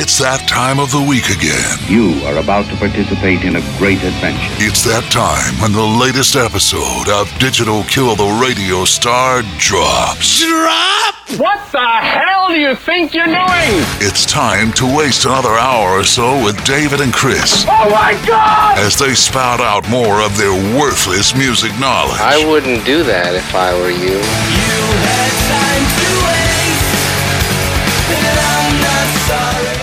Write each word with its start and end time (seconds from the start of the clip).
It's 0.00 0.16
that 0.16 0.48
time 0.48 0.80
of 0.80 0.88
the 0.96 1.04
week 1.04 1.28
again. 1.28 1.76
You 1.84 2.24
are 2.24 2.40
about 2.40 2.64
to 2.72 2.76
participate 2.80 3.44
in 3.44 3.60
a 3.60 3.64
great 3.76 4.00
adventure. 4.00 4.48
It's 4.56 4.80
that 4.88 5.04
time 5.12 5.60
when 5.60 5.76
the 5.76 5.84
latest 5.84 6.40
episode 6.40 7.12
of 7.12 7.28
Digital 7.36 7.84
Kill 7.84 8.16
the 8.16 8.40
Radio 8.40 8.88
Star 8.88 9.44
drops. 9.60 10.40
Drop! 10.40 11.12
What 11.36 11.60
the 11.68 11.84
hell 11.84 12.48
do 12.48 12.56
you 12.56 12.74
think 12.80 13.12
you're 13.12 13.28
doing? 13.28 13.72
It's 14.00 14.24
time 14.24 14.72
to 14.80 14.88
waste 14.88 15.28
another 15.28 15.52
hour 15.52 16.00
or 16.00 16.04
so 16.08 16.42
with 16.42 16.56
David 16.64 17.04
and 17.04 17.12
Chris 17.12 17.68
Oh 17.68 17.92
my 17.92 18.16
god! 18.24 18.80
as 18.80 18.96
they 18.96 19.12
spout 19.12 19.60
out 19.60 19.84
more 19.92 20.24
of 20.24 20.32
their 20.40 20.56
worthless 20.80 21.36
music 21.36 21.76
knowledge. 21.78 22.16
I 22.24 22.40
wouldn't 22.48 22.88
do 22.88 23.04
that 23.04 23.36
if 23.36 23.52
I 23.52 23.76
were 23.76 23.92
you. 23.92 24.16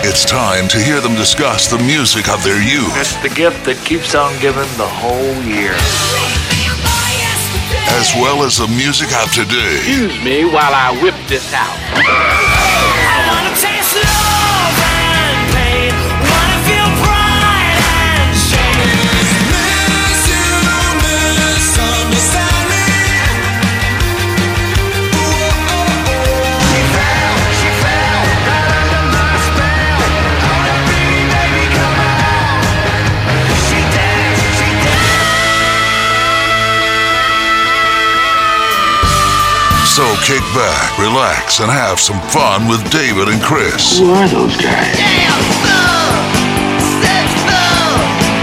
It's 0.00 0.24
time 0.24 0.68
to 0.68 0.78
hear 0.78 1.00
them 1.00 1.14
discuss 1.16 1.66
the 1.66 1.78
music 1.78 2.28
of 2.28 2.42
their 2.44 2.62
youth, 2.62 2.94
It's 2.96 3.16
the 3.16 3.28
gift 3.28 3.64
that 3.66 3.76
keeps 3.84 4.14
on 4.14 4.32
giving 4.40 4.68
the 4.78 4.86
whole 4.86 5.34
year. 5.42 5.74
as 7.98 8.14
well 8.14 8.44
as 8.44 8.58
the 8.58 8.68
music 8.68 9.10
of 9.18 9.32
today. 9.32 9.76
Excuse 9.82 10.22
me 10.22 10.44
while 10.44 10.72
I 10.72 10.96
whip 11.02 11.16
this 11.26 11.52
out. 11.52 13.17
So 39.98 40.06
kick 40.22 40.46
back, 40.54 40.94
relax, 40.96 41.58
and 41.58 41.68
have 41.68 41.98
some 41.98 42.20
fun 42.28 42.68
with 42.68 42.88
David 42.88 43.26
and 43.26 43.42
Chris. 43.42 43.98
Who 43.98 44.12
are 44.12 44.28
those 44.28 44.56
guys? 44.56 44.96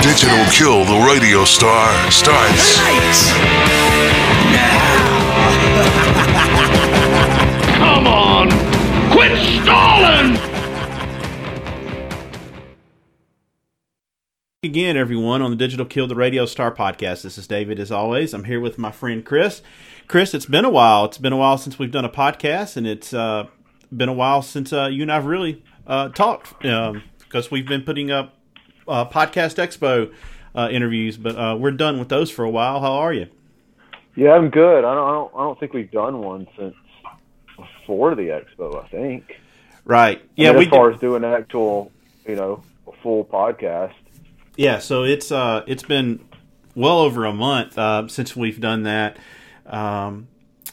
Digital 0.04 0.46
Kill 0.52 0.84
the 0.84 1.00
Radio 1.08 1.46
Star 1.46 2.12
starts 2.12 2.78
Come 7.78 8.06
on! 8.06 8.50
Quit 9.12 9.32
stalling! 9.64 10.56
again, 14.66 14.98
everyone, 14.98 15.44
on 15.44 15.52
the 15.52 15.56
Digital 15.56 15.86
Kill 15.86 16.08
the 16.08 16.16
Radio 16.16 16.48
Star 16.48 16.74
podcast. 16.74 17.22
This 17.22 17.38
is 17.38 17.48
David, 17.48 17.80
as 17.80 17.92
always. 17.92 18.34
I'm 18.34 18.46
here 18.46 18.60
with 18.60 18.80
my 18.80 18.92
friend 18.92 19.24
Chris. 19.24 19.62
Chris, 20.08 20.34
it's 20.34 20.46
been 20.46 20.66
a 20.66 20.70
while. 20.70 21.06
It's 21.06 21.18
been 21.18 21.34
a 21.34 21.38
while 21.38 21.58
since 21.58 21.80
we've 21.80 21.92
done 21.92 22.06
a 22.06 22.10
podcast, 22.10 22.78
and 22.78 22.86
it's 22.86 23.14
uh, 23.14 23.48
been 23.96 24.10
a 24.10 24.14
while 24.14 24.42
since 24.42 24.72
uh, 24.72 24.86
you 24.88 25.02
and 25.02 25.12
I've 25.12 25.26
really 25.26 25.64
uh, 25.88 26.10
talked 26.10 26.54
because 26.60 27.50
we've 27.50 27.68
been 27.68 27.82
putting 27.82 28.12
up 28.12 28.36
uh, 28.88 29.06
Podcast 29.06 29.56
Expo 29.58 30.14
uh, 30.54 30.70
interviews, 30.72 31.18
but 31.18 31.36
uh, 31.36 31.56
we're 31.60 31.72
done 31.72 31.98
with 31.98 32.10
those 32.10 32.30
for 32.30 32.46
a 32.46 32.50
while. 32.50 32.82
How 32.82 32.94
are 32.94 33.14
you? 33.14 33.28
Yeah, 34.16 34.34
I'm 34.34 34.50
good. 34.50 34.86
I 34.86 34.94
don't, 34.94 35.10
I 35.10 35.12
don't, 35.12 35.32
I 35.36 35.38
don't 35.40 35.60
think 35.60 35.74
we've 35.74 35.92
done 35.92 36.20
one 36.20 36.48
since 36.58 36.76
before 37.58 38.16
the 38.16 38.24
expo. 38.24 38.84
I 38.84 38.88
think. 38.88 39.40
Right. 39.84 40.22
Yeah, 40.36 40.52
Yeah, 40.52 40.58
we 40.58 40.66
as 40.66 40.70
far 40.70 40.88
did- 40.90 40.96
as 40.96 41.02
doing 41.02 41.24
an 41.24 41.34
actual, 41.34 41.92
you 42.28 42.36
know, 42.36 42.64
a 42.88 42.92
full 43.04 43.26
podcast. 43.26 43.94
Yeah, 44.56 44.80
so 44.80 45.04
it's 45.04 45.32
uh 45.34 45.64
it's 45.68 45.84
been 45.84 46.24
well 46.76 47.00
over 47.00 47.26
a 47.26 47.34
month 47.34 47.78
uh, 47.78 48.08
since 48.08 48.36
we've 48.36 48.62
done 48.62 48.84
that. 48.84 49.18
Um, 49.66 50.28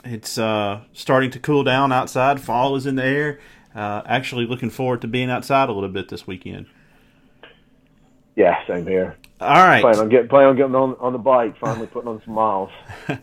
it's 0.04 0.36
uh, 0.38 0.80
starting 0.92 1.30
to 1.32 1.38
cool 1.38 1.64
down 1.64 1.92
outside. 1.92 2.40
Fall 2.40 2.76
is 2.76 2.86
in 2.86 2.96
the 2.96 3.04
air. 3.04 3.40
Uh, 3.74 4.02
actually, 4.04 4.46
looking 4.46 4.70
forward 4.70 5.00
to 5.02 5.08
being 5.08 5.30
outside 5.30 5.68
a 5.68 5.72
little 5.72 5.88
bit 5.88 6.08
this 6.08 6.26
weekend. 6.26 6.66
Yeah, 8.34 8.66
same 8.66 8.86
here. 8.86 9.16
All 9.40 9.54
right, 9.54 9.82
Plan 9.82 9.98
on 9.98 10.08
getting, 10.08 10.28
plan 10.28 10.46
on 10.46 10.56
getting 10.56 10.74
on 10.74 10.96
on 11.00 11.12
the 11.12 11.18
bike. 11.18 11.56
Finally 11.58 11.86
putting 11.88 12.08
on 12.08 12.22
some 12.24 12.34
miles. 12.34 12.70
all 13.08 13.18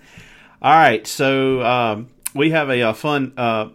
right. 0.61 1.05
So 1.07 1.61
um, 1.63 2.09
we 2.33 2.51
have 2.51 2.69
a, 2.69 2.81
uh 2.81 2.93
fun 2.93 3.33
uh, 3.37 3.69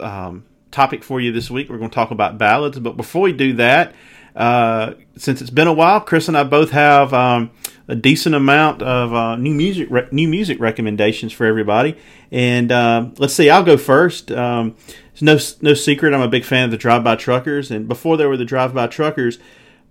um, 0.00 0.44
topic 0.70 1.04
for 1.04 1.20
you 1.20 1.32
this 1.32 1.50
week. 1.50 1.68
We're 1.68 1.78
going 1.78 1.90
to 1.90 1.94
talk 1.94 2.10
about 2.10 2.38
ballads, 2.38 2.78
but 2.78 2.96
before 2.96 3.22
we 3.22 3.32
do 3.32 3.54
that, 3.54 3.94
uh, 4.34 4.94
since 5.16 5.40
it's 5.40 5.50
been 5.50 5.68
a 5.68 5.72
while, 5.72 6.00
Chris 6.00 6.28
and 6.28 6.36
I 6.36 6.44
both 6.44 6.70
have 6.70 7.12
um, 7.12 7.50
a 7.92 7.94
decent 7.94 8.34
amount 8.34 8.82
of 8.82 9.12
uh, 9.12 9.36
new 9.36 9.54
music 9.54 9.88
re- 9.90 10.08
new 10.10 10.26
music 10.26 10.58
recommendations 10.58 11.32
for 11.32 11.44
everybody. 11.46 11.96
And 12.30 12.72
uh, 12.72 13.10
let's 13.18 13.34
see, 13.34 13.50
I'll 13.50 13.62
go 13.62 13.76
first. 13.76 14.32
Um, 14.32 14.76
it's 15.12 15.22
no 15.22 15.38
no 15.60 15.74
secret, 15.74 16.14
I'm 16.14 16.22
a 16.22 16.28
big 16.28 16.44
fan 16.44 16.64
of 16.64 16.70
the 16.70 16.76
Drive 16.76 17.04
By 17.04 17.16
Truckers, 17.16 17.70
and 17.70 17.86
before 17.86 18.16
there 18.16 18.28
were 18.28 18.36
the 18.36 18.44
Drive 18.44 18.72
By 18.72 18.86
Truckers, 18.86 19.38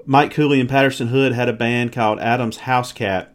Mike 0.06 0.32
Cooley 0.32 0.60
and 0.60 0.70
Patterson 0.70 1.10
Hood 1.10 1.34
had 1.34 1.48
a 1.48 1.54
band 1.54 1.92
called 1.92 2.20
Adam's 2.20 2.58
House 2.58 2.92
Cat 2.92 3.32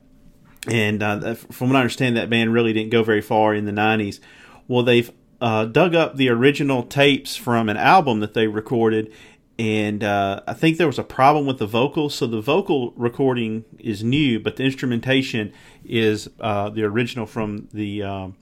and 0.69 1.03
uh, 1.03 1.35
from 1.35 1.69
what 1.69 1.77
I 1.77 1.81
understand, 1.81 2.17
that 2.17 2.31
band 2.31 2.53
really 2.53 2.73
didn't 2.73 2.91
go 2.91 3.03
very 3.03 3.21
far 3.21 3.55
in 3.55 3.67
the 3.67 3.73
'90s. 3.73 4.21
Well, 4.69 4.83
they've 4.83 5.11
uh, 5.41 5.67
dug 5.67 5.95
up 5.95 6.17
the 6.17 6.29
original 6.29 6.83
tapes 6.83 7.37
from 7.37 7.69
an 7.69 7.77
album 7.77 8.21
that 8.21 8.35
they 8.35 8.47
recorded, 8.47 9.13
and 9.59 10.05
uh, 10.05 10.43
I 10.47 10.53
think 10.53 10.77
there 10.77 10.87
was 10.87 10.99
a 10.99 11.05
problem 11.05 11.47
with 11.47 11.59
the 11.59 11.67
vocals. 11.67 12.15
So 12.15 12.27
the 12.27 12.43
vocal 12.43 12.93
recording 12.97 13.65
is 13.79 14.05
new, 14.05 14.39
but 14.39 14.57
the 14.57 14.65
instrumentation 14.65 15.53
is 15.85 16.29
uh, 16.41 16.69
the 16.69 16.85
original 16.85 17.25
from 17.25 17.69
the 17.73 18.03
um, 18.03 18.37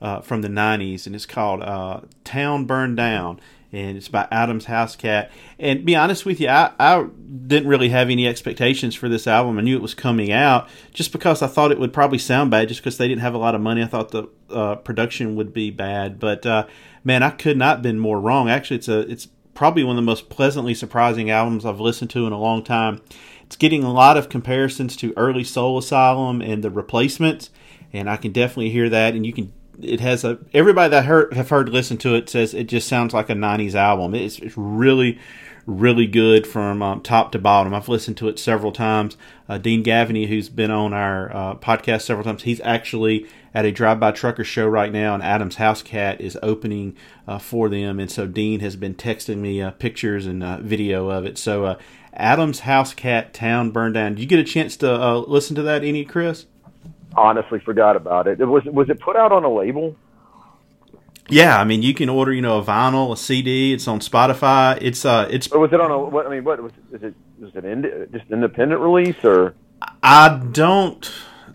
uh, 0.00 0.20
from 0.20 0.42
the 0.42 0.48
'90s, 0.48 1.06
and 1.06 1.16
it's 1.16 1.26
called 1.26 1.62
uh, 1.62 2.02
"Town 2.24 2.66
Burned 2.66 2.96
Down." 2.96 3.40
And 3.74 3.96
it's 3.96 4.08
by 4.08 4.28
Adam's 4.30 4.66
House 4.66 4.96
Cat. 4.96 5.30
And 5.58 5.86
be 5.86 5.96
honest 5.96 6.26
with 6.26 6.38
you, 6.40 6.48
I, 6.48 6.72
I 6.78 7.06
didn't 7.46 7.70
really 7.70 7.88
have 7.88 8.10
any 8.10 8.28
expectations 8.28 8.94
for 8.94 9.08
this 9.08 9.26
album. 9.26 9.58
I 9.58 9.62
knew 9.62 9.74
it 9.74 9.80
was 9.80 9.94
coming 9.94 10.30
out 10.30 10.68
just 10.92 11.10
because 11.10 11.40
I 11.40 11.46
thought 11.46 11.72
it 11.72 11.80
would 11.80 11.94
probably 11.94 12.18
sound 12.18 12.50
bad, 12.50 12.68
just 12.68 12.82
because 12.82 12.98
they 12.98 13.08
didn't 13.08 13.22
have 13.22 13.32
a 13.32 13.38
lot 13.38 13.54
of 13.54 13.62
money. 13.62 13.82
I 13.82 13.86
thought 13.86 14.10
the 14.10 14.28
uh, 14.50 14.74
production 14.74 15.36
would 15.36 15.54
be 15.54 15.70
bad. 15.70 16.20
But 16.20 16.44
uh, 16.44 16.66
man, 17.02 17.22
I 17.22 17.30
could 17.30 17.56
not 17.56 17.76
have 17.76 17.82
been 17.82 17.98
more 17.98 18.20
wrong. 18.20 18.50
Actually, 18.50 18.76
it's 18.76 18.88
a 18.88 19.10
it's 19.10 19.28
probably 19.54 19.84
one 19.84 19.96
of 19.96 20.02
the 20.02 20.10
most 20.10 20.28
pleasantly 20.28 20.74
surprising 20.74 21.30
albums 21.30 21.64
I've 21.64 21.80
listened 21.80 22.10
to 22.10 22.26
in 22.26 22.32
a 22.32 22.38
long 22.38 22.62
time. 22.62 23.00
It's 23.44 23.56
getting 23.56 23.84
a 23.84 23.92
lot 23.92 24.16
of 24.16 24.28
comparisons 24.28 24.96
to 24.96 25.12
early 25.16 25.44
Soul 25.44 25.78
Asylum 25.78 26.40
and 26.40 26.64
the 26.64 26.70
Replacements, 26.70 27.50
and 27.92 28.08
I 28.08 28.16
can 28.16 28.32
definitely 28.32 28.70
hear 28.70 28.88
that. 28.88 29.14
And 29.14 29.26
you 29.26 29.32
can 29.32 29.52
it 29.80 30.00
has 30.00 30.24
a 30.24 30.38
everybody 30.52 30.90
that 30.90 31.04
heard, 31.04 31.32
have 31.34 31.48
heard 31.48 31.68
listen 31.68 31.96
to 31.98 32.14
it 32.14 32.28
says 32.28 32.54
it 32.54 32.64
just 32.64 32.88
sounds 32.88 33.14
like 33.14 33.30
a 33.30 33.34
90s 33.34 33.74
album 33.74 34.14
it's, 34.14 34.38
it's 34.38 34.56
really 34.56 35.18
really 35.66 36.06
good 36.06 36.46
from 36.46 36.82
um, 36.82 37.00
top 37.00 37.32
to 37.32 37.38
bottom 37.38 37.72
i've 37.72 37.88
listened 37.88 38.16
to 38.16 38.28
it 38.28 38.38
several 38.38 38.72
times 38.72 39.16
uh, 39.48 39.58
dean 39.58 39.82
gaffney 39.82 40.26
who's 40.26 40.48
been 40.48 40.70
on 40.70 40.92
our 40.92 41.34
uh, 41.34 41.54
podcast 41.54 42.02
several 42.02 42.24
times 42.24 42.42
he's 42.42 42.60
actually 42.60 43.26
at 43.54 43.64
a 43.64 43.72
drive-by 43.72 44.10
trucker 44.10 44.44
show 44.44 44.66
right 44.66 44.92
now 44.92 45.14
and 45.14 45.22
adam's 45.22 45.56
house 45.56 45.82
cat 45.82 46.20
is 46.20 46.38
opening 46.42 46.96
uh, 47.26 47.38
for 47.38 47.68
them 47.68 47.98
and 48.00 48.10
so 48.10 48.26
dean 48.26 48.60
has 48.60 48.76
been 48.76 48.94
texting 48.94 49.38
me 49.38 49.60
uh, 49.60 49.70
pictures 49.72 50.26
and 50.26 50.42
uh, 50.42 50.58
video 50.60 51.08
of 51.10 51.24
it 51.24 51.36
so 51.38 51.64
uh, 51.64 51.78
adam's 52.14 52.60
house 52.60 52.94
cat 52.94 53.32
town 53.32 53.70
burned 53.70 53.94
down 53.94 54.14
did 54.14 54.20
you 54.20 54.26
get 54.26 54.38
a 54.38 54.44
chance 54.44 54.76
to 54.76 54.90
uh, 54.90 55.16
listen 55.18 55.54
to 55.56 55.62
that 55.62 55.84
any 55.84 56.04
chris 56.04 56.46
Honestly, 57.14 57.60
forgot 57.60 57.96
about 57.96 58.26
it. 58.26 58.40
it. 58.40 58.44
Was 58.46 58.64
was 58.64 58.88
it 58.88 59.00
put 59.00 59.16
out 59.16 59.32
on 59.32 59.44
a 59.44 59.52
label? 59.52 59.96
Yeah, 61.28 61.58
I 61.58 61.64
mean, 61.64 61.82
you 61.82 61.94
can 61.94 62.08
order, 62.08 62.32
you 62.32 62.42
know, 62.42 62.58
a 62.58 62.64
vinyl, 62.64 63.12
a 63.12 63.16
CD. 63.16 63.72
It's 63.72 63.86
on 63.86 64.00
Spotify. 64.00 64.78
It's 64.80 65.04
uh, 65.04 65.28
it's. 65.30 65.50
Was 65.50 65.72
it 65.72 65.80
on 65.80 65.90
a? 65.90 65.98
What 65.98 66.26
I 66.26 66.30
mean, 66.30 66.44
what 66.44 66.62
was 66.62 66.72
is 66.90 67.02
it? 67.02 67.14
Was 67.38 67.54
it 67.54 67.64
ind- 67.64 68.08
just 68.12 68.30
independent 68.30 68.80
release 68.80 69.16
or? 69.24 69.54
I 70.02 70.40
don't, 70.52 71.10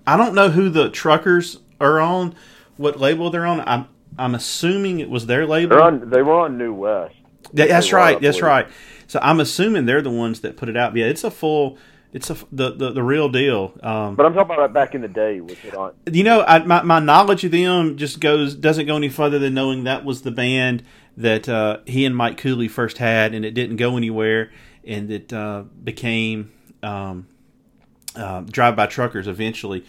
I 0.05 0.17
don't 0.17 0.35
know 0.35 0.49
who 0.49 0.69
the 0.69 0.89
truckers 0.89 1.59
are 1.79 1.99
on, 1.99 2.35
what 2.77 2.99
label 2.99 3.29
they're 3.29 3.45
on. 3.45 3.61
I'm, 3.61 3.87
I'm 4.17 4.35
assuming 4.35 4.99
it 4.99 5.09
was 5.09 5.25
their 5.25 5.45
label. 5.45 5.81
On. 5.81 6.09
They 6.09 6.21
were 6.21 6.39
on 6.39 6.57
New 6.57 6.73
West. 6.73 7.15
That's 7.53 7.91
right. 7.93 8.19
That's 8.19 8.41
right. 8.41 8.67
So 9.07 9.19
I'm 9.21 9.39
assuming 9.39 9.85
they're 9.85 10.01
the 10.01 10.11
ones 10.11 10.41
that 10.41 10.57
put 10.57 10.69
it 10.69 10.77
out. 10.77 10.95
Yeah, 10.95 11.05
it's 11.05 11.23
a 11.23 11.31
full. 11.31 11.77
It's 12.13 12.29
a 12.29 12.37
the 12.51 12.71
the, 12.71 12.91
the 12.91 13.03
real 13.03 13.29
deal. 13.29 13.73
Um, 13.83 14.15
But 14.15 14.25
I'm 14.25 14.33
talking 14.33 14.55
about 14.55 14.73
back 14.73 14.95
in 14.95 15.01
the 15.01 15.07
day. 15.07 15.39
Was 15.39 15.57
it 15.63 15.75
on? 15.75 15.93
you 16.11 16.23
know, 16.23 16.41
I, 16.41 16.59
my 16.59 16.81
my 16.81 16.99
knowledge 16.99 17.43
of 17.43 17.51
them 17.51 17.97
just 17.97 18.19
goes 18.19 18.55
doesn't 18.55 18.85
go 18.85 18.95
any 18.95 19.09
further 19.09 19.39
than 19.39 19.53
knowing 19.53 19.83
that 19.85 20.03
was 20.03 20.21
the 20.23 20.31
band 20.31 20.83
that 21.15 21.49
uh, 21.49 21.79
he 21.85 22.05
and 22.05 22.15
Mike 22.15 22.37
Cooley 22.37 22.67
first 22.67 22.97
had, 22.97 23.33
and 23.33 23.43
it 23.43 23.51
didn't 23.51 23.77
go 23.77 23.97
anywhere, 23.97 24.51
and 24.85 25.11
it 25.11 25.33
uh, 25.33 25.63
became 25.83 26.51
um, 26.83 27.27
uh, 28.15 28.41
Drive 28.41 28.75
By 28.75 28.87
Truckers 28.87 29.27
eventually. 29.27 29.85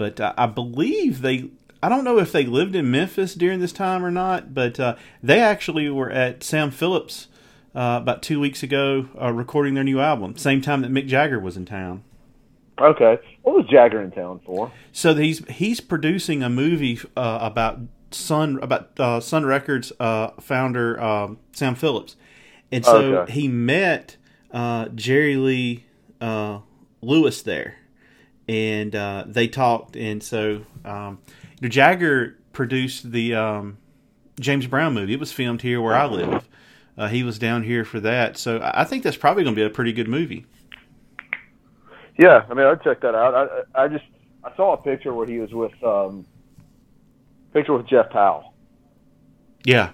But 0.00 0.18
uh, 0.18 0.32
I 0.38 0.46
believe 0.46 1.20
they. 1.20 1.50
I 1.82 1.90
don't 1.90 2.04
know 2.04 2.18
if 2.18 2.32
they 2.32 2.46
lived 2.46 2.74
in 2.74 2.90
Memphis 2.90 3.34
during 3.34 3.60
this 3.60 3.72
time 3.72 4.02
or 4.02 4.10
not, 4.10 4.54
but 4.54 4.80
uh, 4.80 4.96
they 5.22 5.40
actually 5.40 5.90
were 5.90 6.10
at 6.10 6.42
Sam 6.42 6.70
Phillips' 6.70 7.28
uh, 7.74 7.98
about 8.00 8.22
two 8.22 8.40
weeks 8.40 8.62
ago 8.62 9.08
uh, 9.20 9.30
recording 9.30 9.74
their 9.74 9.84
new 9.84 10.00
album, 10.00 10.38
same 10.38 10.62
time 10.62 10.80
that 10.80 10.90
Mick 10.90 11.06
Jagger 11.06 11.38
was 11.38 11.58
in 11.58 11.66
town. 11.66 12.02
Okay. 12.80 13.18
What 13.42 13.56
was 13.56 13.66
Jagger 13.70 14.00
in 14.00 14.10
town 14.10 14.40
for? 14.46 14.72
So 14.90 15.14
he's 15.14 15.46
he's 15.48 15.80
producing 15.82 16.42
a 16.42 16.48
movie 16.48 16.98
uh, 17.14 17.38
about 17.42 17.80
Sun 18.10 18.58
about 18.62 18.98
uh, 18.98 19.20
Sun 19.20 19.44
Records 19.44 19.92
uh, 20.00 20.28
founder 20.40 20.98
um, 20.98 21.38
Sam 21.52 21.74
Phillips, 21.74 22.16
and 22.72 22.86
so 22.86 23.16
Okay. 23.16 23.32
he 23.32 23.48
met 23.48 24.16
uh, 24.50 24.88
Jerry 24.94 25.36
Lee 25.36 25.84
uh, 26.22 26.60
Lewis 27.02 27.42
there, 27.42 27.76
and 28.50 28.96
uh, 28.96 29.24
they 29.28 29.46
talked. 29.46 29.96
And 29.96 30.20
so 30.20 30.62
um, 30.84 31.20
you 31.60 31.62
know, 31.62 31.68
Jagger 31.68 32.36
produced 32.52 33.12
the 33.12 33.36
um, 33.36 33.78
James 34.40 34.66
Brown 34.66 34.92
movie. 34.92 35.14
It 35.14 35.20
was 35.20 35.30
filmed 35.32 35.62
here 35.62 35.80
where 35.80 35.94
I 35.94 36.06
live. 36.06 36.48
Uh, 36.98 37.06
he 37.06 37.22
was 37.22 37.38
down 37.38 37.62
here 37.62 37.84
for 37.84 38.00
that, 38.00 38.36
so 38.36 38.60
I 38.62 38.84
think 38.84 39.04
that's 39.04 39.16
probably 39.16 39.44
going 39.44 39.54
to 39.54 39.60
be 39.60 39.64
a 39.64 39.70
pretty 39.70 39.92
good 39.92 40.08
movie. 40.08 40.44
Yeah, 42.18 42.44
I 42.50 42.54
mean, 42.54 42.66
I'd 42.66 42.82
check 42.82 43.00
that 43.00 43.14
out. 43.14 43.64
I 43.76 43.84
I 43.84 43.88
just 43.88 44.04
I 44.42 44.54
saw 44.56 44.74
a 44.74 44.76
picture 44.76 45.14
where 45.14 45.26
he 45.26 45.38
was 45.38 45.52
with 45.52 45.72
um, 45.84 46.26
picture 47.54 47.72
with 47.72 47.86
Jeff 47.86 48.10
Powell, 48.10 48.52
Yeah, 49.64 49.92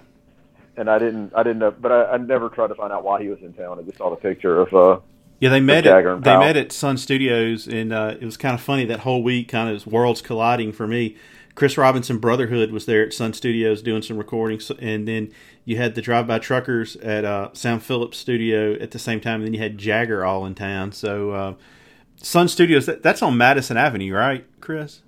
and 0.75 0.89
I 0.89 0.97
didn't 0.97 1.31
I 1.35 1.43
didn't 1.43 1.59
know, 1.59 1.71
but 1.71 1.91
I, 1.91 2.13
I 2.13 2.17
never 2.17 2.49
tried 2.49 2.67
to 2.69 2.75
find 2.75 2.91
out 2.91 3.03
why 3.03 3.21
he 3.21 3.29
was 3.29 3.39
in 3.41 3.53
town. 3.53 3.79
I 3.79 3.83
just 3.83 3.99
saw 3.99 4.09
the 4.09 4.15
picture 4.17 4.59
of 4.59 4.73
uh, 4.73 4.99
Yeah, 5.39 5.49
they 5.49 5.59
met 5.59 5.85
at 5.85 6.23
they 6.23 6.37
met 6.37 6.57
at 6.57 6.71
Sun 6.71 6.97
Studios, 6.97 7.67
and 7.67 7.93
uh, 7.93 8.15
it 8.19 8.25
was 8.25 8.37
kind 8.37 8.55
of 8.55 8.61
funny 8.61 8.85
that 8.85 9.01
whole 9.01 9.21
week. 9.21 9.49
Kind 9.49 9.75
of 9.75 9.85
worlds 9.85 10.21
colliding 10.21 10.71
for 10.71 10.87
me. 10.87 11.15
Chris 11.53 11.77
Robinson 11.77 12.19
Brotherhood 12.19 12.71
was 12.71 12.85
there 12.85 13.03
at 13.03 13.13
Sun 13.13 13.33
Studios 13.33 13.81
doing 13.81 14.01
some 14.03 14.17
recordings, 14.17 14.69
and 14.79 15.07
then 15.07 15.31
you 15.65 15.77
had 15.77 15.95
the 15.95 16.01
Drive 16.01 16.27
By 16.27 16.37
Truckers 16.39 16.95
at 16.97 17.25
uh, 17.25 17.49
Sam 17.53 17.79
Phillips 17.79 18.17
Studio 18.17 18.73
at 18.73 18.91
the 18.91 18.99
same 18.99 19.19
time. 19.19 19.41
And 19.41 19.45
then 19.45 19.53
you 19.53 19.59
had 19.59 19.77
Jagger 19.77 20.23
all 20.23 20.45
in 20.45 20.53
town. 20.53 20.91
So 20.91 21.31
uh, 21.31 21.53
Sun 22.17 22.47
Studios 22.49 22.85
that, 22.85 23.01
that's 23.01 23.21
on 23.23 23.37
Madison 23.37 23.75
Avenue, 23.75 24.13
right, 24.13 24.45
Chris? 24.61 25.01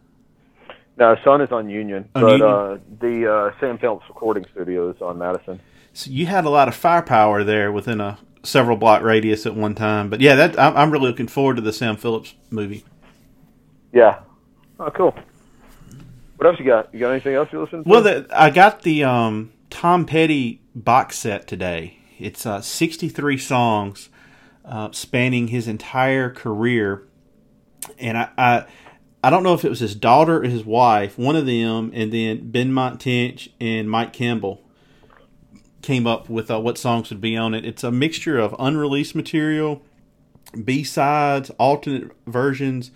no 0.98 1.16
Sun 1.24 1.42
is 1.42 1.52
on 1.52 1.70
Union, 1.70 2.10
On 2.16 2.22
but 2.22 2.32
Union? 2.32 2.50
uh, 2.50 2.78
the 3.00 3.32
uh, 3.32 3.60
Sam 3.60 3.78
Phillips 3.78 4.06
recording 4.10 4.46
studio 4.52 4.90
is 4.90 5.02
on 5.02 5.18
Madison. 5.18 5.60
So 5.94 6.12
you 6.12 6.26
had 6.26 6.46
a 6.46 6.50
lot 6.50 6.68
of 6.68 6.76
firepower 6.76 7.44
there 7.44 7.72
within 7.72 8.02
a 8.02 8.18
several 8.44 8.78
block 8.78 9.02
radius 9.02 9.46
at 9.46 9.56
one 9.56 9.76
time. 9.76 10.10
But 10.10 10.22
yeah, 10.22 10.36
that 10.36 10.60
I'm, 10.60 10.76
I'm 10.76 10.92
really 10.92 11.08
looking 11.08 11.28
forward 11.28 11.56
to 11.56 11.62
the 11.62 11.74
Sam 11.74 11.98
Phillips 11.98 12.34
movie. 12.50 12.86
Yeah. 13.92 14.20
Oh, 14.80 14.90
cool. 14.92 15.16
What 16.38 16.48
else 16.48 16.60
you 16.60 16.66
got? 16.66 16.94
You 16.94 17.02
got 17.02 17.12
anything 17.12 17.36
else 17.36 17.50
you 17.52 17.62
listen 17.62 17.84
to? 17.84 17.90
Well, 17.90 18.02
the, 18.02 18.28
I 18.34 18.50
got 18.50 18.84
the 18.84 19.04
um, 19.04 19.52
Tom 19.70 20.06
Petty 20.06 20.62
box 20.74 21.18
set 21.18 21.48
today. 21.48 21.98
It's 22.18 22.46
uh, 22.46 22.62
63 22.62 23.38
songs 23.38 24.10
uh, 24.64 24.92
spanning 24.92 25.50
his 25.50 25.68
entire 25.68 26.30
career, 26.30 27.08
and 27.98 28.18
I, 28.18 28.30
I 28.38 28.66
I 29.22 29.30
don't 29.30 29.44
know 29.44 29.54
if 29.54 29.66
it 29.66 29.70
was 29.70 29.82
his 29.82 29.96
daughter 29.96 30.38
or 30.38 30.44
his 30.44 30.64
wife, 30.64 31.18
one 31.18 31.36
of 31.36 31.46
them, 31.46 31.92
and 31.94 32.12
then 32.14 32.52
Benmont 32.52 33.00
Tench 33.00 33.50
and 33.60 33.90
Mike 33.90 34.14
Campbell 34.14 34.62
came 35.82 36.06
up 36.06 36.30
with 36.30 36.52
uh, 36.52 36.60
what 36.60 36.78
songs 36.78 37.10
would 37.10 37.22
be 37.22 37.38
on 37.38 37.54
it. 37.54 37.66
It's 37.66 37.84
a 37.84 37.92
mixture 37.92 38.38
of 38.38 38.56
unreleased 38.60 39.16
material, 39.16 39.82
B 40.64 40.84
sides, 40.84 41.50
alternate 41.52 42.12
versions, 42.28 42.92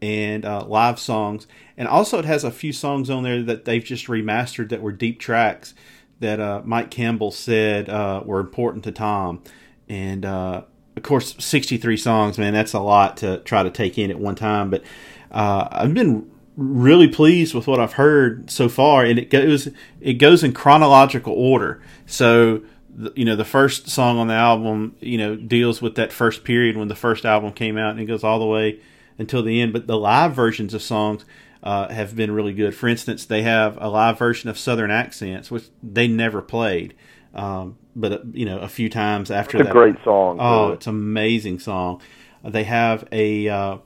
and 0.00 0.44
uh, 0.44 0.64
live 0.64 0.98
songs. 0.98 1.46
And 1.76 1.88
also, 1.88 2.18
it 2.18 2.24
has 2.24 2.44
a 2.44 2.50
few 2.50 2.72
songs 2.72 3.10
on 3.10 3.22
there 3.22 3.42
that 3.42 3.64
they've 3.64 3.84
just 3.84 4.06
remastered 4.06 4.68
that 4.70 4.82
were 4.82 4.92
deep 4.92 5.18
tracks 5.18 5.74
that 6.20 6.40
uh, 6.40 6.62
Mike 6.64 6.90
Campbell 6.90 7.30
said 7.30 7.88
uh, 7.88 8.22
were 8.24 8.40
important 8.40 8.84
to 8.84 8.92
Tom. 8.92 9.42
And 9.88 10.24
uh, 10.24 10.62
of 10.96 11.02
course, 11.02 11.34
63 11.38 11.96
songs, 11.96 12.38
man, 12.38 12.52
that's 12.52 12.72
a 12.72 12.80
lot 12.80 13.16
to 13.18 13.38
try 13.38 13.62
to 13.62 13.70
take 13.70 13.98
in 13.98 14.10
at 14.10 14.18
one 14.18 14.34
time. 14.34 14.70
But 14.70 14.82
uh, 15.30 15.68
I've 15.70 15.94
been 15.94 16.30
really 16.58 17.06
pleased 17.06 17.54
with 17.54 17.68
what 17.68 17.78
I've 17.78 17.92
heard 17.94 18.50
so 18.50 18.68
far, 18.68 19.04
and 19.04 19.18
it 19.18 19.30
goes 19.30 19.68
it 20.00 20.14
goes 20.14 20.42
in 20.42 20.52
chronological 20.52 21.32
order. 21.32 21.80
So 22.04 22.62
the- 22.94 23.12
you 23.14 23.24
know 23.24 23.36
the 23.36 23.44
first 23.44 23.88
song 23.88 24.18
on 24.18 24.26
the 24.26 24.34
album 24.34 24.96
you 25.00 25.16
know 25.16 25.36
deals 25.36 25.80
with 25.80 25.94
that 25.94 26.12
first 26.12 26.42
period 26.42 26.76
when 26.76 26.88
the 26.88 26.96
first 26.96 27.24
album 27.24 27.52
came 27.52 27.78
out, 27.78 27.92
and 27.92 28.00
it 28.00 28.06
goes 28.06 28.24
all 28.24 28.40
the 28.40 28.46
way 28.46 28.80
until 29.18 29.42
the 29.42 29.60
end. 29.60 29.72
But 29.72 29.86
the 29.86 29.96
live 29.96 30.34
versions 30.34 30.74
of 30.74 30.82
songs 30.82 31.24
uh, 31.62 31.88
have 31.88 32.16
been 32.16 32.32
really 32.32 32.52
good. 32.52 32.74
For 32.74 32.88
instance, 32.88 33.24
they 33.24 33.42
have 33.42 33.78
a 33.80 33.88
live 33.88 34.18
version 34.18 34.50
of 34.50 34.58
Southern 34.58 34.90
Accents, 34.90 35.50
which 35.50 35.64
they 35.82 36.08
never 36.08 36.42
played. 36.42 36.94
Um, 37.34 37.78
but 37.94 38.12
uh, 38.12 38.18
you 38.32 38.46
know, 38.46 38.58
a 38.58 38.68
few 38.68 38.88
times 38.90 39.30
after 39.30 39.58
that. 39.58 39.60
it's 39.62 39.70
a 39.70 39.72
that, 39.74 39.78
great 39.78 40.04
song. 40.04 40.38
Oh, 40.40 40.72
it's 40.72 40.88
an 40.88 40.94
amazing 40.94 41.60
song. 41.60 42.00
They 42.44 42.64
have 42.64 43.06
a 43.12 43.48
uh, 43.48 43.78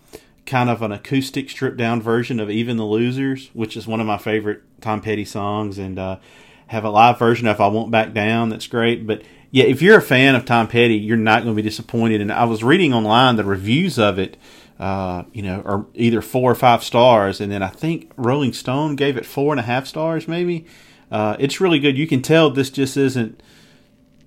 kind 0.53 0.69
of 0.69 0.83
an 0.83 0.93
acoustic 0.93 1.49
stripped 1.49 1.79
down 1.79 2.03
version 2.03 2.39
of 2.39 2.51
Even 2.51 2.77
the 2.77 2.85
Losers, 2.85 3.49
which 3.55 3.75
is 3.75 3.87
one 3.87 4.01
of 4.01 4.07
my 4.07 4.19
favorite 4.19 4.61
Tom 4.83 5.01
Petty 5.01 5.25
songs, 5.25 5.79
and 5.79 5.99
uh, 5.99 6.19
have 6.67 6.85
a 6.85 6.91
live 6.91 7.19
version 7.19 7.47
of 7.47 7.59
I 7.59 7.69
Won't 7.69 7.91
Back 7.91 8.13
Down. 8.13 8.51
That's 8.51 8.67
great. 8.67 9.07
But 9.07 9.23
yeah, 9.51 9.65
if 9.65 9.81
you're 9.81 9.97
a 9.97 10.03
fan 10.03 10.35
of 10.35 10.45
Tom 10.45 10.69
Petty, 10.69 10.97
you're 10.97 11.17
not 11.17 11.43
going 11.43 11.57
to 11.57 11.63
be 11.63 11.67
disappointed. 11.67 12.21
And 12.21 12.31
I 12.31 12.45
was 12.45 12.63
reading 12.63 12.93
online 12.93 13.37
the 13.37 13.45
reviews 13.45 13.99
of 13.99 14.19
it. 14.19 14.37
Uh, 14.79 15.23
you 15.33 15.41
know, 15.43 15.63
are 15.65 15.87
either 15.95 16.21
four 16.21 16.51
or 16.51 16.55
five 16.55 16.85
stars, 16.85 17.41
and 17.41 17.51
then 17.51 17.63
I 17.63 17.69
think 17.69 18.13
Rolling 18.19 18.53
Stone 18.53 18.97
gave 18.97 19.17
it 19.17 19.25
four 19.25 19.55
and 19.55 19.61
a 19.61 19.63
half 19.63 19.87
stars, 19.87 20.29
maybe. 20.29 20.67
Uh, 21.11 21.35
it's 21.39 21.63
really 21.63 21.79
good. 21.79 21.97
You 21.97 22.07
can 22.07 22.21
tell 22.21 22.51
this 22.51 22.69
just 22.69 22.99
isn't 22.99 23.43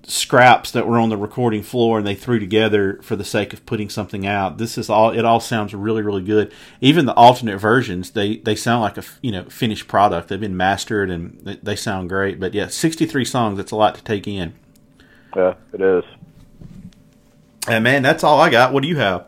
scraps 0.08 0.70
that 0.70 0.86
were 0.86 0.98
on 0.98 1.08
the 1.08 1.16
recording 1.16 1.62
floor 1.62 1.98
and 1.98 2.06
they 2.06 2.14
threw 2.14 2.38
together 2.38 3.00
for 3.02 3.16
the 3.16 3.24
sake 3.24 3.52
of 3.52 3.66
putting 3.66 3.88
something 3.88 4.26
out. 4.26 4.58
This 4.58 4.78
is 4.78 4.88
all. 4.88 5.10
It 5.10 5.24
all 5.24 5.40
sounds 5.40 5.74
really, 5.74 6.02
really 6.02 6.22
good. 6.22 6.52
Even 6.80 7.06
the 7.06 7.14
alternate 7.14 7.58
versions, 7.58 8.10
they 8.12 8.36
they 8.36 8.54
sound 8.54 8.82
like 8.82 8.96
a 8.96 9.04
you 9.22 9.32
know 9.32 9.44
finished 9.44 9.88
product. 9.88 10.28
They've 10.28 10.40
been 10.40 10.56
mastered 10.56 11.10
and 11.10 11.40
they, 11.42 11.56
they 11.56 11.76
sound 11.76 12.08
great. 12.08 12.38
But 12.38 12.54
yeah, 12.54 12.68
sixty 12.68 13.06
three 13.06 13.24
songs. 13.24 13.56
That's 13.56 13.72
a 13.72 13.76
lot 13.76 13.94
to 13.96 14.04
take 14.04 14.28
in. 14.28 14.54
yeah, 15.36 15.54
it 15.72 15.80
is. 15.80 16.04
And 17.68 17.82
man, 17.82 18.02
that's 18.02 18.22
all 18.22 18.40
I 18.40 18.50
got. 18.50 18.72
What 18.72 18.82
do 18.82 18.88
you 18.88 18.96
have? 18.96 19.26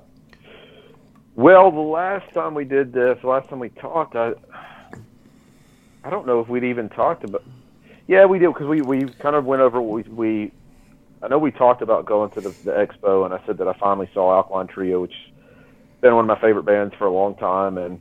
Well, 1.34 1.70
the 1.70 1.80
last 1.80 2.32
time 2.34 2.54
we 2.54 2.64
did 2.64 2.92
this, 2.92 3.18
the 3.20 3.28
last 3.28 3.48
time 3.48 3.58
we 3.58 3.68
talked, 3.70 4.16
I 4.16 4.32
I 6.04 6.10
don't 6.10 6.26
know 6.26 6.40
if 6.40 6.48
we'd 6.48 6.64
even 6.64 6.88
talked 6.88 7.24
about. 7.24 7.44
Yeah, 8.06 8.24
we 8.24 8.38
did 8.38 8.48
because 8.48 8.66
we 8.66 8.80
we 8.80 9.04
kind 9.04 9.36
of 9.36 9.44
went 9.44 9.62
over 9.62 9.80
what 9.80 10.06
we 10.06 10.12
we. 10.12 10.52
I 11.22 11.28
know 11.28 11.38
we 11.38 11.50
talked 11.50 11.82
about 11.82 12.06
going 12.06 12.30
to 12.32 12.40
the, 12.40 12.50
the 12.64 12.72
expo, 12.72 13.24
and 13.24 13.34
I 13.34 13.44
said 13.46 13.58
that 13.58 13.68
I 13.68 13.72
finally 13.74 14.08
saw 14.14 14.36
Alkaline 14.36 14.68
Trio, 14.68 15.00
which 15.02 15.14
has 15.14 16.00
been 16.00 16.14
one 16.14 16.28
of 16.28 16.28
my 16.28 16.40
favorite 16.40 16.64
bands 16.64 16.94
for 16.96 17.06
a 17.06 17.12
long 17.12 17.34
time, 17.36 17.76
and 17.76 18.00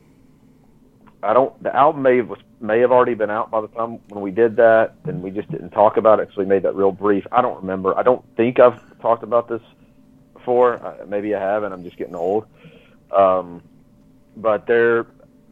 I 1.24 1.34
don't. 1.34 1.62
The 1.64 1.76
album 1.76 2.04
may 2.04 2.18
have 2.18 2.30
was 2.30 2.40
may 2.62 2.80
have 2.80 2.92
already 2.92 3.16
been 3.16 3.30
out 3.32 3.50
by 3.50 3.62
the 3.62 3.68
time 3.70 4.00
when 4.10 4.22
we 4.22 4.32
did 4.32 4.56
that, 4.58 4.96
and 5.06 5.24
we 5.24 5.32
just 5.32 5.50
didn't 5.52 5.72
talk 5.72 5.98
about 5.98 6.20
it, 6.20 6.30
so 6.34 6.42
we 6.42 6.46
made 6.46 6.64
that 6.64 6.76
real 6.76 6.92
brief. 6.92 7.26
I 7.32 7.42
don't 7.42 7.60
remember. 7.62 7.98
I 7.98 8.04
don't 8.04 8.24
think 8.36 8.60
I've 8.60 8.80
talked 9.00 9.24
about 9.24 9.48
this 9.48 9.62
before. 10.34 10.76
Uh, 10.86 11.06
maybe 11.08 11.34
I 11.34 11.40
have, 11.40 11.64
and 11.64 11.74
I'm 11.74 11.84
just 11.84 11.98
getting 11.98 12.16
old. 12.16 12.46
Um, 13.12 13.64
but 14.36 14.68
their 14.68 15.08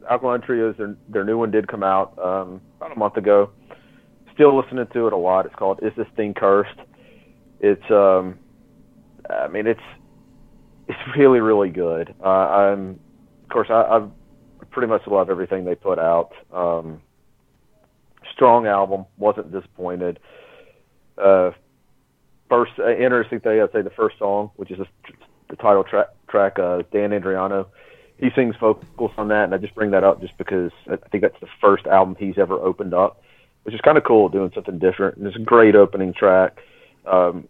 Alkaline 0.08 0.40
Trios, 0.40 0.76
their 0.76 0.96
their 1.08 1.24
new 1.24 1.36
one 1.36 1.50
did 1.50 1.66
come 1.66 1.82
out 1.82 2.16
um, 2.18 2.60
about 2.76 2.92
a 2.92 2.98
month 2.98 3.16
ago. 3.16 3.50
Still 4.34 4.56
listening 4.56 4.86
to 4.86 5.06
it 5.08 5.12
a 5.12 5.16
lot. 5.16 5.46
It's 5.46 5.54
called 5.56 5.80
"Is 5.82 5.92
This 5.96 6.06
Thing 6.16 6.32
Cursed?" 6.32 6.78
It's 7.66 7.90
um, 7.90 8.38
I 9.28 9.48
mean 9.48 9.66
it's 9.66 9.80
it's 10.88 10.98
really 11.16 11.40
really 11.40 11.70
good. 11.70 12.14
Uh, 12.22 12.28
I'm 12.28 13.00
of 13.42 13.48
course 13.50 13.68
I, 13.70 13.82
I 13.82 14.06
pretty 14.70 14.88
much 14.88 15.06
love 15.06 15.30
everything 15.30 15.64
they 15.64 15.74
put 15.74 15.98
out. 15.98 16.32
Um, 16.52 17.00
strong 18.32 18.66
album. 18.66 19.06
Wasn't 19.16 19.50
disappointed. 19.52 20.18
Uh, 21.18 21.52
first 22.48 22.72
uh, 22.78 22.94
interesting 22.94 23.40
thing 23.40 23.60
I'd 23.60 23.72
say 23.72 23.82
the 23.82 23.90
first 23.90 24.18
song, 24.18 24.50
which 24.56 24.70
is 24.70 24.78
the, 25.48 25.56
title 25.56 25.84
track, 25.84 26.08
track 26.28 26.58
uh, 26.58 26.82
Dan 26.92 27.10
Andriano. 27.10 27.66
He 28.18 28.30
sings 28.34 28.54
vocals 28.58 29.12
on 29.18 29.28
that, 29.28 29.44
and 29.44 29.54
I 29.54 29.58
just 29.58 29.74
bring 29.74 29.90
that 29.90 30.04
up 30.04 30.20
just 30.20 30.36
because 30.38 30.72
I 30.90 30.96
think 30.96 31.22
that's 31.22 31.38
the 31.40 31.48
first 31.60 31.86
album 31.86 32.16
he's 32.18 32.38
ever 32.38 32.54
opened 32.54 32.94
up, 32.94 33.22
which 33.64 33.74
is 33.74 33.80
kind 33.82 33.98
of 33.98 34.04
cool, 34.04 34.28
doing 34.28 34.50
something 34.54 34.78
different. 34.78 35.18
And 35.18 35.26
it's 35.26 35.36
a 35.36 35.40
great 35.40 35.74
opening 35.74 36.14
track. 36.14 36.58
Um, 37.06 37.48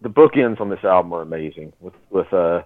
the 0.00 0.08
bookends 0.08 0.60
on 0.60 0.70
this 0.70 0.84
album 0.84 1.12
are 1.12 1.22
amazing, 1.22 1.72
with 1.80 1.94
with 2.10 2.32
uh, 2.32 2.62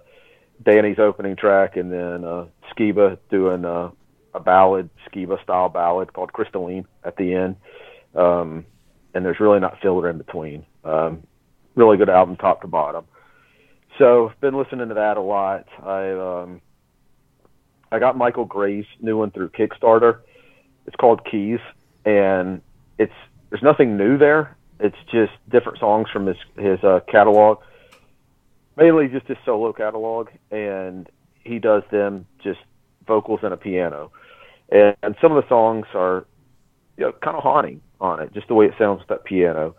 Danny's 0.63 0.99
opening 0.99 1.35
track, 1.35 1.77
and 1.77 1.91
then 1.91 2.23
uh, 2.23 2.45
Skiba 2.71 3.17
doing 3.29 3.65
uh, 3.65 3.91
a 4.33 4.39
ballad, 4.39 4.89
Skiba 5.09 5.41
style 5.43 5.69
ballad 5.69 6.13
called 6.13 6.31
Krystalline 6.33 6.85
at 7.03 7.17
the 7.17 7.33
end. 7.33 7.55
Um, 8.15 8.65
and 9.13 9.25
there's 9.25 9.39
really 9.39 9.59
not 9.59 9.79
filler 9.81 10.09
in 10.09 10.17
between. 10.17 10.65
Um, 10.83 11.23
really 11.75 11.97
good 11.97 12.09
album, 12.09 12.35
top 12.35 12.61
to 12.61 12.67
bottom. 12.67 13.05
So 13.97 14.29
I've 14.29 14.39
been 14.41 14.57
listening 14.57 14.89
to 14.89 14.95
that 14.95 15.17
a 15.17 15.21
lot. 15.21 15.67
I 15.83 16.11
um, 16.11 16.61
I 17.91 17.99
got 17.99 18.17
Michael 18.17 18.45
Graves' 18.45 18.87
new 19.01 19.17
one 19.17 19.31
through 19.31 19.49
Kickstarter. 19.49 20.19
It's 20.85 20.95
called 20.97 21.25
Keys, 21.29 21.59
and 22.05 22.61
it's 22.97 23.13
there's 23.49 23.63
nothing 23.63 23.97
new 23.97 24.17
there. 24.17 24.54
It's 24.79 24.97
just 25.11 25.31
different 25.49 25.79
songs 25.79 26.09
from 26.11 26.25
his 26.25 26.37
his 26.57 26.83
uh, 26.83 26.99
catalog, 27.07 27.59
mainly 28.75 29.07
just 29.07 29.27
his 29.27 29.37
solo 29.45 29.71
catalog, 29.71 30.29
and 30.51 31.09
he 31.43 31.59
does 31.59 31.83
them 31.91 32.25
just 32.43 32.59
vocals 33.07 33.39
and 33.43 33.53
a 33.53 33.57
piano. 33.57 34.11
And, 34.69 34.95
and 35.01 35.15
some 35.21 35.31
of 35.31 35.41
the 35.41 35.47
songs 35.47 35.85
are, 35.93 36.25
you 36.97 37.05
know, 37.05 37.13
kind 37.23 37.37
of 37.37 37.43
haunting 37.43 37.81
on 38.01 38.21
it, 38.21 38.33
just 38.33 38.47
the 38.47 38.53
way 38.53 38.65
it 38.65 38.73
sounds 38.77 38.99
with 38.99 39.07
that 39.09 39.23
piano. 39.23 39.75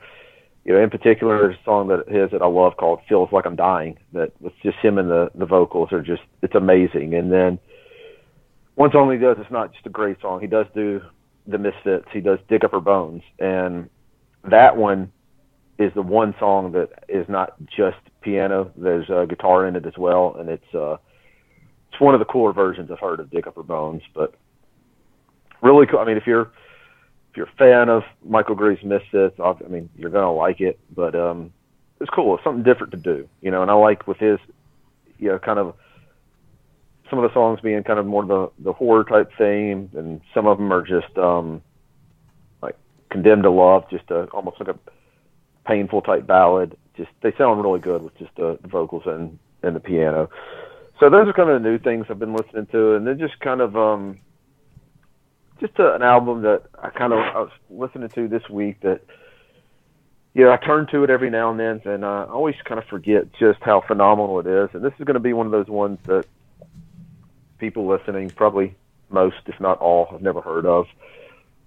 You 0.65 0.73
know, 0.73 0.83
in 0.83 0.91
particular, 0.91 1.38
there's 1.38 1.57
a 1.61 1.65
song 1.65 1.88
that 1.88 2.09
his 2.09 2.31
that 2.33 2.43
I 2.43 2.47
love 2.47 2.76
called 2.76 3.00
"Feels 3.09 3.31
Like 3.31 3.47
I'm 3.47 3.57
Dying." 3.57 3.99
That 4.12 4.33
with 4.41 4.53
just 4.62 4.79
him 4.79 4.99
and 4.99 5.11
the 5.11 5.31
the 5.35 5.47
vocals 5.47 5.93
are 5.93 6.03
just 6.03 6.23
it's 6.43 6.55
amazing. 6.55 7.15
And 7.15 7.31
then 7.31 7.59
one 8.75 8.91
song 8.91 9.12
he 9.12 9.19
does, 9.19 9.37
it's 9.38 9.50
not 9.50 9.73
just 9.73 9.87
a 9.87 9.91
great 9.91 10.21
song. 10.21 10.41
He 10.41 10.47
does 10.47 10.67
do 10.75 11.03
the 11.47 11.59
Misfits. 11.59 12.09
He 12.12 12.21
does 12.21 12.38
"Dig 12.49 12.65
Up 12.65 12.73
Her 12.73 12.81
Bones," 12.81 13.23
and 13.38 13.88
that 14.50 14.76
one 14.76 15.12
is 15.79 15.93
the 15.95 16.03
one 16.03 16.35
song 16.38 16.73
that 16.73 17.05
is 17.09 17.26
not 17.29 17.55
just 17.67 17.99
piano. 18.21 18.73
There's 18.76 19.09
a 19.11 19.26
guitar 19.29 19.67
in 19.67 19.76
it 19.76 19.87
as 19.87 19.97
well, 19.99 20.37
and 20.38 20.49
it's 20.49 20.75
uh, 20.75 20.97
it's 21.91 22.00
one 22.00 22.15
of 22.15 22.21
the 22.21 22.26
cooler 22.26 22.53
versions 22.53 22.91
I've 22.91 22.99
heard 22.99 23.21
of 23.21 23.31
"Dig 23.31 23.47
Up 23.47 23.57
Her 23.57 23.62
Bones." 23.62 24.03
But 24.15 24.35
really 25.62 25.87
cool. 25.87 25.99
I 25.99 26.05
mean, 26.05 26.17
if 26.17 26.26
you're 26.26 26.53
if 27.31 27.37
you're 27.37 27.47
a 27.47 27.57
fan 27.59 27.88
of 27.88 28.03
Michael 28.25 28.55
Graves' 28.55 28.85
Misfits, 28.85 29.38
I 29.38 29.55
mean, 29.69 29.91
you're 29.97 30.11
gonna 30.11 30.33
like 30.33 30.61
it. 30.61 30.79
But 30.95 31.15
um, 31.15 31.53
it's 32.00 32.11
cool. 32.11 32.35
It's 32.35 32.45
something 32.45 32.65
different 32.65 32.93
to 32.93 32.99
do, 32.99 33.29
you 33.43 33.50
know. 33.50 33.62
And 33.62 33.71
I 33.71 33.75
like 33.75 34.07
with 34.07 34.19
his, 34.19 34.38
you 35.19 35.29
know, 35.29 35.38
kind 35.38 35.59
of 35.59 35.75
some 37.11 37.19
of 37.19 37.29
the 37.29 37.35
songs 37.35 37.61
being 37.61 37.83
kind 37.83 37.99
of 37.99 38.07
more 38.07 38.25
the 38.25 38.50
the 38.59 38.73
horror 38.73 39.05
type 39.05 39.31
theme, 39.38 39.91
and 39.97 40.21
some 40.35 40.47
of 40.47 40.59
them 40.59 40.73
are 40.73 40.83
just 40.83 41.17
um, 41.19 41.62
"Condemned 43.17 43.45
to 43.45 43.51
Love," 43.51 43.89
just 43.89 44.11
a, 44.11 44.25
almost 44.27 44.61
like 44.61 44.69
a 44.69 44.79
painful 45.67 46.03
type 46.03 46.27
ballad. 46.27 46.77
Just 46.97 47.11
they 47.23 47.33
sound 47.39 47.63
really 47.63 47.81
good 47.81 48.03
with 48.03 48.17
just 48.19 48.35
the 48.37 48.59
vocals 48.65 49.05
and 49.07 49.39
and 49.63 49.75
the 49.75 49.81
piano. 49.81 50.29
So 51.01 51.09
those 51.09 51.27
are 51.29 51.33
kind 51.33 51.49
of 51.49 51.63
the 51.63 51.69
new 51.69 51.79
things 51.79 52.07
I've 52.09 52.19
been 52.19 52.35
listening 52.35 52.67
to, 52.67 52.95
and 52.95 53.07
then 53.07 53.19
just 53.19 53.39
kind 53.41 53.61
of 53.63 53.75
um, 53.77 54.19
just 55.61 55.79
a, 55.79 55.95
an 55.95 56.03
album 56.03 56.43
that 56.43 56.65
I 56.83 56.91
kind 56.91 57.13
of 57.13 57.19
I 57.19 57.41
was 57.41 57.51
listening 57.71 58.11
to 58.11 58.29
this 58.29 58.49
week 58.51 58.81
that 58.81 59.01
you 60.35 60.45
know 60.45 60.53
I 60.53 60.59
turn 60.59 60.87
to 60.89 61.03
it 61.05 61.11
every 61.11 61.31
now 61.31 61.51
and 61.51 61.59
then, 61.59 61.81
and 61.85 62.05
I 62.05 62.25
always 62.25 62.57
kind 62.65 62.79
of 62.79 62.85
forget 62.87 63.33
just 63.39 63.61
how 63.63 63.81
phenomenal 63.81 64.41
it 64.41 64.47
is. 64.47 64.71
And 64.75 64.85
this 64.85 64.93
is 64.99 65.05
going 65.05 65.15
to 65.15 65.21
be 65.21 65.33
one 65.33 65.47
of 65.47 65.53
those 65.53 65.69
ones 65.69 65.99
that 66.05 66.27
people 67.59 67.87
listening, 67.87 68.29
probably 68.31 68.75
most, 69.09 69.37
if 69.47 69.59
not 69.59 69.79
all, 69.79 70.07
have 70.11 70.23
never 70.23 70.43
heard 70.43 70.67
of. 70.67 70.87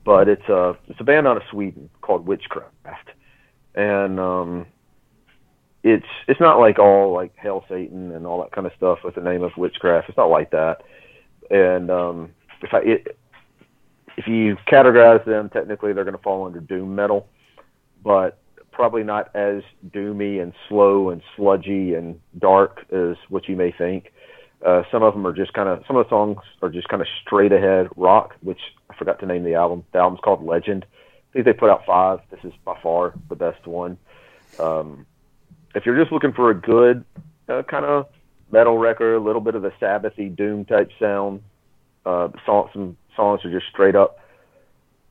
But 0.10 0.28
it's 0.28 0.50
a 0.50 0.76
it's 0.88 1.00
a 1.00 1.04
band 1.04 1.28
out 1.28 1.38
of 1.38 1.44
Sweden 1.52 1.88
called 2.02 2.26
Witchcraft, 2.26 3.12
and 3.76 4.20
um, 4.20 4.66
it's 5.84 6.08
it's 6.28 6.40
not 6.40 6.58
like 6.60 6.80
all 6.80 7.14
like 7.14 7.32
Hail 7.38 7.64
Satan 7.70 8.12
and 8.14 8.26
all 8.26 8.42
that 8.42 8.52
kind 8.52 8.66
of 8.66 8.74
stuff 8.76 8.98
with 9.04 9.14
the 9.14 9.22
name 9.22 9.44
of 9.44 9.52
Witchcraft. 9.56 10.10
It's 10.10 10.18
not 10.18 10.32
like 10.32 10.50
that. 10.50 10.82
And 11.52 11.92
um, 11.92 12.32
if 12.64 12.74
I 12.74 12.80
it, 12.80 13.20
if 14.18 14.26
you 14.26 14.58
categorize 14.68 15.24
them, 15.26 15.48
technically 15.48 15.94
they're 15.94 16.06
going 16.06 16.18
to 16.18 16.24
fall 16.24 16.48
under 16.48 16.60
doom 16.60 16.96
metal, 16.96 17.28
but 18.04 18.40
probably 18.72 19.04
not 19.04 19.30
as 19.36 19.62
doomy 19.92 20.42
and 20.42 20.54
slow 20.68 21.12
and 21.12 21.22
sludgy 21.36 21.94
and 21.94 22.20
dark 22.40 22.84
as 22.92 23.16
what 23.28 23.48
you 23.48 23.56
may 23.56 23.72
think. 23.72 24.12
Uh, 24.66 24.82
some 24.92 25.04
of 25.04 25.14
them 25.14 25.28
are 25.28 25.34
just 25.34 25.54
kind 25.54 25.70
of 25.70 25.84
some 25.86 25.98
of 25.98 26.08
the 26.08 26.10
songs 26.10 26.40
are 26.64 26.70
just 26.70 26.88
kind 26.88 27.00
of 27.00 27.08
straight 27.24 27.52
ahead 27.52 27.90
rock, 27.96 28.34
which 28.42 28.60
forgot 29.00 29.20
to 29.20 29.26
name 29.26 29.44
the 29.44 29.56
album. 29.56 29.84
The 29.92 30.00
album's 30.00 30.20
called 30.24 30.46
Legend. 30.46 30.86
I 30.92 31.34
think 31.34 31.46
they 31.46 31.54
put 31.54 31.70
out 31.72 31.86
five. 31.86 32.20
This 32.30 32.40
is 32.44 32.54
by 32.64 32.78
far 32.82 33.14
the 33.30 33.36
best 33.36 33.66
one. 33.66 33.98
Um, 34.60 35.06
if 35.74 35.86
you're 35.86 35.98
just 35.98 36.12
looking 36.12 36.34
for 36.34 36.52
a 36.52 36.56
good 36.56 37.06
uh, 37.48 37.64
kind 37.64 37.86
of 37.86 38.08
metal 38.52 38.78
record, 38.78 39.16
a 39.16 39.20
little 39.20 39.42
bit 39.42 39.56
of 39.56 39.62
the 39.62 39.72
Sabbathy 39.82 40.36
doom 40.36 40.66
type 40.66 40.92
sound, 41.00 41.42
uh, 42.06 42.30
song, 42.46 42.70
some 42.74 42.98
songs 43.16 43.46
are 43.46 43.52
just 43.52 43.68
straight 43.72 43.96
up, 43.96 44.20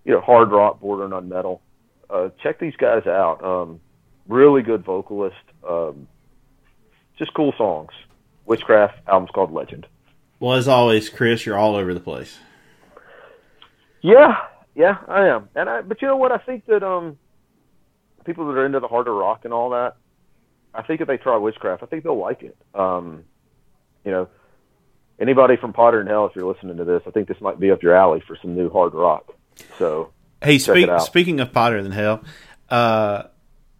you 0.04 0.12
know, 0.12 0.20
hard 0.20 0.50
rock 0.50 0.80
bordering 0.80 1.12
on 1.12 1.28
metal. 1.28 1.62
Uh, 2.10 2.30
check 2.42 2.58
these 2.58 2.74
guys 2.76 3.06
out. 3.06 3.44
Um, 3.44 3.80
really 4.26 4.62
good 4.62 4.84
vocalist. 4.84 5.36
Um, 5.68 6.08
just 7.18 7.34
cool 7.34 7.52
songs. 7.56 7.90
Witchcraft 8.46 8.98
album's 9.06 9.30
called 9.30 9.52
Legend. 9.52 9.86
Well, 10.40 10.54
as 10.54 10.68
always, 10.68 11.08
Chris, 11.08 11.44
you're 11.44 11.58
all 11.58 11.76
over 11.76 11.92
the 11.92 12.00
place. 12.00 12.38
Yeah, 14.02 14.36
yeah, 14.74 14.98
I 15.06 15.26
am. 15.28 15.48
And 15.54 15.68
I, 15.68 15.82
but 15.82 16.00
you 16.02 16.08
know 16.08 16.16
what? 16.16 16.32
I 16.32 16.38
think 16.38 16.66
that 16.66 16.82
um, 16.82 17.18
people 18.24 18.46
that 18.46 18.52
are 18.52 18.66
into 18.66 18.80
the 18.80 18.88
harder 18.88 19.14
rock 19.14 19.44
and 19.44 19.52
all 19.52 19.70
that, 19.70 19.96
I 20.74 20.82
think 20.82 21.00
if 21.00 21.08
they 21.08 21.16
try 21.16 21.36
Witchcraft, 21.36 21.82
I 21.82 21.86
think 21.86 22.04
they'll 22.04 22.18
like 22.18 22.42
it. 22.42 22.56
Um, 22.74 23.24
you 24.04 24.10
know, 24.10 24.28
anybody 25.18 25.56
from 25.56 25.72
Potter 25.72 26.00
and 26.00 26.08
Hell, 26.08 26.26
if 26.26 26.36
you're 26.36 26.50
listening 26.50 26.76
to 26.76 26.84
this, 26.84 27.02
I 27.06 27.10
think 27.10 27.28
this 27.28 27.40
might 27.40 27.58
be 27.58 27.70
up 27.70 27.82
your 27.82 27.94
alley 27.94 28.22
for 28.26 28.36
some 28.40 28.54
new 28.54 28.70
hard 28.70 28.94
rock. 28.94 29.34
So, 29.78 30.12
hey, 30.42 30.58
speak, 30.58 30.88
speaking 31.00 31.40
of 31.40 31.52
Potter 31.52 31.78
and 31.78 31.92
Hell, 31.92 32.22
uh, 32.70 33.24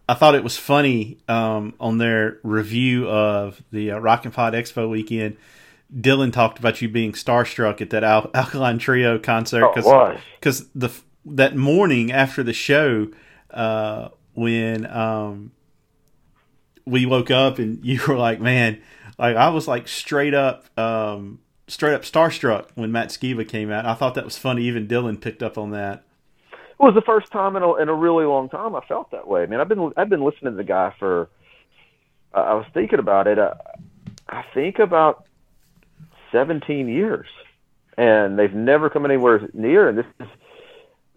I 0.07 0.13
thought 0.15 0.35
it 0.35 0.43
was 0.43 0.57
funny 0.57 1.19
um, 1.27 1.75
on 1.79 1.99
their 1.99 2.39
review 2.43 3.07
of 3.07 3.61
the 3.71 3.91
uh, 3.91 3.99
Rock 3.99 4.25
and 4.25 4.33
Pod 4.33 4.53
Expo 4.53 4.89
weekend. 4.89 5.37
Dylan 5.93 6.31
talked 6.31 6.59
about 6.59 6.81
you 6.81 6.89
being 6.89 7.13
starstruck 7.13 7.81
at 7.81 7.89
that 7.89 8.03
Al- 8.03 8.29
Alkaline 8.35 8.77
Trio 8.77 9.17
concert 9.17 9.73
because 9.73 10.61
oh, 10.61 10.65
the 10.75 10.91
that 11.25 11.55
morning 11.55 12.11
after 12.11 12.43
the 12.43 12.53
show 12.53 13.07
uh, 13.51 14.09
when 14.33 14.85
um, 14.85 15.51
we 16.85 17.05
woke 17.05 17.31
up 17.31 17.59
and 17.59 17.79
you 17.85 17.99
were 18.07 18.17
like, 18.17 18.39
man, 18.39 18.81
like 19.17 19.35
I 19.35 19.49
was 19.49 19.67
like 19.67 19.87
straight 19.87 20.33
up, 20.33 20.65
um, 20.77 21.39
straight 21.67 21.93
up 21.93 22.03
starstruck 22.03 22.67
when 22.75 22.91
Matt 22.91 23.09
Skiba 23.09 23.47
came 23.47 23.71
out. 23.71 23.85
I 23.85 23.93
thought 23.93 24.15
that 24.15 24.25
was 24.25 24.37
funny. 24.37 24.63
Even 24.63 24.87
Dylan 24.87 25.19
picked 25.19 25.43
up 25.43 25.57
on 25.57 25.71
that. 25.71 26.03
It 26.51 26.83
was 26.83 26.95
the 26.95 27.01
first 27.01 27.31
time 27.31 27.57
in 27.57 27.63
a, 27.63 27.75
in 27.75 27.89
a 27.89 27.93
really 27.93 28.25
long 28.25 28.47
time 28.47 28.73
I 28.73 28.79
felt 28.85 29.11
that 29.11 29.27
way. 29.27 29.43
I 29.43 29.47
mean, 29.47 29.59
I've 29.59 29.67
been 29.67 29.91
I've 29.97 30.09
been 30.09 30.23
listening 30.23 30.53
to 30.53 30.57
the 30.57 30.63
guy 30.63 30.93
for. 30.97 31.29
Uh, 32.33 32.41
I 32.41 32.53
was 32.53 32.65
thinking 32.73 32.99
about 32.99 33.27
it. 33.27 33.39
Uh, 33.39 33.55
I 34.29 34.45
think 34.53 34.77
about 34.77 35.25
17 36.31 36.87
years, 36.87 37.27
and 37.97 38.37
they've 38.37 38.53
never 38.53 38.89
come 38.89 39.05
anywhere 39.05 39.49
near. 39.53 39.89
And 39.89 39.97
this 39.97 40.05
is 40.19 40.27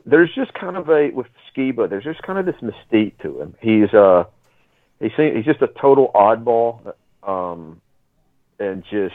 there's 0.04 0.34
just 0.34 0.52
kind 0.54 0.76
of 0.76 0.88
a 0.88 1.10
with 1.10 1.26
Skiba. 1.54 1.88
There's 1.88 2.04
just 2.04 2.22
kind 2.22 2.38
of 2.38 2.46
this 2.46 2.56
mystique 2.62 3.18
to 3.22 3.40
him. 3.40 3.54
He's 3.60 3.92
uh 3.94 4.24
he's 5.00 5.12
he's 5.16 5.44
just 5.44 5.62
a 5.62 5.68
total 5.68 6.10
oddball, 6.14 6.94
um, 7.22 7.80
and 8.58 8.82
just 8.90 9.14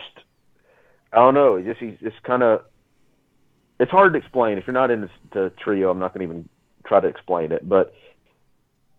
I 1.11 1.17
don't 1.17 1.33
know. 1.33 1.61
Just 1.61 1.79
he's 1.79 1.97
just 2.01 2.21
kind 2.23 2.43
of 2.43 2.61
it's 3.79 3.91
hard 3.91 4.13
to 4.13 4.19
explain 4.19 4.57
if 4.57 4.65
you're 4.65 4.73
not 4.73 4.91
into 4.91 5.09
the 5.33 5.51
trio. 5.63 5.89
I'm 5.89 5.99
not 5.99 6.13
going 6.13 6.27
to 6.27 6.33
even 6.33 6.49
try 6.85 6.99
to 6.99 7.07
explain 7.07 7.51
it, 7.51 7.67
but 7.67 7.93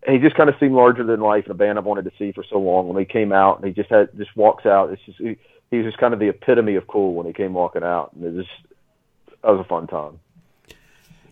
he 0.07 0.19
just 0.19 0.37
kind 0.37 0.49
of 0.49 0.55
seemed 0.61 0.75
larger 0.75 1.05
than 1.05 1.21
life 1.21 1.45
in 1.47 1.51
a 1.51 1.55
band 1.55 1.79
I've 1.79 1.85
wanted 1.85 2.05
to 2.05 2.13
see 2.19 2.33
for 2.33 2.45
so 2.49 2.59
long. 2.59 2.89
When 2.89 2.99
he 2.99 3.05
came 3.05 3.33
out, 3.33 3.59
and 3.59 3.67
he 3.67 3.73
just 3.73 3.91
had 3.91 4.17
just 4.17 4.37
walks 4.37 4.67
out. 4.67 4.91
It's 4.91 5.03
just 5.05 5.19
he, 5.19 5.37
he 5.71 5.79
was 5.79 5.87
just 5.87 5.99
kind 5.99 6.15
of 6.15 6.21
the 6.21 6.29
epitome 6.29 6.77
of 6.77 6.87
cool 6.87 7.15
when 7.15 7.27
he 7.27 7.33
came 7.33 7.53
walking 7.55 7.83
out, 7.83 8.13
and 8.15 8.25
it 8.25 8.43
just 8.43 8.75
that 9.43 9.51
was 9.51 9.61
a 9.61 9.69
fun 9.69 9.87
time. 9.87 10.21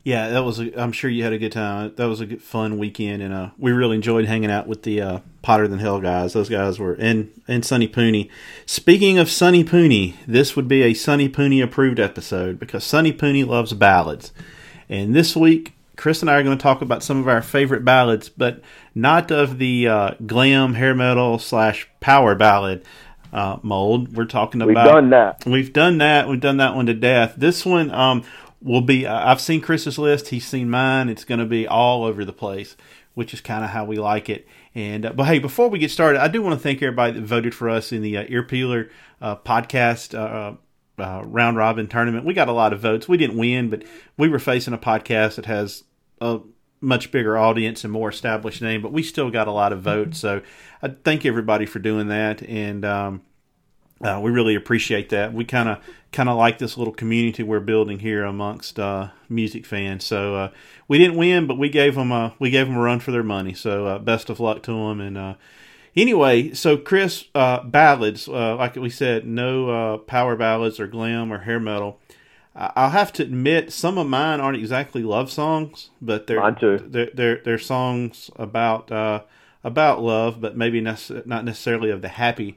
Yeah, 0.05 0.29
that 0.29 0.45
was. 0.45 0.61
I'm 0.61 0.93
sure 0.93 1.11
you 1.11 1.25
had 1.25 1.33
a 1.33 1.39
good 1.39 1.51
time. 1.51 1.93
That 1.97 2.07
was 2.07 2.21
a 2.21 2.27
good, 2.27 2.43
fun 2.43 2.79
weekend, 2.79 3.23
and 3.23 3.35
uh, 3.35 3.51
we 3.59 3.73
really 3.73 3.97
enjoyed 3.97 4.27
hanging 4.27 4.53
out 4.53 4.69
with 4.69 4.85
the 4.85 5.01
uh, 5.01 5.19
Potter 5.43 5.67
than 5.67 5.81
Hell 5.81 6.01
guys. 6.01 6.33
Those 6.33 6.49
guys 6.49 6.79
were 6.79 6.95
and 6.95 7.33
and 7.49 7.65
Sunny 7.65 7.89
Pooney. 7.89 8.31
Speaking 8.67 9.19
of 9.19 9.29
Sunny 9.29 9.65
Pooney, 9.65 10.15
this 10.27 10.55
would 10.55 10.69
be 10.69 10.83
a 10.83 10.95
Sunny 10.95 11.29
Pooney 11.29 11.63
approved 11.63 11.99
episode 11.99 12.61
because 12.61 12.85
Sunny 12.85 13.13
Pooney 13.13 13.45
loves 13.45 13.73
ballads, 13.73 14.33
and 14.89 15.13
this 15.13 15.35
week 15.35 15.73
Chris 15.97 16.21
and 16.21 16.31
I 16.31 16.35
are 16.35 16.43
going 16.43 16.57
to 16.57 16.63
talk 16.63 16.83
about 16.83 17.03
some 17.03 17.19
of 17.19 17.27
our 17.27 17.43
favorite 17.43 17.85
ballads, 17.85 18.29
but 18.29 18.61
not 18.95 19.31
of 19.31 19.59
the 19.59 19.89
uh, 19.89 20.11
glam 20.25 20.75
hair 20.75 20.95
metal 20.95 21.39
slash 21.39 21.89
power 22.01 22.35
ballad 22.35 22.85
uh, 23.37 23.59
mold. 23.63 24.17
We're 24.17 24.25
talking 24.25 24.63
about. 24.63 24.69
We've 24.69 24.93
done 24.95 25.11
that. 25.11 25.47
We've 25.47 25.73
done 25.73 25.99
that. 25.99 26.27
We've 26.29 26.41
done 26.41 26.57
that 26.57 26.75
one 26.75 26.87
to 26.87 26.95
death. 26.95 27.35
This 27.37 27.67
one, 27.67 27.91
um, 27.91 28.25
will 28.63 28.81
be. 28.81 29.07
I've 29.07 29.43
seen 29.43 29.61
Chris's 29.61 29.99
list. 29.99 30.29
He's 30.29 30.47
seen 30.47 30.71
mine. 30.71 31.11
It's 31.11 31.25
going 31.25 31.41
to 31.41 31.47
be 31.47 31.69
all 31.69 32.05
over 32.05 32.25
the 32.25 32.33
place, 32.33 32.77
which 33.15 33.35
is 33.35 33.43
kind 33.43 33.63
of 33.63 33.71
how 33.71 33.85
we 33.85 33.99
like 33.99 34.31
it. 34.31 34.49
And 34.75 35.05
uh, 35.05 35.13
but 35.13 35.25
hey, 35.25 35.39
before 35.39 35.69
we 35.69 35.79
get 35.79 35.91
started, 35.91 36.23
I 36.23 36.29
do 36.29 36.43
want 36.43 36.55
to 36.59 36.63
thank 36.63 36.83
everybody 36.83 37.13
that 37.13 37.27
voted 37.27 37.55
for 37.55 37.69
us 37.69 37.93
in 37.93 38.01
the 38.01 38.17
uh, 38.17 38.25
Ear 38.29 38.43
Peeler 38.43 38.91
uh, 39.21 39.37
podcast. 39.37 40.19
Uh, 40.19 40.57
uh, 40.99 41.23
round 41.27 41.59
robin 41.59 41.87
tournament. 41.89 42.25
We 42.25 42.33
got 42.33 42.49
a 42.49 42.53
lot 42.53 42.73
of 42.73 42.81
votes. 42.81 43.07
We 43.07 43.19
didn't 43.19 43.37
win, 43.37 43.69
but 43.69 43.83
we 44.17 44.31
were 44.31 44.39
facing 44.39 44.73
a 44.73 44.79
podcast 44.79 45.35
that 45.35 45.45
has 45.45 45.85
a 46.23 46.41
much 46.81 47.11
bigger 47.11 47.39
audience 47.39 47.85
and 47.85 47.93
more 47.93 48.11
established 48.11 48.63
name, 48.63 48.83
but 48.83 48.93
we 48.93 49.03
still 49.03 49.31
got 49.31 49.49
a 49.49 49.53
lot 49.53 49.73
of 49.73 49.81
votes. 49.81 50.19
So 50.19 50.43
I 50.83 50.89
thank 50.89 51.25
everybody 51.25 51.67
for 51.67 51.79
doing 51.79 52.09
that. 52.09 52.43
And 52.43 52.85
um, 52.85 53.23
uh, 54.01 54.21
we 54.23 54.31
really 54.31 54.55
appreciate 54.55 55.09
that. 55.11 55.33
We 55.33 55.45
kind 55.45 55.69
of 55.69 55.79
kind 56.13 56.29
of 56.29 56.37
like 56.37 56.59
this 56.59 56.79
little 56.79 56.93
community 56.95 57.43
we're 57.43 57.61
building 57.61 57.99
here 57.99 58.25
amongst 58.25 58.79
uh, 58.79 59.09
music 59.29 59.67
fans. 59.67 60.05
So 60.05 60.35
uh, 60.35 60.51
we 60.89 60.99
didn't 60.99 61.17
win, 61.17 61.47
but 61.47 61.59
we 61.59 61.69
gave 61.69 61.95
them 61.95 62.13
a 62.13 62.35
we 62.39 62.51
gave 62.51 62.67
them 62.67 62.77
a 62.77 62.81
run 62.81 63.01
for 63.01 63.11
their 63.11 63.23
money. 63.23 63.55
So 63.55 63.87
uh, 63.87 63.99
best 63.99 64.29
of 64.29 64.39
luck 64.39 64.63
to 64.65 64.73
them. 64.73 65.01
And 65.01 65.17
uh, 65.17 65.35
anyway, 65.97 66.53
so 66.53 66.77
Chris, 66.77 67.25
uh, 67.35 67.63
ballads 67.63 68.29
like 68.29 68.77
we 68.77 68.91
said, 68.91 69.27
no 69.27 69.99
power 70.07 70.37
ballads 70.37 70.79
or 70.79 70.87
glam 70.87 71.33
or 71.33 71.39
hair 71.39 71.61
metal. 71.61 71.99
I'll 72.59 72.91
have 72.91 73.13
to 73.15 73.23
admit, 73.23 73.71
some 73.71 73.99
of 73.99 74.07
mine 74.07 74.41
aren't 74.41 74.57
exactly 74.57 75.03
love 75.03 75.31
songs, 75.31 75.91
but 76.01 76.27
they're 76.27 76.57
they're, 76.87 77.11
they're 77.13 77.41
they're 77.45 77.59
songs 77.59 78.31
about 78.37 78.91
about 79.63 80.01
love, 80.01 80.41
but 80.41 80.57
maybe 80.57 80.81
nece- 80.81 81.27
not 81.27 81.45
necessarily 81.45 81.91
of 81.91 82.01
the 82.01 82.09
happy 82.09 82.57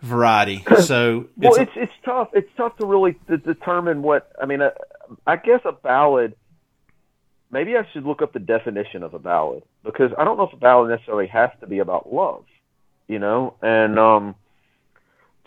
variety. 0.00 0.64
So 0.84 1.28
well, 1.36 1.54
it's 1.54 1.72
it's 1.74 1.92
tough. 2.04 2.28
It's 2.34 2.50
tough 2.56 2.76
to 2.76 2.86
really 2.86 3.14
to 3.28 3.38
determine 3.38 4.02
what 4.02 4.30
I 4.40 4.46
mean. 4.46 4.60
Uh, 4.60 4.70
I 5.26 5.36
guess 5.36 5.60
a 5.64 5.72
ballad. 5.72 6.36
Maybe 7.50 7.76
I 7.76 7.86
should 7.92 8.04
look 8.04 8.20
up 8.20 8.32
the 8.32 8.40
definition 8.40 9.02
of 9.02 9.14
a 9.14 9.18
ballad 9.18 9.62
because 9.84 10.10
I 10.18 10.24
don't 10.24 10.36
know 10.36 10.44
if 10.44 10.52
a 10.52 10.56
ballad 10.56 10.90
necessarily 10.90 11.28
has 11.28 11.50
to 11.60 11.66
be 11.66 11.78
about 11.78 12.12
love, 12.12 12.44
you 13.06 13.18
know. 13.18 13.54
And 13.62 13.98
um, 13.98 14.34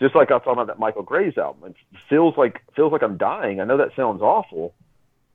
just 0.00 0.14
like 0.14 0.30
I 0.30 0.34
was 0.34 0.42
talking 0.44 0.52
about 0.54 0.68
that 0.68 0.78
Michael 0.78 1.02
Graves 1.02 1.38
album, 1.38 1.70
it 1.70 1.76
feels 2.08 2.36
like 2.36 2.62
feels 2.76 2.92
like 2.92 3.02
I'm 3.02 3.16
dying. 3.16 3.60
I 3.60 3.64
know 3.64 3.78
that 3.78 3.94
sounds 3.96 4.22
awful, 4.22 4.74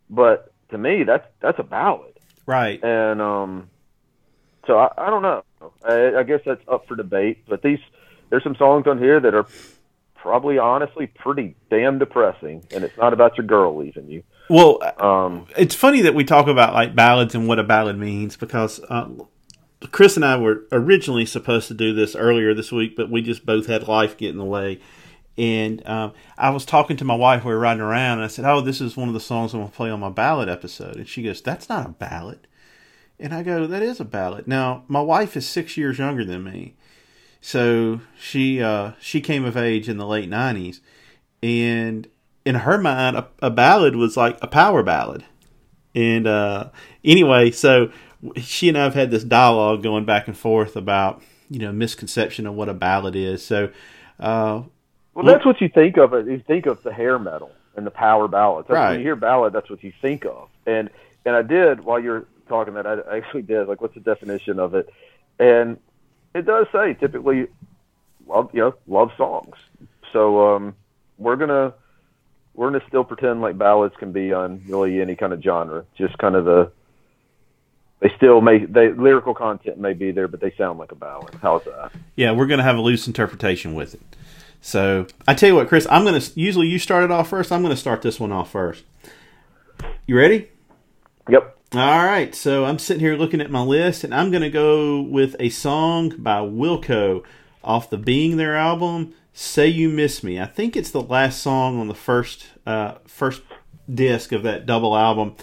but 0.09 0.53
to 0.69 0.77
me, 0.77 1.03
that's 1.03 1.27
that's 1.41 1.59
a 1.59 1.63
ballad, 1.63 2.13
right? 2.45 2.83
And 2.83 3.21
um, 3.21 3.69
so 4.67 4.79
I, 4.79 4.89
I 4.97 5.09
don't 5.09 5.21
know. 5.21 5.43
I, 5.83 6.19
I 6.19 6.23
guess 6.23 6.41
that's 6.45 6.63
up 6.67 6.87
for 6.87 6.95
debate. 6.95 7.45
But 7.47 7.61
these 7.61 7.79
there's 8.29 8.43
some 8.43 8.55
songs 8.55 8.87
on 8.87 8.97
here 8.97 9.19
that 9.19 9.33
are 9.33 9.47
probably 10.15 10.57
honestly 10.57 11.07
pretty 11.07 11.55
damn 11.69 11.99
depressing, 11.99 12.65
and 12.71 12.83
it's 12.83 12.97
not 12.97 13.13
about 13.13 13.37
your 13.37 13.45
girl 13.45 13.77
leaving 13.77 14.09
you. 14.09 14.23
Well, 14.49 14.79
um, 14.97 15.47
it's 15.57 15.75
funny 15.75 16.01
that 16.01 16.15
we 16.15 16.23
talk 16.23 16.47
about 16.47 16.73
like 16.73 16.95
ballads 16.95 17.35
and 17.35 17.47
what 17.47 17.59
a 17.59 17.63
ballad 17.63 17.97
means 17.97 18.37
because 18.37 18.79
uh, 18.89 19.09
Chris 19.91 20.15
and 20.15 20.25
I 20.25 20.37
were 20.37 20.65
originally 20.71 21.25
supposed 21.25 21.67
to 21.67 21.73
do 21.73 21.93
this 21.93 22.15
earlier 22.15 22.53
this 22.53 22.71
week, 22.71 22.95
but 22.95 23.09
we 23.09 23.21
just 23.21 23.45
both 23.45 23.67
had 23.67 23.87
life 23.87 24.17
get 24.17 24.31
in 24.31 24.37
the 24.37 24.45
way. 24.45 24.79
And 25.37 25.87
um, 25.87 26.13
I 26.37 26.51
was 26.51 26.65
talking 26.65 26.97
to 26.97 27.05
my 27.05 27.15
wife, 27.15 27.43
we 27.43 27.51
were 27.51 27.59
riding 27.59 27.81
around, 27.81 28.19
and 28.19 28.25
I 28.25 28.27
said, 28.27 28.45
"Oh, 28.45 28.61
this 28.61 28.79
is 28.81 28.95
one 28.95 29.07
of 29.07 29.15
the 29.15 29.19
songs 29.19 29.53
I'm 29.53 29.61
going 29.61 29.71
to 29.71 29.75
play 29.75 29.89
on 29.89 29.99
my 29.99 30.09
ballad 30.09 30.47
episode." 30.47 30.95
And 30.97 31.07
she 31.07 31.23
goes, 31.23 31.41
"That's 31.41 31.69
not 31.69 31.87
a 31.87 31.89
ballad." 31.89 32.47
And 33.19 33.33
I 33.33 33.41
go, 33.41 33.65
"That 33.65 33.81
is 33.81 33.99
a 33.99 34.05
ballad." 34.05 34.47
Now, 34.47 34.83
my 34.87 35.01
wife 35.01 35.35
is 35.35 35.47
six 35.47 35.75
years 35.75 35.97
younger 35.97 36.23
than 36.23 36.43
me, 36.43 36.75
so 37.41 38.01
she 38.19 38.61
uh, 38.61 38.91
she 38.99 39.21
came 39.21 39.43
of 39.43 39.57
age 39.57 39.89
in 39.89 39.97
the 39.97 40.05
late 40.05 40.29
'90s, 40.29 40.81
and 41.41 42.07
in 42.45 42.55
her 42.55 42.77
mind, 42.77 43.17
a, 43.17 43.27
a 43.41 43.49
ballad 43.49 43.95
was 43.95 44.15
like 44.15 44.37
a 44.41 44.47
power 44.47 44.83
ballad. 44.83 45.25
And 45.95 46.27
uh, 46.27 46.69
anyway, 47.03 47.51
so 47.51 47.91
she 48.37 48.69
and 48.69 48.77
I 48.77 48.83
have 48.83 48.93
had 48.93 49.11
this 49.11 49.23
dialogue 49.23 49.83
going 49.83 50.05
back 50.05 50.27
and 50.27 50.37
forth 50.37 50.75
about 50.75 51.21
you 51.49 51.59
know 51.59 51.71
misconception 51.71 52.47
of 52.47 52.55
what 52.55 52.69
a 52.69 52.73
ballad 52.73 53.15
is. 53.15 53.45
So, 53.45 53.69
uh, 54.19 54.63
well, 55.13 55.25
that's 55.25 55.45
what 55.45 55.61
you 55.61 55.69
think 55.69 55.97
of 55.97 56.13
it. 56.13 56.25
You 56.25 56.41
think 56.45 56.65
of 56.65 56.81
the 56.83 56.93
hair 56.93 57.19
metal 57.19 57.51
and 57.75 57.85
the 57.85 57.91
power 57.91 58.27
ballads. 58.27 58.67
That's 58.67 58.75
right. 58.75 58.89
When 58.91 58.99
you 58.99 59.05
hear 59.05 59.15
ballad, 59.15 59.53
that's 59.53 59.69
what 59.69 59.83
you 59.83 59.93
think 60.01 60.25
of. 60.25 60.49
And 60.65 60.89
and 61.25 61.35
I 61.35 61.41
did 61.41 61.83
while 61.83 61.99
you're 61.99 62.25
talking 62.47 62.73
that 62.75 62.85
I 62.85 63.17
actually 63.17 63.43
did 63.43 63.67
like 63.67 63.81
what's 63.81 63.93
the 63.95 64.01
definition 64.01 64.59
of 64.59 64.73
it, 64.75 64.89
and 65.39 65.77
it 66.33 66.45
does 66.45 66.67
say 66.71 66.93
typically 66.93 67.47
love 68.27 68.49
you 68.53 68.61
know 68.61 68.75
love 68.87 69.11
songs. 69.17 69.55
So 70.11 70.55
um, 70.55 70.75
we're 71.17 71.35
gonna 71.35 71.73
we're 72.53 72.71
gonna 72.71 72.83
still 72.87 73.03
pretend 73.03 73.41
like 73.41 73.57
ballads 73.57 73.95
can 73.97 74.11
be 74.11 74.33
on 74.33 74.61
really 74.67 75.01
any 75.01 75.15
kind 75.15 75.33
of 75.33 75.41
genre. 75.41 75.85
Just 75.97 76.17
kind 76.17 76.35
of 76.35 76.45
the 76.45 76.71
they 78.03 78.11
still 78.17 78.41
may 78.41 78.65
they 78.65 78.91
lyrical 78.91 79.33
content 79.33 79.77
may 79.77 79.93
be 79.93 80.11
there, 80.11 80.27
but 80.27 80.41
they 80.41 80.53
sound 80.57 80.77
like 80.77 80.91
a 80.91 80.95
ballad. 80.95 81.35
How's 81.41 81.63
that? 81.63 81.93
Yeah, 82.17 82.31
we're 82.31 82.47
gonna 82.47 82.63
have 82.63 82.75
a 82.75 82.81
loose 82.81 83.07
interpretation 83.07 83.73
with 83.73 83.93
it. 83.93 84.01
So 84.59 85.07
I 85.25 85.33
tell 85.33 85.47
you 85.47 85.55
what, 85.55 85.69
Chris, 85.69 85.87
I'm 85.89 86.03
gonna 86.03 86.21
usually 86.35 86.67
you 86.67 86.79
start 86.79 87.05
it 87.05 87.11
off 87.11 87.29
first. 87.29 87.49
I'm 87.49 87.61
gonna 87.61 87.77
start 87.77 88.01
this 88.01 88.19
one 88.19 88.33
off 88.33 88.51
first. 88.51 88.83
You 90.05 90.17
ready? 90.17 90.49
Yep. 91.29 91.57
All 91.75 92.05
right, 92.05 92.35
so 92.35 92.65
I'm 92.65 92.77
sitting 92.77 92.99
here 92.99 93.15
looking 93.15 93.39
at 93.39 93.49
my 93.49 93.61
list, 93.61 94.03
and 94.03 94.13
I'm 94.13 94.29
going 94.29 94.43
to 94.43 94.51
go 94.51 95.01
with 95.01 95.35
a 95.39 95.49
song 95.49 96.09
by 96.19 96.37
Wilco 96.37 97.23
off 97.63 97.89
the 97.89 97.97
Being 97.97 98.37
There 98.37 98.55
album, 98.55 99.15
"Say 99.33 99.69
You 99.69 99.89
Miss 99.89 100.23
Me." 100.23 100.39
I 100.39 100.45
think 100.45 100.75
it's 100.75 100.91
the 100.91 101.01
last 101.01 101.41
song 101.41 101.79
on 101.79 101.87
the 101.87 101.95
first 101.95 102.47
uh, 102.67 102.95
first 103.07 103.41
disc 103.91 104.31
of 104.33 104.43
that 104.43 104.67
double 104.67 104.95
album. 104.95 105.35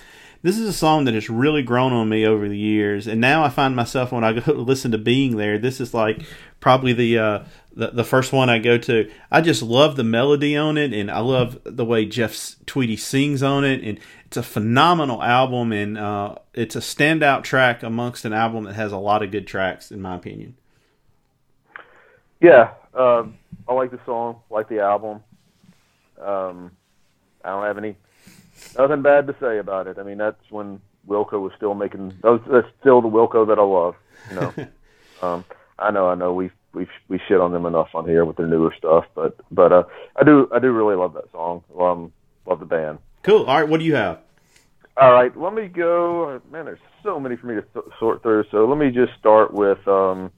This 0.42 0.58
is 0.58 0.66
a 0.66 0.72
song 0.72 1.04
that 1.04 1.12
has 1.12 1.28
really 1.28 1.62
grown 1.62 1.92
on 1.92 2.08
me 2.08 2.26
over 2.26 2.48
the 2.48 2.56
years, 2.56 3.06
and 3.06 3.20
now 3.20 3.44
I 3.44 3.50
find 3.50 3.76
myself 3.76 4.10
when 4.10 4.24
I 4.24 4.32
go 4.32 4.52
listen 4.54 4.90
to 4.92 4.98
"Being 4.98 5.36
There," 5.36 5.58
this 5.58 5.80
is 5.80 5.92
like 5.92 6.22
probably 6.60 6.94
the 6.94 7.18
uh, 7.18 7.44
the, 7.74 7.88
the 7.88 8.04
first 8.04 8.32
one 8.32 8.48
I 8.48 8.58
go 8.58 8.78
to. 8.78 9.10
I 9.30 9.42
just 9.42 9.62
love 9.62 9.96
the 9.96 10.04
melody 10.04 10.56
on 10.56 10.78
it, 10.78 10.94
and 10.94 11.10
I 11.10 11.18
love 11.18 11.58
the 11.64 11.84
way 11.84 12.06
Jeff 12.06 12.56
Tweedy 12.64 12.96
sings 12.96 13.42
on 13.42 13.64
it, 13.64 13.84
and 13.84 14.00
it's 14.24 14.38
a 14.38 14.42
phenomenal 14.42 15.22
album, 15.22 15.72
and 15.72 15.98
uh, 15.98 16.36
it's 16.54 16.74
a 16.74 16.80
standout 16.80 17.42
track 17.42 17.82
amongst 17.82 18.24
an 18.24 18.32
album 18.32 18.64
that 18.64 18.74
has 18.74 18.92
a 18.92 18.98
lot 18.98 19.22
of 19.22 19.30
good 19.30 19.46
tracks, 19.46 19.90
in 19.90 20.00
my 20.00 20.16
opinion. 20.16 20.56
Yeah, 22.40 22.72
um, 22.94 23.36
I 23.68 23.74
like 23.74 23.90
the 23.90 24.00
song, 24.06 24.40
like 24.48 24.70
the 24.70 24.80
album. 24.80 25.22
Um, 26.18 26.70
I 27.44 27.50
don't 27.50 27.64
have 27.64 27.76
any 27.76 27.96
nothing 28.78 29.02
bad 29.02 29.26
to 29.26 29.36
say 29.40 29.58
about 29.58 29.86
it. 29.86 29.98
I 29.98 30.02
mean, 30.02 30.18
that's 30.18 30.50
when 30.50 30.80
Wilco 31.06 31.40
was 31.40 31.52
still 31.56 31.74
making. 31.74 32.18
That's 32.22 32.68
still 32.80 33.00
the 33.00 33.08
Wilco 33.08 33.46
that 33.48 33.58
I 33.58 33.62
love. 33.62 33.96
You 34.28 34.36
know, 34.36 34.68
um, 35.26 35.44
I 35.78 35.90
know, 35.90 36.08
I 36.08 36.14
know. 36.14 36.32
We 36.32 36.50
we 36.72 36.86
we 37.08 37.20
shit 37.26 37.40
on 37.40 37.52
them 37.52 37.66
enough 37.66 37.88
on 37.94 38.06
here 38.06 38.24
with 38.24 38.36
their 38.36 38.46
newer 38.46 38.74
stuff, 38.76 39.06
but 39.14 39.36
but 39.50 39.72
uh, 39.72 39.84
I 40.16 40.24
do 40.24 40.48
I 40.54 40.58
do 40.58 40.70
really 40.72 40.96
love 40.96 41.14
that 41.14 41.30
song. 41.32 41.64
Um, 41.78 42.12
love 42.46 42.60
the 42.60 42.66
band. 42.66 42.98
Cool. 43.22 43.44
All 43.44 43.60
right, 43.60 43.68
what 43.68 43.80
do 43.80 43.86
you 43.86 43.96
have? 43.96 44.20
All 44.96 45.12
right, 45.12 45.34
let 45.36 45.54
me 45.54 45.68
go. 45.68 46.40
Man, 46.50 46.66
there's 46.66 46.78
so 47.02 47.18
many 47.18 47.36
for 47.36 47.46
me 47.46 47.54
to 47.54 47.62
th- 47.62 47.84
sort 47.98 48.22
through. 48.22 48.44
So 48.50 48.66
let 48.66 48.78
me 48.78 48.90
just 48.90 49.12
start 49.18 49.52
with. 49.52 49.86
Um, 49.88 50.30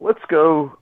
let's 0.00 0.22
go. 0.28 0.76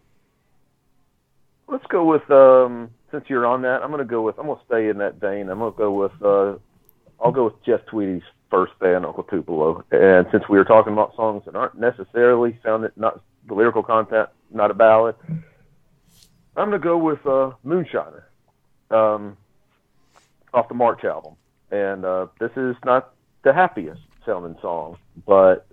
Let's 1.69 1.87
go 1.89 2.05
with. 2.05 2.31
Um, 2.31 2.91
since 3.13 3.25
you're 3.29 3.47
on 3.47 3.63
that, 3.63 3.83
I'm 3.83 3.91
going 3.91 4.01
to 4.01 4.05
go 4.05 4.23
with. 4.23 4.39
I'm 4.39 4.47
going 4.47 4.59
to 4.59 4.65
stay 4.65 4.89
in 4.89 4.99
that 4.99 5.21
vein. 5.21 5.49
I'm 5.49 5.61
going 5.61 5.73
to 5.73 5.79
go 5.79 5.93
with. 5.93 6.13
Uh, 6.21 6.59
I'll 7.23 7.31
go 7.31 7.45
with 7.45 7.63
Jeff 7.65 7.87
Tweedy's 7.87 8.23
first 8.51 8.77
band, 8.81 9.07
Uncle 9.07 9.23
Tupelo. 9.23 9.85
And 9.93 10.27
since 10.33 10.43
we 10.49 10.59
were 10.59 10.65
talking 10.65 10.93
about 10.93 11.15
songs 11.15 11.45
that 11.45 11.55
aren't 11.55 11.79
necessarily 11.79 12.59
sounded 12.65 12.93
not 12.97 13.23
the 13.47 13.55
lyrical 13.55 13.85
content, 13.85 14.29
not 14.51 14.73
a 14.73 14.75
ballad, 14.75 15.15
I'm 15.29 16.69
going 16.69 16.73
to 16.73 16.79
go 16.81 16.99
with 16.99 17.25
uh, 17.25 17.53
Moonshiner. 17.65 18.25
Um, 18.91 19.37
off 20.55 20.69
the 20.69 20.75
March 20.75 21.05
album. 21.05 21.35
And 21.71 22.05
uh, 22.05 22.27
this 22.39 22.51
is 22.57 22.77
not 22.85 23.15
the 23.43 23.53
happiest 23.53 24.03
sounding 24.27 24.57
song, 24.61 24.99
but 25.27 25.67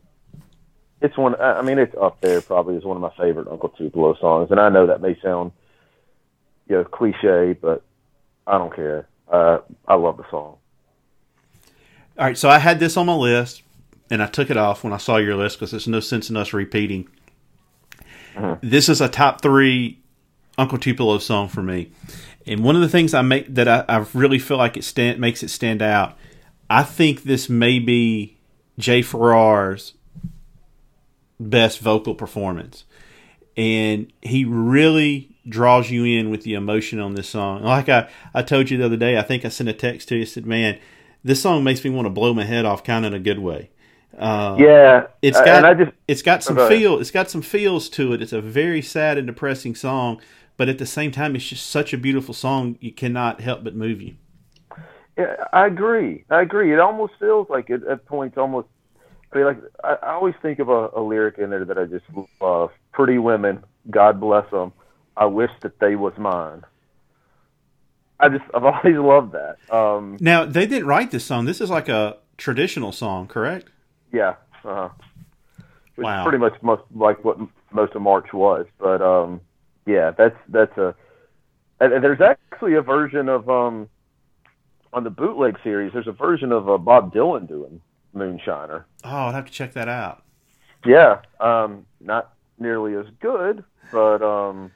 it's 1.02 1.17
one. 1.17 1.36
I 1.39 1.62
mean, 1.62 1.78
it's 1.78 1.95
up 2.02 2.21
there 2.21 2.41
probably 2.41 2.78
as 2.78 2.84
one 2.84 2.95
of 2.97 3.02
my 3.02 3.12
favorite 3.17 3.47
Uncle 3.47 3.69
Tupelo 3.69 4.15
songs. 4.15 4.52
And 4.52 4.60
I 4.60 4.69
know 4.69 4.88
that 4.88 5.02
may 5.02 5.19
sound, 5.21 5.52
you 6.69 6.77
know, 6.77 6.84
cliche, 6.86 7.53
but 7.60 7.84
I 8.47 8.58
don't 8.58 8.73
care. 8.73 9.08
Uh, 9.27 9.60
I 9.88 9.95
love 9.95 10.17
the 10.17 10.29
song. 10.29 10.58
All 12.17 12.25
right, 12.25 12.38
so 12.38 12.49
I 12.49 12.60
had 12.60 12.79
this 12.79 12.95
on 12.95 13.08
my 13.08 13.15
list, 13.15 13.63
and 14.10 14.21
I 14.21 14.27
took 14.27 14.49
it 14.49 14.58
off 14.58 14.84
when 14.84 14.93
I 14.93 14.97
saw 14.97 15.17
your 15.17 15.36
list 15.36 15.58
because 15.58 15.71
there's 15.71 15.88
no 15.88 15.99
sense 15.99 16.29
in 16.29 16.38
us 16.38 16.53
repeating. 16.53 17.10
Mm-hmm. 18.36 18.67
This 18.67 18.88
is 18.88 19.01
a 19.01 19.10
top 19.10 19.41
three 19.41 19.99
Uncle 20.58 20.77
Tupelo 20.77 21.17
song 21.17 21.47
for 21.47 21.63
me. 21.63 21.91
And 22.45 22.63
one 22.63 22.75
of 22.75 22.82
the 22.82 22.89
things 22.89 23.13
I 23.13 23.21
make 23.21 23.53
that 23.53 23.67
I, 23.67 23.86
I 23.88 24.05
really 24.13 24.39
feel 24.39 24.58
like 24.58 24.77
it 24.77 24.84
stand, 24.84 25.19
makes 25.19 25.43
it 25.43 25.49
stand 25.49 25.82
out, 25.82 26.17
I 26.69 26.84
think 26.84 27.23
this 27.23 27.49
may 27.49 27.79
be 27.79 28.38
Jay 28.77 29.01
Farrar's 29.01 29.93
best 31.39 31.79
vocal 31.79 32.15
performance. 32.15 32.84
And 33.55 34.12
he 34.21 34.45
really 34.45 35.38
draws 35.50 35.90
you 35.90 36.06
in 36.06 36.30
with 36.30 36.44
the 36.44 36.54
emotion 36.54 37.00
on 37.00 37.16
this 37.16 37.30
song. 37.30 37.64
Like 37.64 37.90
I, 37.90 38.10
I 38.34 38.42
told 38.44 38.70
you 38.70 38.78
the 38.78 38.86
other 38.86 38.98
day, 38.98 39.18
I 39.18 39.22
think 39.22 39.44
I 39.44 39.50
sent 39.50 39.70
a 39.70 39.74
text 39.74 40.08
to 40.10 40.16
you, 40.16 40.22
I 40.22 40.26
said, 40.26 40.46
Man, 40.46 40.80
this 41.24 41.42
song 41.42 41.64
makes 41.64 41.84
me 41.84 41.90
want 41.90 42.06
to 42.06 42.10
blow 42.10 42.34
my 42.34 42.46
head 42.46 42.66
off 42.66 42.84
kind 42.84 43.06
of 43.06 43.14
in 43.14 43.20
a 43.20 43.24
good 43.24 43.40
way. 43.40 43.70
Uh, 44.18 44.56
yeah, 44.60 45.08
it's 45.22 45.40
got 45.40 45.64
I 45.64 45.74
just, 45.74 45.92
it's 46.08 46.22
got 46.22 46.44
some 46.44 46.58
feel. 46.68 47.00
It's 47.00 47.12
got 47.12 47.30
some 47.30 47.42
feels 47.42 47.90
to 47.90 48.14
it. 48.14 48.22
It's 48.22 48.34
a 48.34 48.42
very 48.42 48.82
sad 48.82 49.18
and 49.18 49.28
depressing 49.28 49.76
song, 49.76 50.20
but 50.58 50.68
at 50.68 50.78
the 50.78 50.86
same 50.86 51.12
time, 51.12 51.36
it's 51.36 51.48
just 51.48 51.68
such 51.68 51.94
a 51.94 51.98
beautiful 51.98 52.34
song. 52.34 52.78
You 52.82 52.92
cannot 52.92 53.40
help 53.40 53.64
but 53.64 53.76
move 53.76 54.02
you. 54.02 54.16
Yeah, 55.18 55.36
I 55.54 55.68
agree. 55.68 56.26
I 56.30 56.42
agree. 56.42 56.74
It 56.74 56.80
almost 56.80 57.14
feels 57.20 57.50
like 57.50 57.70
it 57.70 57.84
at 57.84 58.06
points 58.06 58.38
almost. 58.38 58.68
I 59.32 59.38
mean, 59.38 59.46
like 59.46 59.58
I, 59.84 59.98
I 60.02 60.14
always 60.14 60.36
think 60.42 60.60
of 60.60 60.70
a, 60.70 60.90
a 60.96 61.02
lyric 61.02 61.38
in 61.38 61.50
there 61.50 61.64
that 61.64 61.78
I 61.78 61.86
just 61.86 62.06
love. 62.42 62.72
Pretty 62.92 63.20
women, 63.20 63.64
God 63.90 64.20
bless 64.20 64.50
them. 64.50 64.74
I 65.19 65.25
wish 65.25 65.51
that 65.62 65.79
they 65.79 65.95
was 65.95 66.13
mine. 66.17 66.63
I 68.19 68.29
just 68.29 68.43
I've 68.53 68.63
always 68.71 68.97
loved 68.97 69.34
that. 69.34 69.58
Um, 69.73 70.17
Now 70.19 70.45
they 70.45 70.65
didn't 70.65 70.88
write 70.88 71.12
this 71.12 71.25
song. 71.25 71.45
This 71.45 71.62
is 71.62 71.69
like 71.69 71.89
a 71.89 72.17
traditional 72.38 72.91
song, 72.91 73.27
correct? 73.27 73.69
yeah, 74.12 74.36
uh-huh. 74.65 74.89
Which 75.95 76.05
Wow. 76.05 76.21
is 76.21 76.23
pretty 76.23 76.38
much 76.39 76.53
most 76.63 76.82
like 76.95 77.23
what 77.25 77.38
most 77.71 77.93
of 77.93 78.01
March 78.01 78.32
was. 78.34 78.65
But 78.79 79.01
um, 79.01 79.41
yeah, 79.86 80.12
that's 80.12 80.36
that's 80.47 80.75
a. 80.77 80.95
There's 81.79 82.19
actually 82.21 82.73
a 82.75 82.82
version 82.82 83.29
of 83.29 83.49
um, 83.49 83.89
on 84.93 85.03
the 85.03 85.10
bootleg 85.10 85.58
series. 85.63 85.91
There's 85.93 86.08
a 86.08 86.12
version 86.13 86.51
of 86.51 86.69
uh, 86.69 86.77
Bob 86.77 87.13
Dylan 87.13 87.47
doing 87.47 87.82
Moonshiner. 88.15 88.84
Oh, 89.03 89.10
I'd 89.27 89.36
have 89.36 89.45
to 89.45 89.51
check 89.51 89.73
that 89.73 89.88
out. 89.89 90.23
Yeah, 90.86 91.19
um, 91.41 91.86
not 92.01 92.34
nearly 92.58 92.95
as 92.95 93.05
good, 93.21 93.63
but 93.91 94.21
um, 94.21 94.71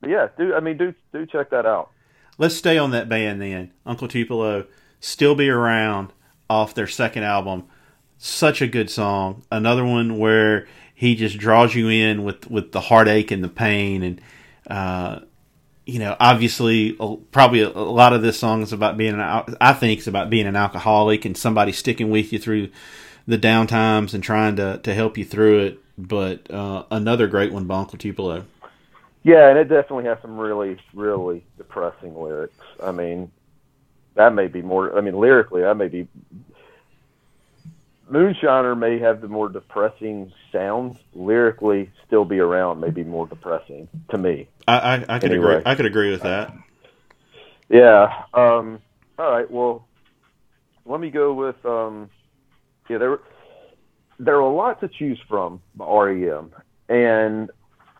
but 0.00 0.10
yeah, 0.10 0.28
do 0.38 0.54
I 0.54 0.60
mean 0.60 0.76
do 0.76 0.94
do 1.12 1.26
check 1.26 1.50
that 1.50 1.66
out. 1.66 1.90
Let's 2.38 2.56
stay 2.56 2.78
on 2.78 2.90
that 2.92 3.08
band 3.08 3.42
then. 3.42 3.70
Uncle 3.84 4.08
Tupelo, 4.08 4.64
Still 4.98 5.34
Be 5.34 5.50
Around, 5.50 6.12
off 6.48 6.74
their 6.74 6.86
second 6.86 7.22
album. 7.22 7.64
Such 8.16 8.62
a 8.62 8.66
good 8.66 8.90
song. 8.90 9.42
Another 9.50 9.84
one 9.84 10.18
where 10.18 10.66
he 10.94 11.14
just 11.14 11.38
draws 11.38 11.74
you 11.74 11.88
in 11.88 12.24
with, 12.24 12.50
with 12.50 12.72
the 12.72 12.80
heartache 12.80 13.30
and 13.30 13.42
the 13.42 13.48
pain. 13.48 14.02
And, 14.02 14.20
uh, 14.66 15.20
you 15.86 15.98
know, 15.98 16.16
obviously, 16.18 16.92
probably 17.30 17.62
a, 17.62 17.68
a 17.68 17.80
lot 17.80 18.12
of 18.12 18.20
this 18.20 18.38
song 18.38 18.62
is 18.62 18.72
about 18.72 18.98
being 18.98 19.14
an, 19.18 19.56
I 19.60 19.72
think 19.72 19.98
it's 19.98 20.06
about 20.06 20.28
being 20.28 20.46
an 20.46 20.56
alcoholic 20.56 21.24
and 21.24 21.36
somebody 21.36 21.72
sticking 21.72 22.10
with 22.10 22.32
you 22.32 22.38
through 22.38 22.70
the 23.26 23.38
down 23.38 23.66
times 23.66 24.12
and 24.12 24.22
trying 24.22 24.56
to, 24.56 24.78
to 24.78 24.92
help 24.92 25.16
you 25.16 25.24
through 25.24 25.60
it. 25.60 25.78
But 25.96 26.50
uh, 26.50 26.84
another 26.90 27.26
great 27.26 27.52
one 27.52 27.64
by 27.64 27.78
Uncle 27.78 27.98
Tupelo. 27.98 28.44
Yeah, 29.22 29.48
and 29.50 29.58
it 29.58 29.64
definitely 29.64 30.04
has 30.04 30.18
some 30.22 30.38
really 30.38 30.78
really 30.94 31.44
depressing 31.58 32.14
lyrics. 32.18 32.54
I 32.82 32.92
mean, 32.92 33.30
that 34.14 34.34
may 34.34 34.46
be 34.46 34.62
more. 34.62 34.96
I 34.96 35.00
mean, 35.02 35.18
lyrically, 35.18 35.62
that 35.62 35.76
may 35.76 35.88
be. 35.88 36.08
Moonshiner 38.10 38.76
may 38.76 38.98
have 38.98 39.20
the 39.20 39.28
more 39.28 39.48
depressing 39.48 40.32
sounds. 40.50 40.98
Lyrically, 41.14 41.90
still 42.06 42.24
be 42.24 42.40
around 42.40 42.80
may 42.80 42.90
be 42.90 43.04
more 43.04 43.26
depressing 43.26 43.88
to 44.10 44.18
me. 44.18 44.48
I, 44.66 44.78
I, 44.78 45.04
I 45.08 45.18
could 45.20 45.30
Anyway. 45.30 45.56
agree. 45.56 45.62
I 45.64 45.74
could 45.76 45.86
agree 45.86 46.10
with 46.10 46.22
that. 46.22 46.52
Yeah. 47.68 48.24
Um, 48.34 48.80
all 49.18 49.30
right. 49.30 49.48
Well, 49.48 49.86
let 50.86 51.00
me 51.00 51.10
go 51.10 51.32
with. 51.34 51.64
Um, 51.64 52.10
yeah, 52.88 52.98
there 52.98 53.18
there 54.18 54.34
are 54.36 54.40
a 54.40 54.52
lot 54.52 54.80
to 54.80 54.88
choose 54.88 55.20
from 55.28 55.60
by 55.76 55.86
REM, 55.86 56.50
and 56.88 57.50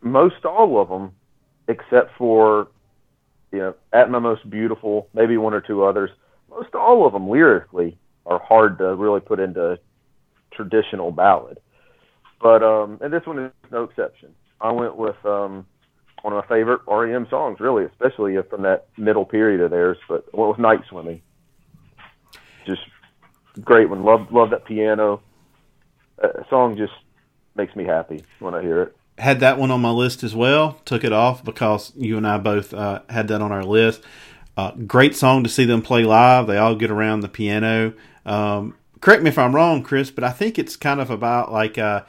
most 0.03 0.45
all 0.45 0.81
of 0.81 0.89
them, 0.89 1.13
except 1.69 2.17
for 2.17 2.69
you 3.53 3.59
know, 3.59 3.75
at 3.93 4.11
my 4.11 4.19
most 4.19 4.49
beautiful, 4.49 5.09
maybe 5.13 5.37
one 5.37 5.55
or 5.55 5.61
two 5.61 5.85
others. 5.85 6.11
Most 6.49 6.75
all 6.75 7.07
of 7.07 7.13
them 7.13 7.29
lyrically 7.29 7.99
are 8.27 8.41
hard 8.41 8.79
to 8.79 8.95
really 8.95 9.21
put 9.21 9.41
into 9.41 9.79
traditional 10.53 11.11
ballad. 11.11 11.59
But 12.41 12.63
um, 12.63 12.99
and 13.01 13.13
this 13.13 13.27
one 13.27 13.39
is 13.39 13.53
no 13.71 13.85
exception. 13.85 14.35
I 14.61 14.73
went 14.73 14.97
with 14.97 15.17
um, 15.25 15.67
one 16.23 16.35
of 16.35 16.45
my 16.45 16.55
favorite 16.55 16.81
REM 16.87 17.27
songs, 17.31 17.61
really, 17.61 17.85
especially 17.85 18.37
from 18.49 18.63
that 18.63 18.87
middle 18.97 19.25
period 19.25 19.61
of 19.61 19.71
theirs. 19.71 19.99
But 20.09 20.27
I 20.33 20.37
went 20.37 20.51
with 20.51 20.59
Night 20.59 20.81
Swimming. 20.89 21.23
Just 22.67 22.83
great 23.63 23.89
one. 23.89 24.05
Love 24.05 24.29
love 24.31 24.51
that 24.51 24.65
piano. 24.65 25.23
Uh, 26.23 26.45
song 26.49 26.77
just 26.77 26.93
makes 27.57 27.75
me 27.75 27.85
happy 27.85 28.25
when 28.39 28.55
I 28.55 28.63
hear 28.63 28.83
it. 28.83 28.97
Had 29.20 29.40
that 29.40 29.59
one 29.59 29.70
on 29.70 29.80
my 29.80 29.90
list 29.90 30.24
as 30.24 30.35
well. 30.35 30.80
Took 30.85 31.04
it 31.04 31.12
off 31.12 31.44
because 31.44 31.92
you 31.96 32.16
and 32.16 32.26
I 32.26 32.38
both 32.38 32.72
uh, 32.74 33.02
had 33.09 33.28
that 33.28 33.42
on 33.42 33.52
our 33.52 33.64
list. 33.64 34.02
Uh, 34.56 34.72
great 34.72 35.14
song 35.14 35.44
to 35.44 35.48
see 35.48 35.64
them 35.64 35.83
play 35.83 36.04
live. 36.04 36.46
They 36.46 36.56
all 36.56 36.74
get 36.74 36.90
around 36.90 37.20
the 37.20 37.28
piano. 37.28 37.94
Um, 38.26 38.74
correct 39.00 39.22
me 39.22 39.28
if 39.28 39.38
I'm 39.38 39.54
wrong, 39.54 39.83
Chris, 39.83 40.11
but 40.11 40.24
I 40.24 40.30
think 40.30 40.59
it's 40.59 40.76
kind 40.76 41.00
of 41.00 41.11
about 41.11 41.52
like 41.52 41.78
uh, 41.78 42.02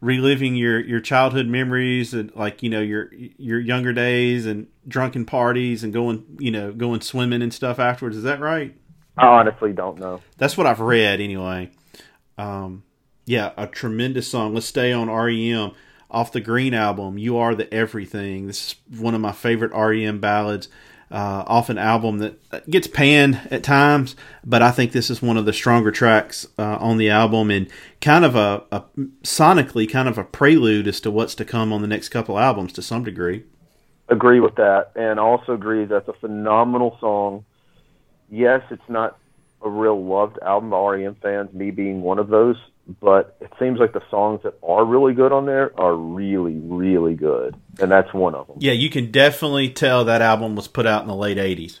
reliving 0.00 0.56
your, 0.56 0.80
your 0.80 1.00
childhood 1.00 1.46
memories 1.46 2.14
and 2.14 2.34
like 2.34 2.62
you 2.62 2.70
know 2.70 2.80
your 2.80 3.12
your 3.12 3.60
younger 3.60 3.92
days 3.92 4.46
and 4.46 4.66
drunken 4.88 5.24
parties 5.24 5.84
and 5.84 5.92
going 5.92 6.24
you 6.38 6.50
know 6.50 6.72
going 6.72 7.00
swimming 7.00 7.42
and 7.42 7.52
stuff 7.52 7.78
afterwards. 7.78 8.16
Is 8.16 8.22
that 8.24 8.40
right? 8.40 8.74
I 9.16 9.26
honestly 9.26 9.72
don't 9.72 9.98
know. 9.98 10.20
That's 10.38 10.56
what 10.56 10.66
I've 10.66 10.80
read 10.80 11.20
anyway. 11.20 11.70
Um, 12.36 12.82
yeah, 13.26 13.52
a 13.56 13.66
tremendous 13.66 14.28
song. 14.28 14.54
Let's 14.54 14.66
stay 14.66 14.92
on 14.92 15.08
REM 15.08 15.72
off 16.10 16.32
the 16.32 16.40
Green 16.40 16.74
album. 16.74 17.18
You 17.18 17.36
are 17.36 17.54
the 17.54 17.72
everything. 17.72 18.46
This 18.46 18.76
is 18.90 19.00
one 19.00 19.14
of 19.14 19.20
my 19.20 19.32
favorite 19.32 19.72
REM 19.72 20.20
ballads. 20.20 20.68
Uh, 21.10 21.44
off 21.46 21.68
an 21.68 21.78
album 21.78 22.18
that 22.18 22.68
gets 22.68 22.88
panned 22.88 23.38
at 23.50 23.62
times, 23.62 24.16
but 24.44 24.62
I 24.62 24.72
think 24.72 24.90
this 24.90 25.10
is 25.10 25.22
one 25.22 25.36
of 25.36 25.44
the 25.44 25.52
stronger 25.52 25.92
tracks 25.92 26.44
uh, 26.58 26.76
on 26.80 26.96
the 26.96 27.10
album, 27.10 27.52
and 27.52 27.68
kind 28.00 28.24
of 28.24 28.34
a, 28.34 28.64
a 28.72 28.82
sonically 29.22 29.88
kind 29.88 30.08
of 30.08 30.18
a 30.18 30.24
prelude 30.24 30.88
as 30.88 31.00
to 31.02 31.12
what's 31.12 31.36
to 31.36 31.44
come 31.44 31.72
on 31.72 31.82
the 31.82 31.86
next 31.86 32.08
couple 32.08 32.36
albums 32.38 32.72
to 32.72 32.82
some 32.82 33.04
degree. 33.04 33.44
agree 34.08 34.40
with 34.40 34.56
that, 34.56 34.90
and 34.96 35.20
also 35.20 35.52
agree 35.52 35.84
that's 35.84 36.08
a 36.08 36.14
phenomenal 36.14 36.96
song. 37.00 37.44
Yes, 38.30 38.62
it's 38.70 38.88
not 38.88 39.16
a 39.62 39.68
real 39.68 40.02
loved 40.02 40.38
album 40.42 40.70
by 40.70 40.96
REM 40.96 41.16
fans, 41.22 41.52
me 41.52 41.70
being 41.70 42.02
one 42.02 42.18
of 42.18 42.28
those, 42.28 42.56
but 43.00 43.36
it 43.40 43.50
seems 43.58 43.78
like 43.78 43.92
the 43.92 44.02
songs 44.10 44.40
that 44.44 44.54
are 44.62 44.84
really 44.84 45.14
good 45.14 45.32
on 45.32 45.46
there 45.46 45.78
are 45.80 45.94
really, 45.94 46.56
really 46.56 47.14
good, 47.14 47.56
and 47.80 47.90
that's 47.90 48.12
one 48.12 48.34
of 48.34 48.46
them. 48.46 48.56
Yeah, 48.60 48.72
you 48.72 48.90
can 48.90 49.10
definitely 49.10 49.70
tell 49.70 50.04
that 50.04 50.20
album 50.20 50.54
was 50.54 50.68
put 50.68 50.86
out 50.86 51.02
in 51.02 51.08
the 51.08 51.14
late 51.14 51.38
'80s. 51.38 51.80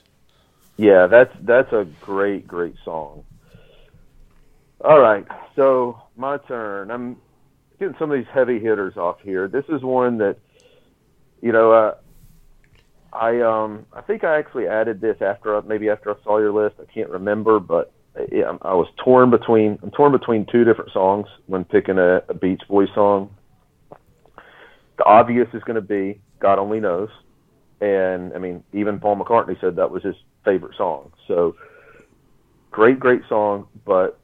Yeah, 0.76 1.06
that's 1.06 1.34
that's 1.42 1.72
a 1.72 1.86
great, 2.00 2.46
great 2.46 2.74
song. 2.84 3.24
All 4.80 4.98
right, 4.98 5.26
so 5.56 6.02
my 6.16 6.38
turn. 6.38 6.90
I'm 6.90 7.16
getting 7.78 7.96
some 7.98 8.10
of 8.10 8.18
these 8.18 8.32
heavy 8.32 8.58
hitters 8.58 8.96
off 8.96 9.20
here. 9.22 9.48
This 9.48 9.64
is 9.68 9.82
one 9.82 10.18
that, 10.18 10.38
you 11.42 11.52
know, 11.52 11.72
uh, 11.72 11.94
I 13.12 13.40
um 13.42 13.86
I 13.92 14.00
think 14.00 14.24
I 14.24 14.38
actually 14.38 14.66
added 14.66 15.00
this 15.00 15.16
after 15.20 15.60
maybe 15.62 15.88
after 15.88 16.10
I 16.10 16.22
saw 16.24 16.38
your 16.38 16.52
list. 16.52 16.76
I 16.80 16.92
can't 16.92 17.10
remember, 17.10 17.60
but 17.60 17.92
yeah, 18.30 18.56
I 18.62 18.74
was 18.74 18.86
torn 18.96 19.30
between 19.30 19.78
I'm 19.82 19.90
torn 19.90 20.12
between 20.12 20.46
two 20.46 20.64
different 20.64 20.92
songs 20.92 21.26
when 21.46 21.64
picking 21.64 21.98
a, 21.98 22.22
a 22.28 22.34
Beach 22.34 22.62
Boys 22.68 22.88
song. 22.94 23.34
The 24.96 25.04
obvious 25.04 25.48
is 25.52 25.62
going 25.64 25.76
to 25.76 25.80
be 25.80 26.20
God 26.38 26.58
Only 26.58 26.78
Knows, 26.78 27.10
and 27.80 28.32
I 28.32 28.38
mean 28.38 28.62
even 28.72 29.00
Paul 29.00 29.16
McCartney 29.16 29.60
said 29.60 29.76
that 29.76 29.90
was 29.90 30.02
his 30.02 30.14
favorite 30.44 30.76
song. 30.76 31.10
So 31.26 31.56
great, 32.70 33.00
great 33.00 33.22
song, 33.28 33.66
but 33.84 34.18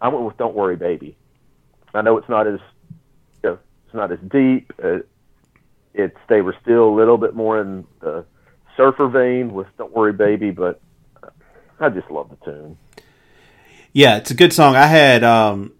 I 0.00 0.08
went 0.08 0.24
with 0.24 0.36
Don't 0.36 0.54
Worry 0.54 0.76
Baby. 0.76 1.16
I 1.94 2.02
know 2.02 2.16
it's 2.18 2.28
not 2.28 2.46
as 2.46 2.58
you 3.42 3.50
know, 3.50 3.58
it's 3.86 3.94
not 3.94 4.10
as 4.10 4.18
deep. 4.28 4.72
Uh, 4.82 4.98
it's 5.94 6.16
they 6.28 6.42
were 6.42 6.56
still 6.60 6.88
a 6.88 6.94
little 6.94 7.18
bit 7.18 7.36
more 7.36 7.60
in 7.60 7.86
the 8.00 8.24
surfer 8.76 9.06
vein 9.06 9.54
with 9.54 9.68
Don't 9.78 9.92
Worry 9.94 10.12
Baby, 10.12 10.50
but 10.50 10.80
I 11.78 11.88
just 11.88 12.10
love 12.10 12.30
the 12.30 12.44
tune. 12.44 12.76
Yeah, 13.96 14.18
it's 14.18 14.30
a 14.30 14.34
good 14.34 14.52
song. 14.52 14.76
I 14.76 14.86
had 14.88 15.24
um, 15.24 15.72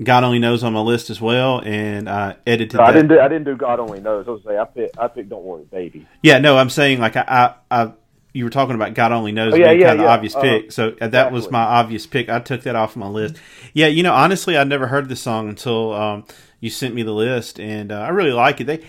God 0.00 0.22
Only 0.22 0.38
Knows 0.38 0.62
on 0.62 0.72
my 0.72 0.80
list 0.80 1.10
as 1.10 1.20
well, 1.20 1.60
and 1.60 2.08
I 2.08 2.36
edited 2.46 2.78
No, 2.78 2.84
I 2.84 2.92
didn't 2.92 3.08
do 3.08 3.18
I 3.18 3.26
didn't 3.26 3.46
do 3.46 3.56
God 3.56 3.80
Only 3.80 4.00
Knows. 4.00 4.28
I 4.28 4.30
was 4.30 4.44
say 4.46 4.56
I 4.56 4.64
picked 4.64 4.96
I 4.96 5.08
picked 5.08 5.28
Don't 5.28 5.42
Worry 5.42 5.64
Baby. 5.64 6.06
Yeah, 6.22 6.38
no, 6.38 6.56
I'm 6.56 6.70
saying 6.70 7.00
like 7.00 7.16
I, 7.16 7.54
I, 7.70 7.82
I 7.82 7.92
you 8.32 8.44
were 8.44 8.50
talking 8.50 8.76
about 8.76 8.94
God 8.94 9.10
Only 9.10 9.32
Knows 9.32 9.54
Oh, 9.54 9.56
yeah, 9.56 9.70
being 9.70 9.80
yeah, 9.80 9.86
kind 9.88 9.98
of 9.98 10.04
yeah. 10.04 10.12
obvious 10.12 10.36
Uh, 10.36 10.40
pick, 10.40 10.70
so 10.70 10.94
uh, 11.00 11.08
that 11.08 11.32
was 11.32 11.50
my 11.50 11.62
obvious 11.62 12.06
pick. 12.06 12.28
I 12.28 12.38
took 12.38 12.62
that 12.62 12.76
off 12.76 12.94
my 12.94 13.08
list. 13.08 13.38
Yeah, 13.72 13.88
you 13.88 14.04
know, 14.04 14.14
honestly, 14.14 14.56
I 14.56 14.62
never 14.62 14.86
heard 14.86 15.08
this 15.08 15.20
song 15.20 15.48
until 15.48 15.92
um, 15.94 16.26
you 16.60 16.70
sent 16.70 16.94
me 16.94 17.02
the 17.02 17.12
list, 17.12 17.58
and 17.58 17.90
uh, 17.90 18.02
I 18.02 18.10
really 18.10 18.30
like 18.30 18.60
it. 18.60 18.68
They, 18.68 18.84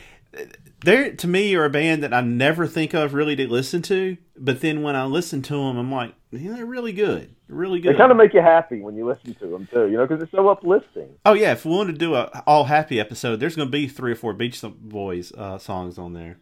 they're 0.86 1.16
to 1.16 1.28
me 1.28 1.56
are 1.56 1.66
a 1.66 1.72
band 1.72 2.04
that 2.04 2.14
I 2.14 2.22
never 2.22 2.68
think 2.68 2.94
of 2.94 3.16
really 3.16 3.36
to 3.36 3.48
listen 3.48 3.82
to, 3.82 4.18
but 4.38 4.62
then 4.62 4.84
when 4.84 4.96
I 4.96 5.06
listen 5.06 5.42
to 5.42 5.54
them, 5.56 5.78
I'm 5.78 5.92
like, 5.92 6.14
yeah, 6.32 6.54
they're 6.54 6.66
really 6.66 6.94
good, 6.94 7.34
They're 7.48 7.56
really 7.56 7.80
good. 7.80 7.96
They 7.96 7.98
kind 7.98 8.12
of 8.12 8.18
make 8.18 8.34
you 8.34 8.42
happy 8.42 8.82
when 8.82 8.96
you 8.96 9.08
listen 9.08 9.34
to 9.36 9.48
them 9.48 9.68
too, 9.72 9.88
you 9.88 9.98
know, 9.98 10.06
because 10.06 10.22
it's 10.22 10.32
so 10.32 10.48
uplifting. 10.50 11.10
Oh 11.26 11.34
yeah, 11.34 11.54
if 11.54 11.66
we 11.66 11.72
wanted 11.72 11.94
to 11.94 11.98
do 11.98 12.16
a 12.16 12.44
all 12.46 12.66
happy 12.66 13.00
episode, 13.00 13.40
there's 13.40 13.56
going 13.56 13.68
to 13.68 13.72
be 13.72 13.88
three 13.88 14.12
or 14.12 14.16
four 14.16 14.34
Beach 14.34 14.62
Boys 14.62 15.32
uh, 15.32 15.58
songs 15.58 15.98
on 15.98 16.14
there. 16.14 16.38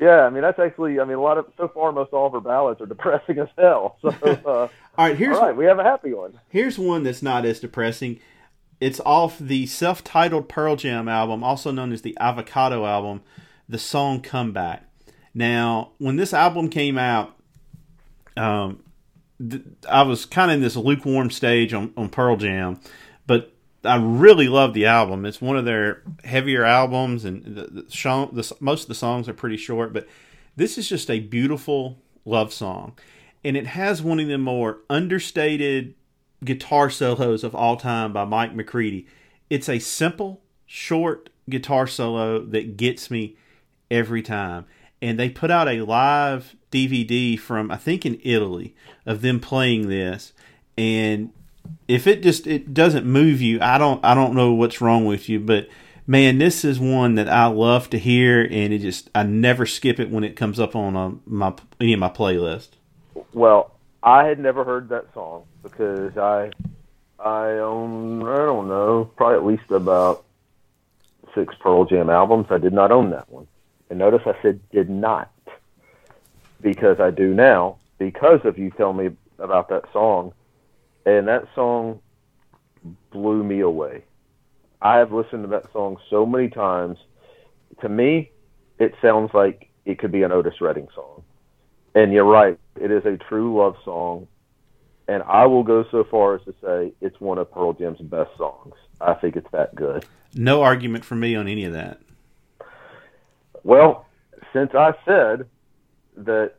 Yeah, 0.00 0.22
I 0.22 0.30
mean 0.30 0.42
that's 0.42 0.58
actually 0.58 0.98
I 0.98 1.04
mean 1.04 1.18
a 1.18 1.22
lot 1.22 1.38
of 1.38 1.46
so 1.56 1.68
far 1.68 1.92
most 1.92 2.12
all 2.12 2.26
of 2.26 2.34
our 2.34 2.40
ballads 2.40 2.80
are 2.80 2.86
depressing 2.86 3.38
as 3.40 3.48
hell. 3.56 3.98
So 4.02 4.08
uh, 4.24 4.48
All 4.48 4.68
right, 4.98 5.16
here's 5.16 5.36
all 5.36 5.46
right, 5.46 5.56
we 5.56 5.66
have 5.66 5.78
a 5.78 5.84
happy 5.84 6.12
one. 6.12 6.40
Here's 6.48 6.78
one 6.78 7.04
that's 7.04 7.22
not 7.22 7.44
as 7.44 7.60
depressing. 7.60 8.18
It's 8.80 8.98
off 9.00 9.38
the 9.38 9.66
self-titled 9.66 10.48
Pearl 10.48 10.74
Jam 10.74 11.06
album, 11.06 11.44
also 11.44 11.70
known 11.70 11.92
as 11.92 12.00
the 12.00 12.16
Avocado 12.18 12.86
album, 12.86 13.20
the 13.68 13.78
song 13.78 14.22
"Comeback." 14.22 14.84
Now, 15.34 15.92
when 15.98 16.16
this 16.16 16.32
album 16.32 16.70
came 16.70 16.96
out, 16.96 17.36
um, 18.38 18.82
I 19.88 20.02
was 20.02 20.26
kind 20.26 20.50
of 20.50 20.56
in 20.56 20.62
this 20.62 20.76
lukewarm 20.76 21.30
stage 21.30 21.72
on, 21.72 21.92
on 21.96 22.08
Pearl 22.08 22.36
Jam, 22.36 22.80
but 23.26 23.52
I 23.84 23.96
really 23.96 24.48
love 24.48 24.74
the 24.74 24.86
album. 24.86 25.24
It's 25.24 25.40
one 25.40 25.56
of 25.56 25.64
their 25.64 26.02
heavier 26.24 26.64
albums, 26.64 27.24
and 27.24 27.44
the, 27.44 27.82
the, 27.82 27.90
song, 27.90 28.30
the 28.32 28.54
most 28.60 28.82
of 28.82 28.88
the 28.88 28.94
songs 28.94 29.28
are 29.28 29.34
pretty 29.34 29.56
short. 29.56 29.92
But 29.92 30.06
this 30.56 30.76
is 30.76 30.88
just 30.88 31.10
a 31.10 31.20
beautiful 31.20 31.98
love 32.24 32.52
song, 32.52 32.98
and 33.44 33.56
it 33.56 33.68
has 33.68 34.02
one 34.02 34.20
of 34.20 34.28
the 34.28 34.38
more 34.38 34.80
understated 34.90 35.94
guitar 36.44 36.90
solos 36.90 37.44
of 37.44 37.54
all 37.54 37.76
time 37.76 38.12
by 38.12 38.24
Mike 38.24 38.54
McCready. 38.54 39.06
It's 39.48 39.68
a 39.68 39.78
simple, 39.78 40.42
short 40.66 41.30
guitar 41.48 41.86
solo 41.86 42.44
that 42.44 42.76
gets 42.76 43.10
me 43.10 43.36
every 43.90 44.22
time. 44.22 44.66
And 45.02 45.18
they 45.18 45.28
put 45.28 45.50
out 45.50 45.68
a 45.68 45.80
live 45.82 46.54
DVD 46.70 47.38
from 47.38 47.70
I 47.70 47.76
think 47.76 48.06
in 48.06 48.20
Italy 48.22 48.74
of 49.06 49.22
them 49.22 49.40
playing 49.40 49.88
this, 49.88 50.32
and 50.76 51.32
if 51.88 52.06
it 52.06 52.22
just 52.22 52.46
it 52.46 52.72
doesn't 52.72 53.06
move 53.06 53.40
you, 53.40 53.60
I 53.60 53.78
don't 53.78 54.04
I 54.04 54.14
don't 54.14 54.34
know 54.34 54.52
what's 54.52 54.80
wrong 54.80 55.04
with 55.04 55.28
you, 55.28 55.40
but 55.40 55.68
man, 56.06 56.38
this 56.38 56.64
is 56.64 56.80
one 56.80 57.14
that 57.14 57.28
I 57.28 57.46
love 57.46 57.90
to 57.90 57.98
hear, 57.98 58.42
and 58.42 58.72
it 58.72 58.78
just 58.78 59.10
I 59.14 59.22
never 59.22 59.66
skip 59.66 60.00
it 60.00 60.10
when 60.10 60.24
it 60.24 60.36
comes 60.36 60.58
up 60.58 60.74
on 60.74 60.96
a, 60.96 61.08
uh, 61.08 61.12
my 61.26 61.54
any 61.80 61.92
of 61.92 62.00
my 62.00 62.08
playlist. 62.08 62.70
Well, 63.32 63.72
I 64.02 64.24
had 64.24 64.38
never 64.38 64.64
heard 64.64 64.88
that 64.88 65.06
song 65.14 65.44
because 65.62 66.16
I 66.16 66.50
I 67.18 67.58
own 67.58 68.22
I 68.22 68.36
don't 68.36 68.68
know 68.68 69.10
probably 69.16 69.36
at 69.36 69.44
least 69.44 69.70
about 69.70 70.24
six 71.34 71.54
Pearl 71.60 71.84
Jam 71.84 72.10
albums. 72.10 72.46
I 72.50 72.58
did 72.58 72.72
not 72.72 72.90
own 72.90 73.10
that 73.10 73.30
one. 73.30 73.46
And 73.88 73.98
notice 73.98 74.22
I 74.24 74.40
said 74.42 74.60
did 74.70 74.88
not 74.88 75.30
because 76.62 77.00
I 77.00 77.10
do 77.10 77.34
now 77.34 77.78
because 77.98 78.40
of 78.44 78.58
you 78.58 78.70
telling 78.70 78.96
me 78.96 79.16
about 79.38 79.68
that 79.68 79.84
song. 79.92 80.32
And 81.06 81.28
that 81.28 81.46
song 81.54 82.00
blew 83.10 83.42
me 83.42 83.60
away. 83.60 84.04
I 84.82 84.98
have 84.98 85.12
listened 85.12 85.44
to 85.44 85.48
that 85.50 85.72
song 85.72 85.98
so 86.08 86.24
many 86.26 86.48
times. 86.48 86.98
To 87.82 87.88
me, 87.88 88.30
it 88.78 88.94
sounds 89.02 89.30
like 89.34 89.70
it 89.84 89.98
could 89.98 90.12
be 90.12 90.22
an 90.22 90.32
Otis 90.32 90.60
Redding 90.60 90.88
song. 90.94 91.22
And 91.94 92.12
you're 92.12 92.24
right, 92.24 92.58
it 92.80 92.90
is 92.90 93.04
a 93.04 93.16
true 93.16 93.58
love 93.58 93.76
song. 93.84 94.28
And 95.08 95.22
I 95.24 95.46
will 95.46 95.64
go 95.64 95.84
so 95.90 96.04
far 96.04 96.36
as 96.36 96.42
to 96.44 96.54
say 96.62 96.92
it's 97.00 97.20
one 97.20 97.38
of 97.38 97.50
Pearl 97.50 97.72
Jam's 97.72 98.00
best 98.00 98.30
songs. 98.38 98.74
I 99.00 99.14
think 99.14 99.36
it's 99.36 99.50
that 99.52 99.74
good. 99.74 100.04
No 100.34 100.62
argument 100.62 101.04
from 101.04 101.20
me 101.20 101.34
on 101.34 101.48
any 101.48 101.64
of 101.64 101.72
that. 101.72 101.98
Well, 103.64 104.06
since 104.52 104.70
I 104.74 104.92
said 105.04 105.48
that 106.26 106.54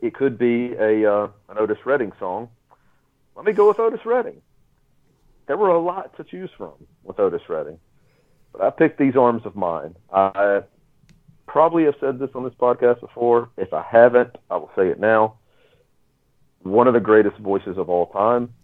it 0.00 0.14
could 0.14 0.38
be 0.38 0.72
a 0.74 1.10
uh, 1.10 1.28
an 1.48 1.58
Otis 1.58 1.78
Redding 1.84 2.12
song, 2.18 2.48
let 3.36 3.44
me 3.44 3.52
go 3.52 3.68
with 3.68 3.78
Otis 3.78 4.04
Redding. 4.04 4.42
There 5.46 5.56
were 5.56 5.70
a 5.70 5.80
lot 5.80 6.16
to 6.16 6.24
choose 6.24 6.50
from 6.56 6.72
with 7.02 7.18
Otis 7.18 7.42
Redding, 7.48 7.78
but 8.52 8.62
I 8.62 8.70
picked 8.70 8.98
these 8.98 9.16
arms 9.16 9.42
of 9.44 9.56
mine. 9.56 9.94
I 10.12 10.62
probably 11.46 11.84
have 11.84 11.94
said 12.00 12.18
this 12.18 12.30
on 12.34 12.44
this 12.44 12.54
podcast 12.54 13.00
before. 13.00 13.50
If 13.56 13.72
I 13.72 13.82
haven't, 13.82 14.36
I 14.50 14.56
will 14.56 14.70
say 14.76 14.88
it 14.88 14.98
now. 14.98 15.36
One 16.62 16.86
of 16.86 16.94
the 16.94 17.00
greatest 17.00 17.36
voices 17.38 17.76
of 17.76 17.88
all 17.88 18.06
time, 18.06 18.54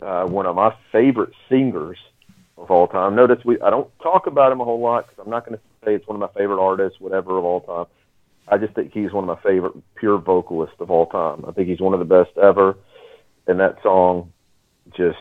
uh, 0.00 0.24
one 0.26 0.46
of 0.46 0.56
my 0.56 0.74
favorite 0.90 1.32
singers 1.48 1.98
of 2.56 2.70
all 2.70 2.86
time. 2.86 3.14
Notice 3.14 3.44
we 3.44 3.60
I 3.60 3.70
don't 3.70 3.90
talk 4.00 4.26
about 4.26 4.52
him 4.52 4.60
a 4.60 4.64
whole 4.64 4.80
lot 4.80 5.08
because 5.08 5.24
I'm 5.24 5.30
not 5.30 5.46
going 5.46 5.58
to 5.58 5.64
say 5.84 5.94
it's 5.94 6.06
one 6.06 6.20
of 6.20 6.20
my 6.20 6.40
favorite 6.40 6.62
artists, 6.62 7.00
whatever 7.00 7.38
of 7.38 7.44
all 7.44 7.60
time. 7.60 7.86
I 8.48 8.58
just 8.58 8.74
think 8.74 8.92
he's 8.92 9.12
one 9.12 9.28
of 9.28 9.28
my 9.28 9.42
favorite 9.42 9.74
pure 9.94 10.18
vocalists 10.18 10.76
of 10.80 10.90
all 10.90 11.06
time. 11.06 11.44
I 11.46 11.52
think 11.52 11.68
he's 11.68 11.80
one 11.80 11.94
of 11.94 12.00
the 12.00 12.04
best 12.04 12.36
ever, 12.38 12.76
and 13.46 13.60
that 13.60 13.82
song 13.82 14.32
just 14.96 15.18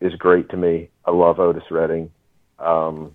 is 0.00 0.14
great 0.14 0.48
to 0.50 0.56
me. 0.56 0.88
I 1.04 1.10
love 1.10 1.40
Otis 1.40 1.64
Redding. 1.70 2.10
Um, 2.58 3.14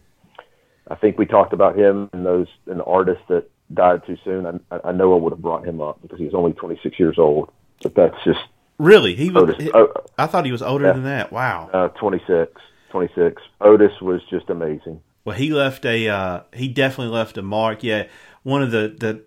I 0.88 0.96
think 0.96 1.18
we 1.18 1.26
talked 1.26 1.54
about 1.54 1.78
him 1.78 2.10
and 2.14 2.26
those 2.26 2.48
an 2.68 2.82
artist 2.82 3.22
that 3.30 3.50
died 3.74 4.06
too 4.06 4.18
soon. 4.24 4.62
I, 4.72 4.80
I 4.86 4.92
know 4.92 5.14
I 5.14 5.22
would 5.22 5.32
have 5.32 5.42
brought 5.42 5.66
him 5.66 5.82
up 5.82 6.02
because 6.02 6.20
he 6.20 6.26
was 6.26 6.34
only 6.34 6.54
26 6.54 7.00
years 7.00 7.18
old, 7.18 7.50
but 7.82 7.96
that's 7.96 8.18
just 8.26 8.42
really 8.78 9.16
he 9.16 9.30
was. 9.30 9.44
Otis, 9.44 9.70
oh, 9.74 9.94
I 10.18 10.28
thought 10.28 10.46
he 10.46 10.52
was 10.52 10.62
older 10.62 10.88
yeah, 10.88 10.94
than 10.94 11.04
that. 11.04 11.32
Wow, 11.32 11.70
uh, 11.74 11.88
26. 11.90 12.52
26. 12.92 13.42
Otis 13.62 14.02
was 14.02 14.22
just 14.30 14.50
amazing. 14.50 15.02
Well, 15.24 15.38
he 15.38 15.52
left 15.52 15.86
a 15.86 16.10
uh, 16.10 16.42
he 16.54 16.68
definitely 16.68 17.14
left 17.14 17.38
a 17.38 17.42
mark. 17.42 17.84
Yeah, 17.84 18.08
one 18.44 18.62
of 18.64 18.72
the 18.72 18.96
the 18.98 19.22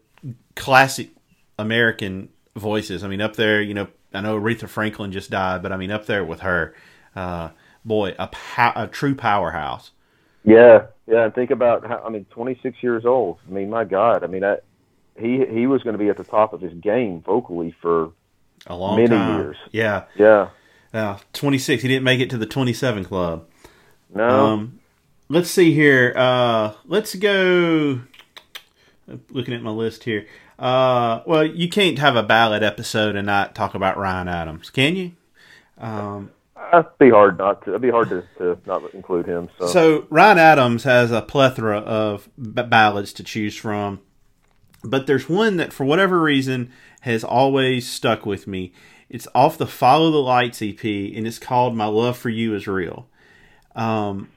classic 0.57 1.11
American 1.59 2.29
voices. 2.57 3.05
I 3.05 3.09
mean, 3.09 3.20
up 3.20 3.37
there, 3.37 3.61
you 3.61 3.74
know, 3.74 3.88
I 4.12 4.20
know 4.20 4.40
Aretha 4.40 4.68
Franklin 4.68 5.12
just 5.12 5.31
died, 5.31 5.62
but 5.62 5.72
I 5.72 5.77
mean, 5.77 5.90
up 5.90 6.07
there 6.07 6.24
with 6.24 6.40
her, 6.40 6.74
uh, 7.16 7.50
boy, 7.85 8.14
a, 8.18 8.29
a 8.77 8.87
true 8.87 9.14
powerhouse. 9.14 9.90
Yeah, 10.44 10.87
yeah. 11.07 11.24
And 11.24 11.35
think 11.35 11.50
about 11.50 11.87
how 11.87 12.03
I 12.05 12.11
mean, 12.11 12.27
26 12.31 12.83
years 12.83 13.05
old. 13.05 13.38
I 13.48 13.53
mean, 13.53 13.70
my 13.70 13.85
God. 13.85 14.22
I 14.22 14.27
mean, 14.27 14.42
that 14.42 14.64
he 15.18 15.44
he 15.46 15.66
was 15.66 15.83
going 15.83 15.94
to 15.94 15.98
be 15.98 16.09
at 16.09 16.16
the 16.16 16.24
top 16.24 16.53
of 16.53 16.61
his 16.61 16.74
game 16.74 17.20
vocally 17.22 17.74
for 17.81 18.12
a 18.66 18.77
long 18.77 18.96
many 18.96 19.09
time. 19.09 19.40
years. 19.40 19.57
Yeah, 19.72 20.05
yeah. 20.16 20.50
Uh, 20.92 21.18
26. 21.33 21.83
He 21.83 21.88
didn't 21.88 22.05
make 22.05 22.20
it 22.20 22.31
to 22.31 22.38
the 22.38 22.46
27 22.46 23.05
club. 23.05 23.48
No. 24.14 24.29
Um, 24.29 24.81
let's 25.29 25.50
see 25.50 25.74
here. 25.74 26.12
Uh, 26.16 26.74
let's 26.85 27.14
go. 27.16 28.00
Looking 29.31 29.55
at 29.55 29.62
my 29.62 29.71
list 29.71 30.05
here. 30.05 30.27
Uh, 30.59 31.21
well, 31.27 31.45
you 31.45 31.69
can't 31.69 31.99
have 31.99 32.17
a 32.17 32.23
ballad 32.23 32.62
episode 32.62 33.17
and 33.17 33.27
not 33.27 33.55
talk 33.55 33.75
about 33.75 33.99
Ryan 33.99 34.29
Adams, 34.29 34.71
can 34.71 34.97
you? 34.97 35.12
Um, 35.79 36.31
It'd 36.73 36.99
be 36.99 37.11
hard 37.11 37.38
not 37.38 37.64
to. 37.64 37.71
It'd 37.71 37.83
be 37.83 37.90
hard 37.90 38.09
to, 38.09 38.25
to 38.38 38.59
not 38.67 38.95
include 38.95 39.27
him. 39.27 39.49
So. 39.59 39.67
so 39.67 40.07
Ryan 40.11 40.38
Adams 40.38 40.85
has 40.85 41.11
a 41.11 41.23
plethora 41.23 41.79
of 41.79 42.29
b- 42.37 42.62
ballads 42.62 43.12
to 43.14 43.25
choose 43.25 43.57
from, 43.57 44.01
but 44.83 45.07
there's 45.07 45.29
one 45.29 45.57
that, 45.59 45.73
for 45.73 45.85
whatever 45.85 46.21
reason, 46.21 46.73
has 47.03 47.23
always 47.23 47.88
stuck 47.88 48.25
with 48.25 48.47
me. 48.47 48.73
It's 49.09 49.29
off 49.35 49.59
the 49.59 49.67
Follow 49.67 50.11
the 50.11 50.19
Lights 50.19 50.62
EP, 50.62 50.83
and 50.83 51.27
it's 51.27 51.38
called 51.38 51.77
"My 51.77 51.87
Love 51.87 52.17
for 52.17 52.31
You 52.31 52.55
Is 52.55 52.67
Real." 52.67 53.07
Um, 53.77 54.31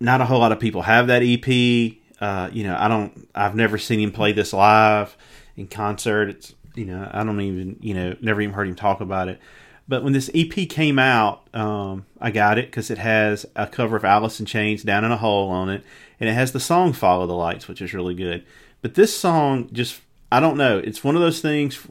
not 0.00 0.20
a 0.20 0.26
whole 0.26 0.40
lot 0.40 0.52
of 0.52 0.60
people 0.60 0.82
have 0.82 1.06
that 1.06 1.22
EP. 1.22 1.96
Uh, 2.20 2.48
you 2.52 2.64
know, 2.64 2.76
I 2.78 2.88
don't. 2.88 3.28
I've 3.34 3.54
never 3.54 3.78
seen 3.78 4.00
him 4.00 4.12
play 4.12 4.32
this 4.32 4.52
live 4.52 5.16
in 5.56 5.66
concert. 5.66 6.28
It's 6.30 6.54
you 6.74 6.84
know, 6.84 7.08
I 7.12 7.24
don't 7.24 7.40
even 7.40 7.76
you 7.80 7.94
know, 7.94 8.16
never 8.20 8.40
even 8.40 8.54
heard 8.54 8.68
him 8.68 8.74
talk 8.74 9.00
about 9.00 9.28
it. 9.28 9.40
But 9.86 10.02
when 10.02 10.14
this 10.14 10.30
EP 10.34 10.68
came 10.68 10.98
out, 10.98 11.46
um, 11.54 12.06
I 12.20 12.30
got 12.30 12.58
it 12.58 12.66
because 12.66 12.90
it 12.90 12.98
has 12.98 13.44
a 13.54 13.66
cover 13.66 13.96
of 13.96 14.04
Alice 14.04 14.40
in 14.40 14.46
Chains 14.46 14.82
"Down 14.82 15.04
in 15.04 15.12
a 15.12 15.16
Hole" 15.16 15.50
on 15.50 15.68
it, 15.68 15.82
and 16.18 16.28
it 16.28 16.32
has 16.32 16.52
the 16.52 16.60
song 16.60 16.92
"Follow 16.92 17.26
the 17.26 17.34
Lights," 17.34 17.68
which 17.68 17.82
is 17.82 17.92
really 17.92 18.14
good. 18.14 18.44
But 18.80 18.94
this 18.94 19.16
song 19.16 19.68
just, 19.72 20.00
I 20.30 20.40
don't 20.40 20.56
know. 20.56 20.78
It's 20.78 21.04
one 21.04 21.16
of 21.16 21.22
those 21.22 21.40
things. 21.40 21.86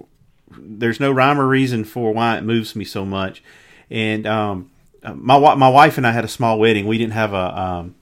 There's 0.51 0.99
no 0.99 1.11
rhyme 1.11 1.39
or 1.39 1.47
reason 1.47 1.83
for 1.83 2.13
why 2.13 2.37
it 2.37 2.43
moves 2.43 2.75
me 2.75 2.85
so 2.85 3.05
much, 3.05 3.43
and 3.91 4.25
um, 4.25 4.71
my 5.03 5.55
my 5.55 5.69
wife 5.69 5.97
and 5.97 6.07
I 6.07 6.11
had 6.11 6.25
a 6.25 6.29
small 6.29 6.59
wedding. 6.59 6.87
We 6.87 6.97
didn't 6.97 7.13
have 7.13 7.33
a 7.33 7.61
um, 7.61 7.95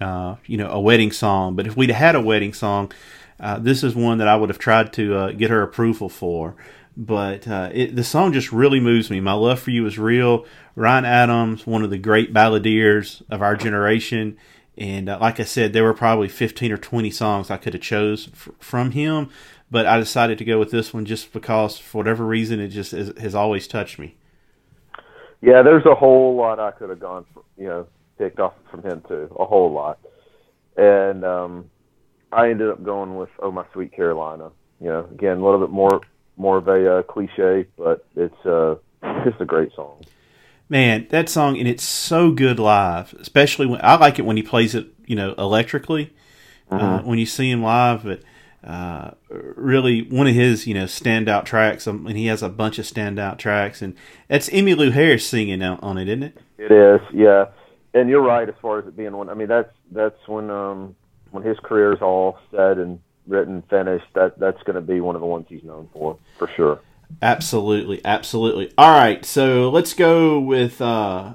uh, 0.00 0.36
you 0.46 0.56
know 0.56 0.68
a 0.70 0.80
wedding 0.80 1.12
song, 1.12 1.56
but 1.56 1.66
if 1.66 1.76
we'd 1.76 1.90
had 1.90 2.14
a 2.14 2.20
wedding 2.20 2.52
song, 2.52 2.92
uh, 3.40 3.58
this 3.58 3.82
is 3.82 3.94
one 3.94 4.18
that 4.18 4.28
I 4.28 4.36
would 4.36 4.48
have 4.48 4.58
tried 4.58 4.92
to 4.94 5.14
uh, 5.16 5.30
get 5.32 5.50
her 5.50 5.62
approval 5.62 6.08
for. 6.08 6.54
But 6.96 7.46
uh, 7.46 7.70
it, 7.72 7.94
the 7.94 8.02
song 8.02 8.32
just 8.32 8.52
really 8.52 8.80
moves 8.80 9.08
me. 9.08 9.20
My 9.20 9.34
love 9.34 9.60
for 9.60 9.70
you 9.70 9.86
is 9.86 9.98
real. 9.98 10.44
Ryan 10.74 11.04
Adams, 11.04 11.64
one 11.64 11.84
of 11.84 11.90
the 11.90 11.98
great 11.98 12.34
balladeers 12.34 13.22
of 13.30 13.40
our 13.40 13.54
generation, 13.54 14.36
and 14.76 15.08
uh, 15.08 15.18
like 15.20 15.38
I 15.38 15.44
said, 15.44 15.72
there 15.72 15.84
were 15.84 15.94
probably 15.94 16.28
fifteen 16.28 16.72
or 16.72 16.76
twenty 16.76 17.10
songs 17.10 17.50
I 17.50 17.56
could 17.56 17.74
have 17.74 17.82
chose 17.82 18.28
f- 18.32 18.48
from 18.58 18.90
him, 18.92 19.30
but 19.70 19.86
I 19.86 19.98
decided 19.98 20.38
to 20.38 20.44
go 20.44 20.58
with 20.58 20.72
this 20.72 20.92
one 20.92 21.04
just 21.04 21.32
because, 21.32 21.78
for 21.78 21.98
whatever 21.98 22.24
reason, 22.24 22.58
it 22.58 22.68
just 22.68 22.92
is, 22.92 23.16
has 23.18 23.34
always 23.34 23.68
touched 23.68 23.98
me. 23.98 24.16
Yeah, 25.40 25.62
there's 25.62 25.86
a 25.86 25.94
whole 25.94 26.34
lot 26.34 26.58
I 26.58 26.72
could 26.72 26.90
have 26.90 26.98
gone, 26.98 27.24
for, 27.32 27.44
you 27.56 27.68
know, 27.68 27.86
picked 28.18 28.40
off 28.40 28.54
from 28.70 28.82
him 28.82 29.02
too, 29.08 29.34
a 29.38 29.44
whole 29.44 29.72
lot. 29.72 29.98
And 30.76 31.24
um, 31.24 31.70
I 32.32 32.50
ended 32.50 32.68
up 32.68 32.82
going 32.82 33.16
with 33.16 33.30
"Oh 33.40 33.50
My 33.50 33.64
Sweet 33.72 33.92
Carolina." 33.92 34.50
You 34.80 34.88
know, 34.88 35.08
again, 35.10 35.38
a 35.38 35.44
little 35.44 35.60
bit 35.60 35.70
more 35.70 36.00
more 36.36 36.58
of 36.58 36.68
a 36.68 36.98
uh, 36.98 37.02
cliche, 37.02 37.66
but 37.76 38.06
it's 38.14 38.46
uh, 38.46 38.76
just 39.24 39.40
a 39.40 39.44
great 39.44 39.72
song. 39.74 40.04
Man, 40.68 41.06
that 41.10 41.28
song 41.28 41.58
and 41.58 41.66
it's 41.66 41.82
so 41.82 42.30
good 42.30 42.58
live. 42.58 43.14
Especially 43.14 43.66
when 43.66 43.80
I 43.82 43.96
like 43.96 44.18
it 44.18 44.24
when 44.24 44.36
he 44.36 44.42
plays 44.42 44.74
it, 44.74 44.86
you 45.06 45.16
know, 45.16 45.34
electrically. 45.38 46.12
Uh, 46.70 46.78
mm-hmm. 46.78 46.84
Uh, 46.84 47.02
when 47.08 47.18
you 47.18 47.24
see 47.24 47.50
him 47.50 47.62
live, 47.62 48.04
but 48.04 48.20
uh, 48.62 49.12
really 49.30 50.02
one 50.02 50.26
of 50.26 50.34
his 50.34 50.66
you 50.66 50.74
know 50.74 50.84
standout 50.84 51.44
tracks, 51.44 51.86
um, 51.86 52.06
and 52.06 52.18
he 52.18 52.26
has 52.26 52.42
a 52.42 52.48
bunch 52.48 52.78
of 52.78 52.84
standout 52.84 53.38
tracks, 53.38 53.80
and 53.80 53.94
that's 54.28 54.50
Emmylou 54.50 54.92
Harris 54.92 55.26
singing 55.26 55.62
on 55.62 55.96
it, 55.96 56.08
isn't 56.08 56.24
it? 56.24 56.38
It 56.58 56.72
is, 56.72 57.00
yeah. 57.14 57.46
And 57.98 58.08
you're 58.08 58.22
right 58.22 58.48
as 58.48 58.54
far 58.62 58.78
as 58.78 58.86
it 58.86 58.96
being 58.96 59.16
one. 59.16 59.28
I 59.28 59.34
mean, 59.34 59.48
that's 59.48 59.72
that's 59.90 60.28
when 60.28 60.50
um 60.50 60.94
when 61.30 61.42
his 61.42 61.58
career 61.58 61.92
is 61.92 62.00
all 62.00 62.38
said 62.50 62.78
and 62.78 63.00
written, 63.26 63.62
finished. 63.68 64.06
That 64.14 64.38
that's 64.38 64.62
going 64.62 64.76
to 64.76 64.80
be 64.80 65.00
one 65.00 65.14
of 65.14 65.20
the 65.20 65.26
ones 65.26 65.46
he's 65.48 65.64
known 65.64 65.88
for, 65.92 66.18
for 66.38 66.48
sure. 66.56 66.80
Absolutely, 67.22 68.00
absolutely. 68.04 68.72
All 68.78 68.92
right, 68.92 69.24
so 69.24 69.70
let's 69.70 69.94
go 69.94 70.38
with 70.38 70.80
uh 70.80 71.34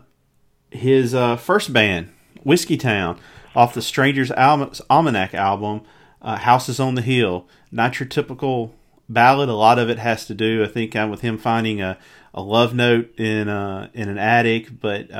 his 0.71 1.13
uh, 1.13 1.35
first 1.35 1.71
band, 1.71 2.11
Whiskeytown, 2.45 3.19
off 3.55 3.73
the 3.73 3.81
Strangers 3.81 4.31
Al- 4.31 4.73
Almanac 4.89 5.33
album, 5.33 5.81
uh, 6.21 6.37
Houses 6.37 6.79
on 6.79 6.95
the 6.95 7.01
Hill. 7.01 7.47
Not 7.71 7.99
your 7.99 8.07
typical 8.07 8.73
ballad. 9.07 9.49
A 9.49 9.53
lot 9.53 9.79
of 9.79 9.89
it 9.89 9.99
has 9.99 10.25
to 10.27 10.33
do, 10.33 10.63
I 10.63 10.67
think, 10.67 10.95
uh, 10.95 11.07
with 11.09 11.21
him 11.21 11.37
finding 11.37 11.81
a, 11.81 11.97
a 12.33 12.41
love 12.41 12.73
note 12.73 13.19
in 13.19 13.49
uh, 13.49 13.89
in 13.93 14.09
an 14.09 14.17
attic. 14.17 14.79
But 14.79 15.11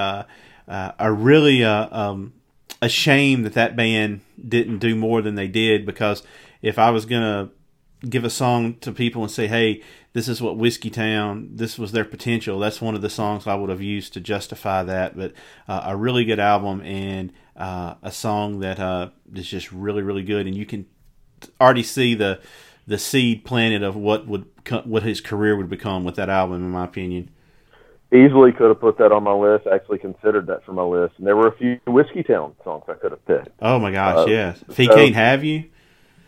uh, 0.67 0.91
I 0.97 1.07
really 1.07 1.63
uh, 1.63 1.87
um, 1.91 2.33
a 2.81 2.89
shame 2.89 3.43
that 3.43 3.53
that 3.53 3.75
band 3.75 4.21
didn't 4.47 4.79
do 4.79 4.95
more 4.95 5.21
than 5.21 5.35
they 5.35 5.47
did 5.47 5.85
because 5.85 6.23
if 6.61 6.79
I 6.79 6.89
was 6.91 7.05
gonna 7.05 7.49
give 8.09 8.23
a 8.25 8.29
song 8.29 8.75
to 8.81 8.91
people 8.91 9.21
and 9.21 9.31
say, 9.31 9.47
"Hey, 9.47 9.81
this 10.13 10.27
is 10.27 10.41
what 10.41 10.57
Whiskeytown, 10.57 11.57
this 11.57 11.77
was 11.77 11.91
their 11.91 12.05
potential," 12.05 12.59
that's 12.59 12.81
one 12.81 12.95
of 12.95 13.01
the 13.01 13.09
songs 13.09 13.47
I 13.47 13.55
would 13.55 13.69
have 13.69 13.81
used 13.81 14.13
to 14.13 14.19
justify 14.19 14.83
that. 14.83 15.15
But 15.15 15.33
uh, 15.67 15.81
a 15.85 15.95
really 15.95 16.25
good 16.25 16.39
album 16.39 16.81
and 16.81 17.31
uh, 17.55 17.95
a 18.01 18.11
song 18.11 18.59
that 18.59 18.79
uh, 18.79 19.09
is 19.33 19.47
just 19.47 19.71
really, 19.71 20.01
really 20.01 20.23
good, 20.23 20.47
and 20.47 20.55
you 20.55 20.65
can 20.65 20.85
already 21.59 21.83
see 21.83 22.15
the 22.15 22.39
the 22.85 22.97
seed 22.97 23.45
planted 23.45 23.83
of 23.83 23.95
what 23.95 24.27
would 24.27 24.45
what 24.85 25.03
his 25.03 25.21
career 25.21 25.55
would 25.55 25.69
become 25.69 26.03
with 26.03 26.15
that 26.15 26.29
album, 26.29 26.63
in 26.63 26.71
my 26.71 26.85
opinion. 26.85 27.29
Easily 28.13 28.51
could 28.51 28.67
have 28.69 28.79
put 28.79 28.99
that 28.99 29.11
on 29.11 29.23
my 29.23 29.33
list. 29.33 29.65
Actually 29.65 29.97
considered 29.97 30.45
that 30.47 30.63
for 30.65 30.71
my 30.73 30.83
list, 30.83 31.15
and 31.17 31.25
there 31.25 31.35
were 31.35 31.47
a 31.47 31.57
few 31.57 31.79
Whiskeytown 31.87 32.53
songs 32.63 32.83
I 32.87 32.93
could 32.93 33.11
have 33.11 33.25
picked. 33.25 33.49
Oh 33.59 33.79
my 33.79 33.91
gosh, 33.91 34.27
Uh, 34.27 34.31
yes. 34.31 34.63
If 34.69 34.77
he 34.77 34.85
so- 34.85 34.93
can't 34.95 35.15
have 35.15 35.43
you, 35.43 35.63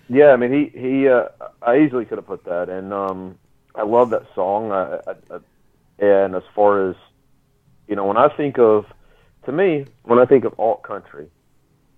Yeah, 0.10 0.32
I 0.32 0.36
mean 0.38 0.52
he 0.52 0.80
he 0.80 1.08
uh, 1.08 1.26
I 1.62 1.78
easily 1.80 2.06
could 2.06 2.18
have 2.18 2.26
put 2.28 2.46
that, 2.46 2.70
and 2.70 2.92
um, 2.92 3.38
I 3.76 3.84
love 3.84 4.10
that 4.12 4.24
song. 4.34 4.72
I, 4.72 5.00
I, 5.08 5.14
I, 5.36 5.40
and 6.04 6.36
as 6.36 6.44
far 6.56 6.90
as 6.90 6.96
you 7.88 7.96
know, 7.96 8.06
when 8.06 8.18
I 8.18 8.30
think 8.30 8.58
of 8.58 8.86
to 9.46 9.52
me, 9.52 9.86
when 10.04 10.18
I 10.18 10.26
think 10.26 10.44
of 10.46 10.60
alt 10.60 10.82
country, 10.82 11.28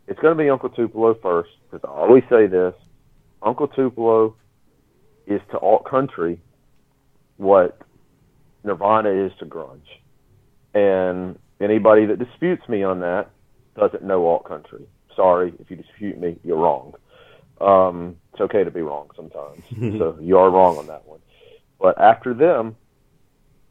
it's 0.08 0.20
going 0.20 0.36
to 0.38 0.44
be 0.44 0.50
Uncle 0.50 0.70
Tupelo 0.70 1.14
first 1.22 1.52
because 1.70 1.88
I 1.88 1.94
always 1.94 2.24
say 2.30 2.48
this: 2.48 2.74
Uncle 3.42 3.68
Tupelo 3.70 4.36
is 5.28 5.40
to 5.52 5.58
alt 5.60 5.86
country 5.86 6.42
what 7.38 7.78
Nirvana 8.68 9.10
is 9.10 9.32
to 9.40 9.46
grunge, 9.46 9.88
and 10.74 11.38
anybody 11.60 12.06
that 12.06 12.20
disputes 12.20 12.68
me 12.70 12.84
on 12.84 13.00
that 13.02 13.30
doesn't 13.76 14.04
know 14.04 14.28
alt 14.28 14.46
country. 14.46 14.86
Sorry, 15.16 15.54
if 15.60 15.70
you 15.72 15.78
dispute 15.78 16.20
me, 16.20 16.38
you're 16.44 16.58
wrong. 16.58 16.94
Um, 17.60 18.18
it's 18.34 18.42
okay 18.42 18.64
to 18.64 18.72
be 18.72 18.82
wrong 18.82 19.10
sometimes. 19.16 19.64
so 19.98 20.18
you 20.22 20.38
are 20.38 20.50
wrong 20.50 20.78
on 20.78 20.88
that 20.88 21.08
one. 21.08 21.20
But 21.80 22.00
after 22.00 22.34
them, 22.34 22.76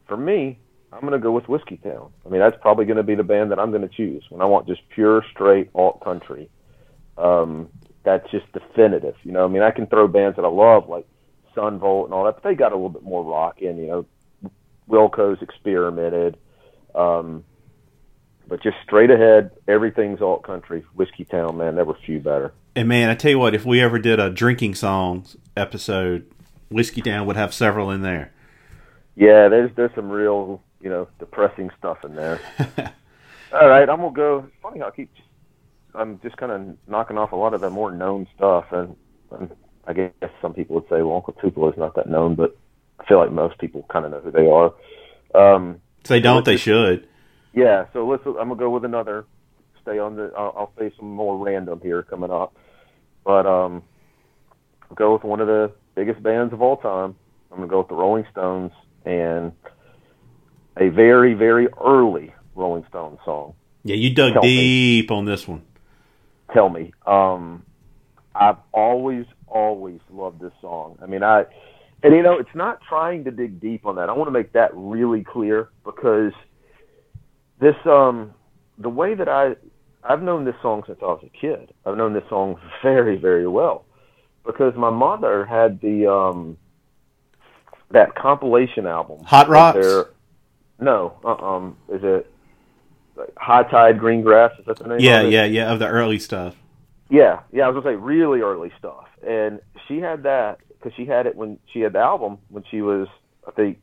for 0.06 0.16
me, 0.16 0.58
I'm 0.92 1.00
going 1.00 1.12
to 1.12 1.18
go 1.18 1.32
with 1.32 1.44
Whiskeytown. 1.44 2.10
I 2.24 2.28
mean, 2.28 2.40
that's 2.40 2.56
probably 2.60 2.84
going 2.84 2.96
to 2.96 3.02
be 3.02 3.14
the 3.14 3.22
band 3.22 3.50
that 3.50 3.58
I'm 3.58 3.70
going 3.70 3.86
to 3.86 3.94
choose 3.94 4.24
when 4.30 4.40
I 4.40 4.44
want 4.44 4.66
just 4.66 4.80
pure, 4.88 5.24
straight 5.30 5.70
alt 5.74 6.02
country. 6.02 6.48
Um, 7.18 7.68
that's 8.04 8.28
just 8.30 8.50
definitive. 8.52 9.14
You 9.24 9.32
know, 9.32 9.44
I 9.44 9.48
mean, 9.48 9.62
I 9.62 9.70
can 9.70 9.86
throw 9.86 10.06
bands 10.06 10.36
that 10.36 10.44
I 10.44 10.48
love 10.48 10.88
like 10.88 11.06
Son 11.54 11.78
Volt 11.78 12.06
and 12.06 12.14
all 12.14 12.24
that, 12.24 12.36
but 12.36 12.44
they 12.48 12.54
got 12.54 12.72
a 12.72 12.76
little 12.76 12.88
bit 12.88 13.02
more 13.02 13.24
rock 13.24 13.60
in. 13.60 13.76
You 13.78 13.86
know, 13.86 14.06
Wilco's 14.88 15.42
experimented. 15.42 16.36
Um, 16.94 17.44
but 18.48 18.62
just 18.62 18.76
straight 18.84 19.10
ahead, 19.10 19.50
everything's 19.66 20.22
alt 20.22 20.42
country. 20.44 20.84
Whiskeytown, 20.96 21.56
man, 21.56 21.74
there 21.74 21.84
were 21.84 21.98
few 22.06 22.20
better. 22.20 22.52
and 22.74 22.88
man, 22.88 23.10
I 23.10 23.14
tell 23.14 23.30
you 23.30 23.38
what, 23.38 23.54
if 23.54 23.64
we 23.64 23.80
ever 23.80 23.98
did 23.98 24.20
a 24.20 24.30
drinking 24.30 24.76
songs 24.76 25.36
episode, 25.56 26.30
Whiskeytown 26.70 27.26
would 27.26 27.36
have 27.36 27.52
several 27.52 27.90
in 27.90 28.02
there. 28.02 28.32
Yeah, 29.16 29.48
there's 29.48 29.70
there's 29.76 29.94
some 29.94 30.10
real 30.10 30.62
you 30.80 30.90
know 30.90 31.08
depressing 31.18 31.70
stuff 31.78 32.04
in 32.04 32.14
there. 32.14 32.40
All 33.52 33.68
right, 33.68 33.88
I'm 33.88 34.00
gonna 34.00 34.12
go. 34.12 34.44
It's 34.46 34.62
funny 34.62 34.80
how 34.80 34.88
I 34.88 34.90
keep 34.90 35.10
I'm 35.96 36.20
just 36.20 36.36
kind 36.36 36.52
of 36.52 36.76
knocking 36.88 37.18
off 37.18 37.32
a 37.32 37.36
lot 37.36 37.54
of 37.54 37.60
the 37.60 37.70
more 37.70 37.90
known 37.90 38.26
stuff, 38.36 38.66
and, 38.70 38.94
and 39.30 39.50
I 39.86 39.92
guess 39.94 40.12
some 40.42 40.52
people 40.52 40.76
would 40.76 40.88
say, 40.88 41.02
well, 41.02 41.16
Uncle 41.16 41.34
Tupelo 41.40 41.70
is 41.70 41.78
not 41.78 41.94
that 41.94 42.08
known, 42.08 42.34
but 42.34 42.56
feel 43.08 43.18
like 43.18 43.30
most 43.32 43.58
people 43.58 43.84
kind 43.90 44.04
of 44.04 44.10
know 44.12 44.20
who 44.20 44.30
they 44.30 44.46
are. 44.48 44.74
Um, 45.34 45.80
If 46.02 46.08
they 46.08 46.20
don't, 46.20 46.36
let's 46.36 46.46
they 46.46 46.52
just- 46.54 46.64
should. 46.64 47.08
yeah, 47.52 47.86
so 47.92 48.06
let's. 48.06 48.24
I'm 48.26 48.34
gonna 48.34 48.56
go 48.56 48.70
with 48.70 48.84
another. 48.84 49.24
Stay 49.82 49.98
on 49.98 50.16
the. 50.16 50.32
I'll, 50.36 50.54
I'll 50.56 50.72
say 50.78 50.92
some 50.98 51.10
more 51.10 51.36
random 51.44 51.80
here 51.82 52.02
coming 52.02 52.30
up, 52.30 52.54
but 53.24 53.46
um, 53.46 53.82
I'll 54.90 54.96
go 54.96 55.12
with 55.12 55.24
one 55.24 55.40
of 55.40 55.46
the 55.46 55.72
biggest 55.94 56.22
bands 56.22 56.52
of 56.52 56.60
all 56.62 56.76
time. 56.78 57.14
I'm 57.50 57.58
gonna 57.58 57.68
go 57.68 57.78
with 57.78 57.88
the 57.88 57.94
Rolling 57.94 58.24
Stones 58.32 58.72
and 59.04 59.52
a 60.76 60.88
very 60.88 61.34
very 61.34 61.68
early 61.84 62.34
Rolling 62.54 62.84
Stones 62.88 63.18
song. 63.24 63.54
Yeah, 63.84 63.94
you 63.96 64.12
dug 64.14 64.32
Tell 64.34 64.42
me. 64.42 64.48
deep 65.02 65.10
on 65.12 65.24
this 65.26 65.46
one. 65.46 65.62
Tell 66.52 66.68
me. 66.68 66.92
Um, 67.06 67.64
I've 68.34 68.56
always 68.72 69.26
always 69.46 70.00
loved 70.10 70.40
this 70.40 70.52
song. 70.60 70.98
I 71.02 71.06
mean, 71.06 71.22
I 71.22 71.44
and 72.06 72.14
you 72.14 72.22
know, 72.22 72.38
it's 72.38 72.54
not 72.54 72.80
trying 72.88 73.24
to 73.24 73.32
dig 73.32 73.58
deep 73.60 73.84
on 73.84 73.96
that. 73.96 74.08
I 74.08 74.12
want 74.12 74.28
to 74.28 74.32
make 74.32 74.52
that 74.52 74.70
really 74.74 75.24
clear 75.24 75.70
because 75.84 76.32
this 77.60 77.74
um 77.84 78.32
the 78.78 78.88
way 78.88 79.14
that 79.16 79.28
I 79.28 79.56
I've 80.04 80.22
known 80.22 80.44
this 80.44 80.54
song 80.62 80.84
since 80.86 81.00
I 81.02 81.06
was 81.06 81.24
a 81.24 81.36
kid. 81.36 81.72
I've 81.84 81.96
known 81.96 82.12
this 82.12 82.22
song 82.28 82.60
very 82.82 83.16
very 83.16 83.48
well 83.48 83.86
because 84.44 84.72
my 84.76 84.90
mother 84.90 85.44
had 85.44 85.80
the 85.80 86.08
um 86.08 86.56
that 87.90 88.14
compilation 88.14 88.86
album. 88.86 89.24
Hot 89.24 89.48
Rocks? 89.48 89.78
their- 89.78 90.06
no, 90.78 91.18
uh 91.24 91.34
um 91.34 91.76
is 91.88 92.02
it 92.04 92.30
like 93.16 93.32
High 93.36 93.64
Tide 93.64 93.98
Green 93.98 94.22
Grass? 94.22 94.52
Is 94.60 94.66
that 94.66 94.78
the 94.78 94.86
name? 94.86 95.00
Yeah, 95.00 95.22
yeah, 95.22 95.44
yeah, 95.44 95.72
of 95.72 95.80
the 95.80 95.88
early 95.88 96.20
stuff. 96.20 96.54
Yeah, 97.10 97.40
yeah, 97.52 97.64
I 97.64 97.68
was 97.68 97.82
gonna 97.82 97.96
say 97.96 98.00
really 98.00 98.42
early 98.42 98.70
stuff, 98.78 99.06
and 99.26 99.58
she 99.88 99.98
had 99.98 100.22
that 100.22 100.58
because 100.86 100.96
she 100.96 101.04
had 101.04 101.26
it 101.26 101.34
when 101.34 101.58
she 101.72 101.80
had 101.80 101.94
the 101.94 101.98
album 101.98 102.38
when 102.48 102.62
she 102.70 102.80
was, 102.80 103.08
I 103.46 103.50
think, 103.50 103.80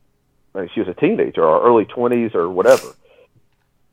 like 0.54 0.72
she 0.72 0.80
was 0.80 0.88
a 0.88 0.94
teenager 0.94 1.44
or 1.44 1.62
early 1.62 1.84
twenties 1.84 2.32
or 2.34 2.50
whatever. 2.50 2.96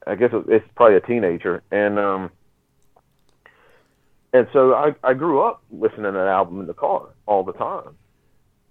I 0.06 0.14
guess 0.14 0.30
it's 0.32 0.64
probably 0.76 0.96
a 0.96 1.00
teenager, 1.00 1.60
and 1.72 1.98
um, 1.98 2.30
and 4.32 4.46
so 4.52 4.74
I 4.74 4.94
I 5.02 5.14
grew 5.14 5.42
up 5.42 5.60
listening 5.72 6.04
to 6.04 6.12
that 6.12 6.28
album 6.28 6.60
in 6.60 6.68
the 6.68 6.74
car 6.74 7.08
all 7.26 7.42
the 7.42 7.52
time, 7.52 7.96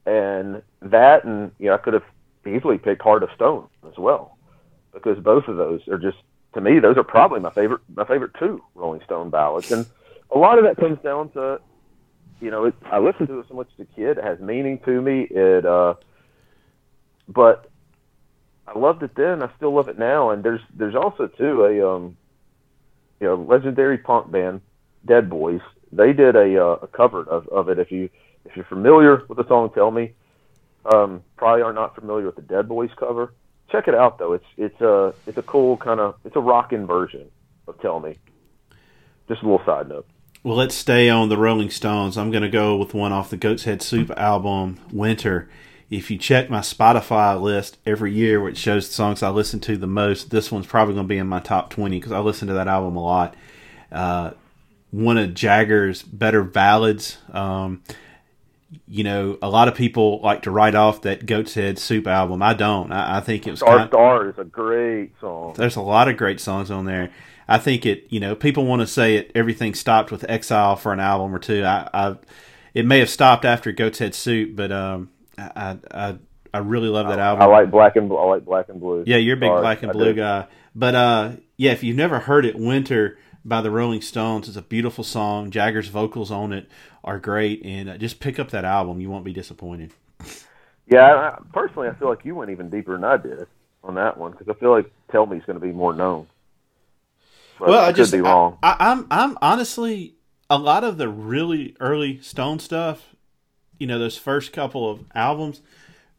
and 0.05 0.61
that 0.83 1.25
and 1.25 1.51
you 1.59 1.67
know 1.67 1.73
I 1.73 1.77
could 1.77 1.93
have 1.93 2.05
easily 2.47 2.77
picked 2.77 3.01
Heart 3.01 3.23
of 3.23 3.29
Stone 3.35 3.67
as 3.91 3.97
well, 3.97 4.37
because 4.93 5.19
both 5.19 5.49
of 5.49 5.57
those 5.57 5.85
are 5.89 5.97
just 5.97 6.17
to 6.53 6.61
me 6.61 6.79
those 6.79 6.95
are 6.95 7.03
probably 7.03 7.41
my 7.41 7.51
favorite 7.51 7.81
my 7.93 8.05
favorite 8.05 8.31
two 8.39 8.63
Rolling 8.73 9.01
Stone 9.03 9.31
ballads, 9.31 9.69
and 9.69 9.85
a 10.31 10.37
lot 10.37 10.57
of 10.57 10.63
that 10.63 10.77
comes 10.77 10.97
down 11.03 11.29
to 11.31 11.59
you 12.41 12.51
know 12.51 12.65
it, 12.65 12.75
I 12.85 12.99
listened 12.99 13.27
to 13.27 13.39
it 13.39 13.45
so 13.49 13.55
much 13.55 13.67
as 13.77 13.85
a 13.85 13.95
kid 13.95 14.17
it 14.17 14.23
has 14.23 14.39
meaning 14.39 14.79
to 14.85 15.01
me 15.01 15.27
it 15.29 15.65
uh 15.65 15.95
but 17.27 17.69
I 18.67 18.77
loved 18.77 19.03
it 19.03 19.15
then 19.15 19.43
I 19.43 19.49
still 19.57 19.73
love 19.73 19.89
it 19.89 19.99
now 19.99 20.29
and 20.31 20.43
there's 20.43 20.61
there's 20.73 20.95
also 20.95 21.27
too 21.27 21.63
a 21.65 21.95
um 21.95 22.17
you 23.19 23.27
know 23.27 23.35
legendary 23.35 23.97
punk 23.97 24.31
band 24.31 24.61
Dead 25.05 25.29
Boys. 25.29 25.61
They 25.91 26.13
did 26.13 26.35
a 26.35 26.63
uh, 26.63 26.77
a 26.81 26.87
cover 26.87 27.23
of 27.23 27.47
of 27.49 27.69
it. 27.69 27.79
If 27.79 27.91
you 27.91 28.09
if 28.45 28.55
you're 28.55 28.65
familiar 28.65 29.23
with 29.27 29.37
the 29.37 29.47
song 29.47 29.71
Tell 29.73 29.91
Me. 29.91 30.13
Um 30.93 31.23
probably 31.35 31.61
are 31.61 31.73
not 31.73 31.95
familiar 31.95 32.25
with 32.25 32.35
the 32.35 32.41
Dead 32.41 32.67
Boys 32.67 32.89
cover. 32.97 33.33
Check 33.69 33.87
it 33.87 33.95
out 33.95 34.17
though. 34.17 34.33
It's 34.33 34.45
it's 34.57 34.81
a 34.81 35.13
it's 35.27 35.37
a 35.37 35.43
cool 35.43 35.77
kind 35.77 35.99
of 35.99 36.15
it's 36.23 36.35
a 36.35 36.39
rockin' 36.39 36.87
version 36.87 37.29
of 37.67 37.79
Tell 37.81 37.99
Me. 37.99 38.17
Just 39.27 39.41
a 39.41 39.45
little 39.45 39.65
side 39.65 39.89
note 39.89 40.07
Well, 40.41 40.55
let's 40.55 40.75
stay 40.75 41.09
on 41.09 41.27
the 41.27 41.37
Rolling 41.37 41.69
Stones. 41.69 42.17
I'm 42.17 42.31
going 42.31 42.43
to 42.43 42.49
go 42.49 42.77
with 42.77 42.93
one 42.93 43.11
off 43.11 43.29
the 43.29 43.35
Goat's 43.35 43.65
Head 43.65 43.81
Soup 43.81 44.09
album, 44.11 44.79
Winter. 44.91 45.49
If 45.89 46.09
you 46.09 46.17
check 46.17 46.49
my 46.49 46.59
Spotify 46.59 47.39
list 47.39 47.77
every 47.85 48.13
year, 48.13 48.39
which 48.39 48.57
shows 48.57 48.87
the 48.87 48.93
songs 48.93 49.21
I 49.21 49.31
listen 49.31 49.59
to 49.61 49.75
the 49.75 49.87
most, 49.87 50.29
this 50.29 50.49
one's 50.49 50.67
probably 50.67 50.93
going 50.93 51.07
to 51.07 51.09
be 51.09 51.17
in 51.17 51.27
my 51.27 51.41
top 51.41 51.69
20 51.71 51.97
because 51.97 52.13
I 52.13 52.19
listen 52.19 52.47
to 52.47 52.53
that 52.53 52.69
album 52.69 52.95
a 52.95 53.03
lot. 53.03 53.35
Uh, 53.91 54.31
one 54.91 55.17
of 55.17 55.33
Jagger's 55.33 56.03
better 56.03 56.43
ballads. 56.43 57.17
Um, 57.33 57.83
you 58.87 59.03
know, 59.03 59.37
a 59.41 59.49
lot 59.49 59.67
of 59.67 59.75
people 59.75 60.21
like 60.21 60.43
to 60.43 60.51
write 60.51 60.75
off 60.75 61.01
that 61.01 61.25
Goat's 61.25 61.55
Head 61.55 61.77
Soup 61.77 62.07
album. 62.07 62.41
I 62.41 62.53
don't. 62.53 62.93
I, 62.93 63.17
I 63.17 63.19
think 63.19 63.45
it 63.45 63.51
was 63.51 63.59
Star 63.59 63.77
kind 63.77 63.89
Star 63.89 64.29
is 64.29 64.37
a 64.37 64.45
great 64.45 65.19
song. 65.19 65.53
there's 65.57 65.75
a 65.75 65.81
lot 65.81 66.07
of 66.07 66.15
great 66.15 66.39
songs 66.39 66.71
on 66.71 66.85
there. 66.85 67.11
I 67.49 67.57
think 67.57 67.85
it, 67.85 68.05
you 68.09 68.19
know, 68.19 68.35
people 68.35 68.65
want 68.65 68.81
to 68.81 68.87
say 68.87 69.15
it. 69.15 69.31
Everything 69.33 69.73
stopped 69.73 70.11
with 70.11 70.23
Exile 70.29 70.75
for 70.75 70.93
an 70.93 70.99
album 70.99 71.33
or 71.33 71.39
two. 71.39 71.65
I, 71.65 71.89
I 71.93 72.17
it 72.73 72.85
may 72.85 72.99
have 72.99 73.09
stopped 73.09 73.43
after 73.43 73.71
Goat's 73.71 73.99
Head 73.99 74.13
Soup, 74.13 74.55
but 74.55 74.71
um, 74.71 75.09
I, 75.37 75.77
I, 75.91 76.17
I 76.53 76.57
really 76.59 76.89
love 76.89 77.07
that 77.07 77.19
album. 77.19 77.41
I 77.41 77.45
like 77.45 77.71
black 77.71 77.95
and 77.95 78.11
I 78.11 78.23
like 78.23 78.45
black 78.45 78.69
and 78.69 78.79
blue. 78.79 79.03
yeah, 79.07 79.17
you're 79.17 79.35
a 79.35 79.39
big 79.39 79.49
Sorry, 79.49 79.61
black 79.61 79.83
and 79.83 79.91
blue 79.91 80.13
guy. 80.13 80.45
But 80.75 80.95
uh, 80.95 81.31
yeah, 81.57 81.71
if 81.71 81.83
you've 81.83 81.97
never 81.97 82.19
heard 82.19 82.45
it, 82.45 82.55
Winter 82.55 83.17
by 83.43 83.61
the 83.61 83.71
Rolling 83.71 84.01
Stones 84.01 84.47
is 84.47 84.55
a 84.55 84.61
beautiful 84.61 85.03
song. 85.03 85.49
Jagger's 85.49 85.87
vocals 85.87 86.29
on 86.29 86.53
it 86.53 86.69
are 87.03 87.17
great, 87.17 87.63
and 87.65 87.89
uh, 87.89 87.97
just 87.97 88.19
pick 88.19 88.37
up 88.37 88.51
that 88.51 88.65
album. 88.65 89.01
You 89.01 89.09
won't 89.09 89.25
be 89.25 89.33
disappointed. 89.33 89.93
Yeah, 90.87 91.01
I, 91.01 91.39
personally, 91.53 91.87
I 91.87 91.93
feel 91.93 92.09
like 92.09 92.25
you 92.25 92.35
went 92.35 92.51
even 92.51 92.69
deeper 92.69 92.93
than 92.93 93.03
I 93.03 93.17
did 93.17 93.47
on 93.83 93.95
that 93.95 94.17
one 94.17 94.31
because 94.31 94.49
I 94.49 94.53
feel 94.53 94.71
like 94.71 94.91
Tell 95.11 95.25
Me 95.25 95.37
is 95.37 95.45
going 95.45 95.59
to 95.59 95.65
be 95.65 95.71
more 95.71 95.93
known. 95.93 96.27
But 97.59 97.69
well, 97.69 97.79
I, 97.79 97.91
just 97.91 98.11
be 98.11 98.21
wrong. 98.21 98.57
I, 98.63 98.75
I, 98.79 98.91
I'm 98.91 99.07
I'm 99.11 99.37
honestly 99.41 100.15
a 100.49 100.57
lot 100.57 100.83
of 100.83 100.97
the 100.97 101.09
really 101.09 101.75
early 101.79 102.21
Stone 102.21 102.59
stuff. 102.59 103.15
You 103.77 103.87
know, 103.87 103.99
those 103.99 104.17
first 104.17 104.53
couple 104.53 104.89
of 104.89 105.05
albums 105.15 105.61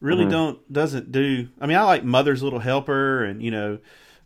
really 0.01 0.27
Mm-hmm. 0.27 0.31
don't 0.31 0.73
doesn't 0.73 1.13
do. 1.13 1.49
I 1.61 1.67
mean, 1.67 1.77
I 1.79 1.83
like 1.85 2.05
Mother's 2.05 2.43
Little 2.43 2.61
Helper 2.61 3.25
and 3.25 3.43
you 3.43 3.51
know 3.51 3.79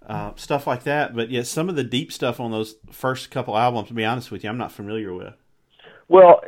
uh, 0.07 0.33
stuff 0.37 0.67
like 0.67 0.85
that. 0.85 1.15
But 1.17 1.31
yet, 1.31 1.47
some 1.47 1.69
of 1.69 1.77
the 1.77 1.85
deep 1.85 2.13
stuff 2.13 2.41
on 2.41 2.51
those 2.53 2.77
first 2.91 3.31
couple 3.31 3.57
albums, 3.57 3.89
to 3.89 3.95
be 3.95 4.05
honest 4.05 4.31
with 4.31 4.45
you, 4.45 4.51
I'm 4.51 4.59
not 4.59 4.73
familiar 4.73 5.15
with. 5.15 5.35
Well, 6.09 6.43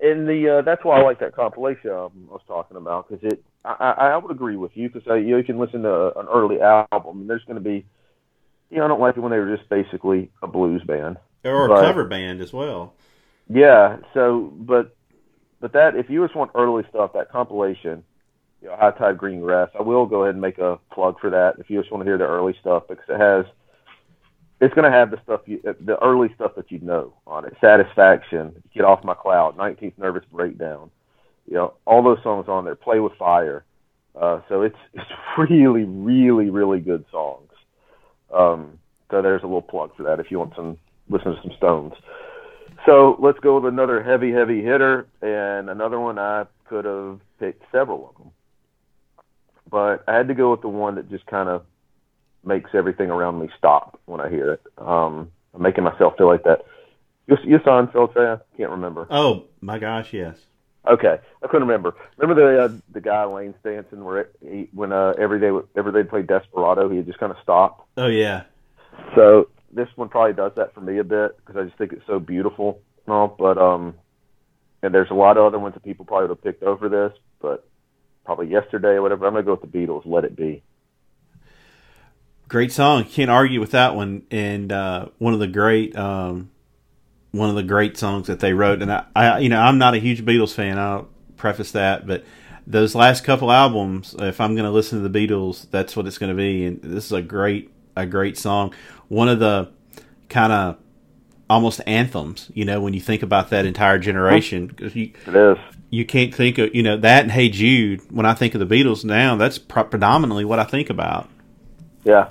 in 0.00 0.26
the 0.26 0.58
uh, 0.58 0.62
that's 0.62 0.84
why 0.84 0.98
I 1.00 1.02
like 1.02 1.20
that 1.20 1.34
compilation 1.34 1.90
album 1.90 2.28
I 2.30 2.34
was 2.34 2.42
talking 2.46 2.76
about 2.76 3.08
because 3.08 3.24
it. 3.32 3.42
I, 3.64 3.94
I 4.14 4.16
would 4.16 4.30
agree 4.30 4.56
with 4.56 4.74
you 4.76 4.88
because 4.88 5.06
you, 5.06 5.36
you 5.36 5.44
can 5.44 5.58
listen 5.58 5.82
to 5.82 6.18
an 6.18 6.26
early 6.32 6.58
album 6.60 7.20
and 7.20 7.28
there's 7.28 7.44
going 7.44 7.62
to 7.62 7.64
be, 7.64 7.84
you 8.70 8.78
know, 8.78 8.84
I 8.84 8.88
don't 8.88 9.00
like 9.00 9.16
it 9.16 9.20
when 9.20 9.32
they 9.32 9.38
were 9.38 9.56
just 9.56 9.68
basically 9.68 10.30
a 10.42 10.46
blues 10.46 10.82
band. 10.84 11.16
Or 11.44 11.66
a 11.66 11.68
Right. 11.68 11.84
cover 11.84 12.04
band 12.04 12.40
as 12.40 12.52
well. 12.52 12.94
Yeah. 13.48 13.98
So, 14.14 14.52
but 14.54 14.94
but 15.60 15.72
that 15.72 15.96
if 15.96 16.10
you 16.10 16.22
just 16.24 16.36
want 16.36 16.50
early 16.54 16.84
stuff, 16.90 17.12
that 17.14 17.30
compilation, 17.30 18.04
you 18.60 18.68
know, 18.68 18.76
High 18.76 18.90
Tide 18.92 19.18
Green 19.18 19.40
Grass, 19.40 19.70
I 19.78 19.82
will 19.82 20.06
go 20.06 20.22
ahead 20.22 20.34
and 20.34 20.42
make 20.42 20.58
a 20.58 20.78
plug 20.92 21.18
for 21.20 21.30
that 21.30 21.54
if 21.58 21.70
you 21.70 21.78
just 21.80 21.90
want 21.90 22.02
to 22.02 22.08
hear 22.08 22.18
the 22.18 22.26
early 22.26 22.56
stuff 22.60 22.84
because 22.88 23.04
it 23.08 23.18
has. 23.18 23.46
It's 24.60 24.74
going 24.74 24.90
to 24.90 24.96
have 24.96 25.12
the 25.12 25.20
stuff 25.22 25.42
you, 25.46 25.60
the 25.62 25.96
early 26.02 26.34
stuff 26.34 26.56
that 26.56 26.72
you 26.72 26.80
know 26.80 27.14
on 27.28 27.44
it. 27.44 27.56
Satisfaction, 27.60 28.60
Get 28.74 28.84
Off 28.84 29.04
My 29.04 29.14
Cloud, 29.14 29.56
19th 29.56 29.96
Nervous 29.98 30.24
Breakdown, 30.32 30.90
you 31.46 31.54
know, 31.54 31.74
all 31.86 32.02
those 32.02 32.20
songs 32.24 32.48
on 32.48 32.64
there. 32.64 32.74
Play 32.74 32.98
with 32.98 33.12
Fire. 33.14 33.64
Uh, 34.20 34.40
so 34.48 34.62
it's 34.62 34.76
it's 34.94 35.06
really, 35.38 35.84
really, 35.84 36.50
really 36.50 36.80
good 36.80 37.04
songs. 37.12 37.47
Um, 38.32 38.78
so 39.10 39.22
there's 39.22 39.42
a 39.42 39.46
little 39.46 39.62
plug 39.62 39.96
for 39.96 40.02
that 40.04 40.20
if 40.20 40.30
you 40.30 40.38
want 40.38 40.54
some 40.54 40.78
listen 41.08 41.34
to 41.34 41.42
some 41.42 41.52
Stones. 41.56 41.94
So 42.86 43.16
let's 43.18 43.38
go 43.40 43.58
with 43.58 43.72
another 43.72 44.02
heavy, 44.02 44.32
heavy 44.32 44.62
hitter, 44.62 45.06
and 45.20 45.68
another 45.68 45.98
one 45.98 46.18
I 46.18 46.46
could 46.68 46.84
have 46.84 47.20
picked 47.40 47.64
several 47.72 48.08
of 48.08 48.22
them, 48.22 48.32
but 49.70 50.04
I 50.06 50.14
had 50.14 50.28
to 50.28 50.34
go 50.34 50.50
with 50.52 50.60
the 50.60 50.68
one 50.68 50.94
that 50.96 51.10
just 51.10 51.26
kind 51.26 51.48
of 51.48 51.64
makes 52.44 52.70
everything 52.74 53.10
around 53.10 53.40
me 53.40 53.48
stop 53.58 54.00
when 54.06 54.20
I 54.20 54.28
hear 54.28 54.52
it. 54.52 54.62
Um, 54.78 55.30
I'm 55.54 55.62
making 55.62 55.84
myself 55.84 56.16
feel 56.16 56.28
like 56.28 56.44
that. 56.44 56.64
You, 57.26 57.36
you 57.44 57.58
Seinfeld 57.58 58.14
fan? 58.14 58.40
Can't 58.56 58.70
remember. 58.70 59.06
Oh 59.10 59.44
my 59.60 59.78
gosh, 59.78 60.12
yes. 60.12 60.38
Okay, 60.88 61.18
I 61.42 61.46
couldn't 61.46 61.68
remember. 61.68 61.94
Remember 62.16 62.56
the 62.56 62.64
uh, 62.64 62.78
the 62.92 63.00
guy 63.00 63.24
Lane 63.24 63.54
Stanton 63.60 64.04
where 64.04 64.30
he, 64.40 64.68
when 64.72 64.92
uh, 64.92 65.14
every 65.18 65.38
day 65.38 65.50
every 65.76 65.92
day 65.92 66.08
played 66.08 66.26
Desperado, 66.26 66.88
he 66.88 67.02
just 67.02 67.18
kind 67.18 67.30
of 67.30 67.38
stopped. 67.42 67.86
Oh 67.96 68.06
yeah. 68.06 68.44
So 69.14 69.48
this 69.72 69.88
one 69.96 70.08
probably 70.08 70.32
does 70.32 70.52
that 70.56 70.74
for 70.74 70.80
me 70.80 70.98
a 70.98 71.04
bit 71.04 71.36
because 71.36 71.56
I 71.60 71.64
just 71.64 71.76
think 71.76 71.92
it's 71.92 72.06
so 72.06 72.18
beautiful. 72.18 72.80
No, 73.06 73.34
but 73.38 73.58
um, 73.58 73.94
and 74.82 74.94
there's 74.94 75.10
a 75.10 75.14
lot 75.14 75.36
of 75.36 75.44
other 75.44 75.58
ones 75.58 75.74
that 75.74 75.84
people 75.84 76.04
probably 76.04 76.28
would 76.28 76.38
have 76.38 76.42
picked 76.42 76.62
over 76.62 76.88
this, 76.88 77.12
but 77.40 77.68
probably 78.24 78.48
yesterday 78.48 78.90
or 78.90 79.02
whatever. 79.02 79.26
I'm 79.26 79.34
gonna 79.34 79.44
go 79.44 79.58
with 79.60 79.70
the 79.70 79.78
Beatles. 79.78 80.02
Let 80.06 80.24
it 80.24 80.36
be. 80.36 80.62
Great 82.48 82.72
song. 82.72 83.04
Can't 83.04 83.30
argue 83.30 83.60
with 83.60 83.72
that 83.72 83.94
one. 83.94 84.22
And 84.30 84.72
uh, 84.72 85.08
one 85.18 85.34
of 85.34 85.40
the 85.40 85.46
great, 85.46 85.94
um, 85.96 86.50
one 87.32 87.50
of 87.50 87.56
the 87.56 87.62
great 87.62 87.96
songs 87.96 88.26
that 88.28 88.40
they 88.40 88.52
wrote. 88.52 88.80
And 88.82 88.92
I, 88.92 89.04
I, 89.14 89.38
you 89.38 89.48
know, 89.48 89.60
I'm 89.60 89.78
not 89.78 89.94
a 89.94 89.98
huge 89.98 90.24
Beatles 90.24 90.54
fan. 90.54 90.78
I'll 90.78 91.08
preface 91.36 91.72
that, 91.72 92.06
but 92.06 92.24
those 92.66 92.94
last 92.94 93.24
couple 93.24 93.50
albums, 93.50 94.14
if 94.18 94.40
I'm 94.40 94.54
going 94.54 94.64
to 94.66 94.70
listen 94.70 95.02
to 95.02 95.08
the 95.08 95.26
Beatles, 95.26 95.70
that's 95.70 95.96
what 95.96 96.06
it's 96.06 96.18
going 96.18 96.30
to 96.30 96.36
be. 96.36 96.64
And 96.64 96.80
this 96.82 97.06
is 97.06 97.12
a 97.12 97.22
great, 97.22 97.70
a 97.96 98.06
great 98.06 98.36
song. 98.38 98.74
One 99.08 99.28
of 99.28 99.38
the 99.38 99.70
kind 100.28 100.52
of 100.52 100.76
almost 101.48 101.80
anthems. 101.86 102.50
You 102.54 102.64
know, 102.66 102.80
when 102.80 102.92
you 102.92 103.00
think 103.00 103.22
about 103.22 103.50
that 103.50 103.64
entire 103.64 103.98
generation, 103.98 104.68
'cause 104.70 104.94
you 104.94 105.12
It 105.26 105.34
is. 105.34 105.56
you 105.88 106.04
can't 106.04 106.34
think 106.34 106.58
of 106.58 106.74
you 106.74 106.82
know 106.82 106.98
that 106.98 107.22
and 107.22 107.32
Hey 107.32 107.48
Jude. 107.48 108.02
When 108.10 108.26
I 108.26 108.34
think 108.34 108.54
of 108.54 108.60
the 108.60 108.66
Beatles 108.66 109.02
now, 109.04 109.34
that's 109.36 109.56
pro- 109.58 109.84
predominantly 109.84 110.44
what 110.44 110.58
I 110.58 110.64
think 110.64 110.90
about. 110.90 111.26
Yeah. 112.04 112.28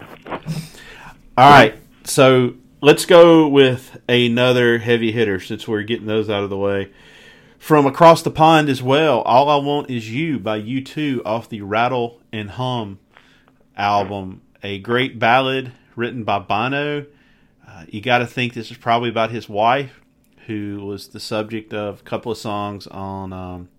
All 1.36 1.50
right, 1.52 1.76
so 2.04 2.54
let's 2.82 3.06
go 3.06 3.48
with 3.48 4.00
another 4.08 4.78
heavy 4.78 5.12
hitter 5.12 5.40
since 5.40 5.68
we're 5.68 5.84
getting 5.84 6.06
those 6.06 6.30
out 6.30 6.44
of 6.44 6.50
the 6.50 6.58
way. 6.58 6.92
From 7.58 7.88
across 7.88 8.22
the 8.22 8.32
pond 8.32 8.70
as 8.70 8.84
well, 8.84 9.22
All 9.22 9.50
I 9.50 9.56
Want 9.56 9.90
Is 9.90 10.14
You 10.14 10.38
by 10.40 10.62
U2 10.62 11.22
off 11.26 11.50
the 11.50 11.62
Rattle 11.62 12.22
and 12.32 12.52
Hum 12.52 13.00
album. 13.76 14.42
A 14.64 14.80
great 14.80 15.18
ballad 15.18 15.72
written 15.96 16.24
by 16.24 16.40
Bono. 16.40 17.06
Uh, 17.68 17.86
you 17.90 18.00
got 18.00 18.20
to 18.20 18.28
think 18.28 18.54
this 18.54 18.70
is 18.70 18.78
probably 18.78 19.10
about 19.10 19.32
his 19.32 19.50
wife, 19.50 20.02
who 20.46 20.86
was 20.86 21.10
the 21.10 21.20
subject 21.20 21.74
of 21.74 22.02
a 22.02 22.04
couple 22.04 22.32
of 22.32 22.38
songs 22.38 22.86
on 22.88 23.34
um, 23.34 23.70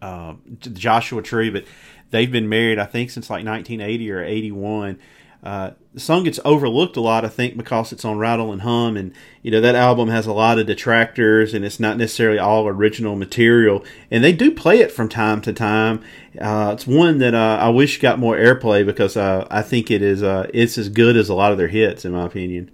uh, 0.00 0.34
Joshua 0.60 1.20
Tree, 1.20 1.50
but 1.50 1.64
they've 2.10 2.30
been 2.30 2.48
married, 2.48 2.78
I 2.78 2.86
think, 2.86 3.10
since 3.10 3.28
like 3.28 3.44
1980 3.44 4.10
or 4.12 4.22
81. 4.22 4.98
Uh, 5.46 5.70
the 5.94 6.00
song 6.00 6.24
gets 6.24 6.40
overlooked 6.44 6.96
a 6.96 7.00
lot, 7.00 7.24
I 7.24 7.28
think, 7.28 7.56
because 7.56 7.92
it's 7.92 8.04
on 8.04 8.18
Rattle 8.18 8.50
and 8.50 8.62
Hum, 8.62 8.96
and 8.96 9.14
you 9.42 9.52
know 9.52 9.60
that 9.60 9.76
album 9.76 10.08
has 10.08 10.26
a 10.26 10.32
lot 10.32 10.58
of 10.58 10.66
detractors, 10.66 11.54
and 11.54 11.64
it's 11.64 11.78
not 11.78 11.96
necessarily 11.96 12.36
all 12.36 12.66
original 12.66 13.14
material. 13.14 13.84
And 14.10 14.24
they 14.24 14.32
do 14.32 14.50
play 14.50 14.80
it 14.80 14.90
from 14.90 15.08
time 15.08 15.40
to 15.42 15.52
time. 15.52 16.02
Uh, 16.40 16.72
it's 16.74 16.84
one 16.84 17.18
that 17.18 17.32
uh, 17.32 17.58
I 17.60 17.68
wish 17.68 18.00
got 18.00 18.18
more 18.18 18.36
airplay 18.36 18.84
because 18.84 19.16
uh, 19.16 19.46
I 19.48 19.62
think 19.62 19.88
it 19.88 20.02
is 20.02 20.20
uh, 20.20 20.50
it's 20.52 20.78
as 20.78 20.88
good 20.88 21.16
as 21.16 21.28
a 21.28 21.34
lot 21.34 21.52
of 21.52 21.58
their 21.58 21.68
hits, 21.68 22.04
in 22.04 22.10
my 22.10 22.26
opinion. 22.26 22.68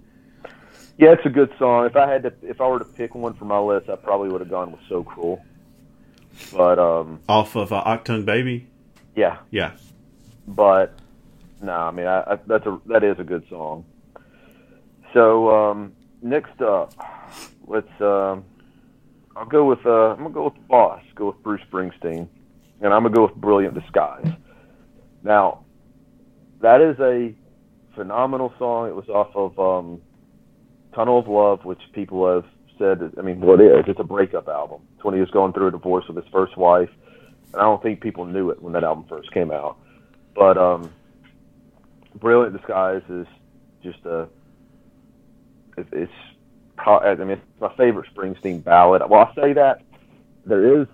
Yeah, 0.97 1.11
it's 1.11 1.27
a 1.27 1.29
good 1.29 1.53
song. 1.59 1.85
If 1.85 1.95
I 1.95 2.09
had 2.11 2.23
to, 2.23 2.33
if 2.41 2.59
I 2.59 2.67
were 2.67 2.79
to 2.79 2.85
pick 2.85 3.13
one 3.13 3.35
for 3.35 3.45
my 3.45 3.59
list, 3.59 3.87
I 3.87 3.97
probably 3.97 4.29
would 4.29 4.41
have 4.41 4.49
gone 4.49 4.71
with 4.71 4.81
"So 4.89 5.03
Cruel." 5.03 5.45
But 6.51 6.79
um, 6.79 7.19
Off 7.29 7.55
of 7.55 7.71
uh, 7.71 7.83
Achtung 7.83 8.25
Baby, 8.25 8.65
yeah, 9.15 9.37
yeah. 9.51 9.73
but 10.47 10.97
no, 11.63 11.71
I 11.71 11.91
mean 11.91 12.05
I, 12.05 12.19
I, 12.21 12.35
that's 12.45 12.65
a 12.65 12.79
that 12.87 13.03
is 13.03 13.17
a 13.19 13.23
good 13.23 13.43
song. 13.49 13.85
So 15.13 15.49
um, 15.49 15.93
next 16.21 16.61
up, 16.61 16.93
let's. 17.67 18.01
Um, 18.01 18.45
I'll 19.35 19.45
go 19.45 19.65
with. 19.65 19.85
Uh, 19.85 20.11
I'm 20.11 20.17
gonna 20.17 20.29
go 20.31 20.45
with 20.45 20.55
the 20.55 20.67
boss. 20.67 21.01
Go 21.15 21.27
with 21.27 21.41
Bruce 21.43 21.61
Springsteen, 21.71 22.27
and 22.81 22.93
I'm 22.93 23.03
gonna 23.03 23.15
go 23.15 23.23
with 23.23 23.35
"Brilliant 23.35 23.75
Disguise." 23.75 24.27
Now, 25.23 25.65
that 26.61 26.81
is 26.81 26.99
a 26.99 27.33
phenomenal 27.95 28.53
song. 28.59 28.89
It 28.89 28.95
was 28.95 29.07
off 29.09 29.35
of 29.35 29.57
um, 29.59 30.01
"Tunnel 30.93 31.19
of 31.19 31.27
Love," 31.27 31.65
which 31.65 31.81
people 31.93 32.27
have 32.31 32.45
said. 32.77 33.13
I 33.17 33.21
mean, 33.21 33.39
what 33.41 33.59
it 33.61 33.71
is? 33.71 33.85
It's 33.87 33.99
a 33.99 34.03
breakup 34.03 34.47
album. 34.47 34.81
It's 34.95 35.03
when 35.03 35.13
he 35.13 35.19
was 35.19 35.31
going 35.31 35.53
through 35.53 35.67
a 35.67 35.71
divorce 35.71 36.05
with 36.07 36.17
his 36.17 36.31
first 36.31 36.57
wife, 36.57 36.89
and 37.53 37.61
I 37.61 37.63
don't 37.63 37.81
think 37.81 38.01
people 38.01 38.25
knew 38.25 38.49
it 38.49 38.61
when 38.61 38.73
that 38.73 38.83
album 38.83 39.05
first 39.07 39.31
came 39.31 39.51
out. 39.51 39.77
But 40.35 40.57
um, 40.57 40.91
"Brilliant 42.15 42.55
Disguise" 42.55 43.03
is 43.09 43.27
just 43.83 44.05
a. 44.05 44.27
It, 45.77 45.87
it's. 45.91 46.11
I 46.77 47.15
mean, 47.15 47.31
it's 47.31 47.61
my 47.61 47.73
favorite 47.75 48.09
Springsteen 48.13 48.63
ballad. 48.63 49.01
Well, 49.09 49.21
I 49.21 49.35
say 49.35 49.53
that 49.53 49.81
there 50.45 50.81
is. 50.81 50.87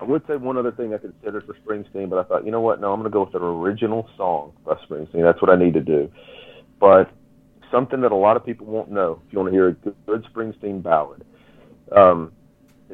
I 0.00 0.04
would 0.04 0.26
say 0.26 0.36
one 0.36 0.58
other 0.58 0.72
thing 0.72 0.92
I 0.92 0.98
considered 0.98 1.46
for 1.46 1.54
Springsteen, 1.54 2.10
but 2.10 2.18
I 2.18 2.24
thought, 2.24 2.44
you 2.44 2.50
know 2.50 2.60
what? 2.60 2.80
No, 2.80 2.92
I'm 2.92 3.00
going 3.00 3.10
to 3.10 3.14
go 3.14 3.22
with 3.24 3.34
an 3.36 3.42
original 3.42 4.08
song 4.16 4.52
by 4.66 4.74
Springsteen. 4.74 5.22
That's 5.22 5.40
what 5.40 5.50
I 5.50 5.56
need 5.56 5.74
to 5.74 5.80
do. 5.80 6.10
But 6.80 7.08
something 7.70 8.00
that 8.00 8.10
a 8.10 8.16
lot 8.16 8.36
of 8.36 8.44
people 8.44 8.66
won't 8.66 8.90
know, 8.90 9.22
if 9.24 9.32
you 9.32 9.38
want 9.38 9.50
to 9.50 9.52
hear 9.52 9.68
a 9.68 9.72
good, 9.72 9.94
good 10.06 10.24
Springsteen 10.24 10.82
ballad, 10.82 11.24
um, 11.92 12.32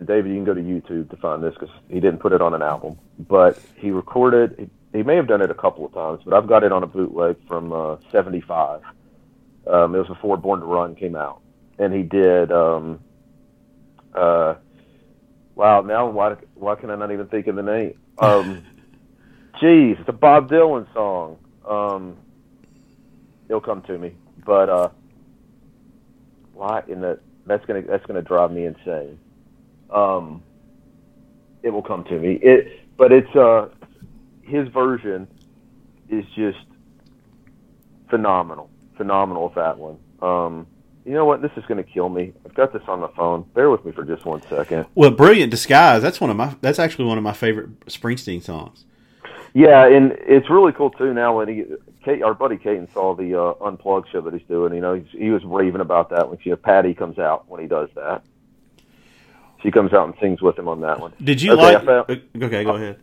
David, 0.05 0.31
you 0.31 0.37
can 0.37 0.45
go 0.45 0.55
to 0.55 0.61
YouTube 0.61 1.11
to 1.11 1.17
find 1.17 1.43
this 1.43 1.55
because 1.55 1.75
he 1.89 1.99
didn't 1.99 2.19
put 2.19 2.33
it 2.33 2.43
on 2.43 2.55
an 2.55 2.63
album, 2.63 2.99
but 3.19 3.59
he 3.77 3.91
recorded. 3.91 4.71
He, 4.93 5.03
may 5.03 5.17
have 5.17 5.27
done 5.27 5.43
it 5.43 5.51
a 5.51 5.55
couple 5.55 5.85
of 5.85 5.93
times, 5.93 6.21
but 6.25 6.35
I've 6.35 6.47
got 6.47 6.65
it 6.65 6.73
on 6.73 6.83
a 6.83 6.87
bootleg 6.87 7.37
from 7.47 7.73
uh, 7.73 7.97
'75. 8.11 8.83
Um, 9.67 9.95
it 9.95 9.99
was 9.99 10.09
before 10.09 10.37
Born 10.37 10.61
to 10.61 10.67
Run 10.67 10.95
came 10.95 11.15
out, 11.15 11.41
and 11.79 11.93
he 11.93 12.03
did. 12.03 12.51
Um, 12.51 13.01
uh, 14.15 14.55
wow, 15.55 15.83
now 15.83 16.09
why 16.09 16.37
why 16.55 16.75
can 16.75 16.91
I 16.91 16.97
not 16.97 17.13
even 17.13 17.27
think 17.27 17.47
of 17.47 17.57
the 17.57 17.63
name? 17.63 17.99
Um, 18.19 18.65
geez, 19.61 19.97
it's 20.01 20.09
a 20.09 20.13
Bob 20.13 20.49
Dylan 20.51 20.93
song. 20.95 21.39
Um, 21.69 22.17
it'll 23.49 23.61
come 23.61 23.83
to 23.83 23.99
me, 23.99 24.15
but 24.45 24.69
uh, 24.69 24.89
why 26.55 26.83
in 26.89 27.01
the 27.01 27.21
that's 27.47 27.65
gonna 27.67 27.83
that's 27.83 28.05
gonna 28.07 28.23
drive 28.23 28.53
me 28.53 28.67
insane. 28.67 29.19
Um, 29.91 30.43
it 31.63 31.71
will 31.71 31.83
come 31.83 32.05
to 32.05 32.19
me. 32.19 32.35
It, 32.43 32.97
but 32.97 33.13
it's 33.13 33.35
uh, 33.35 33.69
his 34.49 34.69
version 34.69 35.29
is 36.09 36.25
just 36.35 36.59
phenomenal, 38.11 38.71
phenomenal 38.97 39.45
with 39.45 39.55
that 39.55 39.79
one. 39.79 39.99
Um, 40.21 40.67
you 41.05 41.13
know 41.15 41.25
what? 41.25 41.41
This 41.43 41.53
is 41.57 41.65
going 41.67 41.83
to 41.83 41.91
kill 41.91 42.09
me. 42.09 42.33
I've 42.45 42.55
got 42.55 42.73
this 42.73 42.83
on 42.87 43.01
my 43.01 43.09
phone. 43.17 43.43
Bear 43.55 43.71
with 43.71 43.85
me 43.85 43.93
for 43.93 44.05
just 44.05 44.25
one 44.27 44.43
second. 44.43 44.87
Well, 44.95 45.11
"Brilliant 45.11 45.51
Disguise" 45.51 46.03
that's 46.03 46.21
one 46.21 46.31
of 46.31 46.37
my 46.37 46.55
that's 46.61 46.79
actually 46.79 47.07
one 47.07 47.17
of 47.19 47.25
my 47.25 47.33
favorite 47.33 47.81
Springsteen 47.87 48.43
songs. 48.43 48.85
Yeah, 49.55 49.87
and 49.87 50.13
it's 50.21 50.51
really 50.51 50.73
cool 50.73 50.91
too 50.91 51.15
now 51.15 51.39
when 51.39 51.49
he 51.49 51.65
Kate, 52.05 52.23
our 52.23 52.35
buddy 52.35 52.57
Caden 52.57 52.93
saw 52.93 53.15
the 53.15 53.39
uh, 53.41 53.55
unplugged 53.65 54.09
show 54.11 54.21
that 54.21 54.35
he's 54.35 54.47
doing. 54.49 54.75
You 54.75 54.81
know, 54.81 54.95
he's, 54.95 55.07
he 55.11 55.31
was 55.31 55.43
raving 55.45 55.81
about 55.81 56.11
that 56.11 56.29
when 56.29 56.39
she, 56.41 56.55
Patty 56.55 56.95
comes 56.95 57.19
out 57.19 57.49
when 57.49 57.61
he 57.61 57.67
does 57.67 57.89
that. 57.95 58.23
She 59.63 59.71
comes 59.71 59.93
out 59.93 60.07
and 60.07 60.15
sings 60.21 60.41
with 60.41 60.59
him 60.59 60.69
on 60.69 60.81
that 60.83 61.01
one. 61.01 61.13
Did 61.23 61.43
you 61.43 61.53
Okay, 61.53 61.75
like? 61.77 61.85
Found- 61.85 62.23
okay, 62.43 62.65
go 62.65 62.77
ahead. 62.77 63.01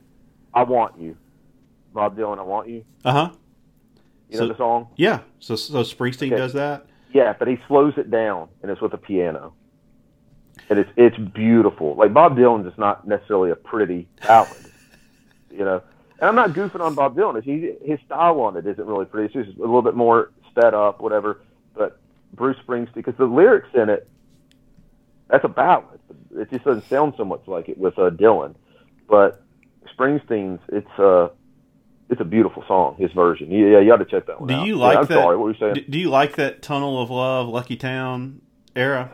I 0.53 0.63
want 0.63 0.97
you, 0.99 1.17
Bob 1.95 2.15
Dylan. 2.15 2.37
I 2.37 2.43
want 2.43 2.69
you. 2.69 2.85
Uh 3.03 3.11
huh. 3.11 3.29
You 4.29 4.37
So- 4.37 4.43
know 4.45 4.51
the 4.51 4.57
song? 4.57 4.87
Yeah. 4.97 5.21
So 5.39 5.55
so 5.55 5.81
Springsteen 5.81 6.27
Okay. 6.27 6.35
does 6.37 6.53
that. 6.53 6.85
Yeah, 7.11 7.33
but 7.39 7.47
he 7.47 7.57
slows 7.67 7.93
it 7.97 8.11
down, 8.11 8.49
and 8.61 8.69
it's 8.69 8.81
with 8.81 8.93
a 8.93 8.97
piano, 8.97 9.53
and 10.69 10.77
it's 10.77 10.91
it's 10.97 11.17
beautiful. 11.17 11.95
Like 11.95 12.13
Bob 12.13 12.35
Dylan 12.37 12.67
is 12.71 12.77
not 12.77 13.07
necessarily 13.07 13.49
a 13.51 13.55
pretty 13.55 14.07
ballad, 14.27 14.51
you 15.49 15.63
know. 15.65 15.81
And 16.19 16.29
I'm 16.29 16.35
not 16.35 16.51
goofing 16.51 16.79
on 16.81 16.95
Bob 16.95 17.15
Dylan. 17.17 17.41
He, 17.43 17.73
his 17.89 17.99
style 18.05 18.39
on 18.41 18.55
it 18.57 18.65
isn't 18.65 18.85
really 18.85 19.05
pretty. 19.05 19.25
It's 19.37 19.47
just 19.47 19.57
a 19.57 19.61
little 19.61 19.81
bit 19.81 19.95
more 19.95 20.31
sped 20.49 20.73
up, 20.73 21.01
whatever. 21.01 21.41
But 21.73 21.99
Bruce 22.33 22.57
Springsteen, 22.65 22.93
because 22.93 23.15
the 23.17 23.25
lyrics 23.25 23.67
in 23.73 23.89
it, 23.89 24.07
that's 25.29 25.43
a 25.43 25.49
ballad. 25.49 25.99
It 26.37 26.49
just 26.51 26.63
doesn't 26.65 26.87
sound 26.87 27.15
so 27.17 27.25
much 27.25 27.41
like 27.47 27.67
it 27.69 27.77
with 27.77 27.97
uh, 27.99 28.09
Dylan. 28.11 28.55
But 29.09 29.41
Springsteen's, 29.97 30.61
it's 30.69 30.99
uh, 30.99 31.29
it's 32.09 32.21
a 32.21 32.25
beautiful 32.25 32.63
song. 32.67 32.95
His 32.99 33.11
version. 33.13 33.51
Yeah, 33.51 33.79
you 33.79 33.91
ought 33.91 33.97
to 33.97 34.05
check 34.05 34.27
that 34.27 34.39
one 34.39 34.47
Do 34.47 34.55
out. 34.55 34.67
you 34.67 34.77
Yeah, 34.77 34.83
like 34.85 34.97
I'm 34.97 35.05
that? 35.05 35.13
sorry, 35.13 35.37
what 35.37 35.45
were 35.45 35.51
you 35.53 35.59
saying? 35.59 35.85
Do, 35.89 35.99
you 35.99 36.09
like 36.09 36.35
that 36.35 36.61
Tunnel 36.61 37.01
of 37.01 37.09
Love, 37.09 37.47
Lucky 37.47 37.75
Town 37.75 38.41
era? 38.75 39.11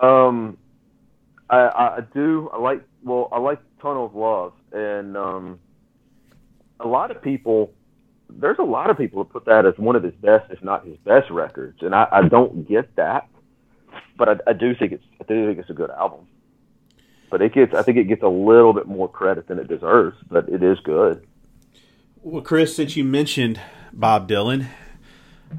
Um, 0.00 0.58
I, 1.48 1.58
I 1.58 1.96
I 1.96 2.00
do. 2.12 2.50
I 2.52 2.58
like. 2.58 2.82
Well, 3.02 3.28
I 3.30 3.38
like 3.38 3.60
Tunnel 3.80 4.06
of 4.06 4.14
Love, 4.14 4.52
and 4.72 5.16
um, 5.16 5.58
a 6.80 6.86
lot 6.88 7.10
of 7.10 7.22
people. 7.22 7.72
There's 8.30 8.58
a 8.58 8.64
lot 8.64 8.90
of 8.90 8.96
people 8.98 9.22
that 9.22 9.30
put 9.32 9.44
that 9.44 9.64
as 9.66 9.74
one 9.76 9.94
of 9.94 10.02
his 10.02 10.14
best, 10.14 10.50
if 10.50 10.62
not 10.64 10.84
his 10.84 10.96
best 11.04 11.30
records, 11.30 11.82
and 11.82 11.94
I, 11.94 12.08
I 12.10 12.22
don't 12.28 12.66
get 12.66 12.96
that. 12.96 13.28
But 14.16 14.28
I, 14.28 14.50
I 14.50 14.52
do 14.54 14.74
think 14.74 14.92
it's. 14.92 15.04
I 15.20 15.24
do 15.24 15.46
think 15.46 15.58
it's 15.60 15.70
a 15.70 15.74
good 15.74 15.90
album. 15.90 16.26
But 17.30 17.42
it 17.42 17.52
gets. 17.54 17.74
I 17.74 17.82
think 17.82 17.98
it 17.98 18.04
gets 18.04 18.22
a 18.22 18.28
little 18.28 18.72
bit 18.72 18.86
more 18.86 19.08
credit 19.08 19.46
than 19.46 19.58
it 19.58 19.68
deserves. 19.68 20.16
But 20.28 20.48
it 20.48 20.62
is 20.62 20.80
good. 20.80 21.24
Well, 22.26 22.40
Chris, 22.40 22.74
since 22.74 22.96
you 22.96 23.04
mentioned 23.04 23.60
Bob 23.92 24.30
Dylan, 24.30 24.68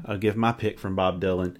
I'll 0.04 0.18
give 0.18 0.34
my 0.34 0.50
pick 0.50 0.80
from 0.80 0.96
Bob 0.96 1.20
Dylan 1.20 1.54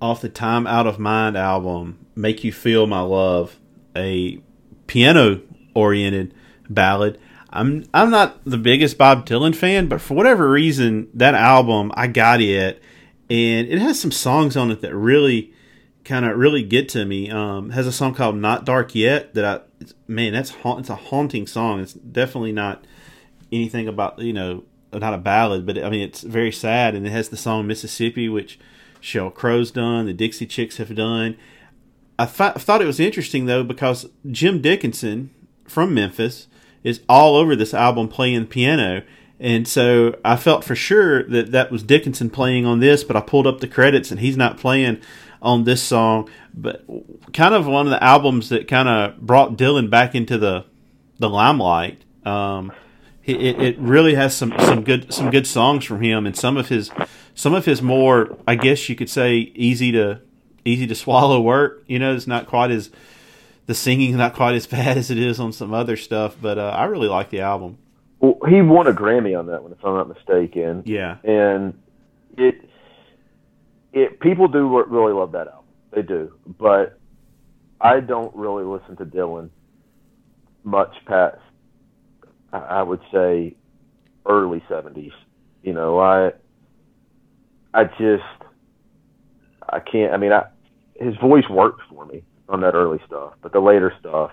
off 0.00 0.20
the 0.20 0.28
Time 0.28 0.68
Out 0.68 0.86
of 0.86 1.00
Mind 1.00 1.36
album, 1.36 1.98
"Make 2.14 2.44
You 2.44 2.52
Feel 2.52 2.86
My 2.86 3.00
Love," 3.00 3.58
a 3.96 4.40
piano-oriented 4.86 6.32
ballad. 6.70 7.18
I'm 7.50 7.86
I'm 7.92 8.12
not 8.12 8.38
the 8.44 8.56
biggest 8.56 8.96
Bob 8.96 9.26
Dylan 9.26 9.52
fan, 9.52 9.88
but 9.88 10.00
for 10.00 10.14
whatever 10.14 10.48
reason, 10.48 11.08
that 11.12 11.34
album 11.34 11.90
I 11.96 12.06
got 12.06 12.40
it, 12.40 12.80
and 13.28 13.66
it 13.66 13.80
has 13.80 13.98
some 13.98 14.12
songs 14.12 14.56
on 14.56 14.70
it 14.70 14.80
that 14.82 14.94
really 14.94 15.52
kind 16.04 16.24
of 16.24 16.36
really 16.36 16.62
get 16.62 16.88
to 16.90 17.04
me. 17.04 17.28
Um, 17.28 17.70
has 17.70 17.88
a 17.88 17.92
song 17.92 18.14
called 18.14 18.36
"Not 18.36 18.64
Dark 18.64 18.94
Yet" 18.94 19.34
that 19.34 19.44
I 19.44 19.86
man, 20.06 20.32
that's 20.32 20.50
ha- 20.50 20.78
it's 20.78 20.88
a 20.88 20.94
haunting 20.94 21.48
song. 21.48 21.80
It's 21.80 21.94
definitely 21.94 22.52
not 22.52 22.84
anything 23.52 23.86
about 23.86 24.18
you 24.18 24.32
know 24.32 24.64
not 24.92 25.14
a 25.14 25.18
ballad, 25.18 25.66
but 25.66 25.78
I 25.78 25.90
mean 25.90 26.02
it's 26.02 26.22
very 26.22 26.52
sad, 26.52 26.94
and 26.94 27.06
it 27.06 27.10
has 27.10 27.28
the 27.28 27.36
song 27.36 27.66
Mississippi, 27.66 28.28
which 28.28 28.58
Sheryl 29.00 29.34
Crow's 29.34 29.70
done, 29.70 30.06
the 30.06 30.12
Dixie 30.12 30.46
Chicks 30.46 30.76
have 30.76 30.94
done. 30.94 31.36
I 32.18 32.26
th- 32.26 32.54
thought 32.54 32.82
it 32.82 32.86
was 32.86 33.00
interesting 33.00 33.46
though 33.46 33.64
because 33.64 34.08
Jim 34.30 34.60
Dickinson 34.60 35.30
from 35.66 35.94
Memphis 35.94 36.46
is 36.84 37.00
all 37.08 37.36
over 37.36 37.56
this 37.56 37.74
album 37.74 38.08
playing 38.08 38.46
piano. 38.46 39.02
And 39.40 39.66
so 39.66 40.16
I 40.24 40.36
felt 40.36 40.62
for 40.62 40.76
sure 40.76 41.24
that 41.24 41.50
that 41.50 41.72
was 41.72 41.82
Dickinson 41.82 42.30
playing 42.30 42.64
on 42.64 42.78
this, 42.78 43.02
but 43.02 43.16
I 43.16 43.20
pulled 43.20 43.46
up 43.46 43.58
the 43.58 43.66
credits 43.66 44.12
and 44.12 44.20
he's 44.20 44.36
not 44.36 44.56
playing 44.56 45.00
on 45.40 45.64
this 45.64 45.82
song. 45.82 46.30
But 46.54 46.84
kind 47.32 47.54
of 47.54 47.66
one 47.66 47.86
of 47.86 47.90
the 47.90 48.02
albums 48.02 48.50
that 48.50 48.68
kind 48.68 48.88
of 48.88 49.20
brought 49.20 49.56
Dylan 49.56 49.90
back 49.90 50.14
into 50.14 50.38
the 50.38 50.64
the 51.18 51.28
limelight. 51.28 52.04
Um, 52.24 52.72
it, 53.24 53.40
it 53.40 53.62
it 53.62 53.78
really 53.78 54.14
has 54.14 54.36
some, 54.36 54.52
some 54.58 54.82
good 54.82 55.12
some 55.12 55.30
good 55.30 55.46
songs 55.46 55.84
from 55.84 56.02
him, 56.02 56.26
and 56.26 56.36
some 56.36 56.56
of 56.56 56.68
his 56.68 56.90
some 57.34 57.54
of 57.54 57.64
his 57.64 57.82
more 57.82 58.36
I 58.46 58.56
guess 58.56 58.88
you 58.88 58.96
could 58.96 59.10
say 59.10 59.52
easy 59.54 59.92
to 59.92 60.20
easy 60.64 60.86
to 60.86 60.94
swallow 60.94 61.40
work. 61.40 61.84
You 61.86 61.98
know, 61.98 62.14
it's 62.14 62.26
not 62.26 62.46
quite 62.46 62.70
as 62.70 62.90
the 63.66 63.74
singing's 63.74 64.16
not 64.16 64.34
quite 64.34 64.54
as 64.54 64.66
bad 64.78 64.98
as 64.98 65.10
it 65.10 65.18
is 65.18 65.38
on 65.38 65.52
some 65.52 65.72
other 65.72 65.96
stuff, 65.96 66.36
but 66.40 66.58
uh, 66.58 66.70
I 66.70 66.84
really 66.84 67.08
like 67.08 67.30
the 67.30 67.40
album. 67.40 67.78
Well, 68.18 68.38
he 68.48 68.62
won 68.62 68.86
a 68.86 68.92
Grammy 68.92 69.38
on 69.38 69.46
that 69.46 69.62
one, 69.62 69.72
if 69.72 69.84
I'm 69.84 69.94
not 69.94 70.08
mistaken. 70.08 70.82
Yeah, 70.86 71.18
and 71.24 71.80
it 72.36 72.68
it 73.92 74.20
people 74.20 74.48
do 74.48 74.82
really 74.86 75.12
love 75.12 75.32
that 75.32 75.48
album. 75.48 75.64
They 75.92 76.02
do, 76.02 76.32
but 76.58 76.98
I 77.80 78.00
don't 78.00 78.34
really 78.34 78.64
listen 78.64 78.96
to 78.96 79.04
Dylan 79.04 79.50
much 80.64 80.94
past 81.06 81.38
I 82.52 82.58
I 82.58 82.82
would 82.82 83.00
say 83.12 83.56
early 84.26 84.62
seventies. 84.68 85.12
You 85.62 85.72
know, 85.72 85.98
I 85.98 86.32
I 87.74 87.84
just 87.84 88.24
I 89.68 89.80
can't. 89.80 90.12
I 90.12 90.16
mean, 90.16 90.32
I 90.32 90.44
his 90.94 91.16
voice 91.16 91.48
works 91.48 91.84
for 91.90 92.04
me 92.06 92.22
on 92.48 92.60
that 92.60 92.74
early 92.74 93.00
stuff, 93.06 93.34
but 93.42 93.52
the 93.52 93.60
later 93.60 93.92
stuff, 94.00 94.30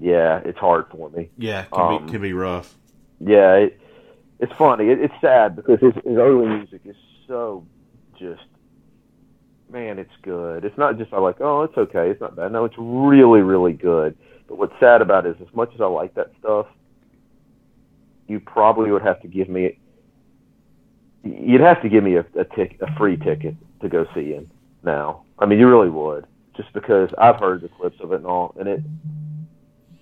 yeah, 0.00 0.40
it's 0.44 0.58
hard 0.58 0.86
for 0.90 1.10
me 1.10 1.30
yeah, 1.36 1.62
it 1.62 1.70
can 1.70 1.86
Um, 1.86 2.06
be 2.06 2.12
can 2.12 2.22
be 2.22 2.32
rough. 2.32 2.76
yeah, 3.20 3.54
it, 3.54 3.80
it's 4.40 4.52
funny. 4.54 4.88
It, 4.88 5.00
it's 5.00 5.14
sad 5.20 5.56
because 5.56 5.80
his, 5.80 5.94
his 6.04 6.16
early 6.16 6.46
music 6.48 6.82
is 6.84 6.96
so 7.26 7.66
just, 8.18 8.42
man, 9.70 9.98
it's 9.98 10.12
good. 10.22 10.64
It's 10.64 10.76
not 10.78 10.98
just 10.98 11.12
I 11.12 11.18
like, 11.18 11.40
oh, 11.40 11.62
it's 11.62 11.76
okay, 11.76 12.10
it's 12.10 12.20
not 12.20 12.36
bad. 12.36 12.52
No, 12.52 12.64
it's 12.64 12.74
really, 12.78 13.40
really 13.40 13.72
good. 13.72 14.16
But 14.48 14.58
what's 14.58 14.74
sad 14.80 15.00
about 15.02 15.26
it 15.26 15.36
is, 15.36 15.46
as 15.48 15.54
much 15.54 15.70
as 15.74 15.80
I 15.80 15.86
like 15.86 16.14
that 16.14 16.32
stuff, 16.38 16.66
you 18.28 18.40
probably 18.40 18.90
would 18.90 19.02
have 19.02 19.20
to 19.22 19.28
give 19.28 19.48
me, 19.48 19.78
you'd 21.22 21.60
have 21.60 21.82
to 21.82 21.88
give 21.88 22.04
me 22.04 22.16
a 22.16 22.26
a, 22.36 22.44
tic, 22.44 22.78
a 22.80 22.94
free 22.96 23.16
ticket 23.16 23.54
to 23.80 23.88
go 23.88 24.06
see 24.14 24.32
him 24.32 24.50
now. 24.82 25.22
I 25.38 25.46
mean, 25.46 25.58
you 25.58 25.68
really 25.68 25.90
would, 25.90 26.26
just 26.56 26.72
because 26.72 27.10
I've 27.18 27.36
heard 27.36 27.60
the 27.60 27.68
clips 27.68 28.00
of 28.00 28.12
it 28.12 28.16
and 28.16 28.26
all, 28.26 28.54
and 28.58 28.68
it, 28.68 28.80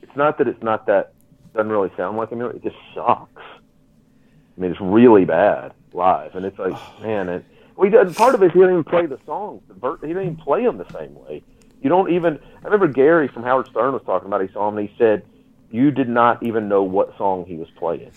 it's 0.02 0.16
not 0.16 0.38
that 0.38 0.48
it's 0.48 0.62
not 0.62 0.86
that 0.86 1.14
doesn't 1.54 1.70
really 1.70 1.90
sound 1.96 2.16
like 2.16 2.30
him. 2.30 2.40
It 2.42 2.62
just 2.62 2.76
sucks. 2.94 3.42
I 3.42 4.60
mean, 4.60 4.70
it's 4.70 4.80
really 4.80 5.24
bad 5.24 5.72
live, 5.92 6.34
and 6.34 6.44
it's 6.44 6.58
like, 6.58 6.74
man, 7.02 7.28
it. 7.28 7.44
Well, 7.76 7.90
he 7.90 7.90
did, 7.90 8.14
part 8.14 8.34
of 8.34 8.42
it 8.42 8.52
he 8.52 8.58
didn't 8.58 8.72
even 8.72 8.84
play 8.84 9.06
the 9.06 9.18
songs. 9.24 9.62
The 9.66 9.74
ver- 9.74 9.98
he 10.02 10.08
didn't 10.08 10.22
even 10.22 10.36
play 10.36 10.62
them 10.64 10.76
the 10.76 10.92
same 10.92 11.14
way. 11.14 11.42
You 11.80 11.88
don't 11.88 12.12
even. 12.12 12.38
I 12.62 12.64
remember 12.64 12.86
Gary 12.86 13.28
from 13.28 13.42
Howard 13.42 13.66
Stern 13.68 13.92
was 13.92 14.02
talking 14.04 14.26
about. 14.26 14.42
He 14.42 14.52
saw 14.52 14.68
him, 14.68 14.76
and 14.76 14.88
he 14.88 14.94
said, 14.98 15.24
"You 15.72 15.90
did 15.90 16.08
not 16.08 16.42
even 16.42 16.68
know 16.68 16.84
what 16.84 17.16
song 17.18 17.44
he 17.46 17.56
was 17.56 17.68
playing." 17.76 18.12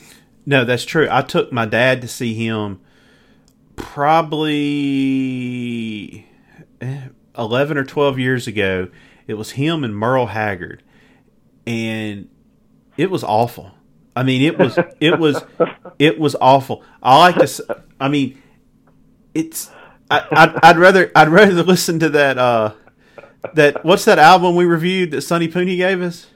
No, 0.45 0.63
that's 0.63 0.85
true. 0.85 1.07
I 1.09 1.23
took 1.23 1.51
my 1.51 1.65
dad 1.65 2.01
to 2.01 2.07
see 2.07 2.35
him 2.35 2.79
probably 3.75 4.55
eh, 6.81 7.07
11 7.37 7.77
or 7.77 7.83
12 7.83 8.19
years 8.19 8.47
ago. 8.47 8.89
It 9.27 9.33
was 9.35 9.51
him 9.51 9.83
and 9.83 9.95
Merle 9.95 10.27
Haggard. 10.27 10.83
And 11.65 12.29
it 12.95 13.09
was 13.09 13.23
awful. 13.23 13.71
I 14.15 14.23
mean, 14.23 14.41
it 14.43 14.57
was 14.57 14.77
it 14.99 15.19
was 15.19 15.43
it 15.99 16.19
was 16.19 16.35
awful. 16.39 16.83
I 17.01 17.17
like 17.19 17.35
to 17.37 17.83
I 17.99 18.07
mean, 18.07 18.41
it's 19.33 19.69
I, 20.09 20.25
I'd, 20.31 20.55
I'd 20.63 20.77
rather 20.77 21.11
I'd 21.15 21.27
rather 21.29 21.63
listen 21.63 21.99
to 21.99 22.09
that 22.09 22.37
uh 22.37 22.73
that 23.53 23.83
what's 23.83 24.05
that 24.05 24.19
album 24.19 24.55
we 24.55 24.65
reviewed 24.65 25.11
that 25.11 25.21
Sonny 25.21 25.47
Pooney 25.47 25.75
gave 25.77 26.01
us? 26.01 26.27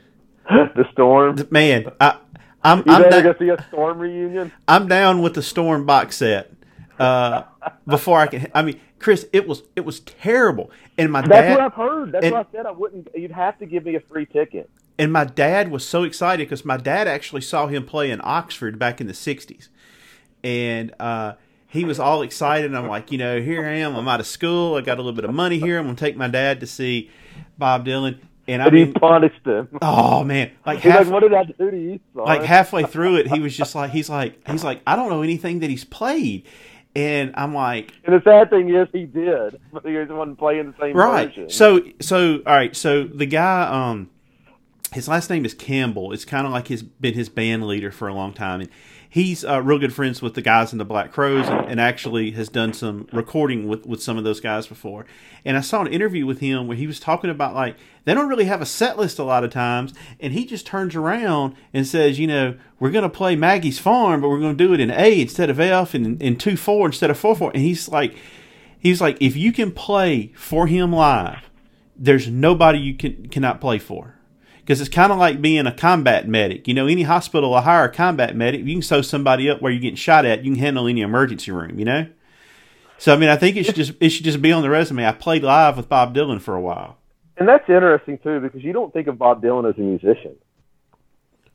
the 0.75 0.85
storm. 0.91 1.37
Man, 1.51 1.91
I 1.99 2.17
I'm 2.63 2.79
You 2.79 2.83
I'm 2.93 3.01
better 3.03 3.21
da- 3.23 3.33
go 3.33 3.39
see 3.39 3.49
a 3.49 3.65
storm 3.69 3.99
reunion. 3.99 4.51
I'm 4.67 4.87
down 4.87 5.21
with 5.21 5.33
the 5.35 5.41
Storm 5.43 5.85
box 5.85 6.17
set. 6.17 6.51
Uh, 6.97 7.43
before 7.87 8.19
I 8.19 8.27
can, 8.27 8.51
I 8.53 8.61
mean, 8.61 8.79
Chris, 8.99 9.25
it 9.31 9.47
was 9.47 9.63
it 9.75 9.81
was 9.85 10.01
terrible, 10.01 10.69
and 10.97 11.11
my 11.11 11.21
That's 11.21 11.31
dad 11.31 11.51
what 11.51 11.61
I've 11.61 11.73
heard. 11.73 12.11
That's 12.11 12.25
and- 12.25 12.33
what 12.35 12.47
I 12.47 12.51
said. 12.57 12.65
I 12.65 12.71
wouldn't. 12.71 13.07
You'd 13.15 13.31
have 13.31 13.57
to 13.59 13.65
give 13.65 13.85
me 13.85 13.95
a 13.95 14.01
free 14.01 14.25
ticket. 14.25 14.69
and 14.97 15.13
my 15.13 15.23
dad 15.23 15.71
was 15.71 15.85
so 15.87 16.03
excited 16.03 16.45
because 16.49 16.65
my 16.65 16.75
dad 16.77 17.07
actually 17.07 17.41
saw 17.41 17.67
him 17.67 17.85
play 17.85 18.11
in 18.11 18.19
Oxford 18.23 18.77
back 18.77 18.99
in 18.99 19.07
the 19.07 19.13
'60s, 19.13 19.69
and 20.43 20.93
uh, 20.99 21.33
he 21.67 21.85
was 21.85 21.99
all 21.99 22.21
excited. 22.21 22.65
And 22.65 22.77
I'm 22.77 22.87
like, 22.87 23.11
you 23.13 23.17
know, 23.17 23.39
here 23.41 23.65
I 23.65 23.75
am. 23.75 23.95
I'm 23.95 24.07
out 24.09 24.19
of 24.19 24.27
school. 24.27 24.75
I 24.75 24.81
got 24.81 24.95
a 24.97 25.01
little 25.01 25.15
bit 25.15 25.23
of 25.25 25.33
money 25.33 25.59
here. 25.59 25.79
I'm 25.79 25.85
gonna 25.85 25.95
take 25.95 26.17
my 26.17 26.27
dad 26.27 26.59
to 26.59 26.67
see 26.67 27.09
Bob 27.57 27.85
Dylan, 27.85 28.19
and 28.49 28.61
I 28.61 28.67
And 28.67 28.75
he 28.75 28.85
mean, 28.85 28.93
punished 28.93 29.45
him. 29.45 29.69
oh 29.81 30.23
man, 30.23 30.51
like 30.65 30.79
He's 30.79 30.91
half, 30.91 31.05
like, 31.05 31.13
"What 31.13 31.19
did 31.21 31.33
I 31.33 31.43
do 31.45 31.71
to 31.71 31.77
you, 31.77 31.99
son?" 32.15 32.25
like 32.25 32.43
halfway 32.43 32.83
through 32.83 33.17
it, 33.17 33.27
he 33.27 33.39
was 33.39 33.55
just 33.55 33.75
like, 33.75 33.91
he's 33.91 34.09
like, 34.09 34.45
he's 34.49 34.63
like, 34.63 34.81
I 34.87 34.95
don't 34.95 35.09
know 35.09 35.21
anything 35.21 35.59
that 35.59 35.69
he's 35.69 35.83
played, 35.85 36.45
and 36.95 37.33
I'm 37.37 37.53
like, 37.53 37.93
And 38.03 38.15
the 38.15 38.21
sad 38.23 38.49
thing 38.49 38.73
is, 38.73 38.87
he 38.91 39.05
did, 39.05 39.59
but 39.71 39.85
he 39.85 39.95
wasn't 39.97 40.37
playing 40.39 40.73
the 40.73 40.75
same 40.81 40.95
right. 40.95 41.27
version. 41.29 41.49
So, 41.49 41.81
so 42.01 42.37
all 42.45 42.53
right. 42.55 42.75
So 42.75 43.03
the 43.05 43.25
guy, 43.25 43.63
um, 43.67 44.09
his 44.93 45.07
last 45.07 45.29
name 45.29 45.45
is 45.45 45.53
Campbell. 45.53 46.11
It's 46.11 46.25
kind 46.25 46.45
of 46.47 46.51
like 46.51 46.67
his 46.67 46.81
been 46.83 47.13
his 47.13 47.29
band 47.29 47.67
leader 47.67 47.91
for 47.91 48.07
a 48.07 48.13
long 48.13 48.33
time, 48.33 48.61
and 48.61 48.69
he's 49.09 49.43
uh, 49.43 49.61
real 49.61 49.79
good 49.79 49.93
friends 49.93 50.21
with 50.21 50.35
the 50.35 50.41
guys 50.41 50.71
in 50.71 50.77
the 50.77 50.85
Black 50.85 51.11
Crowes, 51.11 51.47
and, 51.47 51.65
and 51.65 51.81
actually 51.81 52.31
has 52.31 52.47
done 52.47 52.73
some 52.73 53.07
recording 53.11 53.67
with 53.67 53.85
with 53.85 54.01
some 54.01 54.17
of 54.17 54.23
those 54.23 54.39
guys 54.39 54.67
before. 54.67 55.05
And 55.43 55.57
I 55.57 55.61
saw 55.61 55.81
an 55.81 55.87
interview 55.87 56.25
with 56.25 56.39
him 56.39 56.67
where 56.67 56.77
he 56.77 56.87
was 56.87 56.99
talking 56.99 57.29
about 57.29 57.55
like 57.55 57.75
they 58.05 58.13
don't 58.13 58.29
really 58.29 58.45
have 58.45 58.61
a 58.61 58.65
set 58.65 58.97
list 58.97 59.19
a 59.19 59.23
lot 59.23 59.43
of 59.43 59.51
times, 59.51 59.93
and 60.19 60.33
he 60.33 60.45
just 60.45 60.65
turns 60.65 60.95
around 60.95 61.55
and 61.73 61.85
says, 61.85 62.19
you 62.19 62.27
know, 62.27 62.55
we're 62.79 62.91
going 62.91 63.03
to 63.03 63.09
play 63.09 63.35
Maggie's 63.35 63.79
Farm, 63.79 64.21
but 64.21 64.29
we're 64.29 64.39
going 64.39 64.57
to 64.57 64.67
do 64.67 64.73
it 64.73 64.79
in 64.79 64.91
A 64.91 65.21
instead 65.21 65.49
of 65.49 65.59
F, 65.59 65.93
and 65.93 66.21
in 66.21 66.37
two 66.37 66.55
four 66.55 66.85
instead 66.85 67.09
of 67.09 67.17
four 67.17 67.35
four. 67.35 67.51
And 67.51 67.63
he's 67.63 67.89
like, 67.89 68.15
he's 68.79 69.01
like, 69.01 69.17
if 69.19 69.35
you 69.35 69.51
can 69.51 69.71
play 69.71 70.31
for 70.35 70.67
him 70.67 70.93
live, 70.93 71.49
there's 71.97 72.27
nobody 72.27 72.79
you 72.79 72.93
can 72.93 73.27
cannot 73.29 73.59
play 73.59 73.79
for. 73.79 74.18
Because 74.69 74.81
it's 74.81 74.89
kind 74.91 75.11
of 75.11 75.17
like 75.17 75.41
being 75.41 75.65
a 75.65 75.71
combat 75.71 76.27
medic. 76.27 76.67
You 76.67 76.75
know, 76.75 76.85
any 76.85 77.01
hospital 77.01 77.49
will 77.49 77.61
hire 77.61 77.85
a 77.85 77.91
combat 77.91 78.35
medic. 78.35 78.63
You 78.63 78.75
can 78.75 78.83
sew 78.83 79.01
somebody 79.01 79.49
up 79.49 79.63
where 79.63 79.71
you're 79.71 79.81
getting 79.81 79.95
shot 79.95 80.25
at. 80.25 80.45
You 80.45 80.51
can 80.51 80.59
handle 80.59 80.87
any 80.87 81.01
emergency 81.01 81.49
room. 81.49 81.79
You 81.79 81.85
know. 81.85 82.07
So 82.99 83.11
I 83.11 83.17
mean, 83.17 83.29
I 83.29 83.35
think 83.35 83.57
it 83.57 83.65
should 83.65 83.73
just 83.73 83.93
it 83.99 84.09
should 84.09 84.25
just 84.25 84.43
be 84.43 84.51
on 84.51 84.61
the 84.61 84.69
resume. 84.69 85.07
I 85.07 85.11
played 85.11 85.41
live 85.41 85.75
with 85.75 85.89
Bob 85.89 86.13
Dylan 86.13 86.39
for 86.39 86.53
a 86.53 86.61
while. 86.61 86.97
And 87.37 87.49
that's 87.49 87.67
interesting 87.67 88.19
too 88.19 88.41
because 88.41 88.63
you 88.63 88.71
don't 88.71 88.93
think 88.93 89.07
of 89.07 89.17
Bob 89.17 89.41
Dylan 89.41 89.67
as 89.67 89.75
a 89.75 89.81
musician, 89.81 90.35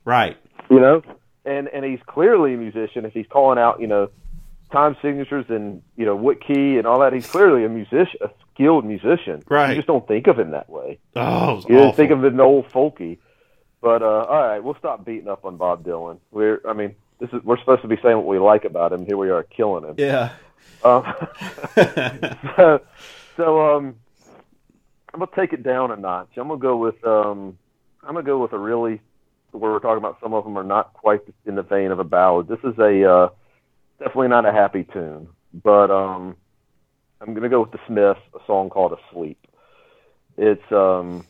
Right. 0.03 0.35
you 0.69 0.81
know, 0.81 1.01
and 1.45 1.69
and 1.69 1.85
he's 1.85 2.01
clearly 2.07 2.53
a 2.53 2.57
musician 2.57 3.05
if 3.05 3.13
he's 3.13 3.27
calling 3.29 3.57
out, 3.57 3.79
you 3.79 3.87
know, 3.87 4.09
time 4.71 4.95
signatures 5.01 5.45
and 5.49 5.81
you 5.95 6.05
know 6.05 6.15
what 6.15 6.41
key 6.45 6.77
and 6.77 6.85
all 6.87 6.99
that. 6.99 7.13
He's 7.13 7.27
clearly 7.27 7.65
a 7.65 7.69
musician, 7.69 8.19
a 8.21 8.29
skilled 8.53 8.85
musician. 8.85 9.43
Right. 9.47 9.69
You 9.69 9.75
just 9.75 9.87
don't 9.87 10.07
think 10.07 10.27
of 10.27 10.37
him 10.39 10.51
that 10.51 10.69
way. 10.69 10.99
Oh, 11.15 11.59
it 11.59 11.69
You 11.69 11.75
awful. 11.77 11.85
just 11.87 11.97
think 11.97 12.11
of 12.11 12.19
him 12.19 12.25
as 12.25 12.33
an 12.33 12.39
old 12.41 12.67
folky. 12.69 13.17
But 13.81 14.01
uh, 14.01 14.05
all 14.29 14.47
right, 14.47 14.59
we'll 14.63 14.77
stop 14.79 15.05
beating 15.05 15.27
up 15.27 15.45
on 15.45 15.57
Bob 15.57 15.83
Dylan. 15.83 16.17
We're, 16.31 16.61
I 16.67 16.73
mean, 16.73 16.95
this 17.19 17.29
is 17.31 17.43
we're 17.43 17.59
supposed 17.59 17.83
to 17.83 17.87
be 17.87 17.97
saying 18.01 18.17
what 18.17 18.25
we 18.25 18.39
like 18.39 18.65
about 18.65 18.91
him. 18.91 19.05
Here 19.05 19.17
we 19.17 19.29
are 19.29 19.43
killing 19.43 19.83
him. 19.83 19.95
yeah. 19.97 20.31
Um, 20.83 21.13
so, 21.75 22.81
so 23.37 23.75
um, 23.75 23.95
I'm 25.13 25.19
gonna 25.19 25.31
take 25.35 25.53
it 25.53 25.63
down 25.63 25.91
a 25.91 25.95
notch. 25.95 26.29
I'm 26.37 26.47
gonna 26.47 26.59
go 26.59 26.77
with 26.77 27.03
um, 27.05 27.57
I'm 28.03 28.13
gonna 28.15 28.23
go 28.23 28.41
with 28.41 28.53
a 28.53 28.57
really 28.59 29.01
where 29.51 29.71
we're 29.71 29.79
talking 29.79 29.97
about 29.97 30.17
some 30.21 30.33
of 30.33 30.43
them 30.43 30.57
are 30.57 30.63
not 30.63 30.93
quite 30.93 31.21
in 31.45 31.55
the 31.55 31.61
vein 31.63 31.91
of 31.91 31.99
a 31.99 32.03
ballad. 32.03 32.47
This 32.47 32.59
is 32.63 32.77
a 32.77 33.09
uh, 33.09 33.29
definitely 33.99 34.27
not 34.29 34.45
a 34.45 34.51
happy 34.51 34.83
tune, 34.91 35.27
but 35.63 35.91
um, 35.91 36.35
I'm 37.21 37.33
gonna 37.33 37.49
go 37.49 37.61
with 37.61 37.71
the 37.71 37.79
Smiths, 37.87 38.19
a 38.33 38.39
song 38.45 38.69
called 38.69 38.97
"Asleep." 39.11 39.37
It's 40.37 40.71
um, 40.71 41.25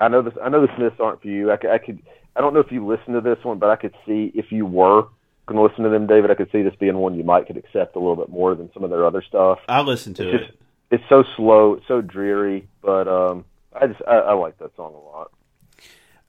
I 0.00 0.08
know 0.08 0.22
this. 0.22 0.34
I 0.42 0.48
know 0.48 0.66
the 0.66 0.74
Smiths 0.76 0.96
aren't 1.00 1.22
for 1.22 1.28
you. 1.28 1.50
I, 1.52 1.56
could- 1.56 1.70
I 1.70 1.78
could. 1.78 2.00
I 2.36 2.40
don't 2.40 2.54
know 2.54 2.60
if 2.60 2.70
you 2.70 2.86
listen 2.86 3.14
to 3.14 3.20
this 3.20 3.42
one, 3.44 3.58
but 3.58 3.68
I 3.70 3.76
could 3.76 3.94
see 4.06 4.30
if 4.34 4.52
you 4.52 4.64
were 4.64 5.08
going 5.46 5.56
to 5.56 5.62
listen 5.62 5.82
to 5.84 5.90
them, 5.90 6.06
David. 6.06 6.30
I 6.30 6.34
could 6.34 6.50
see 6.52 6.62
this 6.62 6.74
being 6.78 6.96
one 6.98 7.14
you 7.16 7.24
might 7.24 7.46
could 7.46 7.56
accept 7.56 7.96
a 7.96 7.98
little 7.98 8.14
bit 8.16 8.28
more 8.28 8.54
than 8.54 8.70
some 8.72 8.84
of 8.84 8.90
their 8.90 9.04
other 9.06 9.22
stuff. 9.22 9.58
I 9.68 9.80
listen 9.80 10.14
to 10.14 10.28
It's 10.28 10.34
it. 10.34 10.46
just- 10.46 10.58
It's 10.90 11.04
so 11.08 11.24
slow, 11.36 11.74
it's 11.74 11.86
so 11.88 12.00
dreary, 12.00 12.68
but 12.82 13.08
um, 13.08 13.44
I 13.74 13.86
just 13.88 14.00
I, 14.06 14.16
I 14.18 14.32
like 14.34 14.56
that 14.58 14.74
song 14.76 14.94
a 14.94 14.98
lot. 14.98 15.30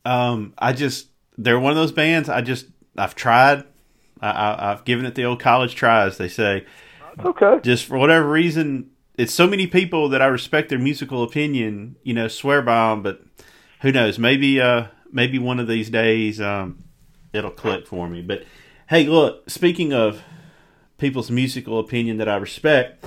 Um, 0.05 0.53
I 0.57 0.73
just 0.73 1.07
they're 1.37 1.59
one 1.59 1.71
of 1.71 1.77
those 1.77 1.91
bands. 1.91 2.27
I 2.29 2.41
just 2.41 2.67
I've 2.97 3.15
tried. 3.15 3.63
I, 4.21 4.29
I, 4.29 4.71
I've 4.71 4.85
given 4.85 5.05
it 5.05 5.15
the 5.15 5.25
old 5.25 5.39
college 5.39 5.75
try, 5.75 6.05
as 6.05 6.17
they 6.17 6.27
say. 6.27 6.65
Okay. 7.23 7.59
Just 7.61 7.85
for 7.85 7.97
whatever 7.97 8.29
reason, 8.29 8.91
it's 9.17 9.33
so 9.33 9.47
many 9.47 9.67
people 9.67 10.09
that 10.09 10.21
I 10.21 10.27
respect 10.27 10.69
their 10.69 10.79
musical 10.79 11.23
opinion. 11.23 11.95
You 12.03 12.13
know, 12.13 12.27
swear 12.27 12.61
by 12.61 12.89
them, 12.89 13.03
but 13.03 13.21
who 13.81 13.91
knows? 13.91 14.19
Maybe 14.19 14.61
uh 14.61 14.87
maybe 15.11 15.39
one 15.39 15.59
of 15.59 15.67
these 15.67 15.89
days 15.89 16.39
um 16.39 16.83
it'll 17.33 17.51
click 17.51 17.87
for 17.87 18.07
me. 18.07 18.21
But 18.21 18.43
hey, 18.87 19.05
look. 19.05 19.49
Speaking 19.49 19.93
of 19.93 20.23
people's 20.99 21.31
musical 21.31 21.79
opinion 21.79 22.17
that 22.17 22.29
I 22.29 22.35
respect. 22.35 23.05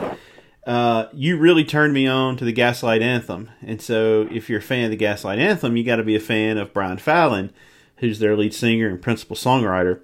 Uh, 0.66 1.06
you 1.12 1.36
really 1.36 1.64
turned 1.64 1.92
me 1.92 2.06
on 2.06 2.36
to 2.36 2.44
the 2.44 2.52
Gaslight 2.52 3.02
Anthem, 3.02 3.50
and 3.62 3.82
so 3.82 4.28
if 4.30 4.48
you're 4.48 4.60
a 4.60 4.62
fan 4.62 4.84
of 4.84 4.90
the 4.90 4.96
Gaslight 4.96 5.40
Anthem, 5.40 5.76
you 5.76 5.82
got 5.82 5.96
to 5.96 6.04
be 6.04 6.14
a 6.14 6.20
fan 6.20 6.56
of 6.56 6.72
Brian 6.72 6.98
Fallon, 6.98 7.52
who's 7.96 8.20
their 8.20 8.36
lead 8.36 8.54
singer 8.54 8.88
and 8.88 9.02
principal 9.02 9.34
songwriter. 9.34 10.00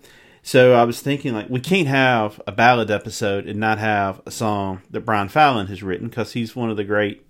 So 0.49 0.73
I 0.73 0.85
was 0.85 1.03
thinking, 1.03 1.35
like, 1.35 1.51
we 1.51 1.61
can't 1.61 1.89
have 1.89 2.41
a 2.47 2.53
ballad 2.53 2.91
episode 2.91 3.45
and 3.45 3.61
not 3.61 3.77
have 3.77 4.23
a 4.25 4.31
song 4.31 4.81
that 4.89 5.03
Brian 5.03 5.29
Fallon 5.29 5.67
has 5.67 5.83
written 5.83 6.09
because 6.09 6.33
he's 6.33 6.57
one 6.57 6.71
of 6.71 6.79
the 6.79 6.85
great 6.85 7.27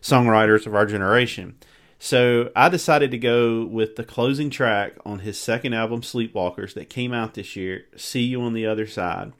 songwriters 0.00 0.64
of 0.64 0.72
our 0.72 0.86
generation. 0.86 1.56
So 1.98 2.52
I 2.54 2.68
decided 2.68 3.10
to 3.10 3.18
go 3.18 3.64
with 3.64 3.96
the 3.96 4.04
closing 4.04 4.50
track 4.50 4.92
on 5.04 5.18
his 5.18 5.36
second 5.36 5.72
album, 5.72 6.02
Sleepwalkers, 6.02 6.74
that 6.74 6.88
came 6.88 7.12
out 7.12 7.34
this 7.34 7.56
year, 7.56 7.86
See 7.96 8.22
You 8.22 8.42
on 8.42 8.52
the 8.52 8.66
Other 8.66 8.86
Side 8.86 9.32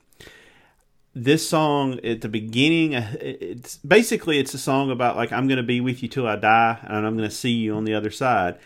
this 1.16 1.48
song 1.48 2.00
at 2.02 2.22
the 2.22 2.28
beginning 2.28 2.92
uh, 2.92 3.16
it's 3.20 3.76
basically 3.76 4.40
it's 4.40 4.52
a 4.52 4.58
song 4.58 4.90
about 4.90 5.14
like 5.14 5.30
i'm 5.30 5.46
going 5.46 5.58
to 5.58 5.62
be 5.62 5.80
with 5.80 6.02
you 6.02 6.08
till 6.08 6.26
i 6.26 6.34
die 6.34 6.76
and 6.82 7.06
i'm 7.06 7.16
going 7.16 7.28
to 7.28 7.32
see 7.32 7.52
you 7.52 7.72
on 7.72 7.84
the 7.84 7.94
other 7.94 8.10
side 8.10 8.58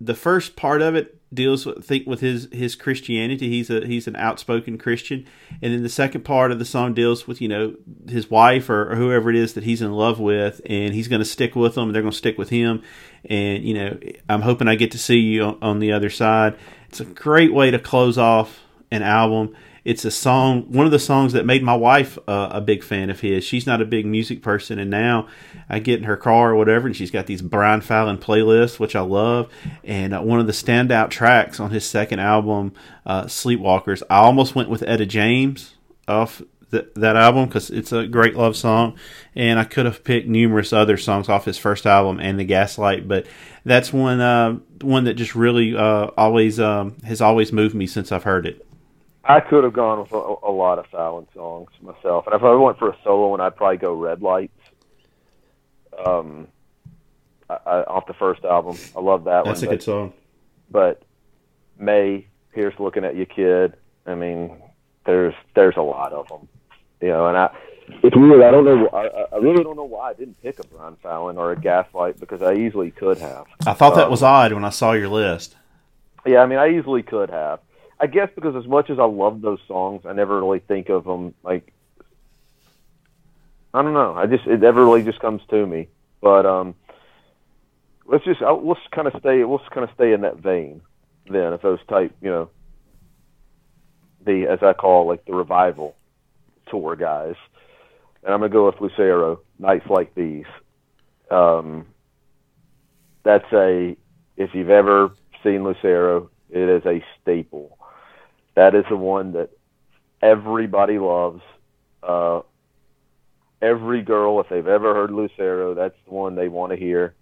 the 0.00 0.16
first 0.16 0.56
part 0.56 0.82
of 0.82 0.96
it 0.96 1.19
deals 1.32 1.64
with 1.64 1.84
think 1.84 2.06
with 2.06 2.20
his 2.20 2.48
his 2.52 2.74
christianity. 2.74 3.48
He's 3.48 3.70
a 3.70 3.86
he's 3.86 4.06
an 4.06 4.16
outspoken 4.16 4.78
christian. 4.78 5.26
And 5.62 5.72
then 5.72 5.82
the 5.82 5.88
second 5.88 6.24
part 6.24 6.50
of 6.50 6.58
the 6.58 6.64
song 6.64 6.94
deals 6.94 7.26
with 7.26 7.40
you 7.40 7.48
know 7.48 7.74
his 8.08 8.30
wife 8.30 8.68
or, 8.68 8.92
or 8.92 8.96
whoever 8.96 9.30
it 9.30 9.36
is 9.36 9.54
that 9.54 9.64
he's 9.64 9.82
in 9.82 9.92
love 9.92 10.18
with 10.18 10.60
and 10.66 10.94
he's 10.94 11.08
going 11.08 11.20
to 11.20 11.26
stick 11.26 11.54
with 11.54 11.74
them 11.74 11.92
they're 11.92 12.02
going 12.02 12.12
to 12.12 12.18
stick 12.18 12.38
with 12.38 12.50
him. 12.50 12.82
And 13.24 13.64
you 13.64 13.74
know 13.74 13.98
i'm 14.28 14.42
hoping 14.42 14.68
i 14.68 14.74
get 14.74 14.90
to 14.92 14.98
see 14.98 15.18
you 15.18 15.44
on, 15.44 15.58
on 15.62 15.78
the 15.78 15.92
other 15.92 16.10
side. 16.10 16.56
It's 16.88 17.00
a 17.00 17.04
great 17.04 17.52
way 17.52 17.70
to 17.70 17.78
close 17.78 18.18
off 18.18 18.60
an 18.90 19.02
album 19.02 19.54
it's 19.84 20.04
a 20.04 20.10
song, 20.10 20.62
one 20.72 20.86
of 20.86 20.92
the 20.92 20.98
songs 20.98 21.32
that 21.32 21.46
made 21.46 21.62
my 21.62 21.74
wife 21.74 22.18
uh, 22.28 22.48
a 22.52 22.60
big 22.60 22.82
fan 22.82 23.10
of 23.10 23.20
his. 23.20 23.44
She's 23.44 23.66
not 23.66 23.80
a 23.80 23.84
big 23.84 24.06
music 24.06 24.42
person, 24.42 24.78
and 24.78 24.90
now 24.90 25.28
I 25.68 25.78
get 25.78 25.98
in 25.98 26.04
her 26.04 26.16
car 26.16 26.50
or 26.50 26.56
whatever, 26.56 26.86
and 26.86 26.96
she's 26.96 27.10
got 27.10 27.26
these 27.26 27.42
Brian 27.42 27.80
Fallon 27.80 28.18
playlists, 28.18 28.78
which 28.78 28.94
I 28.94 29.00
love. 29.00 29.50
And 29.84 30.14
uh, 30.14 30.20
one 30.20 30.40
of 30.40 30.46
the 30.46 30.52
standout 30.52 31.10
tracks 31.10 31.60
on 31.60 31.70
his 31.70 31.84
second 31.84 32.20
album, 32.20 32.72
uh, 33.06 33.24
Sleepwalkers, 33.24 34.02
I 34.10 34.18
almost 34.18 34.54
went 34.54 34.68
with 34.68 34.82
Etta 34.82 35.06
James 35.06 35.74
off 36.06 36.42
th- 36.70 36.88
that 36.96 37.16
album 37.16 37.46
because 37.46 37.70
it's 37.70 37.92
a 37.92 38.06
great 38.06 38.36
love 38.36 38.56
song, 38.56 38.98
and 39.34 39.58
I 39.58 39.64
could 39.64 39.86
have 39.86 40.04
picked 40.04 40.28
numerous 40.28 40.72
other 40.72 40.96
songs 40.96 41.28
off 41.28 41.44
his 41.44 41.58
first 41.58 41.86
album 41.86 42.20
and 42.20 42.38
the 42.38 42.44
Gaslight, 42.44 43.08
but 43.08 43.26
that's 43.64 43.92
one 43.92 44.20
uh, 44.20 44.58
one 44.82 45.04
that 45.04 45.14
just 45.14 45.34
really 45.34 45.76
uh, 45.76 46.10
always 46.16 46.58
um, 46.60 46.96
has 47.04 47.20
always 47.20 47.52
moved 47.52 47.74
me 47.74 47.86
since 47.86 48.12
I've 48.12 48.24
heard 48.24 48.46
it. 48.46 48.66
I 49.24 49.40
could 49.40 49.64
have 49.64 49.72
gone 49.74 50.00
with 50.00 50.12
a, 50.12 50.16
a 50.16 50.50
lot 50.50 50.78
of 50.78 50.86
Fallon 50.86 51.26
songs 51.34 51.70
myself, 51.82 52.26
and 52.26 52.34
if 52.34 52.42
I 52.42 52.54
went 52.54 52.78
for 52.78 52.88
a 52.90 52.96
solo 53.04 53.28
one, 53.28 53.40
I'd 53.40 53.54
probably 53.56 53.76
go 53.76 53.92
Red 53.94 54.22
Lights. 54.22 54.52
Um, 56.04 56.48
I, 57.48 57.54
I, 57.66 57.82
off 57.84 58.06
the 58.06 58.14
first 58.14 58.44
album, 58.44 58.76
I 58.96 59.00
love 59.00 59.24
that 59.24 59.44
one. 59.44 59.46
That's 59.46 59.62
a 59.62 59.66
one. 59.66 59.74
good 59.74 59.82
song. 59.82 60.12
but 60.70 61.02
May, 61.78 62.26
here's 62.52 62.78
looking 62.78 63.04
at 63.04 63.16
you, 63.16 63.26
kid. 63.26 63.74
I 64.06 64.14
mean, 64.14 64.56
there's 65.04 65.34
there's 65.54 65.76
a 65.76 65.82
lot 65.82 66.12
of 66.12 66.28
them, 66.28 66.48
you 67.00 67.08
know. 67.08 67.26
And 67.26 67.36
I, 67.36 67.54
it's 68.02 68.16
weird. 68.16 68.42
I 68.42 68.50
don't 68.50 68.64
know. 68.64 68.88
I, 68.88 69.34
I 69.34 69.38
really 69.38 69.62
don't 69.62 69.76
know 69.76 69.84
why 69.84 70.10
I 70.10 70.14
didn't 70.14 70.40
pick 70.42 70.58
a 70.58 70.66
Brian 70.66 70.96
Fallon 71.02 71.36
or 71.38 71.52
a 71.52 71.56
Gaslight 71.60 72.18
because 72.20 72.40
I 72.42 72.54
easily 72.54 72.90
could 72.90 73.18
have. 73.18 73.46
I 73.66 73.72
thought 73.74 73.94
that 73.96 74.04
Um, 74.06 74.10
was 74.10 74.22
odd 74.22 74.52
when 74.52 74.64
I 74.64 74.70
saw 74.70 74.92
your 74.92 75.08
list. 75.08 75.56
Yeah, 76.26 76.40
I 76.40 76.46
mean, 76.46 76.58
I 76.58 76.68
easily 76.78 77.02
could 77.02 77.30
have. 77.30 77.60
I 78.00 78.06
guess 78.06 78.30
because 78.34 78.56
as 78.56 78.66
much 78.66 78.88
as 78.88 78.98
I 78.98 79.04
love 79.04 79.42
those 79.42 79.60
songs, 79.68 80.06
I 80.06 80.14
never 80.14 80.40
really 80.40 80.60
think 80.60 80.88
of 80.88 81.04
them 81.04 81.34
like. 81.42 81.72
I 83.74 83.82
don't 83.82 83.92
know. 83.92 84.14
I 84.14 84.26
just 84.26 84.46
it 84.46 84.60
never 84.60 84.82
really 84.82 85.02
just 85.02 85.20
comes 85.20 85.42
to 85.50 85.66
me. 85.66 85.88
But 86.22 86.46
um, 86.46 86.74
let's 88.06 88.24
just 88.24 88.40
I'll, 88.40 88.66
let's 88.66 88.80
kind 88.90 89.06
of 89.06 89.14
stay 89.20 89.44
let's 89.44 89.68
kind 89.68 89.84
of 89.84 89.94
stay 89.94 90.12
in 90.12 90.22
that 90.22 90.38
vein. 90.38 90.80
Then, 91.28 91.52
if 91.52 91.60
those 91.62 91.78
type, 91.88 92.16
you 92.22 92.30
know, 92.30 92.50
the 94.24 94.46
as 94.46 94.62
I 94.62 94.72
call 94.72 95.06
like 95.06 95.26
the 95.26 95.34
revival 95.34 95.94
tour 96.68 96.96
guys, 96.96 97.36
and 98.24 98.32
I'm 98.32 98.40
gonna 98.40 98.48
go 98.48 98.66
with 98.66 98.80
Lucero. 98.80 99.40
Nights 99.58 99.86
like 99.90 100.14
these. 100.14 100.46
Um, 101.30 101.86
that's 103.22 103.52
a 103.52 103.94
if 104.38 104.54
you've 104.54 104.70
ever 104.70 105.12
seen 105.44 105.64
Lucero, 105.64 106.30
it 106.48 106.68
is 106.68 106.84
a 106.86 107.04
staple. 107.20 107.76
That 108.54 108.74
is 108.74 108.84
the 108.88 108.96
one 108.96 109.32
that 109.32 109.50
everybody 110.22 110.98
loves. 110.98 111.42
Uh, 112.02 112.40
every 113.62 114.02
girl, 114.02 114.40
if 114.40 114.48
they've 114.48 114.66
ever 114.66 114.94
heard 114.94 115.10
Lucero, 115.10 115.74
that's 115.74 115.96
the 116.06 116.14
one 116.14 116.34
they 116.34 116.48
want 116.48 116.70
to 116.70 116.76
hear. 116.76 117.14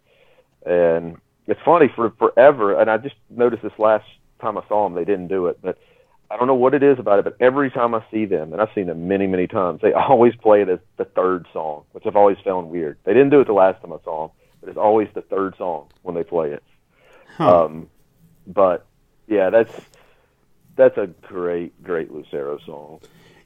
And 0.64 1.18
it's 1.46 1.60
funny 1.64 1.90
for 1.94 2.10
forever, 2.18 2.78
and 2.78 2.90
I 2.90 2.98
just 2.98 3.14
noticed 3.30 3.62
this 3.62 3.78
last 3.78 4.04
time 4.40 4.58
I 4.58 4.62
saw 4.68 4.84
them, 4.84 4.94
they 4.94 5.04
didn't 5.04 5.28
do 5.28 5.46
it, 5.46 5.58
but 5.62 5.78
I 6.30 6.36
don't 6.36 6.46
know 6.46 6.54
what 6.54 6.74
it 6.74 6.82
is 6.82 6.98
about 6.98 7.18
it, 7.18 7.24
but 7.24 7.36
every 7.40 7.70
time 7.70 7.94
I 7.94 8.04
see 8.10 8.26
them, 8.26 8.52
and 8.52 8.60
I've 8.60 8.68
seen 8.74 8.86
them 8.86 9.08
many, 9.08 9.26
many 9.26 9.46
times, 9.46 9.80
they 9.80 9.92
always 9.94 10.34
play 10.36 10.62
it 10.62 10.68
as 10.68 10.78
the 10.96 11.04
third 11.04 11.46
song, 11.52 11.84
which 11.92 12.04
I've 12.06 12.16
always 12.16 12.38
found 12.44 12.70
weird. 12.70 12.98
They 13.04 13.14
didn't 13.14 13.30
do 13.30 13.40
it 13.40 13.46
the 13.46 13.52
last 13.54 13.80
time 13.80 13.92
I 13.92 13.98
saw 14.04 14.28
them, 14.28 14.36
but 14.60 14.68
it's 14.68 14.78
always 14.78 15.08
the 15.14 15.22
third 15.22 15.56
song 15.56 15.88
when 16.02 16.14
they 16.14 16.24
play 16.24 16.50
it. 16.52 16.62
Huh. 17.36 17.64
Um, 17.64 17.88
but 18.46 18.86
yeah, 19.26 19.50
that's 19.50 19.72
that's 20.78 20.96
a 20.96 21.08
great, 21.08 21.82
great 21.82 22.10
Lucero 22.10 22.58
song. 22.64 23.00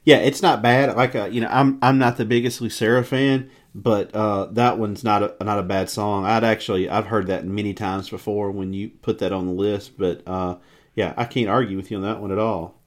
Yeah, 0.05 0.17
it's 0.17 0.41
not 0.41 0.61
bad. 0.61 0.95
Like 0.95 1.15
uh, 1.15 1.25
you 1.25 1.41
know, 1.41 1.49
I'm 1.49 1.79
I'm 1.81 1.97
not 1.97 2.17
the 2.17 2.25
biggest 2.25 2.61
Lucero 2.61 3.03
fan, 3.03 3.49
but 3.73 4.13
uh, 4.15 4.45
that 4.51 4.77
one's 4.77 5.03
not 5.03 5.23
a 5.23 5.43
not 5.43 5.59
a 5.59 5.63
bad 5.63 5.89
song. 5.89 6.25
I'd 6.25 6.43
actually 6.43 6.89
I've 6.89 7.07
heard 7.07 7.27
that 7.27 7.45
many 7.45 7.73
times 7.73 8.09
before 8.09 8.51
when 8.51 8.73
you 8.73 8.89
put 8.89 9.19
that 9.19 9.33
on 9.33 9.47
the 9.47 9.53
list. 9.53 9.97
But 9.97 10.21
uh, 10.27 10.57
yeah, 10.95 11.13
I 11.17 11.25
can't 11.25 11.49
argue 11.49 11.75
with 11.75 11.89
you 11.89 11.97
on 11.97 12.03
that 12.03 12.21
one 12.21 12.31
at 12.31 12.39
all. 12.39 12.79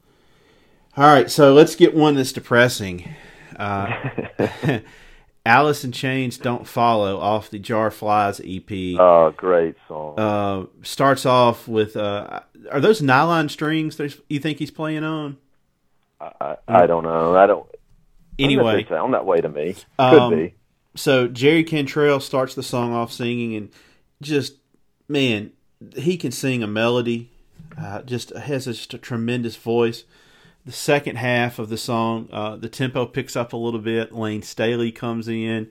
All 0.96 1.04
right, 1.04 1.30
so 1.30 1.52
let's 1.52 1.76
get 1.76 1.94
one 1.94 2.14
that's 2.14 2.32
depressing. 2.32 3.14
Alice 5.46 5.84
in 5.84 5.92
Chains 5.92 6.36
"Don't 6.38 6.66
Follow" 6.66 7.18
off 7.18 7.48
the 7.50 7.58
Jar 7.58 7.90
Flies 7.90 8.40
EP. 8.44 8.70
Oh, 8.98 9.32
great 9.36 9.76
song. 9.86 10.18
Uh, 10.18 10.66
starts 10.82 11.24
off 11.24 11.68
with 11.68 11.96
uh, 11.96 12.40
are 12.70 12.80
those 12.80 13.00
nylon 13.00 13.48
strings? 13.48 13.98
You 14.28 14.40
think 14.40 14.58
he's 14.58 14.70
playing 14.72 15.04
on? 15.04 15.36
I, 16.20 16.56
I 16.66 16.86
don't 16.86 17.04
know. 17.04 17.36
I 17.36 17.46
don't. 17.46 17.66
Anyway, 18.38 18.84
sound 18.88 19.14
that 19.14 19.24
way 19.24 19.40
to 19.40 19.48
me. 19.48 19.74
Could 19.98 20.18
Um, 20.18 20.34
be. 20.34 20.54
so 20.94 21.28
Jerry 21.28 21.62
Cantrell 21.64 22.20
starts 22.20 22.54
the 22.54 22.62
song 22.62 22.92
off 22.92 23.12
singing, 23.12 23.54
and 23.54 23.70
just 24.20 24.54
man, 25.08 25.52
he 25.94 26.16
can 26.16 26.32
sing 26.32 26.62
a 26.62 26.66
melody. 26.66 27.30
Uh, 27.80 28.02
just 28.02 28.30
has 28.36 28.64
just 28.64 28.94
a 28.94 28.98
tremendous 28.98 29.54
voice. 29.56 30.04
The 30.66 30.72
second 30.72 31.14
half 31.14 31.60
of 31.60 31.68
the 31.68 31.78
song, 31.78 32.28
uh, 32.32 32.56
the 32.56 32.68
tempo 32.68 33.06
picks 33.06 33.36
up 33.36 33.52
a 33.52 33.56
little 33.56 33.78
bit. 33.78 34.12
Layne 34.12 34.42
Staley 34.42 34.90
comes 34.90 35.28
in. 35.28 35.68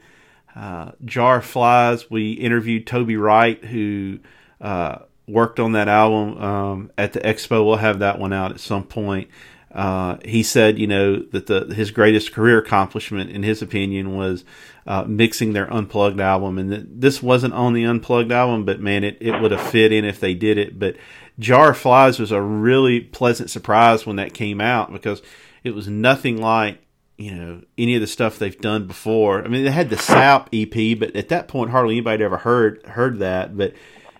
Uh, 0.55 0.93
Jar 1.03 1.41
Flies. 1.41 2.09
We 2.09 2.31
interviewed 2.31 2.87
Toby 2.87 3.17
Wright, 3.17 3.61
who 3.65 4.19
uh, 4.61 4.99
worked 5.27 5.59
on 5.59 5.73
that 5.73 5.89
album 5.89 6.41
um, 6.41 6.91
at 6.97 7.11
the 7.11 7.19
expo. 7.19 7.65
We'll 7.65 7.75
have 7.75 7.99
that 7.99 8.19
one 8.19 8.31
out 8.31 8.51
at 8.51 8.61
some 8.61 8.85
point. 8.85 9.29
Uh, 9.73 10.15
he 10.23 10.41
said, 10.41 10.79
you 10.79 10.87
know, 10.87 11.17
that 11.17 11.47
the 11.47 11.73
his 11.75 11.91
greatest 11.91 12.31
career 12.31 12.59
accomplishment, 12.59 13.29
in 13.29 13.43
his 13.43 13.61
opinion, 13.61 14.15
was 14.15 14.45
uh, 14.87 15.03
mixing 15.03 15.51
their 15.51 15.71
unplugged 15.73 16.21
album, 16.21 16.57
and 16.57 16.87
this 17.01 17.21
wasn't 17.21 17.53
on 17.53 17.73
the 17.73 17.83
unplugged 17.83 18.31
album, 18.31 18.63
but 18.63 18.79
man, 18.79 19.03
it, 19.03 19.17
it 19.19 19.41
would 19.41 19.51
have 19.51 19.59
fit 19.59 19.91
in 19.91 20.05
if 20.05 20.21
they 20.21 20.33
did 20.33 20.57
it. 20.57 20.79
But 20.79 20.95
Jar 21.39 21.71
of 21.71 21.77
Flies 21.77 22.19
was 22.19 22.31
a 22.31 22.41
really 22.41 22.99
pleasant 23.01 23.49
surprise 23.49 24.05
when 24.05 24.15
that 24.15 24.33
came 24.33 24.61
out 24.61 24.91
because 24.91 25.21
it 25.63 25.75
was 25.75 25.87
nothing 25.87 26.37
like 26.37 26.79
you 27.17 27.33
know 27.33 27.61
any 27.77 27.95
of 27.95 28.01
the 28.01 28.07
stuff 28.07 28.39
they've 28.39 28.59
done 28.59 28.87
before. 28.87 29.43
I 29.43 29.47
mean, 29.47 29.63
they 29.63 29.71
had 29.71 29.89
the 29.89 29.97
Sap 29.97 30.49
EP, 30.53 30.97
but 30.97 31.15
at 31.15 31.29
that 31.29 31.47
point, 31.47 31.71
hardly 31.71 31.95
anybody 31.95 32.23
had 32.23 32.25
ever 32.25 32.37
heard 32.37 32.85
heard 32.85 33.19
that. 33.19 33.57
But 33.57 33.73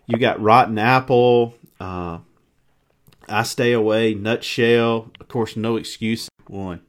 you 0.07 0.17
got 0.17 0.41
Rotten 0.41 0.77
Apple. 0.77 1.55
Uh, 1.79 2.19
I 3.27 3.43
Stay 3.43 3.73
Away, 3.73 4.13
Nutshell, 4.13 5.11
of 5.19 5.27
course, 5.27 5.55
No 5.55 5.77
Excuse 5.77 6.29
one. 6.47 6.81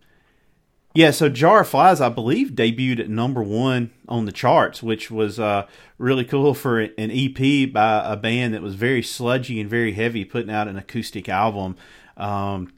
Yeah, 0.96 1.10
so 1.10 1.28
Jar 1.28 1.60
of 1.60 1.68
Flies, 1.68 2.00
I 2.00 2.08
believe, 2.08 2.52
debuted 2.52 3.00
at 3.00 3.10
number 3.10 3.42
one 3.42 3.90
on 4.08 4.24
the 4.24 4.32
charts, 4.32 4.82
which 4.82 5.10
was 5.10 5.38
uh, 5.38 5.66
really 5.98 6.24
cool 6.24 6.54
for 6.54 6.80
an 6.80 7.10
EP 7.10 7.70
by 7.70 8.02
a 8.02 8.16
band 8.16 8.54
that 8.54 8.62
was 8.62 8.76
very 8.76 9.02
sludgy 9.02 9.60
and 9.60 9.68
very 9.68 9.92
heavy, 9.92 10.24
putting 10.24 10.50
out 10.50 10.68
an 10.68 10.78
acoustic 10.78 11.28
album. 11.28 11.76
Um, 12.16 12.72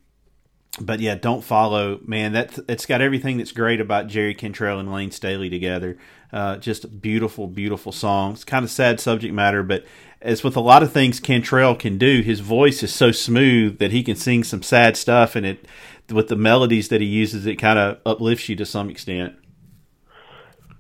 but 0.80 0.98
yeah, 0.98 1.14
don't 1.14 1.44
follow, 1.44 2.00
man. 2.04 2.32
That 2.32 2.58
it's 2.68 2.86
got 2.86 3.00
everything 3.00 3.38
that's 3.38 3.52
great 3.52 3.80
about 3.80 4.08
Jerry 4.08 4.34
Cantrell 4.34 4.80
and 4.80 4.92
Layne 4.92 5.12
Staley 5.12 5.48
together. 5.48 5.96
Uh, 6.32 6.56
just 6.56 7.00
beautiful, 7.00 7.46
beautiful 7.46 7.92
songs. 7.92 8.44
Kind 8.44 8.64
of 8.64 8.70
sad 8.70 8.98
subject 8.98 9.32
matter, 9.32 9.62
but 9.62 9.84
as 10.20 10.42
with 10.42 10.56
a 10.56 10.60
lot 10.60 10.82
of 10.82 10.92
things 10.92 11.20
Cantrell 11.20 11.76
can 11.76 11.98
do, 11.98 12.22
his 12.22 12.40
voice 12.40 12.82
is 12.82 12.92
so 12.92 13.12
smooth 13.12 13.78
that 13.78 13.92
he 13.92 14.02
can 14.02 14.16
sing 14.16 14.44
some 14.44 14.62
sad 14.62 14.96
stuff, 14.96 15.36
and 15.36 15.46
it 15.46 15.66
with 16.10 16.28
the 16.28 16.36
melodies 16.36 16.88
that 16.88 17.00
he 17.00 17.06
uses, 17.06 17.46
it 17.46 17.56
kind 17.56 17.78
of 17.78 17.98
uplifts 18.04 18.48
you 18.48 18.56
to 18.56 18.66
some 18.66 18.90
extent. 18.90 19.34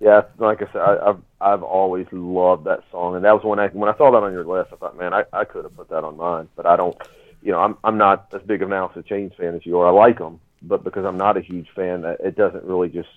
Yeah, 0.00 0.22
like 0.38 0.62
I 0.62 0.72
said, 0.72 0.80
I, 0.80 1.10
I've 1.10 1.20
I've 1.40 1.62
always 1.62 2.06
loved 2.12 2.64
that 2.64 2.82
song, 2.90 3.16
and 3.16 3.24
that 3.24 3.34
was 3.34 3.44
when 3.44 3.58
I 3.58 3.68
when 3.68 3.88
I 3.88 3.96
saw 3.96 4.10
that 4.10 4.22
on 4.22 4.32
your 4.32 4.44
list, 4.44 4.70
I 4.72 4.76
thought, 4.76 4.98
man, 4.98 5.12
I, 5.12 5.24
I 5.32 5.44
could 5.44 5.64
have 5.64 5.76
put 5.76 5.88
that 5.90 6.04
on 6.04 6.16
mine, 6.16 6.48
but 6.56 6.66
I 6.66 6.76
don't. 6.76 6.96
You 7.42 7.52
know, 7.52 7.60
I'm 7.60 7.76
I'm 7.84 7.98
not 7.98 8.28
as 8.32 8.42
big 8.42 8.62
of 8.62 8.68
an 8.68 8.74
Alice 8.74 8.96
in 8.96 9.04
Chains 9.04 9.32
fan 9.36 9.54
as 9.54 9.64
you 9.64 9.78
are. 9.78 9.86
I 9.86 9.90
like 9.90 10.18
them, 10.18 10.40
but 10.62 10.82
because 10.82 11.04
I'm 11.04 11.16
not 11.16 11.36
a 11.36 11.40
huge 11.40 11.68
fan, 11.74 12.04
it 12.04 12.36
doesn't 12.36 12.64
really 12.64 12.88
just. 12.88 13.08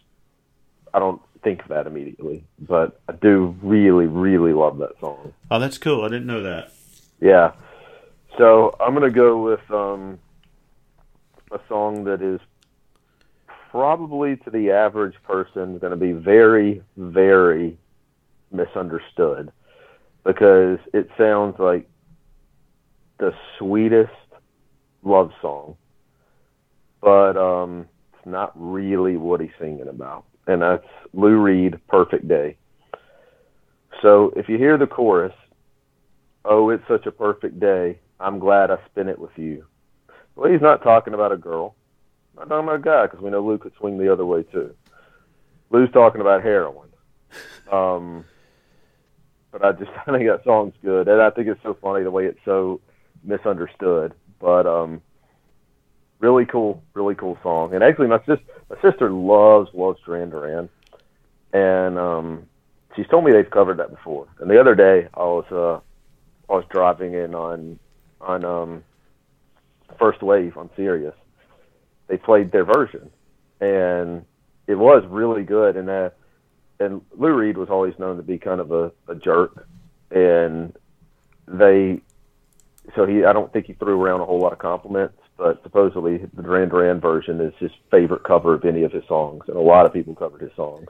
I 0.93 0.99
don't 0.99 1.22
think 1.44 1.62
of 1.64 1.70
that 1.70 1.88
immediately, 1.88 2.44
but 2.60 3.00
I 3.08 3.14
do 3.14 3.56
really, 3.62 4.06
really 4.08 4.54
love 4.54 4.78
that 4.80 5.00
song. 5.00 5.34
Oh, 5.50 5.60
that's 5.60 5.78
cool. 5.78 6.04
I 6.04 6.10
didn't 6.10 6.28
know 6.28 6.44
that. 6.44 6.72
Yeah. 7.20 7.54
So 8.38 8.76
I'm 8.80 8.94
gonna 8.94 9.10
go 9.10 9.42
with 9.44 9.72
um, 9.72 10.20
a 11.52 11.60
song 11.68 12.06
that 12.06 12.22
is 12.22 12.39
probably 13.72 14.36
to 14.36 14.50
the 14.50 14.72
average 14.72 15.16
person 15.24 15.78
going 15.78 15.92
to 15.92 15.98
be 15.98 16.12
very, 16.12 16.84
very 16.98 17.78
misunderstood 18.52 19.52
because 20.26 20.78
it 20.94 21.10
sounds 21.18 21.56
like 21.58 21.89
the 23.18 23.34
sweetest 23.58 24.12
love 25.04 25.32
song, 25.42 25.78
but 27.00 27.38
um, 27.38 27.88
it's 28.14 28.26
not 28.26 28.52
really 28.56 29.16
what 29.16 29.39
he's 29.39 29.50
singing 29.58 29.88
about, 29.88 30.26
and 30.48 30.62
that's 30.62 30.88
Lou 31.14 31.38
Reed, 31.38 31.80
"Perfect 31.88 32.28
Day." 32.28 32.58
So 34.02 34.34
if 34.36 34.50
you 34.50 34.58
hear 34.58 34.78
the 34.78 34.88
chorus, 34.88 35.34
"Oh, 36.46 36.70
it's 36.70 36.88
such 36.88 37.06
a 37.06 37.12
perfect 37.12 37.60
day. 37.60 38.00
I'm 38.20 38.39
glad 38.39 38.72
I 38.72 38.78
spent 38.86 39.10
it 39.10 39.20
with 39.20 39.38
you." 39.38 39.66
Well, 40.36 40.52
he's 40.52 40.62
not 40.62 40.84
talking 40.84 41.14
about 41.14 41.32
a 41.32 41.38
girl. 41.38 41.76
Not 42.36 42.50
talking 42.50 42.68
about 42.68 42.80
a 42.80 42.84
guy 42.84 43.04
because 43.08 43.22
we 43.22 43.30
know 43.30 43.42
Lou 43.42 43.58
could 43.58 43.74
swing 43.78 43.98
the 43.98 44.12
other 44.12 44.26
way 44.26 44.44
too. 44.44 44.74
Lou's 45.70 45.92
talking 45.92 46.22
about 46.22 46.44
heroin. 46.44 46.89
Um, 47.72 48.26
but 49.52 49.64
I 49.64 49.72
just 49.74 49.92
I 50.08 50.12
think 50.12 50.28
that 50.28 50.44
song's 50.44 50.74
good, 50.82 51.08
and 51.08 51.22
I 51.22 51.30
think 51.30 51.48
it's 51.48 51.64
so 51.64 51.78
funny 51.82 52.04
the 52.04 52.12
way 52.12 52.26
it's 52.26 52.39
so 52.46 52.82
misunderstood. 53.24 54.14
But 54.39 54.66
um, 54.66 55.02
really 56.22 56.45
cool, 56.45 56.84
really 56.93 57.15
cool 57.15 57.38
song. 57.43 57.74
And 57.74 57.84
actually, 57.84 58.07
my 58.07 58.19
sister 58.19 58.43
my 58.69 58.80
sister 58.82 59.11
loves 59.11 59.69
loves 59.74 59.99
Duran 60.05 60.30
Duran, 60.30 60.69
and 61.51 61.99
um, 61.99 62.47
she's 62.95 63.07
told 63.07 63.26
me 63.26 63.32
they've 63.32 63.49
covered 63.49 63.78
that 63.78 63.89
before. 63.89 64.28
And 64.39 64.49
the 64.49 64.59
other 64.59 64.76
day, 64.76 65.09
I 65.13 65.24
was 65.24 65.45
uh, 65.51 65.80
I 66.51 66.55
was 66.55 66.65
driving 66.69 67.13
in 67.13 67.36
on 67.36 67.80
on 68.22 68.45
um, 68.45 68.84
First 69.99 70.22
Wave 70.22 70.57
on 70.57 70.69
Sirius. 70.76 71.15
They 72.07 72.17
played 72.17 72.51
their 72.51 72.65
version, 72.65 73.09
and 73.59 74.26
it 74.67 74.76
was 74.76 75.03
really 75.07 75.43
good. 75.43 75.76
And 75.76 75.89
uh, 75.89 76.09
and 76.80 77.01
Lou 77.17 77.34
Reed 77.34 77.57
was 77.57 77.69
always 77.69 77.97
known 77.99 78.17
to 78.17 78.24
be 78.24 78.38
kind 78.38 78.61
of 78.61 78.72
a, 78.72 78.91
a 79.07 79.15
jerk, 79.15 79.67
and 80.11 80.76
they 81.47 82.01
so 82.95 83.05
he 83.05 83.24
I 83.24 83.34
don't 83.34 83.51
think 83.51 83.67
he 83.67 83.74
threw 83.74 84.01
around 84.01 84.22
a 84.22 84.26
whole 84.26 84.39
lot 84.39 84.53
of 84.53 84.59
compliments, 84.59 85.20
but 85.42 85.64
supposedly 85.64 86.18
the 86.36 86.44
Duran 86.44 86.70
Duran 86.70 87.00
version 87.00 87.42
is 87.42 87.52
his 87.58 87.72
favorite 87.89 88.24
cover 88.24 88.54
of 88.54 88.64
any 88.64 88.84
of 88.84 88.92
his 88.92 89.04
songs, 89.08 89.42
and 89.48 89.58
a 89.58 89.62
lot 89.62 89.88
of 89.88 89.92
people 89.92 90.14
covered 90.14 90.39
his 90.39 90.52
songs. 90.56 90.88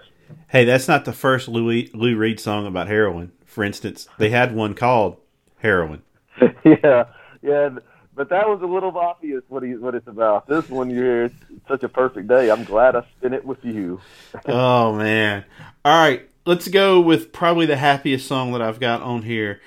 Hey, 0.49 0.65
that's 0.65 0.89
not 0.89 1.05
the 1.05 1.13
first 1.13 1.47
Lou 1.47 1.85
Lou 1.93 2.17
Reed 2.17 2.37
song 2.37 2.67
about 2.67 2.87
heroin. 2.87 3.31
For 3.45 3.63
instance, 3.63 4.09
they 4.17 4.29
had 4.29 4.53
one 4.53 4.73
called 4.73 5.15
Heroin. 5.59 6.01
yeah, 6.65 7.05
yeah, 7.41 7.69
but 8.13 8.27
that 8.29 8.49
was 8.49 8.59
a 8.61 8.65
little 8.65 8.95
obvious 8.97 9.41
what 9.47 9.63
he 9.63 9.75
what 9.75 9.95
it's 9.95 10.07
about. 10.07 10.47
This 10.47 10.69
one 10.69 10.89
you 10.89 10.97
hear, 10.97 11.23
it's 11.23 11.35
such 11.69 11.83
a 11.83 11.89
perfect 11.89 12.27
day. 12.27 12.51
I'm 12.51 12.65
glad 12.65 12.97
I 12.97 13.05
spent 13.19 13.33
it 13.33 13.45
with 13.45 13.63
you. 13.63 14.01
oh 14.47 14.93
man! 14.93 15.45
All 15.85 15.97
right, 15.97 16.27
let's 16.45 16.67
go 16.67 16.99
with 16.99 17.31
probably 17.31 17.67
the 17.67 17.77
happiest 17.77 18.27
song 18.27 18.51
that 18.51 18.61
I've 18.61 18.81
got 18.81 19.01
on 19.01 19.21
here, 19.21 19.61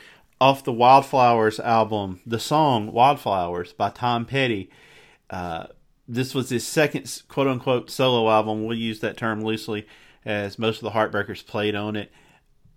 off 0.45 0.62
the 0.62 0.72
Wildflowers 0.72 1.59
album. 1.59 2.20
The 2.26 2.38
song 2.38 2.92
"Wildflowers" 2.92 3.72
by 3.72 3.88
Tom 3.88 4.26
Petty. 4.26 4.68
Uh, 5.30 5.68
this 6.07 6.34
was 6.34 6.51
his 6.51 6.66
second 6.66 7.22
quote 7.28 7.47
unquote 7.47 7.88
solo 7.90 8.30
album. 8.30 8.62
We'll 8.62 8.76
use 8.76 9.01
that 9.01 9.16
term 9.16 9.42
loosely, 9.42 9.86
as 10.22 10.59
most 10.59 10.76
of 10.76 10.82
the 10.82 10.90
Heartbreakers 10.90 11.47
played 11.47 11.74
on 11.74 11.97
it. 11.97 12.12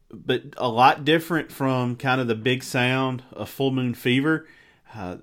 But 0.09 0.43
a 0.55 0.69
lot 0.69 1.03
different 1.03 1.51
from 1.51 1.97
kind 1.97 2.21
of 2.21 2.27
the 2.27 2.35
big 2.35 2.63
sound 2.63 3.23
of 3.33 3.49
Full 3.49 3.71
Moon 3.71 3.93
Fever. 3.93 4.47
Uh, 4.95 5.17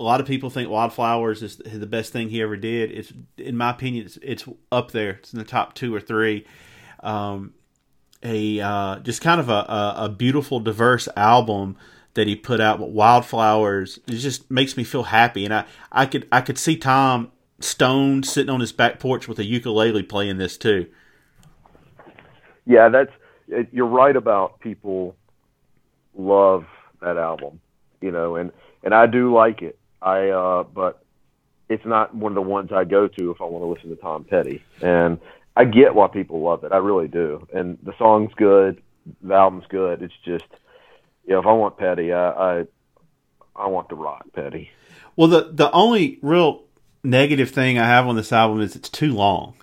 a 0.00 0.02
lot 0.02 0.20
of 0.20 0.26
people 0.26 0.50
think 0.50 0.68
Wildflowers 0.68 1.44
is 1.44 1.58
the 1.58 1.86
best 1.86 2.12
thing 2.12 2.28
he 2.28 2.42
ever 2.42 2.56
did. 2.56 2.90
It's, 2.90 3.12
in 3.38 3.56
my 3.56 3.70
opinion, 3.70 4.06
it's, 4.06 4.16
it's 4.20 4.44
up 4.72 4.90
there. 4.90 5.10
It's 5.10 5.32
in 5.32 5.38
the 5.38 5.44
top 5.44 5.74
two 5.74 5.94
or 5.94 6.00
three. 6.00 6.44
Um, 7.04 7.54
a 8.22 8.60
uh, 8.60 8.98
just 9.00 9.20
kind 9.20 9.40
of 9.40 9.48
a, 9.48 9.52
a, 9.52 9.94
a, 9.98 10.08
beautiful, 10.08 10.60
diverse 10.60 11.08
album 11.16 11.76
that 12.14 12.26
he 12.26 12.34
put 12.34 12.60
out. 12.60 12.80
Wildflowers, 12.80 13.98
it 14.06 14.16
just 14.16 14.50
makes 14.50 14.76
me 14.76 14.84
feel 14.84 15.04
happy, 15.04 15.44
and 15.44 15.54
I, 15.54 15.64
I 15.92 16.06
could 16.06 16.26
I 16.32 16.40
could 16.40 16.58
see 16.58 16.76
Tom 16.76 17.30
Stone 17.60 18.24
sitting 18.24 18.50
on 18.50 18.60
his 18.60 18.72
back 18.72 18.98
porch 18.98 19.28
with 19.28 19.38
a 19.38 19.44
ukulele 19.44 20.02
playing 20.02 20.38
this 20.38 20.56
too. 20.56 20.86
Yeah, 22.64 22.88
that's 22.88 23.12
you're 23.72 23.86
right 23.86 24.16
about 24.16 24.60
people 24.60 25.14
love 26.16 26.64
that 27.00 27.16
album, 27.16 27.60
you 28.00 28.10
know, 28.10 28.36
and 28.36 28.52
and 28.82 28.94
I 28.94 29.06
do 29.06 29.32
like 29.32 29.62
it. 29.62 29.78
I 30.02 30.28
uh, 30.28 30.62
but 30.64 31.02
it's 31.68 31.84
not 31.84 32.14
one 32.14 32.32
of 32.32 32.36
the 32.36 32.42
ones 32.42 32.70
I 32.72 32.84
go 32.84 33.08
to 33.08 33.30
if 33.30 33.40
I 33.40 33.44
want 33.44 33.62
to 33.62 33.66
listen 33.66 33.90
to 33.90 33.96
Tom 33.96 34.24
Petty. 34.24 34.62
And 34.80 35.18
I 35.56 35.64
get 35.64 35.94
why 35.94 36.08
people 36.08 36.42
love 36.42 36.64
it. 36.64 36.72
I 36.72 36.76
really 36.76 37.08
do. 37.08 37.48
And 37.52 37.78
the 37.82 37.94
song's 37.98 38.32
good, 38.36 38.82
the 39.22 39.34
album's 39.34 39.64
good. 39.68 40.02
It's 40.02 40.14
just, 40.24 40.44
you 41.24 41.32
know, 41.32 41.40
if 41.40 41.46
I 41.46 41.52
want 41.52 41.78
Petty, 41.78 42.12
I 42.12 42.30
I, 42.30 42.64
I 43.56 43.66
want 43.68 43.88
the 43.88 43.94
rock 43.94 44.26
Petty. 44.34 44.70
Well, 45.16 45.28
the 45.28 45.50
the 45.52 45.72
only 45.72 46.18
real 46.20 46.64
negative 47.02 47.50
thing 47.50 47.78
I 47.78 47.86
have 47.86 48.06
on 48.06 48.16
this 48.16 48.32
album 48.32 48.60
is 48.60 48.76
it's 48.76 48.90
too 48.90 49.12
long. 49.12 49.54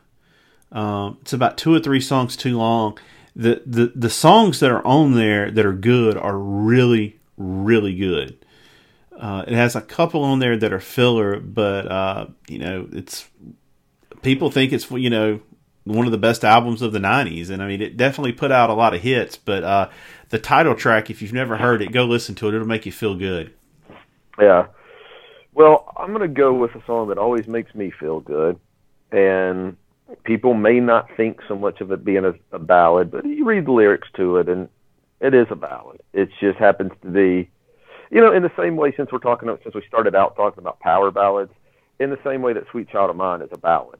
Um, 0.71 1.19
it's 1.21 1.33
about 1.33 1.57
two 1.57 1.73
or 1.73 1.79
three 1.79 2.01
songs 2.01 2.35
too 2.35 2.57
long. 2.57 2.97
The, 3.35 3.61
the 3.65 3.91
the 3.95 4.09
songs 4.09 4.59
that 4.59 4.71
are 4.71 4.85
on 4.85 5.13
there 5.13 5.51
that 5.51 5.65
are 5.65 5.73
good 5.73 6.17
are 6.17 6.37
really 6.37 7.19
really 7.37 7.95
good. 7.95 8.43
Uh, 9.17 9.43
it 9.47 9.53
has 9.53 9.75
a 9.75 9.81
couple 9.81 10.23
on 10.23 10.39
there 10.39 10.57
that 10.57 10.73
are 10.73 10.79
filler, 10.79 11.39
but 11.39 11.91
uh, 11.91 12.27
you 12.47 12.57
know 12.57 12.87
it's 12.91 13.29
people 14.23 14.49
think 14.49 14.73
it's 14.73 14.89
you 14.89 15.09
know 15.09 15.39
one 15.85 16.05
of 16.05 16.11
the 16.11 16.17
best 16.17 16.43
albums 16.43 16.81
of 16.81 16.93
the 16.93 16.99
'90s, 16.99 17.49
and 17.49 17.61
I 17.61 17.67
mean 17.67 17.81
it 17.81 17.97
definitely 17.97 18.33
put 18.33 18.51
out 18.51 18.69
a 18.69 18.73
lot 18.73 18.93
of 18.93 19.01
hits. 19.01 19.37
But 19.37 19.63
uh, 19.63 19.89
the 20.29 20.39
title 20.39 20.75
track, 20.75 21.09
if 21.09 21.21
you've 21.21 21.33
never 21.33 21.57
heard 21.57 21.81
it, 21.81 21.91
go 21.91 22.05
listen 22.05 22.35
to 22.35 22.47
it. 22.47 22.53
It'll 22.53 22.67
make 22.67 22.85
you 22.85 22.91
feel 22.91 23.15
good. 23.15 23.53
Yeah. 24.39 24.67
Well, 25.53 25.93
I'm 25.97 26.09
going 26.13 26.21
to 26.21 26.27
go 26.27 26.53
with 26.53 26.73
a 26.75 26.83
song 26.85 27.09
that 27.09 27.17
always 27.17 27.47
makes 27.47 27.75
me 27.75 27.91
feel 27.91 28.19
good. 28.19 28.59
And 29.11 29.77
people 30.23 30.53
may 30.53 30.79
not 30.79 31.07
think 31.15 31.39
so 31.47 31.55
much 31.55 31.81
of 31.81 31.91
it 31.91 32.03
being 32.03 32.25
a, 32.25 32.33
a 32.51 32.59
ballad, 32.59 33.11
but 33.11 33.25
you 33.25 33.45
read 33.45 33.65
the 33.65 33.71
lyrics 33.71 34.07
to 34.15 34.37
it, 34.37 34.49
and 34.49 34.69
it 35.21 35.33
is 35.33 35.47
a 35.51 35.55
ballad. 35.55 36.01
It 36.13 36.29
just 36.39 36.57
happens 36.57 36.91
to 37.01 37.09
be, 37.09 37.49
you 38.09 38.21
know, 38.21 38.33
in 38.33 38.43
the 38.43 38.51
same 38.57 38.75
way 38.75 38.93
since 38.95 39.11
we're 39.11 39.19
talking, 39.19 39.47
about 39.47 39.61
since 39.63 39.75
we 39.75 39.83
started 39.87 40.15
out 40.15 40.35
talking 40.35 40.59
about 40.59 40.79
power 40.79 41.11
ballads, 41.11 41.51
in 41.99 42.09
the 42.09 42.19
same 42.23 42.41
way 42.41 42.53
that 42.53 42.63
Sweet 42.71 42.89
Child 42.89 43.11
of 43.11 43.15
Mine 43.15 43.41
is 43.41 43.49
a 43.51 43.57
ballad. 43.57 43.99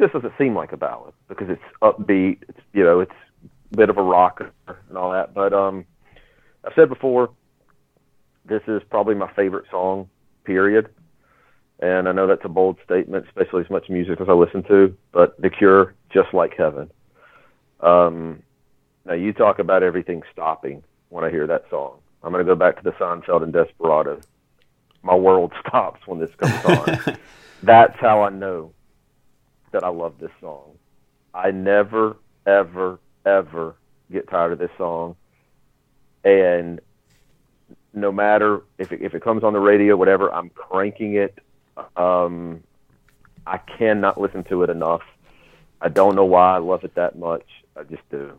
This 0.00 0.10
doesn't 0.12 0.32
seem 0.38 0.54
like 0.54 0.72
a 0.72 0.78
ballad 0.78 1.12
because 1.28 1.50
it's 1.50 1.62
upbeat. 1.82 2.38
It's 2.48 2.58
you 2.72 2.82
know, 2.82 3.00
it's 3.00 3.12
a 3.70 3.76
bit 3.76 3.90
of 3.90 3.98
a 3.98 4.02
rocker 4.02 4.50
and 4.66 4.96
all 4.96 5.12
that. 5.12 5.34
But 5.34 5.52
um, 5.52 5.84
I've 6.64 6.72
said 6.74 6.88
before, 6.88 7.28
this 8.46 8.62
is 8.66 8.80
probably 8.88 9.14
my 9.14 9.30
favorite 9.34 9.66
song 9.70 10.08
period. 10.44 10.88
And 11.80 12.08
I 12.08 12.12
know 12.12 12.26
that's 12.26 12.44
a 12.44 12.48
bold 12.48 12.78
statement, 12.82 13.26
especially 13.26 13.62
as 13.62 13.68
much 13.70 13.90
music 13.90 14.22
as 14.22 14.28
I 14.28 14.32
listen 14.32 14.62
to, 14.64 14.96
but 15.12 15.38
The 15.38 15.50
Cure, 15.50 15.94
just 16.10 16.32
like 16.32 16.54
heaven. 16.56 16.90
Um, 17.80 18.42
now, 19.04 19.14
you 19.14 19.34
talk 19.34 19.58
about 19.58 19.82
everything 19.82 20.22
stopping 20.32 20.82
when 21.10 21.24
I 21.24 21.30
hear 21.30 21.46
that 21.46 21.64
song. 21.68 21.98
I'm 22.22 22.32
going 22.32 22.44
to 22.44 22.50
go 22.50 22.56
back 22.56 22.76
to 22.76 22.82
the 22.82 22.92
Seinfeld 22.92 23.42
and 23.42 23.52
Desperado. 23.52 24.20
My 25.02 25.14
world 25.14 25.52
stops 25.66 26.06
when 26.06 26.20
this 26.20 26.30
comes 26.36 26.64
on. 26.64 27.18
that's 27.62 27.98
how 28.00 28.22
I 28.22 28.30
know 28.30 28.72
that 29.72 29.84
I 29.84 29.88
love 29.88 30.14
this 30.20 30.30
song. 30.40 30.76
I 31.32 31.50
never, 31.50 32.16
ever, 32.46 32.98
ever 33.24 33.76
get 34.10 34.28
tired 34.28 34.52
of 34.52 34.58
this 34.58 34.70
song. 34.76 35.16
And 36.24 36.80
no 37.94 38.12
matter 38.12 38.62
if 38.78 38.92
it, 38.92 39.00
if 39.02 39.14
it 39.14 39.22
comes 39.22 39.44
on 39.44 39.52
the 39.52 39.60
radio, 39.60 39.96
whatever, 39.96 40.32
I'm 40.32 40.50
cranking 40.50 41.14
it. 41.14 41.38
Um, 41.96 42.62
I 43.46 43.58
cannot 43.58 44.20
listen 44.20 44.44
to 44.44 44.62
it 44.62 44.70
enough. 44.70 45.02
I 45.80 45.88
don't 45.88 46.14
know 46.14 46.24
why 46.24 46.56
I 46.56 46.58
love 46.58 46.84
it 46.84 46.94
that 46.96 47.18
much. 47.18 47.46
I 47.76 47.84
just 47.84 48.08
do. 48.10 48.38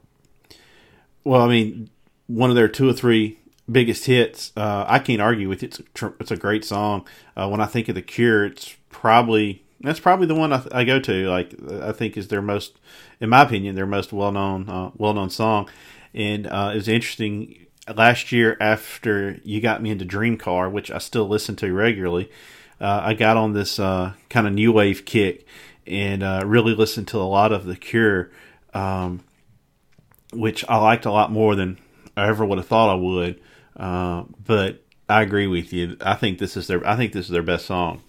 Well, 1.24 1.42
I 1.42 1.48
mean, 1.48 1.90
one 2.28 2.50
of 2.50 2.56
their 2.56 2.68
two 2.68 2.88
or 2.90 2.94
three 2.94 3.40
biggest 3.70 4.06
hits. 4.06 4.52
Uh, 4.56 4.86
I 4.88 5.00
can't 5.00 5.22
argue 5.22 5.50
with 5.50 5.64
it. 5.64 5.68
It's 5.68 5.80
a, 5.80 5.84
tr- 5.94 6.16
it's 6.20 6.32
a 6.32 6.38
great 6.38 6.66
song. 6.66 7.08
Uh, 7.36 7.48
when 7.50 7.62
I 7.62 7.66
think 7.66 7.90
of 7.90 7.96
the 7.96 8.02
Cure, 8.02 8.46
it's 8.46 8.76
probably 8.90 9.64
that's 9.82 10.00
probably 10.00 10.28
the 10.28 10.36
one 10.36 10.54
I, 10.54 10.64
I, 10.72 10.84
go 10.84 11.00
to. 11.00 11.30
Like 11.30 11.54
I 11.82 11.92
think 11.92 12.18
is 12.18 12.28
their 12.28 12.42
most, 12.42 12.78
in 13.20 13.30
my 13.30 13.44
opinion, 13.44 13.76
their 13.76 13.86
most 13.86 14.14
well 14.14 14.32
known 14.32 14.70
uh, 14.70 14.92
well 14.96 15.14
known 15.14 15.30
song. 15.30 15.70
And 16.14 16.48
uh, 16.48 16.72
it 16.74 16.76
was 16.76 16.88
interesting 16.88 17.68
last 17.96 18.32
year 18.32 18.58
after 18.60 19.40
you 19.44 19.62
got 19.62 19.82
me 19.82 19.90
into 19.90 20.06
Dream 20.06 20.38
Car, 20.38 20.70
which 20.70 20.92
I 20.92 20.98
still 20.98 21.28
listen 21.28 21.56
to 21.58 21.74
regularly, 21.74 22.30
uh, 22.80 23.02
I 23.04 23.14
got 23.14 23.38
on 23.38 23.54
this 23.54 23.80
uh, 23.80 24.14
kind 24.30 24.48
of 24.48 24.54
new 24.54 24.72
wave 24.72 25.06
kick 25.06 25.46
and 25.88 26.24
uh, 26.24 26.44
really 26.46 26.74
listened 26.74 27.08
to 27.10 27.18
a 27.18 27.24
lot 27.24 27.52
of 27.52 27.66
The 27.66 27.76
Cure, 27.76 28.32
um, 28.74 29.24
which 30.34 30.64
I 30.68 30.78
liked 30.78 31.06
a 31.06 31.12
lot 31.12 31.32
more 31.32 31.56
than 31.56 31.80
I 32.16 32.28
ever 32.28 32.46
would 32.46 32.58
have 32.58 32.68
thought 32.68 32.92
I 32.92 32.96
would. 32.96 33.42
Uh, 33.76 34.24
but 34.46 34.84
I 35.10 35.22
agree 35.22 35.48
with 35.48 35.74
you. 35.74 35.98
I 36.02 36.16
think 36.16 36.40
this 36.40 36.56
is 36.56 36.68
their. 36.68 36.86
I 36.88 36.96
think 36.96 37.14
this 37.14 37.26
is 37.26 37.32
their 37.32 37.44
best 37.44 37.66
song. 37.66 38.02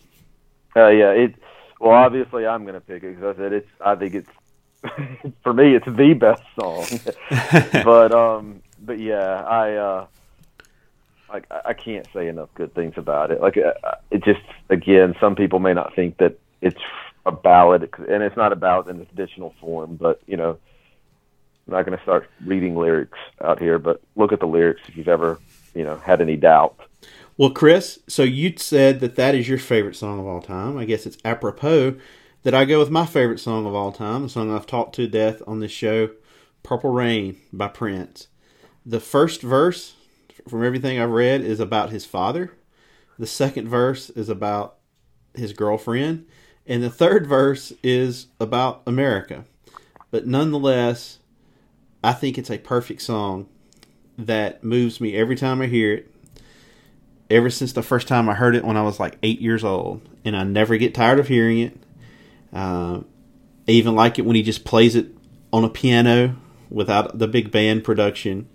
Uh, 0.74 0.88
yeah. 0.88 1.10
It. 1.10 1.34
Well, 1.82 1.90
obviously, 1.90 2.46
I'm 2.46 2.62
going 2.62 2.74
to 2.74 2.80
pick 2.80 3.02
it 3.02 3.16
because 3.16 3.36
I 3.36 3.40
said 3.40 3.52
it's. 3.52 3.68
I 3.84 3.96
think 3.96 4.14
it's. 4.14 4.30
for 5.42 5.52
me, 5.52 5.74
it's 5.74 5.84
the 5.84 6.14
best 6.14 6.44
song. 6.54 6.86
but 7.84 8.12
um, 8.12 8.62
but 8.80 9.00
yeah, 9.00 9.42
I 9.42 9.74
uh, 9.74 10.06
like 11.28 11.46
I 11.50 11.72
can't 11.72 12.06
say 12.14 12.28
enough 12.28 12.50
good 12.54 12.72
things 12.72 12.94
about 12.96 13.32
it. 13.32 13.40
Like 13.40 13.56
uh, 13.56 13.96
it 14.12 14.22
just 14.22 14.42
again, 14.68 15.16
some 15.18 15.34
people 15.34 15.58
may 15.58 15.74
not 15.74 15.92
think 15.96 16.18
that 16.18 16.38
it's 16.60 16.80
a 17.26 17.32
ballad, 17.32 17.90
and 17.98 18.22
it's 18.22 18.36
not 18.36 18.52
a 18.52 18.56
ballad 18.56 18.86
in 18.86 18.98
the 18.98 19.04
traditional 19.06 19.52
form. 19.60 19.96
But 19.96 20.22
you 20.28 20.36
know, 20.36 20.50
I'm 21.66 21.74
not 21.74 21.84
going 21.84 21.98
to 21.98 22.04
start 22.04 22.30
reading 22.44 22.76
lyrics 22.76 23.18
out 23.42 23.58
here. 23.58 23.80
But 23.80 24.00
look 24.14 24.32
at 24.32 24.38
the 24.38 24.46
lyrics 24.46 24.82
if 24.86 24.96
you've 24.96 25.08
ever 25.08 25.40
you 25.74 25.82
know 25.82 25.96
had 25.96 26.20
any 26.20 26.36
doubt. 26.36 26.78
Well, 27.36 27.50
Chris, 27.50 27.98
so 28.08 28.22
you 28.22 28.54
said 28.56 29.00
that 29.00 29.16
that 29.16 29.34
is 29.34 29.48
your 29.48 29.58
favorite 29.58 29.96
song 29.96 30.20
of 30.20 30.26
all 30.26 30.42
time. 30.42 30.76
I 30.76 30.84
guess 30.84 31.06
it's 31.06 31.18
apropos 31.24 31.96
that 32.42 32.54
I 32.54 32.64
go 32.64 32.78
with 32.78 32.90
my 32.90 33.06
favorite 33.06 33.40
song 33.40 33.66
of 33.66 33.74
all 33.74 33.92
time, 33.92 34.24
a 34.24 34.28
song 34.28 34.54
I've 34.54 34.66
talked 34.66 34.94
to 34.96 35.06
death 35.06 35.42
on 35.46 35.60
this 35.60 35.72
show, 35.72 36.10
"Purple 36.62 36.90
Rain" 36.90 37.36
by 37.52 37.68
Prince 37.68 38.28
the 38.84 39.00
first 39.00 39.42
verse, 39.42 39.94
from 40.48 40.64
everything 40.64 40.98
I've 40.98 41.10
read, 41.10 41.42
is 41.42 41.60
about 41.60 41.90
his 41.90 42.04
father. 42.04 42.52
The 43.18 43.26
second 43.26 43.68
verse 43.68 44.10
is 44.10 44.28
about 44.28 44.76
his 45.34 45.52
girlfriend. 45.52 46.26
And 46.66 46.82
the 46.82 46.90
third 46.90 47.26
verse 47.26 47.72
is 47.82 48.26
about 48.40 48.82
America. 48.86 49.44
But 50.10 50.26
nonetheless, 50.26 51.18
I 52.02 52.12
think 52.12 52.38
it's 52.38 52.50
a 52.50 52.58
perfect 52.58 53.02
song 53.02 53.48
that 54.18 54.62
moves 54.62 55.00
me 55.00 55.14
every 55.14 55.36
time 55.36 55.60
I 55.62 55.66
hear 55.66 55.94
it. 55.94 56.11
Ever 57.32 57.50
since 57.50 57.72
the 57.72 57.82
first 57.82 58.08
time 58.08 58.28
I 58.28 58.34
heard 58.34 58.54
it 58.54 58.64
when 58.64 58.76
I 58.76 58.82
was 58.82 59.00
like 59.00 59.18
eight 59.22 59.40
years 59.40 59.64
old. 59.64 60.02
And 60.24 60.36
I 60.36 60.44
never 60.44 60.76
get 60.76 60.94
tired 60.94 61.18
of 61.18 61.28
hearing 61.28 61.58
it. 61.58 61.76
Uh, 62.52 63.00
I 63.66 63.70
even 63.70 63.94
like 63.94 64.18
it 64.18 64.22
when 64.22 64.36
he 64.36 64.42
just 64.42 64.64
plays 64.64 64.94
it 64.94 65.08
on 65.52 65.64
a 65.64 65.68
piano 65.68 66.36
without 66.70 67.18
the 67.18 67.28
big 67.28 67.50
band 67.50 67.84
production 67.84 68.48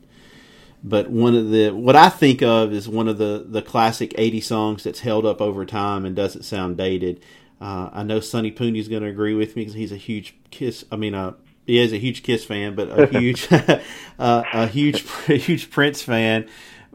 but 0.84 1.09
one 1.09 1.36
of 1.36 1.49
the 1.49 1.71
what 1.71 1.95
I 1.95 2.09
think 2.09 2.41
of 2.41 2.71
is 2.71 2.88
one 2.88 3.07
of 3.07 3.17
the 3.17 3.45
the 3.47 3.61
classic 3.61 4.13
'80 4.17 4.41
songs 4.41 4.84
that's 4.84 4.99
held 4.99 5.25
up 5.25 5.41
over 5.41 5.65
time 5.65 6.05
and 6.05 6.15
doesn't 6.15 6.43
sound 6.43 6.78
dated. 6.78 7.21
Uh, 7.59 7.89
I 7.91 8.03
know 8.03 8.19
Sonny 8.19 8.49
is 8.49 8.88
going 8.88 9.01
to 9.01 9.09
agree 9.09 9.34
with 9.34 9.55
me 9.55 9.63
because 9.63 9.73
he's 9.73 9.91
a 9.91 9.97
huge 9.97 10.36
Kiss. 10.51 10.86
I 10.91 10.95
mean, 10.95 11.15
uh, 11.15 11.34
he 11.65 11.80
is 11.80 11.91
a 11.91 11.97
huge 11.97 12.21
Kiss 12.21 12.45
fan, 12.45 12.75
but 12.75 12.97
a 12.97 13.07
huge, 13.19 13.47
uh, 13.51 13.80
a 14.19 14.67
huge, 14.67 15.01
huge 15.25 15.71
Prince 15.71 16.01
fan. 16.01 16.47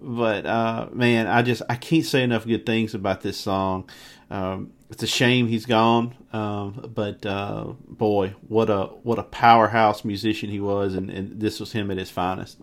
But 0.03 0.47
uh, 0.47 0.89
man, 0.93 1.27
I 1.27 1.43
just 1.43 1.63
I 1.69 1.77
can't 1.77 2.05
say 2.05 2.23
enough 2.23 2.47
good 2.47 2.67
things 2.67 2.95
about 2.95 3.21
this 3.21 3.39
song. 3.39 3.89
Um, 4.31 4.73
it's 4.91 5.03
a 5.03 5.07
shame 5.07 5.47
he's 5.47 5.67
gone, 5.67 6.15
um, 6.33 6.91
but 6.95 7.25
uh, 7.25 7.73
boy, 7.89 8.35
what 8.49 8.69
a 8.69 8.85
what 9.03 9.19
a 9.19 9.23
powerhouse 9.23 10.05
musician 10.05 10.51
he 10.51 10.61
was, 10.61 10.95
and, 10.95 11.11
and 11.11 11.41
this 11.41 11.61
was 11.61 11.73
him 11.73 11.91
at 11.91 11.99
his 11.99 12.11
finest 12.11 12.59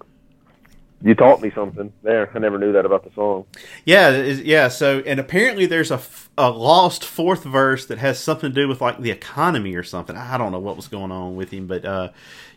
you 1.02 1.16
taught 1.16 1.42
me 1.42 1.52
something 1.52 1.94
there. 2.04 2.30
I 2.34 2.40
never 2.40 2.58
knew 2.58 2.74
that 2.74 2.86
about 2.86 3.04
the 3.04 3.12
song. 3.12 3.46
Yeah, 3.86 4.18
yeah. 4.20 4.68
So, 4.68 5.00
and 5.06 5.20
apparently 5.20 5.66
there's 5.66 5.92
a, 5.92 6.02
a 6.38 6.50
lost 6.50 7.06
fourth 7.06 7.44
verse 7.44 7.86
that 7.86 8.00
has 8.00 8.20
something 8.20 8.50
to 8.50 8.62
do 8.62 8.68
with 8.68 8.82
like 8.82 9.00
the 9.00 9.12
economy 9.12 9.76
or 9.76 9.84
something. 9.84 10.16
I 10.16 10.38
don't 10.38 10.52
know 10.52 10.60
what 10.60 10.76
was 10.76 10.88
going 10.88 11.12
on 11.12 11.36
with 11.36 11.52
him, 11.52 11.68
but 11.68 11.86
uh, 11.86 12.10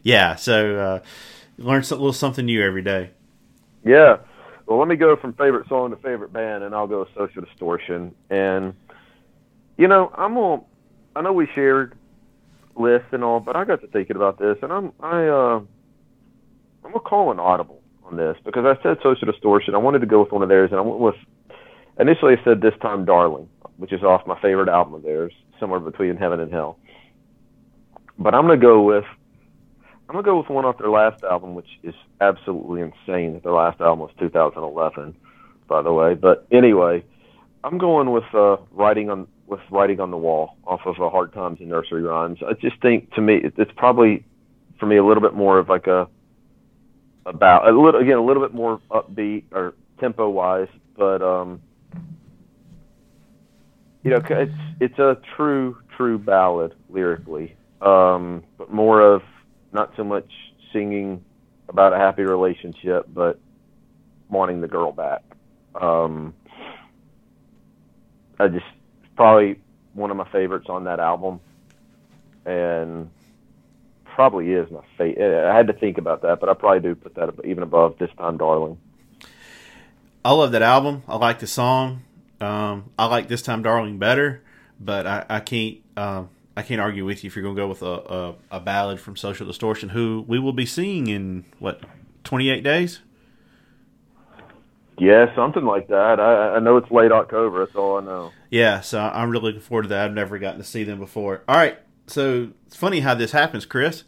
yeah. 0.03 0.35
So, 0.35 0.77
uh, 0.77 1.01
learn 1.57 1.83
a 1.83 1.95
little 1.95 2.13
something 2.13 2.45
new 2.45 2.63
every 2.63 2.83
day. 2.83 3.11
Yeah. 3.85 4.19
Well, 4.67 4.79
let 4.79 4.89
me 4.89 4.97
go 4.97 5.17
from 5.17 5.33
favorite 5.35 5.69
song 5.69 5.91
to 5.91 5.97
favorite 5.97 6.33
band, 6.33 6.65
and 6.65 6.75
I'll 6.75 6.87
go 6.87 7.01
with 7.01 7.09
Social 7.17 7.43
Distortion. 7.43 8.15
And 8.31 8.75
you 9.77 9.89
know, 9.89 10.13
I'm 10.17 10.35
gonna. 10.35 10.63
I 11.15 11.23
know 11.23 11.33
we 11.33 11.47
shared 11.55 11.95
lists 12.77 13.09
and 13.13 13.23
all, 13.23 13.41
but 13.41 13.57
I 13.57 13.65
got 13.65 13.81
to 13.83 13.87
thinking 13.89 14.17
about 14.17 14.39
this, 14.39 14.57
and 14.63 14.73
I'm 14.73 14.93
I 15.01 15.27
uh, 15.27 15.61
I'm 16.85 16.93
gonna 16.93 17.01
call 17.01 17.31
an 17.31 17.39
audible 17.39 17.81
on 18.05 18.17
this 18.17 18.37
because 18.45 18.65
I 18.65 18.81
said 18.83 18.99
Social 19.03 19.31
Distortion. 19.31 19.75
I 19.75 19.79
wanted 19.79 20.01
to 20.01 20.07
go 20.07 20.23
with 20.23 20.33
one 20.33 20.43
of 20.43 20.49
theirs, 20.49 20.71
and 20.71 20.79
I 20.79 20.83
went 20.83 21.01
with 21.01 21.17
initially 21.99 22.35
I 22.39 22.45
said 22.45 22.61
This 22.61 22.75
Time 22.81 23.05
Darling, 23.05 23.49
which 23.77 23.93
is 23.93 24.03
off 24.03 24.27
my 24.27 24.41
favorite 24.41 24.69
album 24.69 24.95
of 24.95 25.03
theirs, 25.03 25.33
somewhere 25.59 25.81
between 25.81 26.17
Heaven 26.17 26.41
and 26.41 26.53
Hell. 26.53 26.79
But 28.19 28.35
I'm 28.35 28.43
gonna 28.43 28.57
go 28.57 28.83
with 28.83 29.05
I'm 30.13 30.17
gonna 30.17 30.27
go 30.27 30.37
with 30.41 30.51
one 30.51 30.67
off 30.67 30.77
their 30.77 30.91
last 30.91 31.25
album, 31.25 31.55
which 31.55 31.79
is 31.83 31.95
absolutely 32.21 32.83
insane. 32.83 33.41
Their 33.43 33.53
last 33.55 33.81
album 33.81 34.01
was 34.01 34.11
2011, 34.19 35.17
by 35.67 35.81
the 35.81 35.91
way. 35.91 36.13
But 36.13 36.47
anyway, 36.53 37.03
I'm 37.65 37.79
going 37.79 38.11
with 38.11 38.25
uh, 38.35 38.59
"Writing 38.73 39.09
on 39.09 39.27
with 39.47 39.61
writing 39.71 40.01
on 40.01 40.11
the 40.11 40.19
wall 40.19 40.59
off 40.67 40.83
of 40.85 40.99
a 40.99 41.09
hard 41.09 41.33
times 41.33 41.61
and 41.61 41.71
nursery 41.71 42.03
rhymes. 42.03 42.41
I 42.47 42.53
just 42.53 42.79
think 42.83 43.11
to 43.15 43.23
me 43.23 43.37
it- 43.37 43.55
it's 43.57 43.73
probably 43.73 44.23
for 44.79 44.85
me 44.85 44.99
a 44.99 45.03
little 45.03 45.23
bit 45.23 45.33
more 45.33 45.59
of 45.59 45.71
like 45.71 45.87
a 45.87 46.07
about 47.25 47.67
a 47.67 47.73
little 47.73 47.99
again 47.99 48.19
a 48.19 48.23
little 48.23 48.43
bit 48.43 48.53
more 48.53 48.83
upbeat 48.91 49.45
or 49.51 49.73
tempo 49.99 50.29
wise, 50.29 50.69
but 50.95 51.23
um, 51.23 51.59
you 54.03 54.11
know 54.11 54.21
it's 54.29 54.53
it's 54.79 54.99
a 54.99 55.17
true 55.37 55.79
true 55.97 56.19
ballad 56.19 56.75
lyrically, 56.91 57.57
um, 57.81 58.43
but 58.59 58.71
more 58.71 59.01
of 59.01 59.23
not 59.73 59.93
so 59.97 60.05
much 60.05 60.31
singing 60.73 61.25
about 61.69 61.93
a 61.93 61.97
happy 61.97 62.23
relationship, 62.23 63.07
but 63.13 63.39
wanting 64.29 64.61
the 64.61 64.69
girl 64.69 64.93
back. 64.93 65.23
Um, 65.75 66.35
I 68.39 68.49
just 68.49 68.65
probably 69.17 69.61
one 69.95 70.11
of 70.11 70.17
my 70.17 70.29
favorites 70.31 70.67
on 70.69 70.85
that 70.85 71.01
album, 71.01 71.41
and 72.45 73.11
probably 74.05 74.53
is 74.53 74.71
my 74.71 74.83
favorite. 74.99 75.51
I 75.51 75.57
had 75.57 75.67
to 75.69 75.73
think 75.73 75.99
about 75.99 76.23
that, 76.23 76.41
but 76.41 76.49
I 76.49 76.55
probably 76.55 76.81
do 76.81 76.95
put 76.95 77.15
that 77.15 77.31
even 77.45 77.63
above 77.63 77.99
this 77.99 78.11
time, 78.19 78.37
darling. 78.37 78.79
I 80.25 80.33
love 80.33 80.53
that 80.53 80.63
album. 80.63 81.03
I 81.09 81.17
like 81.17 81.41
the 81.41 81.47
song. 81.47 82.03
Um, 82.41 82.91
I 82.99 83.07
like 83.07 83.29
this 83.29 83.43
time, 83.43 83.63
darling, 83.63 83.99
better. 83.99 84.43
But 84.79 85.07
I, 85.07 85.27
I 85.29 85.41
can't. 85.41 85.79
Um, 85.97 86.31
I 86.57 86.63
can't 86.63 86.81
argue 86.81 87.05
with 87.05 87.25
you 87.25 87.29
if 87.29 87.37
you're 87.37 87.43
going 87.43 87.57
to 87.57 87.63
go 87.63 87.69
with 87.69 87.83
a, 87.83 87.87
a, 87.87 88.35
a 88.57 88.61
ballad 88.61 89.01
from 89.01 89.17
Social 89.17 89.47
Distortion, 89.47 89.91
who 89.91 90.25
we 90.29 90.39
will 90.39 90.53
be 90.53 90.67
seeing 90.67 91.07
in 91.07 91.45
what 91.59 91.81
28 92.25 92.63
days. 92.63 93.01
Yeah, 94.99 95.35
something 95.35 95.65
like 95.65 95.89
that. 95.89 96.21
I, 96.21 96.57
I 96.57 96.59
know 96.59 96.77
it's 96.77 96.91
late 96.91 97.11
October. 97.11 97.65
That's 97.65 97.77
all 97.77 97.99
I 97.99 98.05
know. 98.05 98.33
Yeah, 98.51 98.81
so 98.81 99.01
I'm 99.01 99.31
really 99.31 99.47
looking 99.47 99.61
forward 99.61 99.85
to 99.85 99.89
that. 99.89 100.05
I've 100.05 100.15
never 100.15 100.39
gotten 100.39 100.59
to 100.59 100.65
see 100.65 100.85
them 100.85 100.99
before. 100.99 101.43
All 101.49 101.57
right, 101.57 101.79
so 102.07 102.51
it's 102.67 102.77
funny 102.77 103.01
how 103.01 103.15
this 103.15 103.33
happens, 103.33 103.65
Chris. 103.65 104.05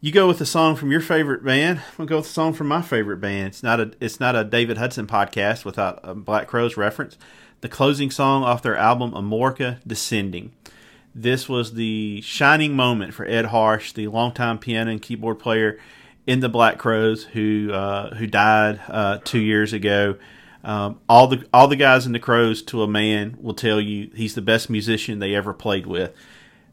You 0.00 0.12
go 0.12 0.28
with 0.28 0.40
a 0.40 0.46
song 0.46 0.76
from 0.76 0.92
your 0.92 1.00
favorite 1.00 1.44
band. 1.44 1.78
I'm 1.78 1.96
gonna 1.96 2.08
go 2.08 2.16
with 2.18 2.26
a 2.26 2.28
song 2.28 2.52
from 2.52 2.68
my 2.68 2.82
favorite 2.82 3.16
band. 3.16 3.48
It's 3.48 3.62
not 3.64 3.80
a 3.80 3.92
it's 4.00 4.20
not 4.20 4.36
a 4.36 4.44
David 4.44 4.78
Hudson 4.78 5.08
podcast 5.08 5.64
without 5.64 5.98
a 6.04 6.14
Black 6.14 6.46
Crowes 6.46 6.76
reference. 6.76 7.18
The 7.62 7.68
closing 7.68 8.12
song 8.12 8.44
off 8.44 8.62
their 8.62 8.76
album 8.76 9.10
Amorica 9.10 9.80
Descending. 9.84 10.52
This 11.14 11.48
was 11.48 11.74
the 11.74 12.20
shining 12.20 12.76
moment 12.76 13.14
for 13.14 13.26
Ed 13.26 13.46
Harsch, 13.46 13.92
the 13.92 14.08
longtime 14.08 14.58
piano 14.58 14.90
and 14.90 15.02
keyboard 15.02 15.38
player 15.38 15.78
in 16.26 16.40
the 16.40 16.48
Black 16.48 16.78
Crowes, 16.78 17.24
who 17.24 17.72
uh, 17.72 18.14
who 18.14 18.26
died 18.26 18.80
uh, 18.88 19.18
two 19.24 19.40
years 19.40 19.72
ago. 19.72 20.16
Um, 20.62 21.00
all 21.08 21.26
the 21.26 21.46
all 21.52 21.68
the 21.68 21.76
guys 21.76 22.06
in 22.06 22.12
the 22.12 22.18
Crows, 22.18 22.62
to 22.64 22.82
a 22.82 22.88
man, 22.88 23.36
will 23.40 23.54
tell 23.54 23.80
you 23.80 24.10
he's 24.14 24.34
the 24.34 24.42
best 24.42 24.68
musician 24.68 25.18
they 25.18 25.34
ever 25.34 25.54
played 25.54 25.86
with. 25.86 26.12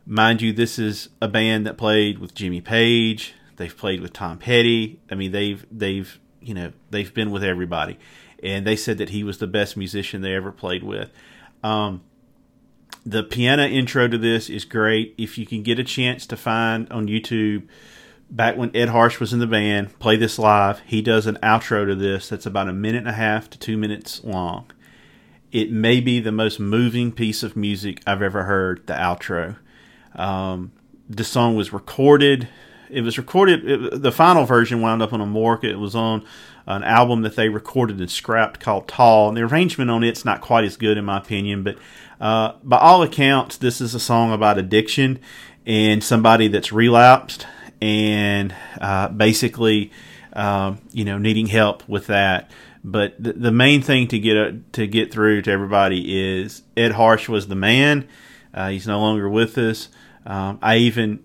Mind 0.05 0.41
you, 0.41 0.53
this 0.53 0.77
is 0.77 1.09
a 1.21 1.27
band 1.27 1.65
that 1.65 1.77
played 1.77 2.19
with 2.19 2.35
Jimmy 2.35 2.61
Page. 2.61 3.33
They've 3.55 3.75
played 3.75 4.01
with 4.01 4.13
Tom 4.13 4.37
Petty. 4.37 4.99
I 5.09 5.15
mean, 5.15 5.31
they've 5.31 5.65
they've 5.71 6.19
you 6.41 6.53
know 6.53 6.73
they've 6.91 7.13
been 7.13 7.31
with 7.31 7.43
everybody, 7.43 7.97
and 8.43 8.67
they 8.67 8.75
said 8.75 8.97
that 8.97 9.09
he 9.09 9.23
was 9.23 9.37
the 9.37 9.47
best 9.47 9.77
musician 9.77 10.21
they 10.21 10.35
ever 10.35 10.51
played 10.51 10.83
with. 10.83 11.09
Um, 11.63 12.01
the 13.05 13.23
piano 13.23 13.65
intro 13.65 14.07
to 14.07 14.17
this 14.17 14.49
is 14.49 14.65
great. 14.65 15.13
If 15.17 15.37
you 15.37 15.45
can 15.45 15.61
get 15.61 15.77
a 15.77 15.83
chance 15.83 16.25
to 16.27 16.35
find 16.35 16.91
on 16.91 17.07
YouTube, 17.07 17.67
back 18.29 18.57
when 18.57 18.75
Ed 18.75 18.89
Harsch 18.89 19.19
was 19.19 19.31
in 19.31 19.39
the 19.39 19.47
band, 19.47 19.97
play 19.99 20.15
this 20.15 20.39
live. 20.39 20.79
He 20.81 21.01
does 21.01 21.27
an 21.27 21.37
outro 21.43 21.85
to 21.85 21.95
this 21.95 22.29
that's 22.29 22.45
about 22.45 22.67
a 22.67 22.73
minute 22.73 22.99
and 22.99 23.09
a 23.09 23.13
half 23.13 23.49
to 23.51 23.59
two 23.59 23.77
minutes 23.77 24.23
long. 24.23 24.71
It 25.51 25.71
may 25.71 26.01
be 26.01 26.19
the 26.19 26.31
most 26.31 26.59
moving 26.59 27.11
piece 27.11 27.43
of 27.43 27.55
music 27.55 28.01
I've 28.07 28.21
ever 28.21 28.43
heard. 28.43 28.85
The 28.87 28.93
outro. 28.93 29.57
Um, 30.15 30.71
the 31.07 31.23
song 31.23 31.55
was 31.55 31.71
recorded. 31.71 32.47
It 32.89 33.01
was 33.01 33.17
recorded. 33.17 33.69
It, 33.69 34.01
the 34.01 34.11
final 34.11 34.45
version 34.45 34.81
wound 34.81 35.01
up 35.01 35.13
on 35.13 35.21
a 35.21 35.25
morgue. 35.25 35.63
It 35.63 35.77
was 35.77 35.95
on 35.95 36.25
an 36.67 36.83
album 36.83 37.21
that 37.21 37.35
they 37.35 37.49
recorded 37.49 37.99
and 37.99 38.09
scrapped 38.09 38.59
called 38.59 38.87
Tall. 38.87 39.27
And 39.27 39.37
the 39.37 39.43
arrangement 39.43 39.91
on 39.91 40.03
it's 40.03 40.25
not 40.25 40.41
quite 40.41 40.63
as 40.63 40.77
good 40.77 40.97
in 40.97 41.05
my 41.05 41.17
opinion, 41.17 41.63
but 41.63 41.77
uh, 42.19 42.53
by 42.63 42.77
all 42.77 43.03
accounts, 43.03 43.57
this 43.57 43.81
is 43.81 43.93
a 43.93 43.99
song 43.99 44.31
about 44.31 44.57
addiction 44.57 45.19
and 45.65 46.03
somebody 46.03 46.47
that's 46.47 46.71
relapsed 46.71 47.45
and 47.81 48.55
uh, 48.79 49.09
basically, 49.09 49.91
um, 50.33 50.79
you 50.91 51.05
know, 51.05 51.17
needing 51.17 51.47
help 51.47 51.87
with 51.87 52.07
that. 52.07 52.49
But 52.83 53.21
the, 53.21 53.33
the 53.33 53.51
main 53.51 53.81
thing 53.81 54.07
to 54.09 54.19
get 54.19 54.37
uh, 54.37 54.51
to 54.73 54.85
get 54.85 55.11
through 55.11 55.41
to 55.43 55.51
everybody 55.51 56.43
is 56.43 56.61
Ed 56.77 56.91
Harsch 56.91 57.27
was 57.27 57.47
the 57.47 57.55
man. 57.55 58.07
Uh, 58.53 58.69
he's 58.69 58.87
no 58.87 58.99
longer 58.99 59.27
with 59.27 59.57
us. 59.57 59.89
Um, 60.25 60.59
I 60.61 60.77
even 60.77 61.23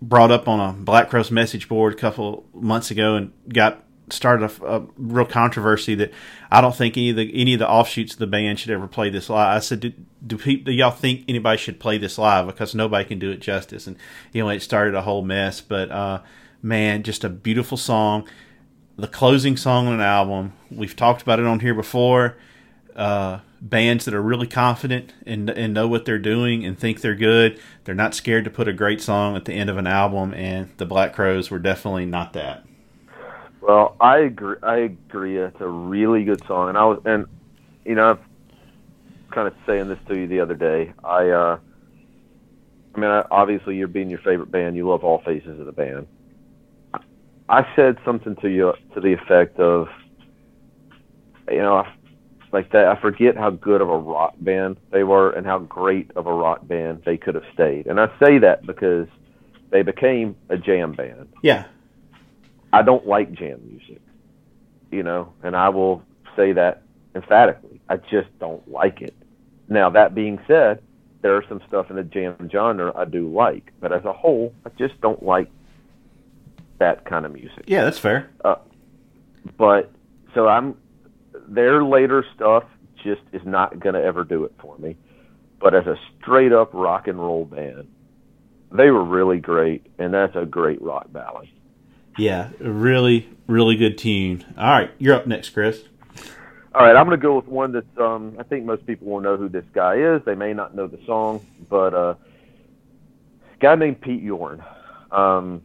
brought 0.00 0.30
up 0.30 0.48
on 0.48 0.60
a 0.60 0.72
Black 0.72 1.10
Crowes 1.10 1.30
message 1.30 1.68
board 1.68 1.94
a 1.94 1.96
couple 1.96 2.46
months 2.54 2.90
ago 2.90 3.16
and 3.16 3.32
got 3.48 3.82
started 4.10 4.50
a, 4.50 4.76
a, 4.76 4.86
real 4.96 5.24
controversy 5.24 5.94
that 5.94 6.12
I 6.50 6.60
don't 6.60 6.74
think 6.74 6.96
any 6.96 7.10
of 7.10 7.16
the 7.16 7.30
any 7.34 7.54
of 7.54 7.58
the 7.58 7.68
offshoots 7.68 8.14
of 8.14 8.18
the 8.18 8.26
band 8.26 8.58
should 8.58 8.70
ever 8.70 8.86
play 8.86 9.10
this 9.10 9.30
live. 9.30 9.56
I 9.56 9.60
said, 9.60 9.80
do, 9.80 9.92
do, 10.26 10.36
people, 10.36 10.66
do 10.66 10.72
y'all 10.72 10.90
think 10.90 11.24
anybody 11.28 11.58
should 11.58 11.80
play 11.80 11.98
this 11.98 12.18
live? 12.18 12.46
Because 12.46 12.74
nobody 12.74 13.04
can 13.04 13.18
do 13.18 13.30
it 13.30 13.40
justice. 13.40 13.86
And 13.86 13.96
you 14.32 14.42
know, 14.42 14.50
it 14.50 14.60
started 14.60 14.94
a 14.94 15.02
whole 15.02 15.22
mess. 15.22 15.60
But 15.60 15.90
uh, 15.90 16.20
man, 16.62 17.02
just 17.02 17.24
a 17.24 17.28
beautiful 17.28 17.78
song. 17.78 18.28
The 18.96 19.08
closing 19.08 19.56
song 19.56 19.86
on 19.86 19.94
an 19.94 20.00
album. 20.00 20.52
We've 20.70 20.94
talked 20.94 21.22
about 21.22 21.40
it 21.40 21.46
on 21.46 21.60
here 21.60 21.74
before. 21.74 22.36
Uh, 22.94 23.40
bands 23.60 24.04
that 24.04 24.14
are 24.14 24.22
really 24.22 24.46
confident 24.46 25.12
and, 25.26 25.48
and 25.48 25.72
know 25.72 25.88
what 25.88 26.04
they're 26.04 26.18
doing 26.18 26.64
and 26.64 26.78
think 26.78 27.00
they're 27.00 27.14
good. 27.14 27.58
They're 27.84 27.94
not 27.94 28.14
scared 28.14 28.44
to 28.44 28.50
put 28.50 28.68
a 28.68 28.72
great 28.72 29.00
song 29.00 29.36
at 29.36 29.46
the 29.46 29.54
end 29.54 29.70
of 29.70 29.78
an 29.78 29.86
album, 29.86 30.34
and 30.34 30.70
the 30.76 30.86
Black 30.86 31.14
Crowes 31.14 31.50
were 31.50 31.58
definitely 31.58 32.04
not 32.04 32.34
that. 32.34 32.64
Well, 33.66 33.96
I 33.98 34.18
agree. 34.18 34.56
I 34.62 34.76
agree. 34.76 35.38
It's 35.38 35.60
a 35.60 35.66
really 35.66 36.22
good 36.24 36.44
song, 36.46 36.68
and 36.68 36.76
I 36.76 36.84
was, 36.84 37.00
and 37.06 37.24
you 37.86 37.94
know, 37.94 38.10
I'm 38.10 38.18
kind 39.32 39.48
of 39.48 39.54
saying 39.66 39.88
this 39.88 39.98
to 40.08 40.18
you 40.18 40.26
the 40.26 40.40
other 40.40 40.54
day. 40.54 40.92
I, 41.02 41.30
uh, 41.30 41.58
I 42.94 42.98
mean, 42.98 43.10
I, 43.10 43.24
obviously, 43.30 43.76
you're 43.76 43.88
being 43.88 44.10
your 44.10 44.18
favorite 44.18 44.50
band. 44.50 44.76
You 44.76 44.86
love 44.86 45.02
all 45.02 45.22
phases 45.24 45.58
of 45.58 45.64
the 45.64 45.72
band. 45.72 46.06
I 47.48 47.66
said 47.74 47.96
something 48.04 48.36
to 48.36 48.48
you 48.48 48.74
to 48.94 49.00
the 49.00 49.14
effect 49.14 49.58
of, 49.58 49.88
you 51.50 51.62
know, 51.62 51.76
I, 51.76 51.92
like 52.52 52.70
that. 52.72 52.86
I 52.88 53.00
forget 53.00 53.34
how 53.34 53.48
good 53.48 53.80
of 53.80 53.88
a 53.88 53.96
rock 53.96 54.34
band 54.40 54.76
they 54.90 55.04
were 55.04 55.30
and 55.30 55.46
how 55.46 55.60
great 55.60 56.10
of 56.16 56.26
a 56.26 56.32
rock 56.32 56.66
band 56.68 57.02
they 57.06 57.16
could 57.16 57.34
have 57.34 57.44
stayed. 57.54 57.86
And 57.86 57.98
I 57.98 58.08
say 58.22 58.38
that 58.38 58.66
because 58.66 59.08
they 59.70 59.82
became 59.82 60.36
a 60.50 60.58
jam 60.58 60.92
band. 60.92 61.28
Yeah. 61.42 61.64
I 62.74 62.82
don't 62.82 63.06
like 63.06 63.32
jam 63.32 63.60
music, 63.68 64.02
you 64.90 65.04
know, 65.04 65.32
and 65.44 65.54
I 65.54 65.68
will 65.68 66.02
say 66.34 66.52
that 66.52 66.82
emphatically. 67.14 67.80
I 67.88 67.98
just 67.98 68.36
don't 68.40 68.68
like 68.68 69.00
it. 69.00 69.14
Now, 69.68 69.90
that 69.90 70.12
being 70.12 70.40
said, 70.48 70.82
there 71.22 71.36
are 71.36 71.44
some 71.48 71.62
stuff 71.68 71.88
in 71.88 71.96
the 71.96 72.02
jam 72.02 72.50
genre 72.50 72.92
I 72.96 73.04
do 73.04 73.32
like, 73.32 73.72
but 73.80 73.92
as 73.92 74.04
a 74.04 74.12
whole, 74.12 74.52
I 74.66 74.70
just 74.70 75.00
don't 75.00 75.22
like 75.22 75.48
that 76.80 77.04
kind 77.04 77.24
of 77.24 77.32
music. 77.32 77.62
Yeah, 77.66 77.84
that's 77.84 77.98
fair. 77.98 78.30
Uh, 78.44 78.56
but 79.56 79.92
so 80.34 80.48
I'm 80.48 80.76
their 81.46 81.84
later 81.84 82.24
stuff 82.34 82.64
just 83.04 83.22
is 83.32 83.42
not 83.44 83.78
going 83.78 83.94
to 83.94 84.02
ever 84.02 84.24
do 84.24 84.44
it 84.44 84.52
for 84.58 84.76
me. 84.78 84.96
But 85.60 85.74
as 85.74 85.86
a 85.86 85.96
straight 86.20 86.52
up 86.52 86.70
rock 86.74 87.06
and 87.06 87.18
roll 87.18 87.44
band, 87.44 87.86
they 88.72 88.90
were 88.90 89.04
really 89.04 89.38
great, 89.38 89.86
and 89.98 90.12
that's 90.12 90.34
a 90.34 90.44
great 90.44 90.82
rock 90.82 91.06
ballad. 91.12 91.48
Yeah, 92.16 92.50
really, 92.60 93.28
really 93.46 93.76
good 93.76 93.98
tune. 93.98 94.44
All 94.56 94.70
right, 94.70 94.90
you're 94.98 95.14
up 95.14 95.26
next, 95.26 95.50
Chris. 95.50 95.82
All 96.74 96.84
right, 96.84 96.96
I'm 96.96 97.06
going 97.06 97.18
to 97.18 97.22
go 97.22 97.36
with 97.36 97.46
one 97.46 97.72
that 97.72 97.98
um, 97.98 98.36
I 98.38 98.42
think 98.42 98.64
most 98.64 98.84
people 98.86 99.08
will 99.08 99.20
know 99.20 99.36
who 99.36 99.48
this 99.48 99.64
guy 99.72 99.94
is. 99.96 100.22
They 100.24 100.34
may 100.34 100.52
not 100.52 100.74
know 100.74 100.86
the 100.86 100.98
song, 101.06 101.44
but 101.70 101.94
uh, 101.94 102.14
a 103.54 103.58
guy 103.60 103.76
named 103.76 104.00
Pete 104.00 104.22
Yorn. 104.22 104.62
Um, 105.12 105.62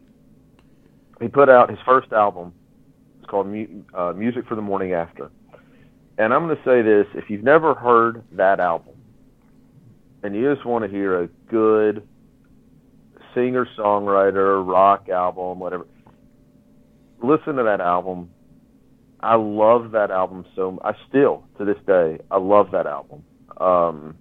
he 1.20 1.28
put 1.28 1.50
out 1.50 1.70
his 1.70 1.80
first 1.86 2.12
album. 2.14 2.54
It's 3.20 3.30
called 3.30 3.48
uh, 3.94 4.14
Music 4.14 4.48
for 4.48 4.56
the 4.56 4.62
Morning 4.62 4.94
After. 4.94 5.32
And 6.18 6.34
I'm 6.34 6.46
going 6.46 6.58
to 6.58 6.64
say 6.64 6.82
this: 6.82 7.08
if 7.16 7.30
you've 7.30 7.44
never 7.44 7.74
heard 7.74 8.24
that 8.34 8.60
album, 8.60 8.94
and 10.22 10.36
you 10.36 10.54
just 10.54 10.66
want 10.66 10.84
to 10.84 10.92
hear 10.92 11.24
a 11.24 11.28
good 11.50 12.08
singer-songwriter 13.34 14.68
rock 14.68 15.10
album, 15.10 15.60
whatever, 15.60 15.88
listen 17.22 17.56
to 17.56 17.64
that 17.64 17.82
album. 17.82 18.30
I 19.20 19.36
love 19.36 19.92
that 19.92 20.12
album 20.12 20.46
so. 20.56 20.80
I 20.84 20.94
still 21.08 21.44
to 21.58 21.66
this 21.66 21.78
day 21.86 22.20
I 22.32 22.38
love 22.38 22.72
that 22.72 22.88
album. 22.88 23.24
Um, 23.58 24.16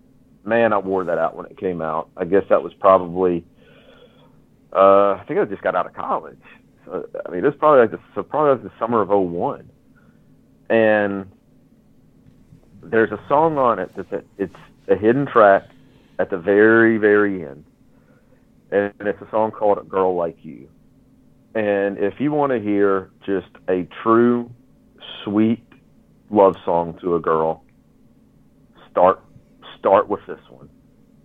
man, 0.45 0.73
I 0.73 0.79
wore 0.79 1.05
that 1.05 1.19
out 1.19 1.37
when 1.37 1.47
it 1.47 1.57
came 1.57 1.81
out. 1.81 2.09
I 2.17 2.25
guess 2.25 2.45
that 2.49 2.63
was 2.63 2.73
probably. 2.75 3.45
Uh, 4.73 5.13
I 5.13 5.25
think 5.27 5.41
I 5.41 5.45
just 5.45 5.63
got 5.63 5.75
out 5.75 5.87
of 5.87 5.95
college. 5.95 6.39
So, 6.85 7.09
I 7.27 7.31
mean, 7.31 7.45
it 7.45 7.47
was 7.47 7.55
probably 7.59 7.81
like 7.81 7.91
the 7.93 8.01
so 8.15 8.23
probably 8.23 8.63
like 8.63 8.73
the 8.73 8.79
summer 8.79 9.01
of 9.01 9.09
'01, 9.09 9.71
and 10.69 11.31
there's 12.83 13.13
a 13.13 13.21
song 13.29 13.59
on 13.59 13.79
it 13.79 13.91
that's 13.97 14.13
a, 14.13 14.23
it's 14.37 14.55
a 14.89 14.97
hidden 14.97 15.27
track, 15.27 15.65
at 16.19 16.31
the 16.31 16.39
very, 16.39 16.99
very 16.99 17.47
end, 17.47 17.65
and 18.71 18.93
it's 19.01 19.21
a 19.23 19.31
song 19.31 19.51
called 19.51 19.79
"A 19.79 19.83
Girl 19.83 20.17
Like 20.17 20.39
You." 20.43 20.69
And 21.55 21.99
if 21.99 22.21
you 22.21 22.31
want 22.31 22.53
to 22.53 22.61
hear 22.61 23.11
just 23.25 23.49
a 23.69 23.89
true, 24.03 24.51
sweet 25.25 25.65
love 26.31 26.57
song 26.65 26.99
to 27.01 27.17
a 27.17 27.21
girl, 27.21 27.65
start 28.91 29.21
start 29.79 30.09
with 30.09 30.21
this 30.27 30.41
one. 30.51 30.69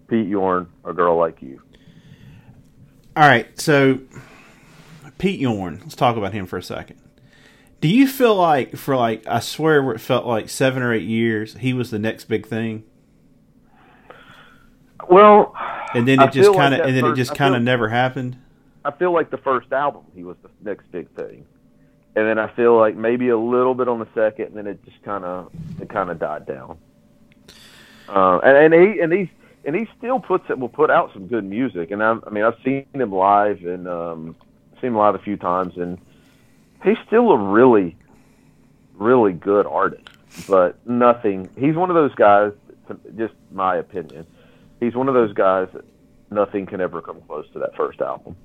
Pete 0.08 0.28
Yorn, 0.28 0.68
"A 0.86 0.94
Girl 0.94 1.18
Like 1.18 1.42
You." 1.42 1.62
All 3.16 3.28
right, 3.28 3.60
so 3.60 4.00
Pete 5.18 5.40
Yorn. 5.40 5.80
Let's 5.82 5.96
talk 5.96 6.18
about 6.18 6.34
him 6.34 6.46
for 6.46 6.58
a 6.58 6.64
second. 6.64 7.00
Do 7.82 7.88
you 7.88 8.08
feel 8.08 8.36
like 8.36 8.76
for 8.78 8.96
like 8.96 9.28
I 9.28 9.40
swear 9.40 9.92
it 9.92 10.00
felt 10.00 10.26
like 10.26 10.50
seven 10.50 10.82
or 10.82 10.94
eight 10.94 11.04
years 11.04 11.56
he 11.56 11.74
was 11.74 11.92
the 11.92 12.00
next 12.00 12.26
big 12.26 12.48
thing, 12.48 12.86
Well, 15.10 15.54
and 15.94 16.08
then 16.08 16.20
I 16.20 16.26
it 16.26 16.32
just 16.32 16.54
kind 16.54 16.74
of 16.74 16.80
that 16.80 16.88
and 16.88 16.96
then 16.96 17.06
it 17.06 17.16
just 17.16 17.36
kind 17.36 17.56
of 17.56 17.62
never 17.62 17.90
happened. 17.90 18.38
I 18.86 18.92
feel 18.92 19.14
like 19.14 19.30
the 19.30 19.38
first 19.38 19.72
album 19.72 20.04
he 20.16 20.24
was 20.24 20.38
the 20.44 20.50
next 20.64 20.92
big 20.92 21.10
thing, 21.16 21.46
and 22.16 22.28
then 22.28 22.38
I 22.38 22.48
feel 22.54 22.78
like 22.78 22.96
maybe 22.96 23.30
a 23.30 23.38
little 23.38 23.74
bit 23.74 23.88
on 23.88 24.00
the 24.00 24.08
second, 24.14 24.48
and 24.48 24.58
then 24.58 24.68
it 24.68 24.84
just 24.86 25.02
kind 25.04 25.24
of 25.24 25.52
it 25.80 25.90
kind 25.90 26.10
of 26.10 26.20
died 26.20 26.46
down. 26.46 26.78
Uh, 28.10 28.40
and, 28.40 28.74
and 28.74 28.74
he 28.74 29.00
and 29.00 29.14
he's 29.14 29.30
and 29.66 29.76
he 29.76 29.88
still 29.98 30.20
puts 30.20 30.50
it 30.50 30.60
will 30.60 30.70
put 30.70 30.90
out 30.90 31.12
some 31.14 31.28
good 31.28 31.46
music, 31.46 31.92
and 31.92 32.04
I, 32.04 32.18
I 32.26 32.30
mean 32.30 32.44
I've 32.44 32.58
seen 32.64 32.86
him 32.94 33.12
live 33.12 33.64
and 33.64 33.88
um, 33.88 34.36
seen 34.82 34.90
him 34.90 34.98
live 34.98 35.16
a 35.16 35.20
few 35.20 35.38
times, 35.38 35.78
and 35.78 35.98
he's 36.84 36.98
still 37.08 37.32
a 37.32 37.38
really 37.38 37.96
really 38.96 39.34
good 39.34 39.66
artist, 39.66 40.08
but 40.48 40.86
nothing. 40.88 41.50
He's 41.58 41.76
one 41.76 41.90
of 41.90 41.96
those 41.96 42.14
guys. 42.16 42.52
Just 43.18 43.34
my 43.52 43.78
opinion. 43.78 44.26
He's 44.80 44.94
one 44.94 45.08
of 45.08 45.14
those 45.14 45.34
guys 45.34 45.70
that 45.74 45.86
nothing 46.34 46.66
can 46.66 46.82
ever 46.82 47.02
come 47.02 47.22
close 47.22 47.46
to 47.54 47.60
that 47.60 47.76
first 47.76 48.02
album. 48.02 48.36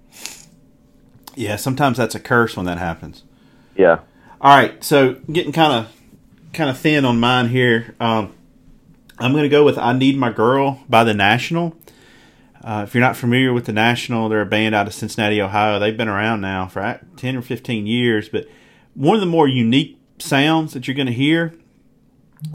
Yeah, 1.35 1.57
sometimes 1.57 1.99
that's 1.99 2.15
a 2.15 2.21
curse 2.21 2.57
when 2.57 2.67
that 2.67 2.79
happens. 2.79 3.23
Yeah. 3.77 4.01
All 4.41 4.57
right, 4.57 4.83
so 4.83 5.15
getting 5.33 5.53
kind 5.53 5.73
of 5.73 5.97
kind 6.53 6.71
of 6.71 6.79
thin 6.79 7.05
on 7.05 7.21
mine 7.21 7.49
here. 7.49 7.95
Um, 8.01 8.35
I'm 9.19 9.33
going 9.33 9.45
to 9.45 9.49
go 9.49 9.65
with 9.65 9.79
"I 9.79 9.93
Need 9.93 10.17
My 10.17 10.31
Girl" 10.31 10.85
by 10.89 11.05
the 11.05 11.15
National. 11.15 11.77
Uh, 12.63 12.85
if 12.87 12.95
you're 12.95 13.03
not 13.03 13.17
familiar 13.17 13.53
with 13.53 13.67
the 13.67 13.73
National, 13.73 14.29
they're 14.29 14.41
a 14.41 14.47
band 14.47 14.75
out 14.75 14.87
of 14.87 14.95
Cincinnati, 14.95 15.41
Ohio. 15.41 15.79
They've 15.79 15.97
been 15.97 16.09
around 16.09 16.41
now 16.41 16.67
for 16.67 16.81
uh, 16.81 16.99
ten 17.17 17.37
or 17.37 17.43
fifteen 17.43 17.87
years, 17.87 18.29
but 18.29 18.47
one 18.95 19.15
of 19.15 19.21
the 19.21 19.27
more 19.27 19.49
unique 19.49 19.99
sounds 20.19 20.73
that 20.75 20.87
you're 20.87 20.97
going 20.97 21.07
to 21.07 21.13
hear. 21.13 21.55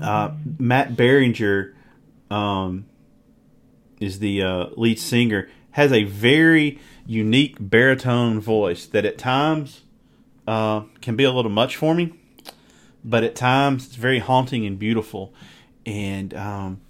Uh, 0.01 0.31
Matt 0.59 0.93
Berninger 0.93 1.73
um, 2.31 2.85
is 4.03 4.19
the 4.19 4.43
uh, 4.43 4.65
lead 4.75 4.99
singer. 4.99 5.49
Has 5.71 5.91
a 5.91 6.03
very 6.03 6.79
unique 7.05 7.57
baritone 7.59 8.39
voice 8.39 8.85
that 8.87 9.05
at 9.05 9.17
times 9.17 9.81
uh, 10.47 10.81
can 11.01 11.15
be 11.15 11.23
a 11.23 11.31
little 11.31 11.51
much 11.51 11.75
for 11.75 11.95
me, 11.95 12.13
but 13.03 13.23
at 13.23 13.35
times 13.35 13.87
it's 13.87 13.95
very 13.95 14.19
haunting 14.19 14.65
and 14.65 14.77
beautiful. 14.77 15.33
And 15.85 16.33
um, 16.35 16.81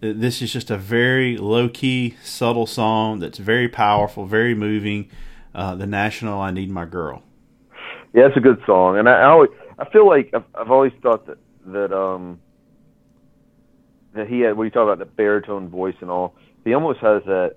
this 0.00 0.40
is 0.40 0.52
just 0.52 0.70
a 0.70 0.78
very 0.78 1.36
low 1.36 1.68
key, 1.68 2.16
subtle 2.22 2.66
song 2.66 3.18
that's 3.18 3.38
very 3.38 3.68
powerful, 3.68 4.26
very 4.26 4.54
moving. 4.54 5.10
Uh, 5.54 5.74
the 5.74 5.86
National, 5.86 6.40
I 6.40 6.52
Need 6.52 6.70
My 6.70 6.84
Girl. 6.84 7.22
Yeah, 8.14 8.26
it's 8.26 8.36
a 8.36 8.40
good 8.40 8.62
song, 8.64 8.98
and 8.98 9.08
I, 9.08 9.22
I 9.22 9.24
always 9.24 9.50
I 9.78 9.88
feel 9.90 10.06
like 10.06 10.30
I've, 10.32 10.44
I've 10.54 10.70
always 10.70 10.92
thought 11.02 11.26
that 11.26 11.38
that 11.66 11.92
um 11.92 12.40
that 14.14 14.28
he 14.28 14.40
had 14.40 14.56
when 14.56 14.66
you 14.66 14.70
talk 14.70 14.84
about 14.84 14.98
the 14.98 15.04
baritone 15.04 15.68
voice 15.68 15.96
and 16.00 16.10
all, 16.10 16.34
he 16.68 16.74
almost 16.74 17.00
has 17.00 17.22
that 17.24 17.56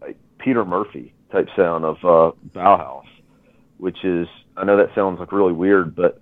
like, 0.00 0.16
Peter 0.38 0.64
Murphy 0.64 1.14
type 1.30 1.48
sound 1.54 1.84
of 1.84 1.96
uh, 1.96 2.34
Bauhaus, 2.54 3.04
which 3.76 4.02
is 4.02 4.26
I 4.56 4.64
know 4.64 4.78
that 4.78 4.94
sounds 4.94 5.20
like 5.20 5.30
really 5.30 5.52
weird, 5.52 5.94
but 5.94 6.20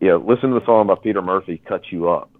you 0.00 0.08
know, 0.08 0.18
listen 0.18 0.50
to 0.50 0.60
the 0.60 0.66
song 0.66 0.86
by 0.86 0.94
Peter 1.02 1.22
Murphy, 1.22 1.60
"Cut 1.66 1.90
You 1.90 2.10
Up," 2.10 2.30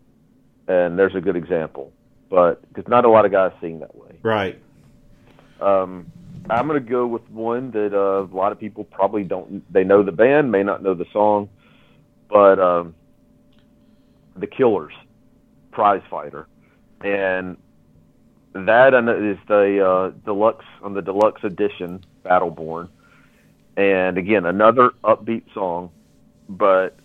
and 0.69 0.99
there's 0.99 1.15
a 1.15 1.21
good 1.21 1.37
example. 1.37 1.93
But 2.31 2.61
because 2.69 2.89
not 2.89 3.07
a 3.07 3.09
lot 3.09 3.25
of 3.25 3.33
guys 3.33 3.53
sing 3.61 3.81
that 3.81 3.97
way. 3.97 4.19
Right. 4.23 4.61
Um, 5.61 6.13
I'm 6.51 6.69
going 6.69 6.83
to 6.83 6.89
go 6.89 7.07
with 7.07 7.29
one 7.31 7.71
that 7.71 7.95
uh, 7.95 8.25
a 8.31 8.37
lot 8.37 8.53
of 8.53 8.61
people 8.61 8.85
probably 8.85 9.25
don't. 9.25 9.71
They 9.73 9.85
know 9.85 10.03
the 10.03 10.13
band, 10.13 10.53
may 10.53 10.63
not 10.63 10.83
know 10.83 10.93
the 10.93 11.07
song, 11.13 11.49
but 12.29 12.61
um, 12.61 12.95
the 14.37 14.47
Killers, 14.47 14.93
Prize 15.73 16.03
Fighter, 16.11 16.47
and 17.01 17.57
that 18.53 18.95
is 18.95 19.39
the 19.47 19.87
uh, 19.87 20.11
deluxe 20.25 20.65
on 20.83 20.95
the 20.95 21.03
deluxe 21.03 21.45
edition, 21.45 22.05
Battleborn, 22.25 22.89
and 23.77 24.19
again 24.19 24.47
another 24.47 24.91
upbeat 25.05 25.43
song, 25.55 25.91
but 26.49 26.97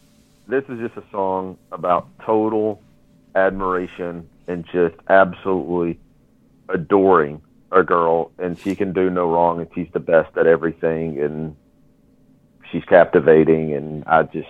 this 0.48 0.64
is 0.70 0.80
just 0.80 0.98
a 0.98 1.04
song 1.12 1.58
about 1.72 2.08
total 2.26 2.82
admiration 3.36 4.30
and 4.48 4.66
just 4.72 4.96
absolutely 5.10 6.00
adoring 6.70 7.42
a 7.72 7.84
girl 7.84 8.32
and 8.38 8.60
she 8.60 8.76
can 8.76 8.94
do 8.94 9.10
no 9.10 9.32
wrong 9.32 9.60
and 9.60 9.70
she's 9.74 9.88
the 9.94 10.00
best 10.00 10.36
at 10.38 10.46
everything 10.46 11.20
and 11.20 11.56
she's 12.72 12.84
captivating 12.86 13.74
and 13.74 14.04
I 14.06 14.24
just 14.24 14.50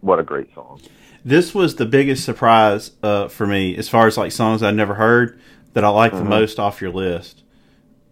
what 0.00 0.18
a 0.18 0.22
great 0.22 0.52
song. 0.54 0.80
This 1.24 1.54
was 1.54 1.76
the 1.76 1.86
biggest 1.86 2.24
surprise 2.24 2.92
uh, 3.02 3.28
for 3.28 3.46
me 3.46 3.76
as 3.76 3.88
far 3.88 4.06
as 4.06 4.18
like 4.18 4.30
songs 4.30 4.62
I'd 4.62 4.74
never 4.74 4.94
heard 4.94 5.40
that 5.72 5.82
I 5.82 5.88
like 5.88 6.12
the 6.12 6.24
most 6.24 6.58
off 6.58 6.80
your 6.80 6.90
list. 6.90 7.42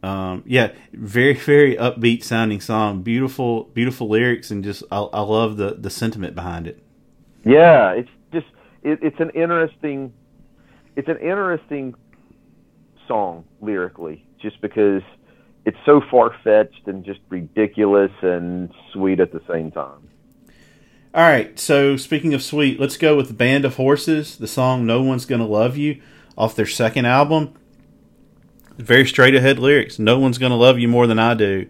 Um, 0.03 0.43
yeah, 0.47 0.73
very 0.93 1.35
very 1.35 1.77
upbeat 1.77 2.25
sounding 2.25 2.61
song, 2.61 3.03
beautiful 3.03 3.65
beautiful 3.65 4.09
lyrics, 4.09 4.51
and 4.51 4.65
just 4.65 4.83
I, 4.91 4.99
I 4.99 5.21
love 5.21 5.57
the 5.57 5.77
the 5.79 5.91
sentiment 5.91 6.35
behind 6.35 6.67
it. 6.67 6.83
Yeah, 7.45 7.93
it's 7.93 8.11
just 8.33 8.47
it, 8.83 8.99
it's 9.01 9.21
an 9.21 9.31
interesting 9.31 10.13
it's 10.97 11.09
an 11.09 11.19
interesting 11.19 11.95
song 13.07 13.45
lyrically 13.61 14.25
just 14.41 14.61
because 14.61 15.03
it's 15.65 15.79
so 15.87 16.01
far 16.11 16.35
fetched 16.43 16.87
and 16.87 17.05
just 17.05 17.21
ridiculous 17.29 18.11
and 18.23 18.73
sweet 18.93 19.21
at 19.21 19.33
the 19.33 19.41
same 19.49 19.71
time. 19.71 20.09
All 21.15 21.23
right, 21.23 21.59
so 21.61 21.99
speaking 21.99 22.33
of 22.33 22.43
sweet, 22.43 22.81
let's 22.81 22.97
go 22.97 23.15
with 23.19 23.37
Band 23.37 23.67
of 23.67 23.77
Horses, 23.77 24.39
the 24.39 24.49
song 24.49 24.87
"No 24.87 25.03
One's 25.03 25.27
Gonna 25.27 25.47
Love 25.47 25.77
You" 25.77 26.01
off 26.39 26.57
their 26.57 26.65
second 26.65 27.05
album. 27.05 27.53
Very 28.79 29.07
straight 29.07 29.35
ahead 29.35 29.59
lyrics. 29.59 29.99
No 29.99 30.19
one's 30.19 30.39
gonna 30.39 30.57
love 30.57 30.79
you 30.79 30.89
more 30.89 31.07
than 31.07 31.19
I 31.19 31.35
do. 31.35 31.67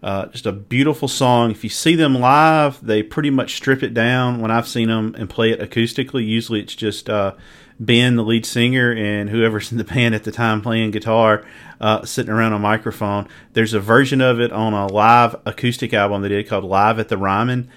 Uh, 0.00 0.26
just 0.26 0.46
a 0.46 0.52
beautiful 0.52 1.08
song. 1.08 1.50
If 1.50 1.64
you 1.64 1.70
see 1.70 1.96
them 1.96 2.14
live, 2.14 2.86
they 2.86 3.02
pretty 3.02 3.30
much 3.30 3.56
strip 3.56 3.82
it 3.82 3.94
down. 3.94 4.40
When 4.40 4.52
I've 4.52 4.68
seen 4.68 4.86
them 4.86 5.16
and 5.18 5.28
play 5.28 5.50
it 5.50 5.58
acoustically, 5.58 6.24
usually 6.24 6.60
it's 6.60 6.76
just 6.76 7.10
uh, 7.10 7.32
Ben, 7.80 8.14
the 8.14 8.22
lead 8.22 8.46
singer, 8.46 8.92
and 8.92 9.28
whoever's 9.28 9.72
in 9.72 9.78
the 9.78 9.82
band 9.82 10.14
at 10.14 10.22
the 10.22 10.30
time 10.30 10.62
playing 10.62 10.92
guitar, 10.92 11.44
uh, 11.80 12.04
sitting 12.04 12.32
around 12.32 12.52
a 12.52 12.60
microphone. 12.60 13.26
There's 13.54 13.74
a 13.74 13.80
version 13.80 14.20
of 14.20 14.38
it 14.38 14.52
on 14.52 14.72
a 14.72 14.86
live 14.86 15.34
acoustic 15.44 15.92
album 15.92 16.22
they 16.22 16.28
did 16.28 16.46
called 16.46 16.62
"Live 16.62 17.00
at 17.00 17.08
the 17.08 17.18
Ryman." 17.18 17.68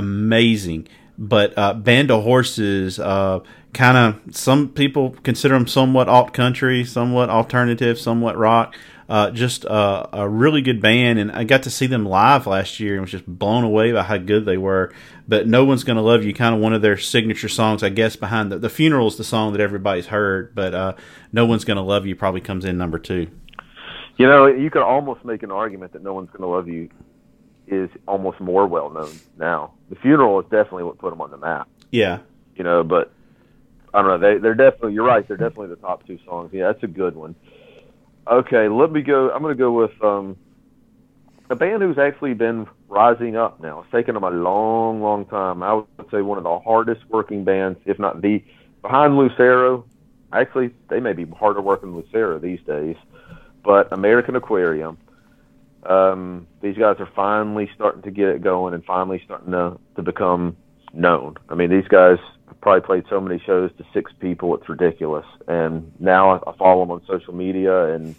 Amazing, 0.00 0.88
but 1.18 1.52
uh, 1.58 1.74
Band 1.74 2.10
of 2.10 2.24
Horses, 2.24 2.98
uh, 2.98 3.40
kind 3.74 3.98
of 3.98 4.34
some 4.34 4.70
people 4.70 5.10
consider 5.22 5.52
them 5.52 5.66
somewhat 5.66 6.08
alt 6.08 6.32
country, 6.32 6.86
somewhat 6.86 7.28
alternative, 7.28 7.98
somewhat 7.98 8.38
rock. 8.38 8.74
Uh, 9.10 9.30
just 9.30 9.66
uh, 9.66 10.06
a 10.14 10.26
really 10.26 10.62
good 10.62 10.80
band, 10.80 11.18
and 11.18 11.30
I 11.32 11.44
got 11.44 11.64
to 11.64 11.70
see 11.70 11.86
them 11.86 12.06
live 12.06 12.46
last 12.46 12.80
year 12.80 12.94
and 12.94 13.02
was 13.02 13.10
just 13.10 13.26
blown 13.26 13.62
away 13.62 13.92
by 13.92 14.02
how 14.04 14.16
good 14.16 14.46
they 14.46 14.56
were. 14.56 14.90
But 15.28 15.46
"No 15.46 15.66
One's 15.66 15.84
Gonna 15.84 16.00
Love 16.00 16.24
You" 16.24 16.32
kind 16.32 16.54
of 16.54 16.62
one 16.62 16.72
of 16.72 16.80
their 16.80 16.96
signature 16.96 17.48
songs, 17.48 17.82
I 17.82 17.90
guess. 17.90 18.16
Behind 18.16 18.50
the 18.50 18.58
the 18.58 18.70
funeral 18.70 19.08
is 19.08 19.16
the 19.16 19.24
song 19.24 19.52
that 19.52 19.60
everybody's 19.60 20.06
heard, 20.06 20.54
but 20.54 20.74
uh, 20.74 20.94
"No 21.30 21.44
One's 21.44 21.66
Gonna 21.66 21.82
Love 21.82 22.06
You" 22.06 22.16
probably 22.16 22.40
comes 22.40 22.64
in 22.64 22.78
number 22.78 22.98
two. 22.98 23.26
You 24.16 24.26
know, 24.28 24.46
you 24.46 24.70
could 24.70 24.82
almost 24.82 25.26
make 25.26 25.42
an 25.42 25.50
argument 25.50 25.92
that 25.92 26.02
No 26.02 26.14
One's 26.14 26.30
Gonna 26.30 26.50
Love 26.50 26.68
You 26.68 26.88
is 27.70 27.88
almost 28.06 28.40
more 28.40 28.66
well 28.66 28.90
known 28.90 29.12
now. 29.38 29.72
The 29.88 29.96
funeral 29.96 30.40
is 30.40 30.44
definitely 30.50 30.84
what 30.84 30.98
put 30.98 31.10
them 31.10 31.20
on 31.20 31.30
the 31.30 31.38
map. 31.38 31.68
Yeah, 31.90 32.18
you 32.56 32.64
know, 32.64 32.82
but 32.82 33.12
I 33.94 34.02
don't 34.02 34.08
know. 34.08 34.18
They 34.18 34.38
they're 34.38 34.54
definitely 34.54 34.94
you're 34.94 35.06
right. 35.06 35.26
They're 35.26 35.36
definitely 35.36 35.68
the 35.68 35.76
top 35.76 36.06
two 36.06 36.18
songs. 36.26 36.50
Yeah, 36.52 36.72
that's 36.72 36.82
a 36.82 36.88
good 36.88 37.14
one. 37.16 37.34
Okay, 38.26 38.68
let 38.68 38.92
me 38.92 39.02
go. 39.02 39.30
I'm 39.30 39.42
going 39.42 39.56
to 39.56 39.58
go 39.58 39.72
with 39.72 40.04
um, 40.04 40.36
a 41.48 41.56
band 41.56 41.82
who's 41.82 41.98
actually 41.98 42.34
been 42.34 42.66
rising 42.88 43.36
up 43.36 43.60
now. 43.60 43.80
It's 43.80 43.90
taken 43.90 44.14
them 44.14 44.24
a 44.24 44.30
long, 44.30 45.02
long 45.02 45.24
time. 45.26 45.62
I 45.62 45.74
would 45.74 45.86
say 46.10 46.22
one 46.22 46.38
of 46.38 46.44
the 46.44 46.58
hardest 46.60 47.02
working 47.08 47.44
bands, 47.44 47.78
if 47.86 47.98
not 47.98 48.20
the 48.20 48.42
behind 48.82 49.16
Lucero. 49.16 49.84
Actually, 50.32 50.70
they 50.88 51.00
may 51.00 51.12
be 51.12 51.24
harder 51.24 51.60
working 51.60 51.92
than 51.92 52.02
Lucero 52.02 52.38
these 52.38 52.60
days. 52.66 52.96
But 53.64 53.92
American 53.92 54.36
Aquarium. 54.36 54.96
Um, 55.84 56.46
these 56.60 56.76
guys 56.76 56.96
are 56.98 57.08
finally 57.16 57.70
starting 57.74 58.02
to 58.02 58.10
get 58.10 58.28
it 58.28 58.42
going 58.42 58.74
and 58.74 58.84
finally 58.84 59.22
starting 59.24 59.52
to 59.52 59.78
to 59.96 60.02
become 60.02 60.56
known. 60.92 61.36
I 61.48 61.54
mean, 61.54 61.70
these 61.70 61.88
guys 61.88 62.18
probably 62.60 62.82
played 62.82 63.04
so 63.08 63.20
many 63.20 63.42
shows 63.46 63.70
to 63.78 63.84
six 63.94 64.12
people, 64.20 64.54
it's 64.56 64.68
ridiculous. 64.68 65.26
And 65.48 65.92
now 65.98 66.30
I, 66.30 66.50
I 66.50 66.56
follow 66.56 66.82
them 66.82 66.90
on 66.90 67.02
social 67.06 67.34
media, 67.34 67.94
and 67.94 68.14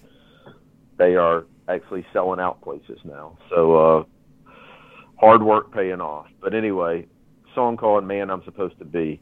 they 0.97 1.15
are 1.15 1.45
actually 1.67 2.05
selling 2.11 2.39
out 2.39 2.61
places 2.61 2.99
now. 3.03 3.37
So 3.49 3.75
uh, 3.75 4.51
hard 5.19 5.43
work 5.43 5.71
paying 5.71 6.01
off. 6.01 6.27
But 6.41 6.53
anyway, 6.53 7.07
song 7.53 7.77
called 7.77 8.03
"Man 8.03 8.29
I'm 8.29 8.43
Supposed 8.43 8.79
to 8.79 8.85
Be." 8.85 9.21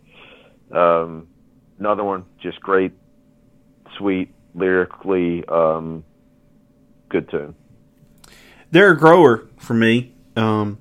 Um, 0.72 1.28
another 1.80 2.04
one, 2.04 2.26
just 2.42 2.60
great, 2.62 2.94
sweet, 3.98 4.34
lyrically 4.54 5.44
um, 5.48 6.04
good 7.10 7.30
tune. 7.30 7.56
They're 8.72 8.92
a 8.92 8.98
grower 8.98 9.48
for 9.58 9.74
me. 9.74 10.14
Um, 10.36 10.78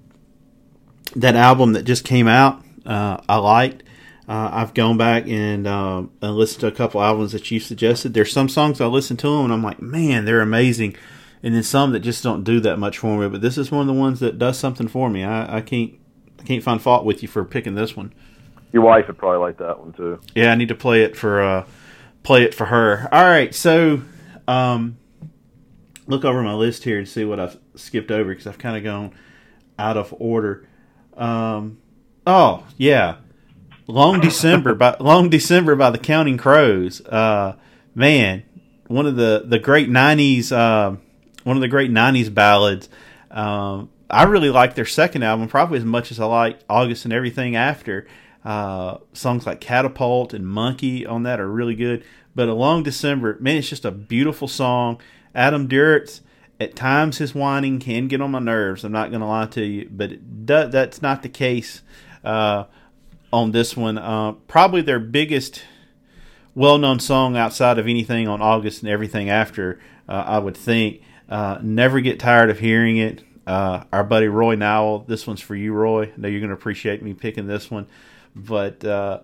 that 1.17 1.37
album 1.37 1.73
that 1.73 1.85
just 1.85 2.05
came 2.05 2.29
out, 2.29 2.63
uh, 2.85 3.19
I 3.29 3.37
liked. 3.37 3.83
Uh, 4.29 4.51
I've 4.53 4.75
gone 4.75 4.99
back 4.99 5.27
and, 5.27 5.67
uh, 5.67 6.03
and 6.21 6.37
listened 6.37 6.61
to 6.61 6.67
a 6.67 6.73
couple 6.73 7.03
albums 7.03 7.33
that 7.33 7.51
you 7.51 7.59
suggested. 7.61 8.13
There's 8.13 8.31
some 8.31 8.49
songs 8.49 8.79
I 8.81 8.87
listen 8.87 9.17
to 9.19 9.27
them 9.27 9.45
and 9.47 9.53
I'm 9.53 9.63
like, 9.63 9.81
man, 9.81 10.27
they're 10.27 10.43
amazing. 10.43 10.97
And 11.43 11.55
then 11.55 11.63
some 11.63 11.93
that 11.93 12.01
just 12.01 12.23
don't 12.23 12.45
do 12.45 12.61
that 12.61 12.79
much 12.79 12.99
for 12.99 13.19
me. 13.19 13.29
But 13.29 13.41
this 13.41 13.57
is 13.57 13.71
one 13.71 13.81
of 13.81 13.87
the 13.87 13.99
ones 13.99 14.21
that 14.21 14.39
does 14.39 14.59
something 14.59 14.87
for 14.87 15.09
me. 15.09 15.25
I, 15.25 15.59
I 15.59 15.61
can't 15.63 15.95
I 16.39 16.43
can't 16.45 16.63
find 16.63 16.81
fault 16.81 17.05
with 17.05 17.23
you 17.23 17.29
for 17.29 17.45
picking 17.45 17.75
this 17.75 17.97
one. 17.97 18.13
Your 18.73 18.83
wife 18.83 19.07
would 19.07 19.19
probably 19.19 19.39
like 19.39 19.59
that 19.59 19.81
one 19.81 19.93
too. 19.93 20.21
Yeah, 20.35 20.53
I 20.53 20.55
need 20.55 20.69
to 20.69 20.75
play 20.75 21.03
it 21.03 21.17
for 21.17 21.41
uh, 21.41 21.67
play 22.23 22.43
it 22.43 22.55
for 22.55 22.67
her. 22.67 23.09
All 23.13 23.25
right, 23.25 23.55
so 23.55 24.03
um, 24.47 24.99
look 26.07 26.25
over 26.25 26.43
my 26.43 26.55
list 26.55 26.85
here 26.85 26.99
and 26.99 27.09
see 27.09 27.25
what 27.25 27.41
I've 27.41 27.59
skipped 27.79 28.11
over 28.11 28.31
because 28.31 28.47
I've 28.47 28.59
kind 28.59 28.77
of 28.77 28.85
gone 28.85 29.13
out 29.79 29.97
of 29.97 30.15
order. 30.19 30.67
Um, 31.17 31.79
oh 32.27 32.67
yeah, 32.77 33.17
Long 33.87 34.21
December 34.23 34.75
by 34.75 34.97
Long 35.01 35.31
December 35.31 35.77
by 35.77 35.91
the 35.91 35.99
Counting 35.99 36.39
Crows. 36.39 37.01
Uh, 37.01 37.57
man, 37.95 38.43
one 38.87 39.07
of 39.07 39.17
the 39.17 39.45
the 39.47 39.59
great 39.59 39.89
'90s 39.89 40.53
uh, 40.53 40.97
one 41.45 41.57
of 41.57 41.61
the 41.61 41.69
great 41.69 41.91
'90s 41.91 42.33
ballads. 42.33 42.89
Um, 43.31 43.91
I 44.11 44.23
really 44.25 44.51
like 44.51 44.75
their 44.75 44.87
second 44.87 45.23
album 45.23 45.49
probably 45.49 45.79
as 45.79 45.85
much 45.85 46.11
as 46.11 46.19
I 46.19 46.25
like 46.25 46.61
August 46.69 47.05
and 47.05 47.13
everything 47.13 47.57
after. 47.57 48.07
Uh, 48.45 48.99
songs 49.13 49.45
like 49.47 49.61
Catapult 49.61 50.33
and 50.33 50.47
Monkey 50.47 51.05
on 51.05 51.25
that 51.25 51.41
are 51.41 51.49
really 51.49 51.75
good. 51.75 52.05
But 52.35 52.49
A 52.49 52.55
Long 52.55 52.83
December, 52.83 53.37
man, 53.41 53.57
it's 53.57 53.69
just 53.69 53.85
a 53.85 53.91
beautiful 53.91 54.49
song. 54.49 55.01
Adam 55.35 55.69
Duritz, 55.69 56.21
at 56.61 56.75
times 56.75 57.19
his 57.19 57.35
whining 57.35 57.79
can 57.79 58.09
get 58.09 58.21
on 58.21 58.33
my 58.33 58.39
nerves. 58.39 58.85
I'm 58.85 58.93
not 58.93 59.11
going 59.11 59.21
to 59.21 59.27
lie 59.27 59.47
to 59.47 59.65
you, 59.65 59.89
but 59.91 60.47
does, 60.47 60.73
that's 60.73 61.01
not 61.01 61.23
the 61.23 61.29
case 61.29 61.83
uh, 62.25 62.65
on 63.33 63.53
this 63.53 63.77
one. 63.77 63.99
Uh, 63.99 64.33
probably 64.49 64.83
their 64.83 64.99
biggest 64.99 65.63
well-known 66.55 66.99
song 66.99 67.37
outside 67.37 67.79
of 67.79 67.87
anything 67.87 68.27
on 68.27 68.43
August 68.43 68.83
and 68.83 68.91
everything 68.91 69.31
after, 69.31 69.79
uh, 70.09 70.25
I 70.27 70.39
would 70.39 70.57
think. 70.57 71.03
Uh, 71.29 71.59
never 71.63 72.01
get 72.01 72.19
tired 72.19 72.51
of 72.51 72.59
hearing 72.59 72.97
it. 72.97 73.23
Uh, 73.47 73.85
our 73.93 74.03
buddy 74.03 74.29
Roy 74.29 74.57
Nowell, 74.57 75.01
this 75.01 75.27
one's 75.27 75.41
for 75.41 75.55
you, 75.55 75.73
Roy. 75.73 76.05
I 76.05 76.13
know 76.17 76.29
you're 76.29 76.41
going 76.41 76.51
to 76.51 76.55
appreciate 76.55 77.03
me 77.03 77.15
picking 77.15 77.47
this 77.47 77.71
one, 77.71 77.87
but 78.35 78.85
uh, 78.85 79.21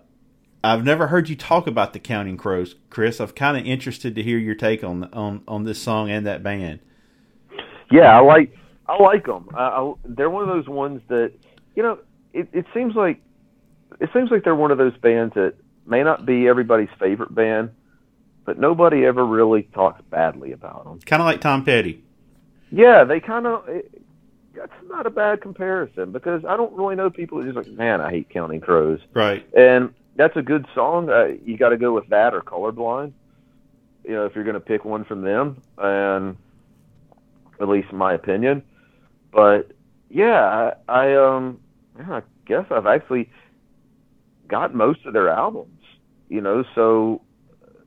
I've 0.63 0.83
never 0.83 1.07
heard 1.07 1.29
you 1.29 1.35
talk 1.35 1.67
about 1.67 1.93
the 1.93 1.99
Counting 1.99 2.37
Crows, 2.37 2.75
Chris. 2.89 3.19
I'm 3.19 3.27
kind 3.29 3.57
of 3.57 3.65
interested 3.67 4.15
to 4.15 4.23
hear 4.23 4.37
your 4.37 4.55
take 4.55 4.83
on 4.83 5.03
on 5.13 5.43
on 5.47 5.63
this 5.63 5.79
song 5.79 6.09
and 6.09 6.25
that 6.25 6.41
band. 6.41 6.79
Yeah, 7.91 8.17
I 8.17 8.21
like 8.21 8.55
I 8.87 9.01
like 9.01 9.25
them. 9.25 9.49
I, 9.53 9.63
I, 9.63 9.93
they're 10.05 10.29
one 10.29 10.43
of 10.43 10.49
those 10.49 10.67
ones 10.67 11.01
that 11.07 11.33
you 11.75 11.83
know. 11.83 11.99
It, 12.33 12.49
it 12.51 12.65
seems 12.73 12.95
like 12.95 13.21
it 14.01 14.09
seems 14.13 14.29
like 14.29 14.43
they're 14.43 14.55
one 14.55 14.71
of 14.71 14.77
those 14.77 14.97
bands 14.97 15.35
that 15.35 15.53
may 15.85 16.03
not 16.03 16.25
be 16.25 16.47
everybody's 16.47 16.89
favorite 16.99 17.33
band, 17.33 17.69
but 18.43 18.59
nobody 18.59 19.05
ever 19.05 19.25
really 19.25 19.63
talks 19.73 20.01
badly 20.09 20.51
about 20.51 20.83
them. 20.83 20.99
Kind 21.05 21.21
of 21.21 21.25
like 21.25 21.39
Tom 21.39 21.63
Petty. 21.63 22.03
Yeah, 22.71 23.05
they 23.05 23.19
kind 23.19 23.47
of. 23.47 23.65
That's 24.53 24.73
not 24.87 25.05
a 25.05 25.09
bad 25.09 25.41
comparison 25.41 26.11
because 26.11 26.45
I 26.45 26.55
don't 26.55 26.73
really 26.73 26.95
know 26.95 27.09
people 27.09 27.41
who 27.41 27.51
just 27.51 27.67
like, 27.67 27.77
man, 27.77 27.99
I 27.99 28.09
hate 28.09 28.29
Counting 28.29 28.61
Crows. 28.61 28.99
Right. 29.13 29.45
And 29.53 29.93
that's 30.15 30.35
a 30.37 30.41
good 30.41 30.65
song. 30.73 31.09
Uh, 31.09 31.35
you 31.43 31.57
got 31.57 31.69
to 31.69 31.77
go 31.77 31.93
with 31.93 32.07
that 32.09 32.33
or 32.33 32.41
Colorblind. 32.41 33.11
You 34.05 34.11
know, 34.11 34.25
if 34.25 34.35
you're 34.35 34.43
going 34.43 34.55
to 34.55 34.61
pick 34.61 34.85
one 34.85 35.03
from 35.03 35.21
them, 35.23 35.61
and 35.77 36.37
at 37.59 37.67
least 37.67 37.89
in 37.91 37.97
my 37.97 38.13
opinion. 38.13 38.63
But 39.31 39.71
yeah, 40.09 40.71
I, 40.87 40.91
I 40.91 41.15
um, 41.15 41.59
yeah, 41.97 42.17
I 42.17 42.21
guess 42.45 42.65
I've 42.71 42.87
actually 42.87 43.29
got 44.47 44.73
most 44.73 45.05
of 45.05 45.13
their 45.13 45.29
albums. 45.29 45.71
You 46.29 46.41
know, 46.41 46.63
so 46.73 47.21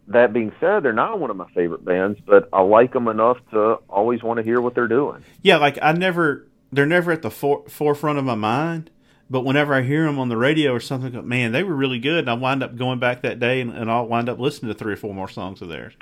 that 0.09 0.33
being 0.33 0.53
said, 0.61 0.83
they're 0.83 0.93
not 0.93 1.19
one 1.21 1.31
of 1.31 1.37
my 1.37 1.49
favorite 1.55 1.85
bands, 1.85 2.19
but 2.27 2.49
I 2.53 2.63
like 2.63 2.93
them 2.93 3.09
enough 3.09 3.39
to 3.53 3.75
always 3.89 4.23
want 4.23 4.39
to 4.39 4.43
hear 4.43 4.61
what 4.61 4.75
they're 4.75 4.89
doing. 4.89 5.23
Yeah, 5.43 5.57
like 5.57 5.79
I 5.83 5.93
never, 5.93 6.47
they're 6.73 6.87
never 6.87 7.13
at 7.13 7.23
the 7.23 7.31
for, 7.31 7.65
forefront 7.69 8.19
of 8.19 8.25
my 8.25 8.35
mind. 8.35 8.91
But 9.31 9.45
whenever 9.45 9.75
I 9.75 9.83
hear 9.83 10.07
them 10.07 10.19
on 10.19 10.31
the 10.31 10.39
radio 10.39 10.73
or 10.73 10.81
something, 10.81 11.29
man, 11.29 11.53
they 11.53 11.63
were 11.63 11.75
really 11.75 11.99
good. 11.99 12.21
And 12.21 12.31
I 12.31 12.35
wind 12.35 12.63
up 12.63 12.77
going 12.77 12.99
back 12.99 13.23
that 13.23 13.39
day 13.39 13.61
and, 13.61 13.71
and 13.71 13.91
I'll 13.91 14.07
wind 14.07 14.31
up 14.31 14.39
listening 14.39 14.73
to 14.73 14.79
three 14.79 14.95
or 14.95 14.97
four 14.97 15.13
more 15.13 15.29
songs 15.29 15.61
of 15.61 15.69
theirs. 15.69 15.93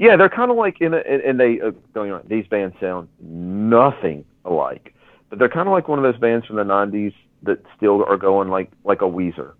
Yeah, 0.00 0.16
they're 0.16 0.30
kind 0.30 0.50
of 0.50 0.56
like 0.56 0.80
in 0.80 0.94
a, 0.94 0.96
and 0.98 1.38
they 1.38 1.60
uh, 1.60 1.72
me 2.02 2.08
wrong, 2.10 2.22
these 2.26 2.46
bands 2.46 2.74
sound 2.80 3.08
nothing 3.20 4.24
alike, 4.46 4.94
but 5.28 5.38
they're 5.38 5.50
kind 5.50 5.68
of 5.68 5.72
like 5.72 5.88
one 5.88 5.98
of 5.98 6.02
those 6.02 6.18
bands 6.18 6.46
from 6.46 6.56
the 6.56 6.64
'90s 6.64 7.12
that 7.42 7.62
still 7.76 8.02
are 8.04 8.16
going 8.16 8.48
like 8.48 8.70
like 8.82 9.02
a 9.02 9.04
Weezer 9.04 9.52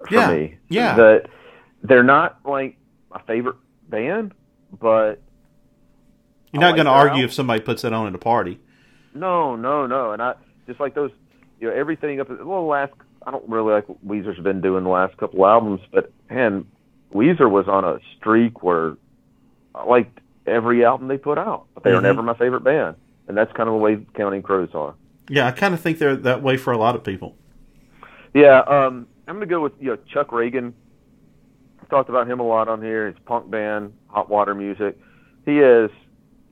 for 0.00 0.08
Yeah, 0.10 0.30
me. 0.32 0.56
yeah. 0.68 0.96
that 0.96 1.26
they're 1.82 2.02
not 2.02 2.40
like 2.44 2.76
my 3.08 3.20
favorite 3.22 3.54
band, 3.88 4.34
but 4.80 5.22
You're 6.52 6.60
not 6.60 6.70
like 6.70 6.76
going 6.76 6.86
to 6.86 6.90
argue 6.90 7.10
album. 7.12 7.24
if 7.26 7.32
somebody 7.32 7.60
puts 7.60 7.82
that 7.82 7.92
on 7.92 8.08
at 8.08 8.14
a 8.16 8.18
party. 8.18 8.58
no, 9.14 9.54
no, 9.54 9.86
no, 9.86 10.10
and 10.10 10.20
I 10.20 10.34
just 10.66 10.80
like 10.80 10.94
those, 10.96 11.12
you 11.60 11.68
know, 11.68 11.74
everything 11.74 12.20
up. 12.20 12.28
Well, 12.30 12.62
the 12.62 12.66
last 12.68 12.92
I 13.24 13.30
don't 13.30 13.48
really 13.48 13.72
like 13.72 13.88
what 13.88 14.04
Weezer's 14.04 14.40
been 14.42 14.60
doing 14.60 14.82
the 14.82 14.90
last 14.90 15.16
couple 15.18 15.46
albums, 15.46 15.82
but 15.92 16.10
man, 16.28 16.66
Weezer 17.14 17.48
was 17.48 17.68
on 17.68 17.84
a 17.84 18.00
streak 18.18 18.62
where 18.64 18.96
I 19.74 19.84
liked 19.84 20.20
every 20.46 20.84
album 20.84 21.08
they 21.08 21.18
put 21.18 21.38
out, 21.38 21.66
but 21.74 21.82
they 21.82 21.90
Mhm. 21.90 21.94
were 21.96 22.00
never 22.02 22.22
my 22.22 22.34
favorite 22.34 22.62
band, 22.64 22.96
and 23.28 23.36
that's 23.36 23.52
kind 23.52 23.68
of 23.68 23.74
the 23.74 23.78
way 23.80 23.96
Counting 24.14 24.42
Crows 24.42 24.74
are. 24.74 24.94
Yeah, 25.28 25.46
I 25.46 25.52
kind 25.52 25.74
of 25.74 25.80
think 25.80 25.98
they're 25.98 26.16
that 26.16 26.42
way 26.42 26.56
for 26.56 26.72
a 26.72 26.78
lot 26.78 26.94
of 26.94 27.02
people. 27.02 27.36
Yeah, 28.34 28.60
um, 28.60 29.06
I'm 29.26 29.34
gonna 29.36 29.46
go 29.46 29.60
with 29.60 29.72
you 29.80 29.90
know 29.90 29.96
Chuck 30.06 30.28
Ragan. 30.28 30.72
I've 31.80 31.88
talked 31.88 32.08
about 32.08 32.26
him 32.28 32.40
a 32.40 32.42
lot 32.42 32.68
on 32.68 32.82
here. 32.82 33.06
His 33.06 33.18
punk 33.24 33.50
band, 33.50 33.92
Hot 34.08 34.28
Water 34.28 34.54
Music. 34.54 34.98
He 35.46 35.60
is, 35.60 35.90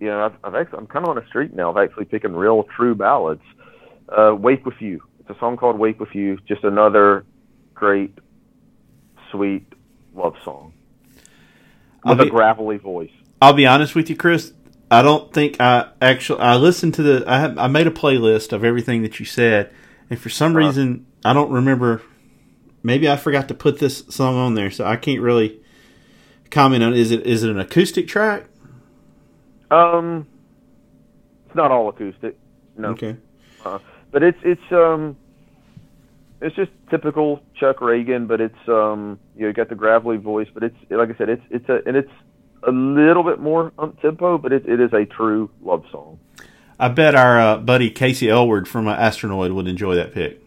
you 0.01 0.09
know, 0.09 0.25
I've, 0.27 0.35
I've 0.45 0.55
actually 0.55 0.79
I'm 0.79 0.87
kind 0.87 1.05
of 1.05 1.11
on 1.11 1.19
a 1.19 1.27
streak 1.27 1.55
now 1.55 1.71
of 1.71 1.77
actually 1.77 2.05
picking 2.07 2.35
real 2.35 2.65
true 2.65 2.95
ballads. 2.95 3.43
Uh, 4.09 4.35
Wake 4.39 4.65
with 4.67 4.81
You. 4.81 5.03
It's 5.21 5.31
a 5.31 5.39
song 5.39 5.57
called 5.57 5.79
Wake 5.79 6.01
with 6.01 6.15
You. 6.15 6.39
Just 6.47 6.65
another 6.65 7.25
great, 7.75 8.17
sweet 9.31 9.67
love 10.15 10.35
song 10.45 10.72
With 12.05 12.21
a 12.21 12.27
gravelly 12.31 12.79
voice. 12.79 13.11
I'll 13.41 13.53
be 13.53 13.67
honest 13.67 13.95
with 13.95 14.11
you, 14.11 14.17
Chris. 14.17 14.53
I 14.91 15.03
don't 15.03 15.33
think 15.33 15.61
I 15.61 15.89
actually 16.01 16.41
I 16.41 16.57
listened 16.57 16.95
to 16.95 17.03
the 17.03 17.25
I 17.27 17.39
have, 17.39 17.57
I 17.59 17.67
made 17.69 17.87
a 17.87 17.91
playlist 17.91 18.53
of 18.53 18.65
everything 18.65 19.03
that 19.03 19.19
you 19.21 19.25
said, 19.27 19.71
and 20.11 20.19
for 20.19 20.29
some 20.29 20.57
Uh-huh. 20.57 20.67
reason 20.67 21.07
I 21.25 21.33
don't 21.33 21.51
remember. 21.51 22.03
Maybe 22.83 23.09
I 23.09 23.17
forgot 23.17 23.47
to 23.49 23.55
put 23.55 23.79
this 23.79 24.05
song 24.11 24.37
on 24.37 24.55
there, 24.55 24.71
so 24.71 24.85
I 24.85 24.97
can't 24.97 25.21
really 25.21 25.61
comment 26.51 26.83
on. 26.83 26.95
Is 26.95 27.11
it 27.13 27.25
is 27.27 27.45
it 27.45 27.51
an 27.51 27.59
acoustic 27.61 28.09
track? 28.09 28.47
Um, 29.71 30.27
it's 31.47 31.55
not 31.55 31.71
all 31.71 31.89
acoustic. 31.89 32.37
No. 32.77 32.89
Okay. 32.89 33.17
Uh, 33.65 33.79
but 34.11 34.23
it's 34.23 34.39
it's 34.43 34.73
um 34.73 35.17
it's 36.43 36.57
just 36.57 36.71
typical 36.91 37.41
Chuck 37.55 37.79
Ragan, 37.79 38.27
but 38.27 38.41
it's 38.41 38.69
um 38.69 39.19
you 39.37 39.43
know 39.43 39.49
you 39.49 39.53
got 39.53 39.69
the 39.69 39.75
gravelly 39.75 40.17
voice, 40.17 40.49
but 40.53 40.63
it's 40.63 40.77
like 40.91 41.11
I 41.11 41.17
said, 41.17 41.29
it's 41.29 41.43
it's 41.51 41.69
a 41.69 41.81
and 41.87 41.97
it's 41.97 42.11
a 42.65 42.71
little 42.71 43.23
bit 43.23 43.41
more 43.41 43.73
up 43.79 44.01
tempo, 44.03 44.39
but 44.39 44.53
it, 44.53 44.67
it 44.67 44.81
is 44.81 44.93
a 44.93 45.05
true 45.05 45.51
love 45.63 45.85
song. 45.91 46.19
I 46.79 46.89
bet 46.89 47.15
our 47.15 47.41
uh, 47.41 47.57
buddy 47.59 47.91
Casey 47.91 48.27
Elward 48.27 48.67
from 48.67 48.89
uh, 48.89 48.97
Astronoid 48.97 49.55
would 49.55 49.69
enjoy 49.69 49.95
that 49.95 50.13
pick. 50.13 50.41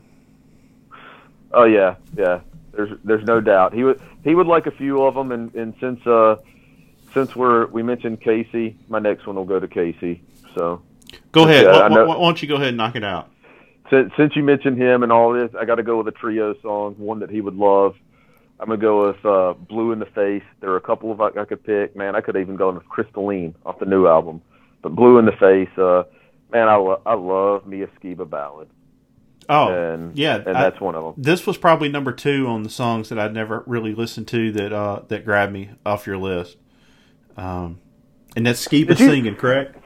Oh 1.52 1.66
yeah, 1.66 1.96
yeah. 2.18 2.42
There's 2.74 2.92
there's 3.04 3.24
no 3.26 3.40
doubt 3.40 3.74
he 3.74 3.84
would 3.84 4.02
he 4.24 4.36
would 4.36 4.48
like 4.48 4.68
a 4.68 4.72
few 4.72 5.04
of 5.04 5.16
them, 5.16 5.32
and 5.32 5.54
and 5.56 5.74
since 5.80 6.06
uh 6.06 6.36
since 7.14 7.36
we're 7.36 7.68
we 7.68 7.84
mentioned 7.84 8.22
Casey, 8.22 8.78
my 8.90 9.00
next 9.00 9.26
one 9.26 9.38
will 9.38 9.46
go 9.46 9.60
to 9.60 9.68
Casey. 9.68 10.22
So 10.56 10.82
Go 11.32 11.44
ahead. 11.44 11.66
Yeah, 11.66 11.90
why, 11.90 11.90
why, 11.90 12.04
why 12.04 12.16
don't 12.16 12.42
you 12.42 12.48
go 12.48 12.56
ahead 12.56 12.70
and 12.70 12.78
knock 12.78 12.96
it 12.96 13.04
out? 13.04 13.30
Since 13.90 14.12
since 14.18 14.36
you 14.36 14.44
mentioned 14.44 14.82
him 14.82 15.04
and 15.04 15.12
all 15.12 15.34
this, 15.34 15.52
I 15.60 15.66
got 15.66 15.76
to 15.76 15.84
go 15.84 15.98
with 15.98 16.08
a 16.08 16.12
trio 16.12 16.56
song, 16.62 16.96
one 16.98 17.20
that 17.20 17.30
he 17.30 17.42
would 17.42 17.56
love. 17.56 17.96
I'm 18.60 18.68
gonna 18.68 18.80
go 18.82 19.08
with 19.08 19.24
uh, 19.26 19.54
"Blue 19.54 19.92
in 19.92 20.00
the 20.00 20.06
Face." 20.08 20.44
There 20.62 20.72
are 20.72 20.78
a 20.78 20.82
couple 20.82 21.12
of 21.12 21.22
I, 21.22 21.28
I 21.40 21.46
could 21.46 21.64
pick. 21.64 21.96
Man, 21.96 22.16
I 22.16 22.22
could 22.22 22.36
even 22.38 22.56
go 22.56 22.72
with 22.72 22.84
"Krystalline" 22.88 23.54
off 23.66 23.80
the 23.80 23.86
new 23.86 24.08
album, 24.08 24.42
but 24.82 24.96
"Blue 24.96 25.18
in 25.20 25.26
the 25.26 25.34
Face." 25.34 25.78
Uh, 25.78 26.04
man, 26.52 26.68
I 26.68 26.76
lo- 26.78 27.02
I 27.06 27.14
love 27.16 27.68
me 27.68 27.82
a 27.82 27.88
Skiba 27.88 28.28
ballad. 28.30 28.70
Oh, 29.50 29.68
and 29.68 30.18
yeah, 30.18 30.38
and 30.38 30.58
I- 30.58 30.64
that's 30.64 30.80
one 30.82 30.96
of 30.96 31.04
them. 31.04 31.14
This 31.24 31.46
was 31.46 31.58
probably 31.58 31.90
number 31.90 32.12
two 32.12 32.48
on 32.48 32.64
the 32.64 32.70
songs 32.70 33.10
that 33.10 33.20
I'd 33.20 33.34
never 33.34 33.64
really 33.68 33.94
listened 33.94 34.28
to 34.30 34.52
that 34.54 34.74
uh, 34.74 35.02
that 35.10 35.26
grabbed 35.26 35.52
me 35.54 35.70
off 35.86 36.08
your 36.08 36.18
list. 36.18 36.58
Um, 37.38 37.80
and 38.36 38.48
that's 38.48 38.66
Skiba 38.66 38.98
singing, 38.98 39.36
correct? 39.36 39.78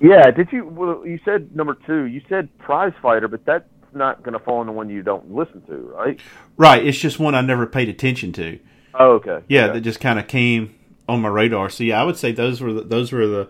Yeah, 0.00 0.30
did 0.30 0.48
you? 0.52 0.64
Well, 0.66 1.06
you 1.06 1.20
said 1.24 1.54
number 1.54 1.76
two. 1.86 2.04
You 2.04 2.22
said 2.28 2.48
Prize 2.58 2.92
Fighter, 3.02 3.28
but 3.28 3.44
that's 3.44 3.68
not 3.92 4.22
going 4.22 4.32
to 4.32 4.38
fall 4.38 4.60
in 4.60 4.66
the 4.66 4.72
one 4.72 4.88
you 4.88 5.02
don't 5.02 5.30
listen 5.34 5.60
to, 5.66 5.74
right? 5.94 6.18
Right. 6.56 6.86
It's 6.86 6.98
just 6.98 7.18
one 7.18 7.34
I 7.34 7.40
never 7.42 7.66
paid 7.66 7.88
attention 7.88 8.32
to. 8.34 8.58
Oh, 8.94 9.12
okay. 9.14 9.40
Yeah, 9.48 9.64
Okay. 9.66 9.74
that 9.74 9.80
just 9.82 10.00
kind 10.00 10.18
of 10.18 10.26
came 10.26 10.74
on 11.08 11.20
my 11.20 11.28
radar. 11.28 11.68
So 11.70 11.84
yeah, 11.84 12.00
I 12.00 12.04
would 12.04 12.16
say 12.16 12.32
those 12.32 12.60
were 12.60 12.72
the, 12.72 12.82
those 12.82 13.12
were 13.12 13.26
the 13.26 13.48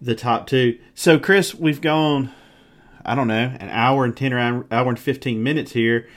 the 0.00 0.14
top 0.14 0.46
two. 0.46 0.78
So 0.94 1.18
Chris, 1.18 1.54
we've 1.54 1.80
gone, 1.80 2.32
I 3.04 3.14
don't 3.14 3.28
know, 3.28 3.54
an 3.60 3.68
hour 3.70 4.04
and 4.04 4.16
ten 4.16 4.32
or 4.32 4.38
hour, 4.38 4.66
hour 4.70 4.88
and 4.88 4.98
fifteen 4.98 5.42
minutes 5.42 5.72
here, 5.72 6.08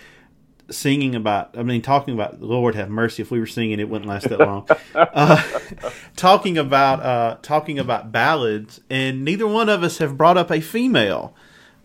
singing 0.70 1.16
about. 1.16 1.58
I 1.58 1.64
mean, 1.64 1.82
talking 1.82 2.14
about 2.14 2.42
Lord 2.42 2.76
have 2.76 2.90
mercy. 2.90 3.22
If 3.22 3.32
we 3.32 3.40
were 3.40 3.48
singing, 3.48 3.80
it 3.80 3.90
wouldn't 3.90 4.10
last 4.10 4.30
that 4.30 4.40
long. 4.40 4.68
uh, 4.96 5.42
talking 6.16 6.58
about 6.58 7.02
uh, 7.02 7.38
talking 7.42 7.80
about 7.80 8.12
ballads, 8.12 8.82
and 8.90 9.24
neither 9.24 9.48
one 9.48 9.70
of 9.70 9.84
us 9.84 9.98
have 10.00 10.18
brought 10.18 10.38
up 10.38 10.52
a 10.52 10.62
female. 10.62 11.34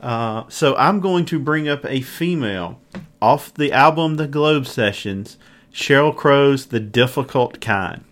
Uh, 0.01 0.45
so 0.49 0.75
I'm 0.77 1.01
going 1.01 1.25
to 1.27 1.39
bring 1.39 1.69
up 1.69 1.85
a 1.87 2.01
female 2.01 2.81
off 3.21 3.55
the 3.55 3.73
album 3.73 4.17
The 4.17 4.27
Globe 4.27 4.67
Sessions, 4.67 5.39
Sheryl 5.73 6.15
Crow's 6.15 6.67
The 6.67 6.81
Difficult 6.81 7.61
Kind. 7.61 8.05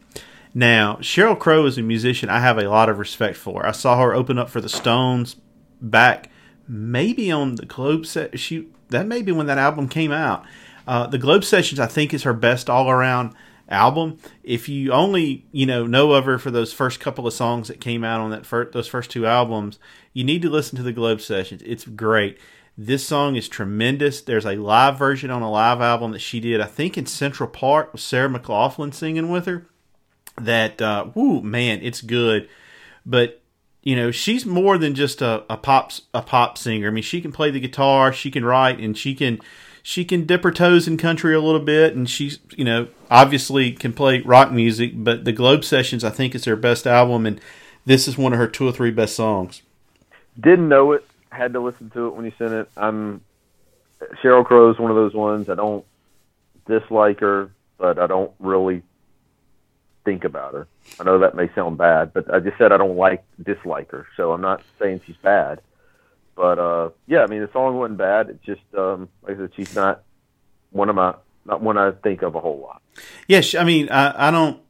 Now, 0.55 0.97
Sheryl 0.97 1.39
Crow 1.39 1.67
is 1.67 1.79
a 1.79 1.83
musician 1.83 2.29
I 2.29 2.41
have 2.41 2.59
a 2.59 2.69
lot 2.69 2.89
of 2.89 2.99
respect 2.99 3.37
for. 3.37 3.67
I 3.67 3.73
saw 3.73 4.01
her 4.01 4.15
open 4.15 4.39
up 4.39 4.51
for 4.51 4.61
the 4.61 4.69
Stones 4.69 5.37
back 5.81 6.31
maybe 6.69 7.31
on 7.31 7.57
the 7.57 7.67
Globe 7.67 8.07
set. 8.07 8.39
She 8.39 8.69
that 8.91 9.07
may 9.07 9.23
be 9.23 9.33
when 9.33 9.47
that 9.47 9.59
album 9.59 9.89
came 9.89 10.13
out. 10.13 10.45
Uh, 10.87 11.07
the 11.07 11.19
Globe 11.19 11.45
Sessions, 11.45 11.79
I 11.81 11.87
think, 11.87 12.13
is 12.13 12.25
her 12.25 12.33
best 12.33 12.69
all 12.69 12.91
around 12.91 13.35
album. 13.69 14.19
If 14.43 14.69
you 14.69 14.93
only 14.93 15.47
you 15.53 15.67
know 15.67 15.87
know 15.87 16.13
of 16.13 16.25
her 16.25 16.39
for 16.39 16.51
those 16.51 16.73
first 16.73 17.01
couple 17.01 17.27
of 17.27 17.33
songs 17.33 17.69
that 17.69 17.81
came 17.81 18.05
out 18.05 18.21
on 18.21 18.31
that 18.31 18.45
fir- 18.45 18.71
those 18.71 18.89
first 18.89 19.11
two 19.11 19.27
albums, 19.27 19.79
you 20.13 20.25
need 20.25 20.43
to 20.43 20.51
listen 20.51 20.77
to 20.77 20.83
the 20.83 20.93
Globe 20.93 21.21
Sessions. 21.21 21.63
It's 21.65 21.85
great. 21.85 22.39
This 22.77 23.07
song 23.07 23.37
is 23.37 23.49
tremendous. 23.49 24.23
There's 24.23 24.47
a 24.47 24.57
live 24.57 24.99
version 24.99 25.31
on 25.31 25.43
a 25.43 25.51
live 25.51 25.81
album 25.81 26.13
that 26.13 26.21
she 26.21 26.41
did, 26.41 26.61
I 26.61 26.67
think, 26.67 26.97
in 26.97 27.07
Central 27.07 27.49
Park 27.49 27.93
with 27.93 28.01
Sarah 28.01 28.29
McLachlan 28.29 28.95
singing 28.95 29.29
with 29.29 29.47
her. 29.47 29.67
That, 30.41 30.81
uh, 30.81 31.09
whoo, 31.15 31.43
man, 31.43 31.81
it's 31.83 32.01
good. 32.01 32.49
But 33.05 33.40
you 33.83 33.97
know, 33.97 34.11
she's 34.11 34.45
more 34.45 34.77
than 34.77 34.95
just 34.95 35.23
a, 35.23 35.45
a 35.49 35.57
pop 35.57 35.93
a 36.13 36.23
pop 36.23 36.59
singer. 36.59 36.89
I 36.89 36.91
mean, 36.91 37.03
she 37.03 37.21
can 37.21 37.33
play 37.33 37.51
the 37.51 37.61
guitar, 37.61 38.13
she 38.13 38.31
can 38.31 38.45
write, 38.45 38.79
and 38.79 38.97
she 38.97 39.15
can 39.15 39.41
she 39.83 40.05
can 40.05 40.27
dip 40.27 40.43
her 40.43 40.51
toes 40.51 40.87
in 40.87 40.97
country 40.97 41.35
a 41.35 41.41
little 41.41 41.61
bit, 41.61 41.95
and 41.95 42.09
she's 42.09 42.39
you 42.57 42.65
know 42.65 42.89
obviously 43.11 43.73
can 43.73 43.93
play 43.93 44.21
rock 44.21 44.53
music. 44.53 44.93
But 44.95 45.25
the 45.25 45.33
Globe 45.33 45.65
Sessions, 45.65 46.05
I 46.05 46.11
think, 46.11 46.35
is 46.35 46.45
her 46.45 46.57
best 46.57 46.87
album, 46.87 47.25
and 47.27 47.41
this 47.87 48.07
is 48.07 48.19
one 48.19 48.33
of 48.33 48.39
her 48.39 48.47
two 48.47 48.69
or 48.69 48.73
three 48.73 48.91
best 48.91 49.17
songs. 49.17 49.63
Didn't 50.39 50.69
know 50.69 50.93
it. 50.93 51.05
Had 51.31 51.53
to 51.55 51.61
listen 51.61 51.91
to 51.91 52.09
it 52.09 52.15
when 52.15 52.25
you 52.25 52.33
sent 52.37 52.53
it. 52.53 52.69
I'm 52.77 53.23
Sheryl 54.23 54.45
Crow's 54.45 54.79
one 54.79 54.91
of 54.91 54.97
those 54.97 55.15
ones. 55.15 55.49
I 55.49 55.55
don't 55.55 55.85
dislike 56.67 57.21
her, 57.21 57.51
but 57.79 57.99
I 57.99 58.07
don't 58.07 58.33
really 58.39 58.83
think 60.05 60.25
about 60.25 60.55
her. 60.55 60.67
I 60.99 61.05
know 61.05 61.19
that 61.19 61.35
may 61.35 61.49
sound 61.55 61.79
bad, 61.79 62.13
but 62.13 62.33
I 62.33 62.41
just 62.41 62.59
said 62.59 62.73
I 62.73 62.77
don't 62.77 62.97
like 62.97 63.25
dislike 63.43 63.91
her. 63.91 64.07
So 64.17 64.33
I'm 64.33 64.41
not 64.41 64.63
saying 64.79 65.03
she's 65.07 65.17
bad. 65.17 65.61
But 66.35 66.59
uh 66.59 66.91
yeah, 67.07 67.23
I 67.23 67.27
mean 67.27 67.41
the 67.41 67.51
song 67.53 67.79
wasn't 67.79 67.99
bad. 67.99 68.31
It's 68.31 68.45
just 68.45 68.63
um 68.77 69.09
like 69.23 69.37
I 69.37 69.41
said, 69.41 69.53
she's 69.57 69.75
not 69.75 70.03
one 70.71 70.89
of 70.89 70.97
my 70.97 71.15
not 71.45 71.63
one 71.63 71.79
I 71.79 71.91
think 71.91 72.23
of 72.23 72.35
a 72.35 72.41
whole 72.41 72.61
lot. 72.61 72.83
Yeah, 73.27 73.43
I 73.59 73.65
mean, 73.65 73.89
I, 73.91 74.29
I 74.29 74.31
don't. 74.31 74.61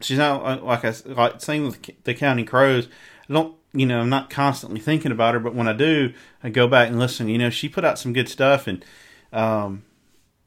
She's 0.00 0.18
not 0.18 0.44
uh, 0.44 0.62
like 0.64 0.84
I 0.84 0.94
like 1.06 1.40
same 1.40 1.64
with 1.66 2.04
the 2.04 2.14
County 2.14 2.44
Crows. 2.44 2.88
I 3.28 3.32
don't, 3.32 3.56
you 3.72 3.86
know, 3.86 4.00
I'm 4.00 4.10
not 4.10 4.30
constantly 4.30 4.80
thinking 4.80 5.12
about 5.12 5.34
her, 5.34 5.40
but 5.40 5.54
when 5.54 5.68
I 5.68 5.72
do, 5.72 6.12
I 6.42 6.50
go 6.50 6.66
back 6.66 6.88
and 6.88 6.98
listen. 6.98 7.28
You 7.28 7.38
know, 7.38 7.50
she 7.50 7.68
put 7.68 7.84
out 7.84 7.98
some 7.98 8.12
good 8.12 8.28
stuff, 8.28 8.66
and 8.66 8.84
um, 9.32 9.84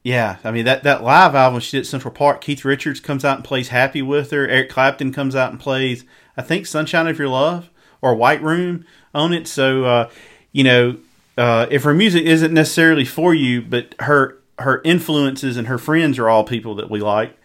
yeah, 0.02 0.36
I 0.44 0.50
mean 0.50 0.64
that 0.64 0.82
that 0.84 1.02
live 1.02 1.34
album 1.34 1.60
she 1.60 1.76
did 1.76 1.80
at 1.80 1.86
Central 1.86 2.12
Park. 2.14 2.40
Keith 2.40 2.64
Richards 2.64 3.00
comes 3.00 3.24
out 3.24 3.36
and 3.36 3.44
plays 3.44 3.68
"Happy" 3.68 4.02
with 4.02 4.30
her. 4.30 4.46
Eric 4.48 4.70
Clapton 4.70 5.12
comes 5.12 5.34
out 5.34 5.50
and 5.50 5.60
plays, 5.60 6.04
I 6.36 6.42
think, 6.42 6.66
"Sunshine 6.66 7.08
of 7.08 7.18
Your 7.18 7.28
Love" 7.28 7.70
or 8.00 8.14
"White 8.14 8.42
Room" 8.42 8.84
on 9.14 9.32
it. 9.32 9.48
So, 9.48 9.84
uh, 9.84 10.10
you 10.52 10.64
know, 10.64 10.98
uh, 11.36 11.66
if 11.70 11.82
her 11.82 11.94
music 11.94 12.24
isn't 12.24 12.54
necessarily 12.54 13.04
for 13.04 13.34
you, 13.34 13.60
but 13.60 13.94
her 14.00 14.38
her 14.58 14.80
influences 14.84 15.56
and 15.56 15.66
her 15.68 15.78
friends 15.78 16.18
are 16.18 16.28
all 16.28 16.44
people 16.44 16.74
that 16.76 16.90
we 16.90 17.00
like. 17.00 17.36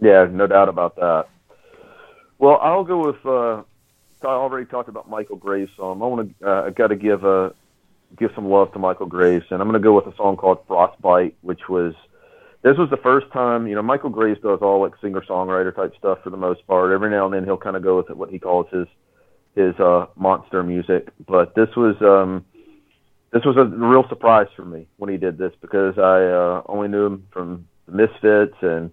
Yeah, 0.00 0.26
no 0.30 0.46
doubt 0.46 0.68
about 0.68 0.96
that. 0.96 1.26
Well, 2.38 2.58
I'll 2.62 2.84
go 2.84 3.06
with. 3.06 3.24
Uh, 3.26 3.62
I 4.22 4.26
already 4.26 4.66
talked 4.66 4.88
about 4.88 5.08
Michael 5.08 5.36
Graves 5.36 5.70
song. 5.76 6.02
I 6.02 6.06
want 6.06 6.38
to. 6.40 6.48
Uh, 6.48 6.66
I 6.66 6.70
got 6.70 6.88
to 6.88 6.96
give 6.96 7.24
a 7.24 7.52
give 8.16 8.30
some 8.34 8.48
love 8.48 8.72
to 8.72 8.78
Michael 8.78 9.06
Graves, 9.06 9.46
and 9.50 9.60
I'm 9.60 9.68
going 9.68 9.80
to 9.80 9.84
go 9.84 9.94
with 9.94 10.06
a 10.12 10.16
song 10.16 10.36
called 10.36 10.58
Frostbite, 10.66 11.36
which 11.42 11.68
was. 11.68 11.94
This 12.60 12.76
was 12.76 12.90
the 12.90 12.96
first 12.96 13.30
time, 13.32 13.68
you 13.68 13.76
know, 13.76 13.82
Michael 13.82 14.10
Graves 14.10 14.40
does 14.40 14.58
all 14.62 14.80
like 14.80 14.92
singer 15.00 15.22
songwriter 15.28 15.74
type 15.74 15.94
stuff 15.96 16.18
for 16.24 16.30
the 16.30 16.36
most 16.36 16.66
part. 16.66 16.92
Every 16.92 17.08
now 17.08 17.24
and 17.24 17.32
then 17.32 17.44
he'll 17.44 17.56
kind 17.56 17.76
of 17.76 17.84
go 17.84 17.98
with 17.98 18.10
what 18.10 18.30
he 18.30 18.40
calls 18.40 18.66
his 18.72 18.88
his 19.54 19.78
uh, 19.78 20.06
monster 20.16 20.64
music, 20.64 21.08
but 21.26 21.54
this 21.54 21.68
was 21.76 21.94
um, 22.00 22.44
this 23.32 23.44
was 23.44 23.56
a 23.56 23.64
real 23.64 24.08
surprise 24.08 24.46
for 24.56 24.64
me 24.64 24.86
when 24.96 25.10
he 25.10 25.18
did 25.18 25.36
this 25.36 25.52
because 25.60 25.98
I 25.98 26.24
uh, 26.24 26.62
only 26.66 26.88
knew 26.88 27.06
him 27.06 27.26
from 27.30 27.68
the 27.86 27.92
Misfits 27.92 28.56
and 28.62 28.90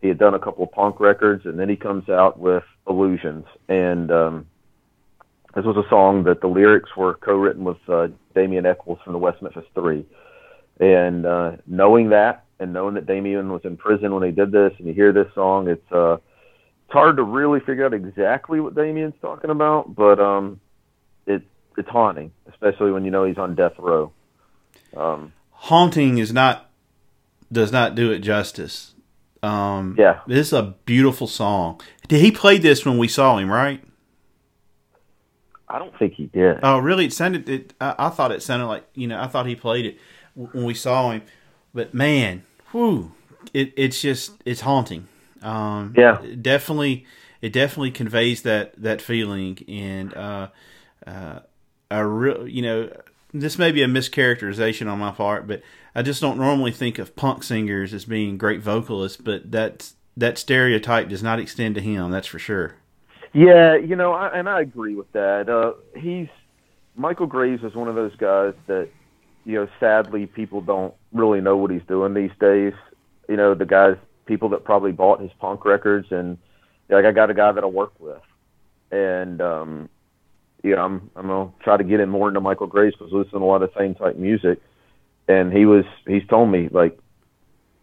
he 0.00 0.08
had 0.08 0.18
done 0.18 0.34
a 0.34 0.38
couple 0.38 0.64
of 0.64 0.72
punk 0.72 1.00
records 1.00 1.44
and 1.44 1.58
then 1.58 1.68
he 1.68 1.76
comes 1.76 2.08
out 2.08 2.38
with 2.38 2.64
Illusions 2.88 3.44
and 3.68 4.10
um, 4.10 4.46
this 5.54 5.64
was 5.64 5.76
a 5.76 5.88
song 5.88 6.24
that 6.24 6.40
the 6.40 6.46
lyrics 6.48 6.90
were 6.96 7.14
co-written 7.14 7.64
with 7.64 7.76
uh, 7.88 8.08
Damien 8.34 8.66
Echols 8.66 8.98
from 9.04 9.12
the 9.12 9.18
West 9.18 9.40
Memphis 9.42 9.64
Three 9.74 10.04
and 10.80 11.24
uh, 11.24 11.52
knowing 11.66 12.10
that 12.10 12.44
and 12.58 12.72
knowing 12.72 12.94
that 12.94 13.06
Damien 13.06 13.52
was 13.52 13.62
in 13.64 13.76
prison 13.76 14.14
when 14.14 14.22
he 14.24 14.30
did 14.32 14.50
this 14.52 14.72
and 14.78 14.86
you 14.88 14.94
hear 14.94 15.12
this 15.12 15.32
song 15.34 15.68
it's 15.68 15.92
uh, 15.92 16.14
it's 16.14 16.92
hard 16.92 17.16
to 17.16 17.22
really 17.22 17.60
figure 17.60 17.86
out 17.86 17.94
exactly 17.94 18.60
what 18.60 18.74
Damien's 18.74 19.14
talking 19.20 19.50
about 19.50 19.94
but 19.94 20.18
um, 20.20 20.60
it 21.26 21.42
it's 21.76 21.88
haunting 21.88 22.32
especially 22.48 22.90
when 22.92 23.04
you 23.04 23.10
know 23.10 23.24
he's 23.24 23.38
on 23.38 23.54
death 23.54 23.74
row 23.78 24.12
um, 24.96 25.32
haunting 25.50 26.18
is 26.18 26.32
not 26.32 26.70
does 27.52 27.70
not 27.70 27.94
do 27.94 28.10
it 28.10 28.18
justice. 28.18 28.94
Um, 29.42 29.94
Yeah. 29.98 30.20
this 30.26 30.48
is 30.48 30.52
a 30.54 30.74
beautiful 30.86 31.26
song. 31.26 31.80
Did 32.08 32.20
he 32.20 32.30
play 32.32 32.58
this 32.58 32.84
when 32.84 32.96
we 32.98 33.06
saw 33.08 33.36
him? 33.38 33.50
Right? 33.50 33.84
I 35.68 35.78
don't 35.78 35.96
think 35.98 36.14
he 36.14 36.26
did 36.26 36.58
Oh, 36.62 36.78
really? 36.78 37.06
It 37.06 37.12
sounded. 37.12 37.48
It, 37.48 37.74
I, 37.80 37.94
I 37.98 38.08
thought 38.10 38.32
it 38.32 38.42
sounded 38.42 38.66
like 38.66 38.84
you 38.94 39.06
know. 39.06 39.20
I 39.20 39.26
thought 39.26 39.46
he 39.46 39.56
played 39.56 39.86
it 39.86 39.98
when 40.34 40.64
we 40.64 40.74
saw 40.74 41.10
him, 41.10 41.22
but 41.72 41.94
man, 41.94 42.42
whew, 42.72 43.12
it, 43.52 43.72
it's 43.76 44.00
just 44.00 44.32
it's 44.44 44.60
haunting. 44.62 45.08
Um, 45.42 45.94
Yeah. 45.96 46.22
it 46.22 46.42
definitely. 46.42 47.06
It 47.40 47.52
definitely 47.52 47.90
conveys 47.90 48.42
that 48.42 48.74
that 48.82 49.02
feeling, 49.02 49.58
and 49.68 50.14
uh, 50.14 50.48
uh, 51.06 51.40
a 51.90 52.06
real 52.06 52.48
you 52.48 52.62
know 52.62 52.90
this 53.32 53.58
may 53.58 53.72
be 53.72 53.82
a 53.82 53.86
mischaracterization 53.86 54.90
on 54.90 54.98
my 54.98 55.10
part, 55.10 55.46
but 55.46 55.60
I 55.94 56.02
just 56.02 56.20
don't 56.20 56.38
normally 56.38 56.70
think 56.70 56.98
of 56.98 57.16
punk 57.16 57.42
singers 57.42 57.92
as 57.92 58.04
being 58.04 58.38
great 58.38 58.60
vocalists, 58.62 59.18
but 59.20 59.50
that 59.50 59.92
that 60.16 60.38
stereotype 60.38 61.08
does 61.08 61.22
not 61.22 61.38
extend 61.40 61.74
to 61.74 61.80
him. 61.80 62.10
That's 62.10 62.26
for 62.28 62.38
sure. 62.38 62.76
Yeah, 63.34 63.76
you 63.76 63.96
know, 63.96 64.12
I, 64.12 64.28
and 64.28 64.48
I 64.48 64.60
agree 64.60 64.94
with 64.94 65.10
that. 65.12 65.48
Uh, 65.48 65.72
he's 65.98 66.28
Michael 66.94 67.26
Graves 67.26 67.64
is 67.64 67.74
one 67.74 67.88
of 67.88 67.96
those 67.96 68.14
guys 68.16 68.54
that 68.68 68.88
you 69.44 69.56
know, 69.56 69.68
sadly, 69.78 70.26
people 70.26 70.60
don't 70.62 70.94
really 71.12 71.40
know 71.40 71.56
what 71.56 71.70
he's 71.70 71.82
doing 71.86 72.14
these 72.14 72.30
days. 72.40 72.72
You 73.28 73.36
know, 73.36 73.54
the 73.54 73.66
guys, 73.66 73.96
people 74.26 74.48
that 74.50 74.64
probably 74.64 74.92
bought 74.92 75.20
his 75.20 75.32
punk 75.38 75.64
records, 75.64 76.06
and 76.10 76.38
like 76.88 77.04
I 77.04 77.12
got 77.12 77.30
a 77.30 77.34
guy 77.34 77.52
that 77.52 77.62
I 77.62 77.66
work 77.66 77.92
with, 77.98 78.22
and 78.92 79.40
um, 79.42 79.88
you 80.62 80.76
know, 80.76 80.84
I'm 80.84 81.10
I'm 81.16 81.26
gonna 81.26 81.50
try 81.62 81.76
to 81.76 81.84
get 81.84 82.00
him 82.00 82.10
more 82.10 82.28
into 82.28 82.40
Michael 82.40 82.68
Graves 82.68 82.94
because 82.96 83.12
listen 83.12 83.32
to 83.32 83.38
a 83.38 83.44
lot 83.44 83.62
of 83.62 83.70
same 83.76 83.94
type 83.96 84.16
music, 84.16 84.60
and 85.28 85.52
he 85.52 85.66
was 85.66 85.84
he's 86.06 86.26
told 86.28 86.50
me 86.50 86.68
like 86.70 86.98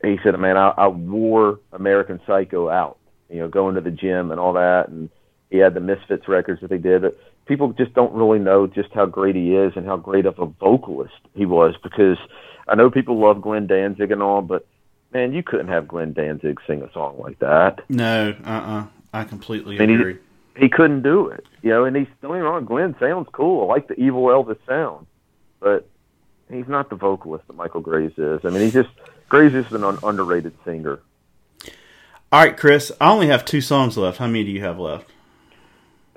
he 0.01 0.17
said, 0.23 0.39
man, 0.39 0.57
I, 0.57 0.69
I 0.69 0.87
wore 0.87 1.59
American 1.73 2.21
Psycho 2.25 2.69
out, 2.69 2.97
you 3.29 3.37
know, 3.39 3.49
going 3.49 3.75
to 3.75 3.81
the 3.81 3.91
gym 3.91 4.31
and 4.31 4.39
all 4.39 4.53
that, 4.53 4.87
and 4.87 5.09
he 5.51 5.57
had 5.57 5.73
the 5.73 5.79
Misfits 5.79 6.27
records 6.27 6.61
that 6.61 6.69
they 6.69 6.77
did. 6.77 7.03
But 7.03 7.19
people 7.45 7.73
just 7.73 7.93
don't 7.93 8.13
really 8.13 8.39
know 8.39 8.65
just 8.65 8.91
how 8.93 9.05
great 9.05 9.35
he 9.35 9.55
is 9.55 9.73
and 9.75 9.85
how 9.85 9.97
great 9.97 10.25
of 10.25 10.39
a 10.39 10.45
vocalist 10.45 11.13
he 11.35 11.45
was 11.45 11.75
because 11.83 12.17
I 12.67 12.75
know 12.75 12.89
people 12.89 13.19
love 13.19 13.41
Glenn 13.41 13.67
Danzig 13.67 14.11
and 14.11 14.23
all, 14.23 14.41
but 14.41 14.65
man, 15.13 15.33
you 15.33 15.43
couldn't 15.43 15.67
have 15.67 15.87
Glenn 15.87 16.13
Danzig 16.13 16.59
sing 16.65 16.81
a 16.81 16.91
song 16.93 17.17
like 17.19 17.39
that. 17.39 17.83
No, 17.89 18.33
uh, 18.45 18.49
uh 18.49 18.85
I 19.13 19.25
completely 19.25 19.77
And 19.77 19.91
agree. 19.91 20.17
He 20.55 20.69
couldn't 20.69 21.01
do 21.01 21.27
it, 21.27 21.45
you 21.61 21.69
know. 21.69 21.83
And 21.83 21.95
he's 21.95 22.07
don't 22.21 22.31
get 22.31 22.37
me 22.37 22.41
wrong, 22.41 22.65
Glenn 22.65 22.95
sounds 22.99 23.27
cool. 23.33 23.69
I 23.69 23.73
like 23.73 23.87
the 23.87 23.99
evil 23.99 24.23
Elvis 24.23 24.57
sound, 24.65 25.05
but 25.59 25.87
he's 26.49 26.67
not 26.67 26.89
the 26.89 26.95
vocalist 26.95 27.45
that 27.47 27.55
Michael 27.55 27.81
Graves 27.81 28.17
is. 28.17 28.41
I 28.45 28.49
mean, 28.49 28.61
he's 28.61 28.73
just 28.73 28.89
Graves 29.27 29.53
is 29.53 29.71
an 29.73 29.83
un- 29.83 29.99
underrated 30.03 30.53
singer. 30.63 30.99
All 32.33 32.39
right, 32.39 32.55
Chris. 32.55 32.93
I 33.01 33.11
only 33.11 33.27
have 33.27 33.43
two 33.43 33.59
songs 33.59 33.97
left. 33.97 34.17
How 34.17 34.27
many 34.27 34.45
do 34.45 34.51
you 34.51 34.61
have 34.61 34.79
left? 34.79 35.09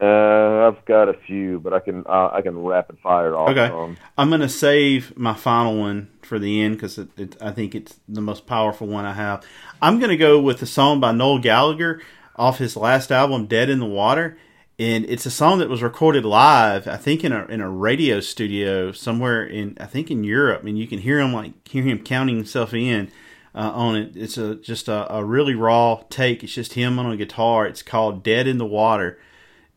Uh, 0.00 0.66
I've 0.66 0.84
got 0.86 1.08
a 1.08 1.14
few, 1.14 1.60
but 1.60 1.72
I 1.72 1.78
can 1.78 2.04
uh, 2.06 2.30
I 2.32 2.42
can 2.42 2.58
rapid 2.58 2.98
fire 2.98 3.28
it 3.28 3.34
off. 3.34 3.50
Okay. 3.50 3.66
Um, 3.66 3.96
I'm 4.18 4.28
gonna 4.28 4.48
save 4.48 5.16
my 5.16 5.34
final 5.34 5.78
one 5.78 6.10
for 6.22 6.40
the 6.40 6.60
end 6.60 6.74
because 6.74 6.98
it, 6.98 7.08
it, 7.16 7.36
I 7.40 7.52
think 7.52 7.76
it's 7.76 8.00
the 8.08 8.20
most 8.20 8.46
powerful 8.46 8.88
one 8.88 9.04
I 9.04 9.12
have. 9.12 9.46
I'm 9.80 10.00
gonna 10.00 10.16
go 10.16 10.40
with 10.40 10.60
a 10.62 10.66
song 10.66 10.98
by 10.98 11.12
Noel 11.12 11.38
Gallagher 11.38 12.02
off 12.34 12.58
his 12.58 12.76
last 12.76 13.12
album, 13.12 13.46
Dead 13.46 13.70
in 13.70 13.78
the 13.78 13.86
Water, 13.86 14.36
and 14.80 15.04
it's 15.04 15.26
a 15.26 15.30
song 15.30 15.60
that 15.60 15.68
was 15.68 15.80
recorded 15.80 16.24
live. 16.24 16.88
I 16.88 16.96
think 16.96 17.22
in 17.22 17.30
a 17.30 17.44
in 17.46 17.60
a 17.60 17.70
radio 17.70 18.18
studio 18.18 18.90
somewhere 18.90 19.46
in 19.46 19.76
I 19.78 19.86
think 19.86 20.10
in 20.10 20.24
Europe, 20.24 20.64
and 20.64 20.76
you 20.76 20.88
can 20.88 20.98
hear 20.98 21.20
him 21.20 21.32
like 21.32 21.68
hear 21.68 21.84
him 21.84 22.02
counting 22.02 22.36
himself 22.36 22.74
in. 22.74 23.12
Uh, 23.54 23.70
on 23.72 23.94
it, 23.94 24.16
it's 24.16 24.36
a 24.36 24.56
just 24.56 24.88
a, 24.88 25.14
a 25.14 25.24
really 25.24 25.54
raw 25.54 26.02
take. 26.10 26.42
It's 26.42 26.52
just 26.52 26.72
him 26.72 26.98
on 26.98 27.12
a 27.12 27.16
guitar. 27.16 27.64
It's 27.64 27.84
called 27.84 28.24
"Dead 28.24 28.48
in 28.48 28.58
the 28.58 28.66
Water." 28.66 29.20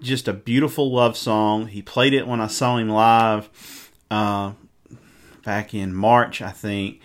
Just 0.01 0.27
a 0.27 0.33
beautiful 0.33 0.91
love 0.91 1.17
song. 1.17 1.67
He 1.67 1.81
played 1.81 2.13
it 2.13 2.27
when 2.27 2.39
I 2.39 2.47
saw 2.47 2.77
him 2.77 2.89
live 2.89 3.91
uh, 4.11 4.53
back 5.43 5.73
in 5.73 5.93
March, 5.93 6.41
I 6.41 6.51
think. 6.51 6.99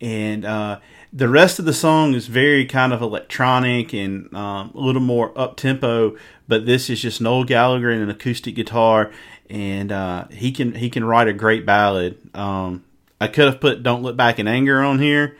And 0.00 0.44
uh, 0.44 0.80
the 1.12 1.28
rest 1.28 1.58
of 1.58 1.64
the 1.64 1.72
song 1.74 2.14
is 2.14 2.26
very 2.26 2.64
kind 2.64 2.92
of 2.92 3.02
electronic 3.02 3.92
and 3.92 4.32
um, 4.34 4.72
a 4.74 4.80
little 4.80 5.02
more 5.02 5.38
up 5.38 5.56
tempo. 5.56 6.16
But 6.46 6.66
this 6.66 6.88
is 6.88 7.02
just 7.02 7.20
Noel 7.20 7.44
Gallagher 7.44 7.90
and 7.90 8.02
an 8.02 8.10
acoustic 8.10 8.54
guitar, 8.54 9.10
and 9.50 9.92
uh, 9.92 10.28
he 10.28 10.50
can 10.50 10.74
he 10.74 10.88
can 10.88 11.04
write 11.04 11.28
a 11.28 11.34
great 11.34 11.66
ballad. 11.66 12.18
Um, 12.34 12.84
I 13.20 13.28
could 13.28 13.46
have 13.46 13.60
put 13.60 13.82
"Don't 13.82 14.02
Look 14.02 14.16
Back 14.16 14.38
in 14.38 14.48
Anger" 14.48 14.82
on 14.82 14.98
here, 14.98 15.36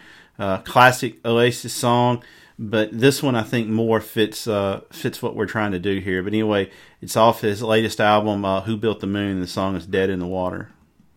classic 0.64 1.24
Oasis 1.24 1.72
song 1.72 2.22
but 2.58 2.90
this 2.92 3.22
one 3.22 3.36
I 3.36 3.42
think 3.42 3.68
more 3.68 4.00
fits 4.00 4.48
uh, 4.48 4.80
fits 4.90 5.22
what 5.22 5.36
we're 5.36 5.46
trying 5.46 5.72
to 5.72 5.78
do 5.78 6.00
here. 6.00 6.22
But 6.22 6.32
anyway, 6.32 6.70
it's 7.00 7.16
off 7.16 7.40
his 7.40 7.62
latest 7.62 8.00
album, 8.00 8.44
uh, 8.44 8.62
"Who 8.62 8.76
Built 8.76 9.00
the 9.00 9.06
Moon." 9.06 9.40
The 9.40 9.46
song 9.46 9.76
is 9.76 9.86
"Dead 9.86 10.10
in 10.10 10.18
the 10.18 10.26
Water." 10.26 10.70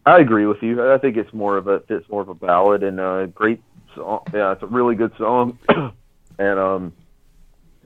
I 0.05 0.19
agree 0.19 0.45
with 0.45 0.61
you. 0.61 0.91
I 0.91 0.97
think 0.97 1.17
it's 1.17 1.33
more 1.33 1.57
of 1.57 1.67
a 1.67 1.79
fits 1.81 2.07
more 2.09 2.21
of 2.21 2.29
a 2.29 2.35
ballad 2.35 2.83
and 2.83 2.99
a 2.99 3.27
great 3.33 3.61
song. 3.95 4.21
Yeah, 4.33 4.51
it's 4.51 4.63
a 4.63 4.67
really 4.67 4.95
good 4.95 5.13
song, 5.17 5.57
and 6.39 6.59
um, 6.59 6.93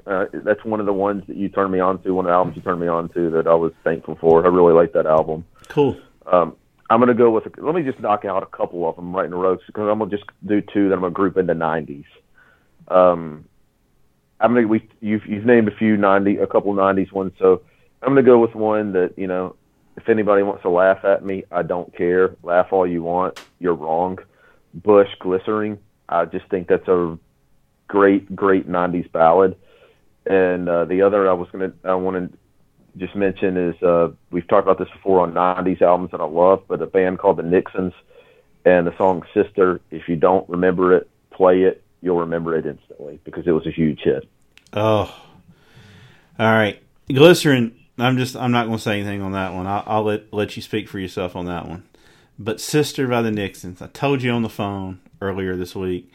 uh, 0.06 0.26
that's 0.34 0.64
one 0.66 0.80
of 0.80 0.86
the 0.86 0.94
ones 0.94 1.24
that 1.28 1.38
you 1.38 1.50
turned 1.50 1.72
me 1.72 1.80
on 1.80 2.02
to. 2.04 2.12
One 2.12 2.26
of 2.26 2.30
the 2.30 2.34
albums 2.34 2.58
you 2.58 2.62
turned 2.62 2.82
me 2.82 2.88
on 2.88 3.10
to 3.10 3.30
that 3.32 3.48
I 3.48 3.56
was 3.56 3.72
thankful 3.84 4.18
for. 4.20 4.46
I 4.46 4.50
really 4.50 4.74
like 4.74 4.94
that 4.94 5.06
album. 5.06 5.46
Cool. 5.70 5.98
Um, 6.30 6.56
I'm 6.90 7.00
gonna 7.00 7.14
go 7.14 7.32
with. 7.32 7.46
A, 7.46 7.52
let 7.62 7.74
me 7.74 7.84
just 7.84 8.00
knock 8.00 8.26
out 8.26 8.44
a 8.44 8.48
couple 8.48 8.88
of 8.88 8.98
them 8.98 9.16
right 9.16 9.26
in 9.26 9.34
a 9.34 9.38
row 9.38 9.56
because 9.56 9.90
I'm 9.90 10.00
gonna 10.00 10.12
just 10.12 10.26
do 10.46 10.62
two 10.62 10.90
that 10.90 10.96
I'm 10.96 11.02
gonna 11.02 11.12
group 11.12 11.38
into 11.38 11.54
90s. 11.54 12.06
Um, 12.88 13.46
I'm 14.40 14.54
gonna 14.54 14.68
we 14.68 14.88
you've 15.02 15.26
you've 15.26 15.46
named 15.46 15.68
a 15.68 15.76
few 15.76 15.98
90 15.98 16.38
a 16.38 16.48
couple 16.48 16.74
90s 16.74 17.12
ones, 17.12 17.34
so 17.40 17.62
I'm 18.02 18.10
gonna 18.10 18.24
go 18.24 18.40
with 18.40 18.54
one 18.54 18.94
that 18.94 19.14
you 19.18 19.28
know 19.28 19.56
if 19.98 20.10
anybody 20.10 20.44
wants 20.44 20.64
to 20.64 20.70
laugh 20.70 21.06
at 21.06 21.24
me, 21.24 21.46
I 21.52 21.64
don't 21.64 21.96
care. 21.96 22.36
Laugh 22.44 22.68
all 22.72 22.86
you 22.86 23.02
want. 23.02 23.40
You're 23.60 23.76
wrong. 23.76 24.20
Bush 24.74 25.08
Glycerine. 25.20 25.80
I 26.10 26.26
just 26.26 26.48
think 26.50 26.68
that's 26.68 26.88
a 26.88 27.18
great, 27.88 28.36
great 28.36 28.68
90s 28.68 29.12
ballad. 29.12 29.56
And 30.26 30.68
uh, 30.68 30.86
the 30.86 31.02
other 31.02 31.30
I 31.30 31.34
was 31.34 31.48
to, 31.54 31.74
I 31.84 31.96
want 31.96 32.32
to 32.32 32.38
just 32.98 33.16
mention 33.16 33.58
is 33.58 33.82
uh, 33.82 34.10
we've 34.32 34.48
talked 34.48 34.68
about 34.68 34.80
this 34.80 34.94
before 34.94 35.22
on 35.22 35.34
90s 35.34 35.82
albums 35.82 36.12
that 36.12 36.22
I 36.22 36.26
love, 36.26 36.64
but 36.68 36.82
a 36.82 36.88
band 36.88 37.20
called 37.20 37.38
the 37.38 37.44
Nixons 37.44 37.94
and 38.66 38.88
the 38.88 38.98
song 38.98 39.24
Sister. 39.34 39.80
If 39.92 40.10
you 40.10 40.16
don't 40.16 40.48
remember 40.50 40.96
it, 40.96 41.10
play 41.32 41.64
it. 41.64 41.84
You'll 42.06 42.20
remember 42.20 42.56
it 42.56 42.68
instantly 42.68 43.20
because 43.24 43.48
it 43.48 43.52
was 43.52 43.66
a 43.66 43.72
huge 43.72 44.02
hit. 44.02 44.30
Oh, 44.74 45.12
all 46.38 46.54
right. 46.54 46.80
Glycerine. 47.10 47.76
I'm 47.98 48.18
just. 48.18 48.36
I'm 48.36 48.52
not 48.52 48.68
going 48.68 48.78
to 48.78 48.84
say 48.84 49.00
anything 49.00 49.24
on 49.24 49.32
that 49.32 49.56
one. 49.56 49.66
I'll, 49.66 49.84
I'll 49.88 50.04
let 50.04 50.32
let 50.32 50.56
you 50.56 50.62
speak 50.62 50.88
for 50.88 51.00
yourself 51.00 51.36
on 51.36 51.48
that 51.48 51.68
one. 51.68 51.84
But 52.38 52.62
"Sister" 52.62 53.08
by 53.08 53.24
the 53.24 53.32
Nixons. 53.32 53.82
I 53.82 53.88
told 53.88 54.22
you 54.22 54.30
on 54.34 54.44
the 54.44 54.50
phone 54.50 55.00
earlier 55.20 55.56
this 55.56 55.74
week. 55.74 56.12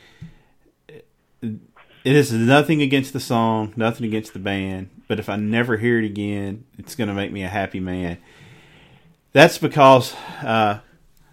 It 1.43 1.59
is 2.05 2.33
nothing 2.33 2.83
against 2.83 3.13
the 3.13 3.19
song, 3.19 3.73
nothing 3.75 4.07
against 4.07 4.33
the 4.33 4.39
band, 4.39 4.91
but 5.09 5.19
if 5.19 5.29
I 5.29 5.35
never 5.35 5.77
hear 5.77 5.99
it 5.99 6.05
again, 6.05 6.67
it's 6.79 6.95
going 6.95 7.09
to 7.09 7.15
make 7.15 7.33
me 7.33 7.43
a 7.43 7.49
happy 7.49 7.81
man. 7.81 8.19
That's 9.33 9.59
because 9.59 10.15
uh, 10.45 10.79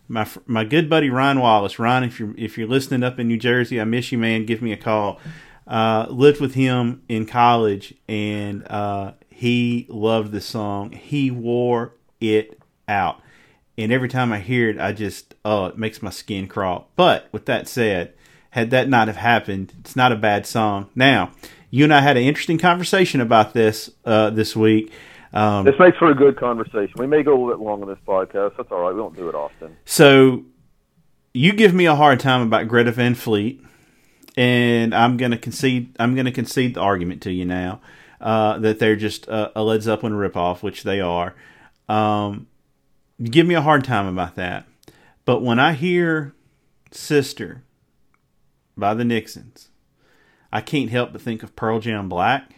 my 0.07 0.27
my 0.45 0.63
good 0.63 0.89
buddy 0.89 1.09
Ryan 1.09 1.39
Wallace. 1.39 1.79
Ryan, 1.79 2.03
if 2.03 2.19
you're 2.19 2.33
if 2.37 2.57
you're 2.57 2.67
listening 2.67 3.03
up 3.03 3.19
in 3.19 3.27
New 3.27 3.37
Jersey, 3.37 3.79
I 3.79 3.83
miss 3.83 4.11
you, 4.11 4.17
man. 4.17 4.45
Give 4.45 4.61
me 4.61 4.71
a 4.71 4.77
call. 4.77 5.19
Uh, 5.65 6.07
lived 6.09 6.39
with 6.39 6.53
him 6.53 7.01
in 7.09 7.25
college, 7.25 7.93
and 8.07 8.65
uh, 8.69 9.11
he 9.29 9.85
loved 9.89 10.31
the 10.31 10.39
song. 10.39 10.91
He 10.93 11.29
wore 11.29 11.93
it 12.21 12.59
out, 12.87 13.21
and 13.77 13.91
every 13.91 14.07
time 14.07 14.31
I 14.31 14.39
hear 14.39 14.69
it, 14.69 14.79
I 14.79 14.93
just 14.93 15.35
oh, 15.43 15.65
it 15.65 15.77
makes 15.77 16.01
my 16.01 16.09
skin 16.09 16.47
crawl. 16.47 16.89
But 16.95 17.27
with 17.31 17.45
that 17.45 17.67
said, 17.67 18.13
had 18.51 18.69
that 18.71 18.87
not 18.87 19.07
have 19.07 19.17
happened, 19.17 19.73
it's 19.79 19.95
not 19.95 20.11
a 20.11 20.15
bad 20.15 20.45
song. 20.45 20.89
Now, 20.95 21.31
you 21.69 21.83
and 21.83 21.93
I 21.93 21.99
had 21.99 22.17
an 22.17 22.23
interesting 22.23 22.57
conversation 22.57 23.19
about 23.19 23.53
this 23.53 23.91
uh, 24.05 24.29
this 24.29 24.55
week. 24.55 24.91
Um, 25.33 25.65
This 25.65 25.75
makes 25.79 25.97
for 25.97 26.09
a 26.09 26.15
good 26.15 26.37
conversation. 26.37 26.93
We 26.97 27.07
may 27.07 27.23
go 27.23 27.31
a 27.31 27.37
little 27.37 27.57
bit 27.57 27.63
long 27.63 27.81
on 27.81 27.87
this 27.87 27.97
podcast. 28.07 28.57
That's 28.57 28.71
all 28.71 28.79
right. 28.81 28.93
We 28.93 28.99
don't 28.99 29.15
do 29.15 29.29
it 29.29 29.35
often. 29.35 29.77
So 29.85 30.45
you 31.33 31.53
give 31.53 31.73
me 31.73 31.85
a 31.85 31.95
hard 31.95 32.19
time 32.19 32.41
about 32.41 32.67
Greta 32.67 32.91
Van 32.91 33.13
Fleet, 33.15 33.63
and 34.35 34.93
I'm 34.95 35.17
going 35.17 35.31
to 35.31 35.37
concede. 35.37 35.95
I'm 35.99 36.15
going 36.15 36.25
to 36.25 36.31
concede 36.31 36.75
the 36.75 36.79
argument 36.81 37.21
to 37.23 37.31
you 37.31 37.45
now 37.45 37.81
uh, 38.21 38.57
that 38.59 38.79
they're 38.79 38.95
just 38.95 39.27
a, 39.27 39.59
a 39.59 39.61
Led 39.63 39.83
Zeppelin 39.83 40.13
ripoff, 40.13 40.63
which 40.63 40.83
they 40.83 40.99
are. 41.01 41.35
Um, 41.89 42.47
you 43.17 43.29
give 43.29 43.47
me 43.47 43.55
a 43.55 43.61
hard 43.61 43.83
time 43.83 44.07
about 44.07 44.35
that, 44.35 44.65
but 45.25 45.41
when 45.41 45.59
I 45.59 45.73
hear 45.73 46.33
"Sister" 46.91 47.63
by 48.75 48.93
the 48.93 49.05
Nixons, 49.05 49.69
I 50.51 50.61
can't 50.61 50.89
help 50.89 51.11
but 51.11 51.21
think 51.21 51.43
of 51.43 51.55
Pearl 51.55 51.79
Jam 51.79 52.09
Black. 52.09 52.56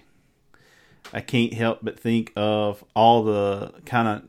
I 1.13 1.21
can't 1.21 1.53
help 1.53 1.79
but 1.81 1.99
think 1.99 2.31
of 2.35 2.83
all 2.95 3.23
the 3.23 3.73
kind 3.85 4.07
of 4.07 4.23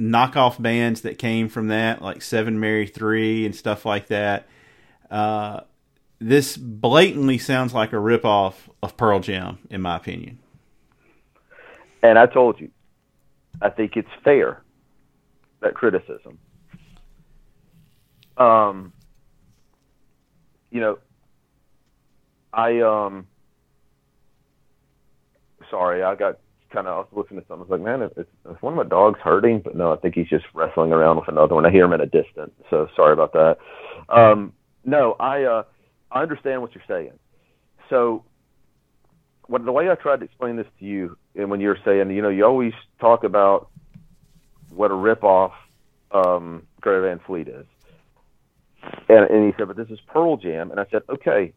knockoff 0.00 0.60
bands 0.60 1.02
that 1.02 1.18
came 1.18 1.48
from 1.48 1.68
that, 1.68 2.02
like 2.02 2.22
Seven 2.22 2.58
Mary 2.58 2.86
Three 2.86 3.46
and 3.46 3.54
stuff 3.54 3.84
like 3.84 4.08
that. 4.08 4.48
Uh, 5.10 5.60
this 6.18 6.56
blatantly 6.56 7.38
sounds 7.38 7.72
like 7.72 7.92
a 7.92 7.96
ripoff 7.96 8.54
of 8.82 8.96
Pearl 8.96 9.20
Jam, 9.20 9.58
in 9.70 9.80
my 9.80 9.96
opinion. 9.96 10.38
And 12.02 12.18
I 12.18 12.26
told 12.26 12.60
you, 12.60 12.70
I 13.60 13.70
think 13.70 13.96
it's 13.96 14.08
fair 14.24 14.62
that 15.60 15.74
criticism. 15.74 16.38
Um, 18.36 18.92
you 20.70 20.80
know, 20.80 20.98
I 22.52 22.80
um, 22.80 23.26
sorry, 25.70 26.02
I 26.02 26.14
got 26.14 26.38
kind 26.70 26.86
of 26.86 26.94
I 26.94 26.98
was 26.98 27.08
looking 27.12 27.38
at 27.38 27.46
something. 27.48 27.66
I 27.66 27.70
was 27.70 27.80
like, 27.80 27.80
man, 27.80 28.02
is, 28.02 28.26
is 28.26 28.62
one 28.62 28.72
of 28.72 28.76
my 28.76 28.88
dogs 28.88 29.18
hurting? 29.20 29.60
But 29.60 29.76
no, 29.76 29.92
I 29.92 29.96
think 29.96 30.14
he's 30.14 30.28
just 30.28 30.44
wrestling 30.54 30.92
around 30.92 31.16
with 31.16 31.28
another 31.28 31.54
one. 31.54 31.66
I 31.66 31.70
hear 31.70 31.84
him 31.84 31.92
at 31.92 32.00
a 32.00 32.06
distance, 32.06 32.52
so 32.68 32.88
sorry 32.96 33.12
about 33.12 33.32
that. 33.32 33.58
Um, 34.08 34.52
no, 34.84 35.16
I 35.18 35.44
uh, 35.44 35.62
I 36.10 36.22
understand 36.22 36.62
what 36.62 36.74
you're 36.74 36.84
saying. 36.88 37.18
So, 37.88 38.24
what 39.46 39.64
the 39.64 39.72
way 39.72 39.90
I 39.90 39.94
tried 39.94 40.20
to 40.20 40.24
explain 40.24 40.56
this 40.56 40.66
to 40.78 40.84
you, 40.84 41.16
and 41.34 41.50
when 41.50 41.60
you're 41.60 41.78
saying, 41.84 42.10
you 42.10 42.22
know, 42.22 42.28
you 42.28 42.44
always 42.44 42.72
talk 43.00 43.24
about 43.24 43.68
what 44.70 44.90
a 44.90 44.94
ripoff 44.94 45.52
um, 46.12 46.66
Greta 46.80 47.02
Van 47.02 47.20
Fleet 47.26 47.48
is, 47.48 47.66
and, 49.08 49.24
and 49.28 49.46
he 49.46 49.52
said, 49.58 49.66
but 49.66 49.76
this 49.76 49.90
is 49.90 49.98
Pearl 50.06 50.36
Jam, 50.36 50.70
and 50.70 50.78
I 50.78 50.86
said, 50.90 51.02
okay, 51.08 51.52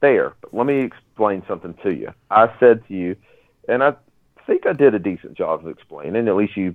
there. 0.00 0.34
But 0.42 0.54
let 0.54 0.66
me 0.66 0.80
explain 0.80 1.42
something 1.48 1.74
to 1.82 1.94
you. 1.94 2.12
I 2.30 2.52
said 2.60 2.86
to 2.88 2.94
you, 2.94 3.16
and 3.68 3.82
I 3.82 3.94
think 4.46 4.66
I 4.66 4.72
did 4.72 4.94
a 4.94 4.98
decent 4.98 5.34
job 5.34 5.60
of 5.60 5.68
explaining. 5.68 6.28
At 6.28 6.36
least 6.36 6.56
you, 6.56 6.74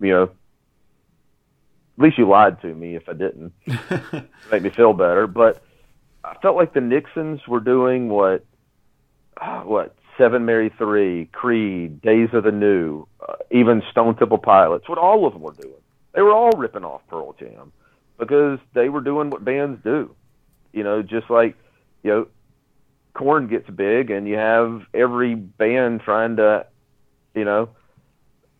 you 0.00 0.10
know, 0.10 0.22
at 0.24 2.04
least 2.04 2.18
you 2.18 2.28
lied 2.28 2.60
to 2.62 2.74
me 2.74 2.94
if 2.94 3.08
I 3.08 3.12
didn't. 3.12 3.52
Make 4.50 4.62
me 4.62 4.70
feel 4.70 4.92
better. 4.92 5.26
But 5.26 5.62
I 6.24 6.34
felt 6.40 6.56
like 6.56 6.72
the 6.72 6.80
Nixons 6.80 7.46
were 7.46 7.60
doing 7.60 8.08
what, 8.08 8.44
uh, 9.40 9.62
what 9.62 9.94
Seven 10.16 10.44
Mary 10.44 10.72
Three, 10.78 11.26
Creed, 11.32 12.00
Days 12.00 12.28
of 12.32 12.44
the 12.44 12.52
New, 12.52 13.06
uh, 13.26 13.34
even 13.50 13.82
Stone 13.90 14.16
Temple 14.16 14.38
Pilots. 14.38 14.88
What 14.88 14.98
all 14.98 15.26
of 15.26 15.32
them 15.32 15.42
were 15.42 15.52
doing. 15.52 15.74
They 16.14 16.22
were 16.22 16.32
all 16.32 16.52
ripping 16.52 16.84
off 16.84 17.02
Pearl 17.08 17.34
Jam 17.38 17.72
because 18.18 18.58
they 18.74 18.88
were 18.88 19.00
doing 19.00 19.30
what 19.30 19.44
bands 19.44 19.80
do. 19.84 20.14
You 20.72 20.82
know, 20.82 21.02
just 21.02 21.30
like 21.30 21.56
you 22.02 22.10
know, 22.10 22.26
Korn 23.18 23.48
gets 23.48 23.68
big, 23.68 24.10
and 24.10 24.28
you 24.28 24.36
have 24.36 24.82
every 24.94 25.34
band 25.34 26.02
trying 26.02 26.36
to, 26.36 26.66
you 27.34 27.44
know, 27.44 27.68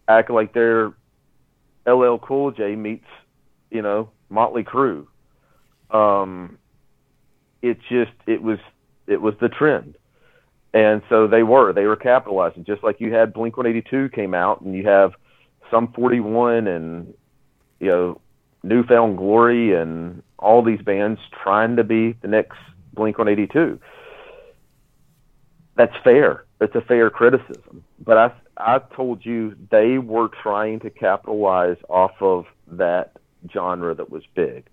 act 0.09 0.31
like 0.31 0.53
they're 0.53 0.93
LL 1.87 2.17
Cool 2.19 2.51
J 2.51 2.75
meets, 2.75 3.07
you 3.71 3.83
know, 3.83 4.11
Motley 4.29 4.65
Crue. 4.65 5.07
Um, 5.91 6.59
it 7.63 7.79
just 7.89 8.11
it 8.27 8.43
was 8.43 8.59
it 9.07 9.23
was 9.23 9.35
the 9.41 9.49
trend, 9.49 9.97
and 10.75 11.03
so 11.09 11.29
they 11.29 11.45
were 11.45 11.73
they 11.73 11.85
were 11.85 11.97
capitalizing 11.97 12.65
just 12.65 12.83
like 12.83 13.01
you 13.01 13.15
had 13.15 13.33
Blink 13.33 13.57
One 13.57 13.67
Eighty 13.67 13.83
Two 13.83 14.09
came 14.09 14.35
out, 14.35 14.61
and 14.61 14.75
you 14.75 14.85
have 14.87 15.13
Sum 15.71 15.93
Forty 15.95 16.21
One, 16.21 16.67
and 16.67 17.15
you 17.79 17.87
know 17.87 18.21
New 18.65 18.83
Found 18.85 19.19
Glory, 19.19 19.73
and 19.73 20.23
all 20.41 20.63
these 20.63 20.83
bands 20.83 21.21
trying 21.43 21.77
to 21.77 21.85
be 21.85 22.13
the 22.23 22.29
next 22.29 22.59
Blink 22.93 23.19
One 23.19 23.29
Eighty 23.29 23.47
Two. 23.47 23.79
That's 25.79 25.95
fair. 26.03 26.45
It's 26.61 26.75
a 26.75 26.81
fair 26.81 27.09
criticism, 27.09 27.85
but 28.05 28.19
I 28.19 28.33
I 28.57 28.81
told 28.97 29.25
you 29.25 29.55
they 29.71 29.99
were 29.99 30.29
trying 30.43 30.81
to 30.81 30.91
capitalize 30.91 31.77
off 31.89 32.21
of 32.21 32.47
that 32.73 33.13
genre 33.53 33.95
that 33.95 34.11
was 34.11 34.25
big. 34.35 34.67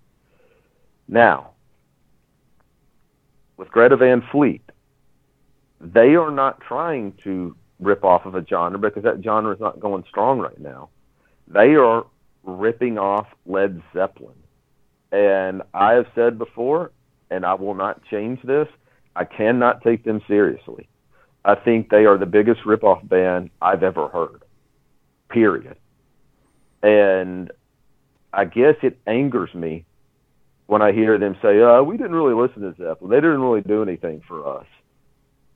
Now, 1.07 1.51
with 3.55 3.69
Greta 3.69 3.95
Van 3.95 4.23
Fleet, 4.31 4.63
they 5.79 6.15
are 6.15 6.31
not 6.31 6.59
trying 6.61 7.13
to 7.23 7.55
rip 7.79 8.03
off 8.03 8.25
of 8.25 8.33
a 8.33 8.43
genre 8.43 8.79
because 8.79 9.03
that 9.03 9.23
genre 9.23 9.53
is 9.53 9.59
not 9.59 9.79
going 9.79 10.03
strong 10.09 10.39
right 10.39 10.59
now. 10.59 10.89
They 11.47 11.75
are 11.75 12.07
ripping 12.43 12.97
off 12.97 13.27
Led 13.45 13.79
Zeppelin. 13.93 14.33
And 15.11 15.61
I 15.71 15.93
have 15.93 16.07
said 16.15 16.39
before, 16.39 16.91
and 17.29 17.45
I 17.45 17.53
will 17.53 17.75
not 17.75 18.03
change 18.05 18.41
this, 18.41 18.67
I 19.15 19.25
cannot 19.25 19.83
take 19.83 20.03
them 20.03 20.23
seriously. 20.27 20.89
I 21.45 21.53
think 21.55 21.89
they 21.89 22.05
are 22.05 22.17
the 22.17 22.25
biggest 22.25 22.61
ripoff 22.61 23.07
band 23.07 23.51
I've 23.61 23.83
ever 23.83 24.07
heard. 24.07 24.41
Period. 25.29 25.77
And 26.81 27.51
I 28.33 28.45
guess 28.45 28.75
it 28.81 28.97
angers 29.05 29.53
me 29.53 29.85
when 30.65 30.81
I 30.81 30.91
hear 30.91 31.17
them 31.19 31.37
say, 31.41 31.61
"Uh, 31.61 31.83
we 31.83 31.97
didn't 31.97 32.15
really 32.15 32.33
listen 32.33 32.63
to 32.63 32.73
Zeppelin. 32.73 33.11
They 33.11 33.17
didn't 33.17 33.41
really 33.41 33.61
do 33.61 33.83
anything 33.83 34.21
for 34.27 34.57
us." 34.57 34.65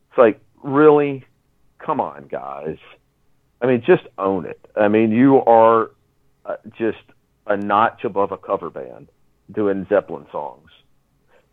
It's 0.09 0.17
like, 0.17 0.39
really? 0.63 1.25
Come 1.79 1.99
on, 1.99 2.27
guys. 2.27 2.77
I 3.61 3.65
mean, 3.65 3.81
just 3.85 4.03
own 4.17 4.45
it. 4.45 4.59
I 4.75 4.87
mean, 4.87 5.11
you 5.11 5.43
are 5.43 5.91
uh, 6.45 6.57
just 6.77 7.03
a 7.47 7.57
notch 7.57 8.03
above 8.03 8.31
a 8.31 8.37
cover 8.37 8.69
band 8.69 9.09
doing 9.51 9.85
Zeppelin 9.89 10.27
songs. 10.31 10.69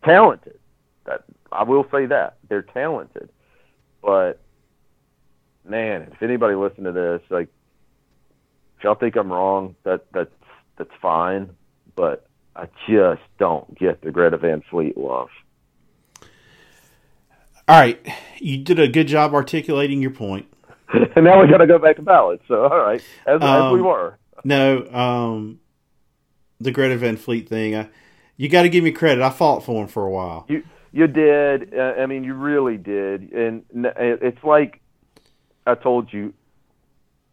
Talented. 0.05 0.59
That 1.05 1.23
I 1.51 1.63
will 1.63 1.87
say 1.91 2.05
that 2.05 2.37
they're 2.49 2.61
talented, 2.61 3.29
but 4.01 4.39
man, 5.67 6.09
if 6.11 6.21
anybody 6.21 6.55
listen 6.55 6.83
to 6.85 6.91
this, 6.91 7.21
like, 7.29 7.49
if 8.77 8.83
y'all 8.83 8.95
think 8.95 9.15
I'm 9.15 9.31
wrong, 9.31 9.75
that 9.83 10.05
that's 10.11 10.33
that's 10.77 10.91
fine. 11.01 11.49
But 11.95 12.27
I 12.55 12.67
just 12.87 13.21
don't 13.39 13.77
get 13.77 14.01
the 14.01 14.11
Greta 14.11 14.37
Van 14.37 14.63
Fleet 14.69 14.97
love. 14.97 15.29
All 17.69 17.79
right, 17.79 17.99
you 18.37 18.57
did 18.57 18.79
a 18.79 18.87
good 18.87 19.07
job 19.07 19.33
articulating 19.33 20.01
your 20.01 20.11
point. 20.11 20.47
and 20.93 21.09
now 21.25 21.41
we 21.41 21.49
got 21.49 21.57
to 21.57 21.67
go 21.67 21.79
back 21.79 21.97
to 21.97 22.01
ballads. 22.01 22.41
So 22.47 22.63
all 22.63 22.77
right, 22.77 23.01
as, 23.25 23.41
um, 23.41 23.65
as 23.67 23.73
we 23.73 23.81
were. 23.81 24.17
No, 24.43 24.87
um, 24.87 25.59
the 26.59 26.71
Greta 26.71 26.97
Van 26.97 27.17
Fleet 27.17 27.49
thing. 27.49 27.75
I, 27.75 27.89
you 28.37 28.49
got 28.49 28.61
to 28.61 28.69
give 28.69 28.83
me 28.83 28.91
credit. 28.91 29.21
I 29.23 29.31
fought 29.31 29.65
for 29.65 29.81
him 29.81 29.87
for 29.87 30.05
a 30.05 30.11
while. 30.11 30.45
You 30.47 30.63
you 30.97 31.05
did. 31.05 31.75
Uh, 31.77 31.93
I 31.99 32.07
mean, 32.07 32.23
you 32.23 32.33
really 32.33 32.75
did. 32.75 33.31
And 33.31 33.63
it's 33.71 34.43
like 34.43 34.81
I 35.67 35.75
told 35.75 36.11
you, 36.11 36.33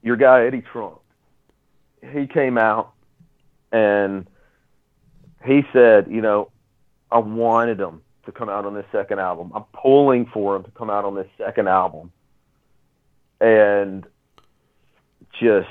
your 0.03 0.16
guy 0.16 0.45
Eddie 0.45 0.61
Trunk. 0.61 0.99
He 2.12 2.27
came 2.27 2.59
out 2.59 2.93
and 3.73 4.27
he 5.47 5.62
said, 5.73 6.09
you 6.11 6.20
know, 6.20 6.51
I 7.11 7.20
wanted 7.20 7.81
him 7.81 8.03
to 8.27 8.32
come 8.32 8.51
out 8.51 8.66
on 8.66 8.74
this 8.74 8.85
second 8.93 9.19
album. 9.19 9.51
I'm 9.55 9.65
pulling 9.73 10.27
for 10.27 10.57
him 10.57 10.65
to 10.65 10.70
come 10.73 10.91
out 10.91 11.07
on 11.07 11.15
this 11.15 11.28
second 11.39 11.66
album. 11.66 12.12
And 13.41 14.05
just 15.41 15.69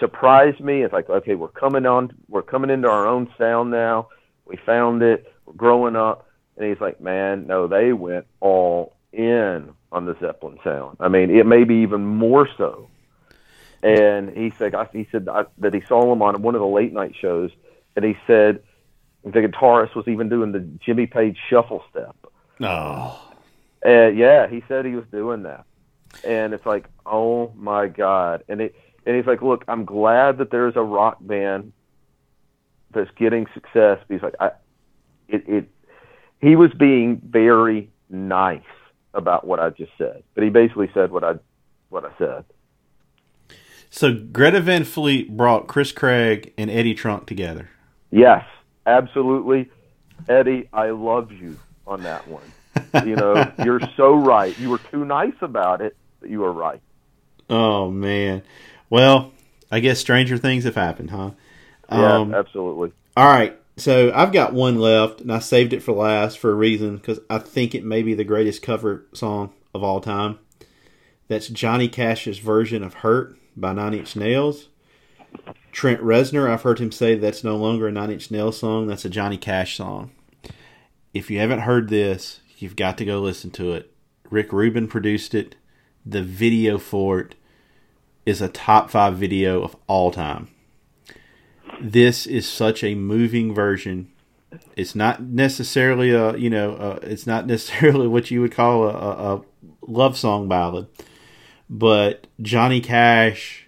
surprised 0.00 0.58
me. 0.58 0.82
It's 0.82 0.92
like, 0.92 1.08
okay, 1.08 1.36
we're 1.36 1.46
coming 1.46 1.86
on, 1.86 2.12
we're 2.28 2.42
coming 2.42 2.70
into 2.70 2.88
our 2.88 3.06
own 3.06 3.32
sound 3.38 3.70
now. 3.70 4.08
We 4.44 4.56
found 4.66 5.02
it. 5.04 5.32
We're 5.46 5.52
growing 5.52 5.94
up. 5.94 6.27
And 6.58 6.68
he's 6.68 6.80
like, 6.80 7.00
man, 7.00 7.46
no, 7.46 7.68
they 7.68 7.92
went 7.92 8.26
all 8.40 8.96
in 9.12 9.72
on 9.92 10.06
the 10.06 10.16
Zeppelin 10.20 10.58
sound. 10.64 10.96
I 11.00 11.08
mean, 11.08 11.30
it 11.30 11.46
may 11.46 11.64
be 11.64 11.76
even 11.76 12.04
more 12.04 12.48
so. 12.56 12.88
And 13.82 14.36
he 14.36 14.52
said, 14.58 14.74
I, 14.74 14.88
he 14.92 15.06
said 15.12 15.26
that 15.58 15.72
he 15.72 15.80
saw 15.82 16.12
him 16.12 16.20
on 16.20 16.42
one 16.42 16.56
of 16.56 16.60
the 16.60 16.66
late 16.66 16.92
night 16.92 17.14
shows, 17.18 17.52
and 17.94 18.04
he 18.04 18.16
said 18.26 18.60
the 19.24 19.40
guitarist 19.40 19.94
was 19.94 20.08
even 20.08 20.28
doing 20.28 20.50
the 20.50 20.60
Jimmy 20.84 21.06
Page 21.06 21.38
shuffle 21.48 21.84
step. 21.90 22.16
Oh. 22.60 23.32
And 23.82 24.18
yeah, 24.18 24.48
he 24.48 24.64
said 24.66 24.84
he 24.84 24.96
was 24.96 25.06
doing 25.12 25.44
that. 25.44 25.64
And 26.24 26.52
it's 26.54 26.66
like, 26.66 26.88
oh 27.06 27.52
my 27.54 27.86
god! 27.86 28.42
And 28.48 28.60
it 28.60 28.74
and 29.06 29.14
he's 29.14 29.26
like, 29.26 29.42
look, 29.42 29.64
I'm 29.68 29.84
glad 29.84 30.38
that 30.38 30.50
there's 30.50 30.74
a 30.74 30.82
rock 30.82 31.18
band 31.20 31.72
that's 32.92 33.10
getting 33.12 33.46
success. 33.54 34.00
He's 34.08 34.22
like, 34.22 34.34
I, 34.40 34.50
it, 35.28 35.48
it, 35.48 35.70
he 36.40 36.56
was 36.56 36.72
being 36.72 37.20
very 37.24 37.90
nice 38.08 38.62
about 39.14 39.46
what 39.46 39.60
I 39.60 39.70
just 39.70 39.92
said, 39.98 40.22
but 40.34 40.44
he 40.44 40.50
basically 40.50 40.90
said 40.94 41.10
what 41.10 41.24
I, 41.24 41.34
what 41.88 42.04
I 42.04 42.10
said. 42.18 42.44
So 43.90 44.14
Greta 44.14 44.60
Van 44.60 44.84
Fleet 44.84 45.34
brought 45.34 45.66
Chris 45.66 45.92
Craig 45.92 46.52
and 46.58 46.70
Eddie 46.70 46.94
Trunk 46.94 47.26
together. 47.26 47.70
Yes, 48.10 48.44
absolutely, 48.86 49.70
Eddie. 50.28 50.68
I 50.72 50.90
love 50.90 51.32
you 51.32 51.58
on 51.86 52.02
that 52.02 52.28
one. 52.28 52.42
you 53.06 53.16
know, 53.16 53.50
you're 53.64 53.80
so 53.96 54.14
right. 54.14 54.56
You 54.58 54.70
were 54.70 54.78
too 54.78 55.04
nice 55.04 55.34
about 55.40 55.80
it, 55.80 55.96
but 56.20 56.30
you 56.30 56.40
were 56.40 56.52
right. 56.52 56.80
Oh 57.48 57.90
man. 57.90 58.42
Well, 58.90 59.32
I 59.70 59.80
guess 59.80 59.98
stranger 59.98 60.38
things 60.38 60.64
have 60.64 60.74
happened, 60.74 61.10
huh? 61.10 61.30
Yeah, 61.90 62.18
um, 62.18 62.34
absolutely. 62.34 62.92
All 63.16 63.26
right. 63.26 63.58
So 63.78 64.12
I've 64.12 64.32
got 64.32 64.52
one 64.52 64.78
left, 64.80 65.20
and 65.20 65.32
I 65.32 65.38
saved 65.38 65.72
it 65.72 65.84
for 65.84 65.92
last 65.92 66.38
for 66.38 66.50
a 66.50 66.54
reason 66.54 66.96
because 66.96 67.20
I 67.30 67.38
think 67.38 67.74
it 67.74 67.84
may 67.84 68.02
be 68.02 68.12
the 68.12 68.24
greatest 68.24 68.60
cover 68.60 69.06
song 69.12 69.52
of 69.72 69.84
all 69.84 70.00
time. 70.00 70.40
That's 71.28 71.46
Johnny 71.46 71.88
Cash's 71.88 72.38
version 72.38 72.82
of 72.82 72.94
"Hurt" 72.94 73.38
by 73.56 73.72
Nine 73.72 73.94
Inch 73.94 74.16
Nails. 74.16 74.68
Trent 75.70 76.00
Reznor, 76.00 76.50
I've 76.50 76.62
heard 76.62 76.80
him 76.80 76.90
say 76.90 77.14
that's 77.14 77.44
no 77.44 77.56
longer 77.56 77.86
a 77.86 77.92
Nine 77.92 78.10
Inch 78.10 78.32
Nails 78.32 78.58
song. 78.58 78.88
That's 78.88 79.04
a 79.04 79.10
Johnny 79.10 79.36
Cash 79.36 79.76
song. 79.76 80.10
If 81.14 81.30
you 81.30 81.38
haven't 81.38 81.60
heard 81.60 81.88
this, 81.88 82.40
you've 82.58 82.76
got 82.76 82.98
to 82.98 83.04
go 83.04 83.20
listen 83.20 83.50
to 83.52 83.74
it. 83.74 83.92
Rick 84.28 84.52
Rubin 84.52 84.88
produced 84.88 85.34
it. 85.34 85.54
The 86.04 86.22
video 86.22 86.78
for 86.78 87.20
it 87.20 87.36
is 88.26 88.40
a 88.40 88.48
top 88.48 88.90
five 88.90 89.16
video 89.16 89.62
of 89.62 89.76
all 89.86 90.10
time. 90.10 90.48
This 91.80 92.26
is 92.26 92.48
such 92.48 92.82
a 92.82 92.94
moving 92.94 93.54
version. 93.54 94.10
It's 94.76 94.94
not 94.94 95.22
necessarily 95.22 96.10
a 96.10 96.36
you 96.36 96.50
know 96.50 96.98
it's 97.02 97.26
not 97.26 97.46
necessarily 97.46 98.06
what 98.06 98.30
you 98.30 98.40
would 98.40 98.52
call 98.52 98.84
a, 98.84 98.92
a, 98.92 99.36
a 99.36 99.42
love 99.86 100.16
song 100.16 100.48
ballad, 100.48 100.88
but 101.68 102.26
Johnny 102.40 102.80
Cash 102.80 103.66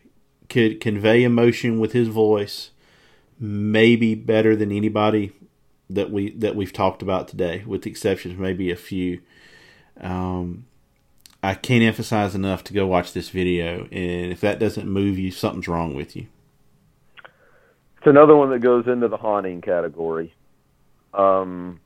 could 0.48 0.80
convey 0.80 1.22
emotion 1.22 1.78
with 1.78 1.92
his 1.92 2.08
voice, 2.08 2.70
maybe 3.38 4.14
better 4.14 4.56
than 4.56 4.72
anybody 4.72 5.32
that 5.88 6.10
we 6.10 6.30
that 6.32 6.56
we've 6.56 6.72
talked 6.72 7.02
about 7.02 7.28
today, 7.28 7.62
with 7.66 7.82
the 7.82 7.90
exceptions 7.90 8.38
maybe 8.38 8.70
a 8.70 8.76
few. 8.76 9.20
Um, 10.00 10.66
I 11.42 11.54
can't 11.54 11.82
emphasize 11.82 12.34
enough 12.34 12.64
to 12.64 12.74
go 12.74 12.86
watch 12.86 13.12
this 13.12 13.30
video, 13.30 13.88
and 13.92 14.32
if 14.32 14.40
that 14.40 14.58
doesn't 14.58 14.88
move 14.88 15.18
you, 15.18 15.30
something's 15.30 15.68
wrong 15.68 15.94
with 15.94 16.16
you. 16.16 16.26
It's 18.00 18.06
another 18.06 18.34
one 18.34 18.48
that 18.48 18.60
goes 18.60 18.86
into 18.86 19.08
the 19.08 19.18
haunting 19.18 19.60
category. 19.60 20.32
Um, 21.12 21.80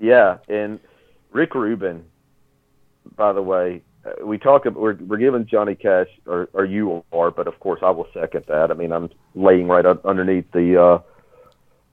yeah, 0.00 0.38
and 0.48 0.80
Rick 1.32 1.54
Rubin, 1.54 2.06
by 3.14 3.34
the 3.34 3.42
way, 3.42 3.82
we 4.24 4.38
talk. 4.38 4.64
We're 4.64 4.94
we're 4.94 5.18
giving 5.18 5.44
Johnny 5.44 5.74
Cash, 5.74 6.06
or, 6.26 6.48
or 6.54 6.64
you 6.64 7.04
are, 7.12 7.30
but 7.30 7.46
of 7.46 7.60
course 7.60 7.80
I 7.82 7.90
will 7.90 8.06
second 8.14 8.46
that. 8.48 8.70
I 8.70 8.74
mean, 8.74 8.90
I'm 8.90 9.10
laying 9.34 9.68
right 9.68 9.84
underneath 9.84 10.50
the 10.52 10.82
uh, 10.82 10.98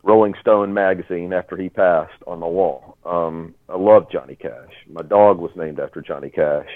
Rolling 0.02 0.36
Stone 0.40 0.74
magazine 0.74 1.34
after 1.34 1.58
he 1.58 1.68
passed 1.68 2.24
on 2.26 2.40
the 2.40 2.48
wall. 2.48 2.98
Um, 3.06 3.54
I 3.68 3.76
love 3.76 4.10
Johnny 4.10 4.38
Cash. 4.38 4.72
My 4.90 5.02
dog 5.02 5.40
was 5.40 5.52
named 5.58 5.82
after 5.82 6.00
Johnny 6.00 6.30
Cash. 6.30 6.70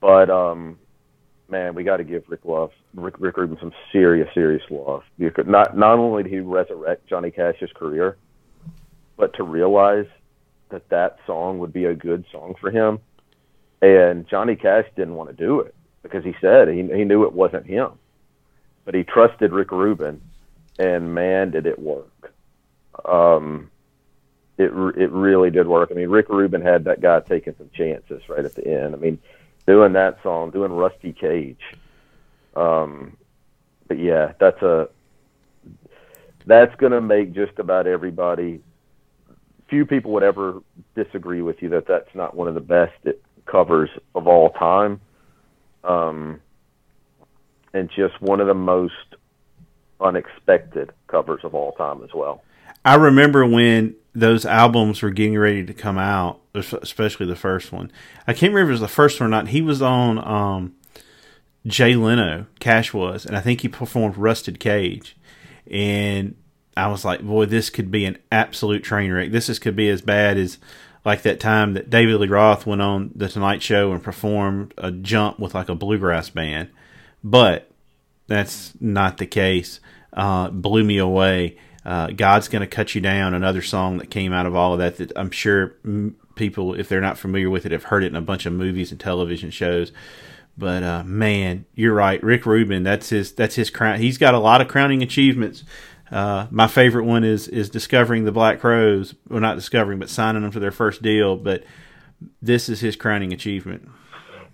But 0.00 0.28
um, 0.28 0.80
man, 1.52 1.74
we 1.74 1.84
got 1.84 1.98
to 1.98 2.04
give 2.04 2.24
Rick 2.26 2.44
love, 2.44 2.72
Rick, 2.94 3.14
Rick 3.20 3.36
Rubin 3.36 3.58
some 3.60 3.72
serious, 3.92 4.28
serious 4.34 4.62
love. 4.70 5.04
Because 5.18 5.46
not 5.46 5.76
not 5.76 5.98
only 5.98 6.24
did 6.24 6.32
he 6.32 6.40
resurrect 6.40 7.06
Johnny 7.06 7.30
Cash's 7.30 7.70
career, 7.74 8.16
but 9.16 9.34
to 9.34 9.44
realize 9.44 10.06
that 10.70 10.88
that 10.88 11.18
song 11.26 11.60
would 11.60 11.72
be 11.72 11.84
a 11.84 11.94
good 11.94 12.24
song 12.32 12.54
for 12.60 12.70
him, 12.70 12.98
and 13.80 14.26
Johnny 14.26 14.56
Cash 14.56 14.86
didn't 14.96 15.14
want 15.14 15.30
to 15.30 15.36
do 15.36 15.60
it 15.60 15.74
because 16.02 16.24
he 16.24 16.34
said 16.40 16.66
he 16.68 16.82
he 16.82 17.04
knew 17.04 17.24
it 17.24 17.32
wasn't 17.32 17.66
him, 17.66 17.92
but 18.84 18.94
he 18.94 19.04
trusted 19.04 19.52
Rick 19.52 19.70
Rubin, 19.70 20.20
and 20.78 21.14
man, 21.14 21.50
did 21.50 21.66
it 21.66 21.78
work. 21.78 22.34
Um, 23.04 23.70
it 24.56 24.72
it 24.96 25.10
really 25.12 25.50
did 25.50 25.68
work. 25.68 25.90
I 25.92 25.94
mean, 25.94 26.08
Rick 26.08 26.30
Rubin 26.30 26.62
had 26.62 26.84
that 26.84 27.00
guy 27.02 27.20
taking 27.20 27.54
some 27.58 27.70
chances 27.74 28.22
right 28.28 28.44
at 28.44 28.54
the 28.54 28.66
end. 28.66 28.94
I 28.94 28.98
mean, 28.98 29.18
doing 29.66 29.92
that 29.94 30.18
song, 30.22 30.50
doing 30.50 30.72
Rusty 30.72 31.12
Cage. 31.12 31.60
Um, 32.54 33.16
but 33.88 33.98
yeah, 33.98 34.32
that's 34.38 34.60
a 34.62 34.88
that's 36.46 36.74
to 36.92 37.00
make 37.00 37.32
just 37.32 37.58
about 37.58 37.86
everybody. 37.86 38.60
Few 39.68 39.86
people 39.86 40.12
would 40.12 40.22
ever 40.22 40.60
disagree 40.94 41.40
with 41.42 41.62
you 41.62 41.68
that 41.70 41.86
that's 41.86 42.14
not 42.14 42.36
one 42.36 42.48
of 42.48 42.54
the 42.54 42.60
best 42.60 42.92
covers 43.46 43.90
of 44.14 44.26
all 44.26 44.50
time, 44.50 45.00
um, 45.84 46.40
and 47.72 47.88
just 47.94 48.20
one 48.20 48.40
of 48.40 48.46
the 48.46 48.54
most 48.54 48.92
unexpected 50.00 50.92
covers 51.06 51.40
of 51.44 51.54
all 51.54 51.72
time 51.72 52.02
as 52.02 52.10
well. 52.14 52.42
I 52.84 52.96
remember 52.96 53.46
when 53.46 53.94
those 54.14 54.44
albums 54.44 55.02
were 55.02 55.10
getting 55.10 55.38
ready 55.38 55.64
to 55.64 55.72
come 55.72 55.98
out, 55.98 56.40
especially 56.54 57.26
the 57.26 57.36
first 57.36 57.72
one. 57.72 57.90
I 58.26 58.32
can't 58.32 58.52
remember 58.52 58.72
if 58.72 58.78
it 58.78 58.80
was 58.82 58.90
the 58.90 58.94
first 58.94 59.20
one 59.20 59.28
or 59.28 59.30
not. 59.30 59.48
He 59.48 59.62
was 59.62 59.80
on 59.80 60.18
um, 60.18 60.74
Jay 61.66 61.94
Leno, 61.94 62.46
Cash 62.60 62.92
was, 62.92 63.24
and 63.24 63.36
I 63.36 63.40
think 63.40 63.60
he 63.60 63.68
performed 63.68 64.16
Rusted 64.16 64.60
Cage. 64.60 65.16
And 65.70 66.34
I 66.76 66.88
was 66.88 67.04
like, 67.04 67.22
boy, 67.22 67.46
this 67.46 67.70
could 67.70 67.90
be 67.90 68.04
an 68.04 68.18
absolute 68.30 68.82
train 68.82 69.12
wreck. 69.12 69.30
This 69.30 69.48
is, 69.48 69.58
could 69.58 69.76
be 69.76 69.88
as 69.88 70.02
bad 70.02 70.36
as 70.36 70.58
like 71.04 71.22
that 71.22 71.40
time 71.40 71.74
that 71.74 71.90
David 71.90 72.20
Lee 72.20 72.28
Roth 72.28 72.66
went 72.66 72.82
on 72.82 73.10
the 73.14 73.28
Tonight 73.28 73.62
Show 73.62 73.92
and 73.92 74.02
performed 74.02 74.74
a 74.78 74.90
jump 74.90 75.38
with 75.38 75.54
like 75.54 75.68
a 75.68 75.74
bluegrass 75.74 76.30
band. 76.30 76.68
But 77.24 77.70
that's 78.26 78.72
not 78.80 79.18
the 79.18 79.26
case. 79.26 79.80
Uh, 80.12 80.48
blew 80.50 80.84
me 80.84 80.98
away. 80.98 81.56
Uh, 81.84 82.08
God's 82.08 82.48
going 82.48 82.60
to 82.60 82.66
cut 82.66 82.94
you 82.94 83.00
down. 83.00 83.34
Another 83.34 83.62
song 83.62 83.98
that 83.98 84.10
came 84.10 84.32
out 84.32 84.46
of 84.46 84.54
all 84.54 84.72
of 84.72 84.78
that 84.78 84.96
that 84.98 85.12
I'm 85.16 85.30
sure 85.30 85.74
people, 86.34 86.74
if 86.74 86.88
they're 86.88 87.00
not 87.00 87.18
familiar 87.18 87.50
with 87.50 87.66
it, 87.66 87.72
have 87.72 87.84
heard 87.84 88.04
it 88.04 88.08
in 88.08 88.16
a 88.16 88.20
bunch 88.20 88.46
of 88.46 88.52
movies 88.52 88.90
and 88.90 89.00
television 89.00 89.50
shows. 89.50 89.92
But 90.56 90.82
uh, 90.82 91.02
man, 91.04 91.64
you're 91.74 91.94
right, 91.94 92.22
Rick 92.22 92.46
Rubin. 92.46 92.82
That's 92.82 93.08
his. 93.08 93.32
That's 93.32 93.54
his 93.54 93.70
crown. 93.70 93.98
He's 93.98 94.18
got 94.18 94.34
a 94.34 94.38
lot 94.38 94.60
of 94.60 94.68
crowning 94.68 95.02
achievements. 95.02 95.64
Uh, 96.10 96.46
my 96.50 96.66
favorite 96.68 97.04
one 97.04 97.24
is 97.24 97.48
is 97.48 97.70
discovering 97.70 98.24
the 98.24 98.32
Black 98.32 98.60
Crowes. 98.60 99.14
Well, 99.28 99.40
not 99.40 99.56
discovering, 99.56 99.98
but 99.98 100.10
signing 100.10 100.42
them 100.42 100.52
to 100.52 100.60
their 100.60 100.70
first 100.70 101.00
deal. 101.00 101.36
But 101.36 101.64
this 102.42 102.68
is 102.68 102.80
his 102.80 102.96
crowning 102.96 103.32
achievement. 103.32 103.88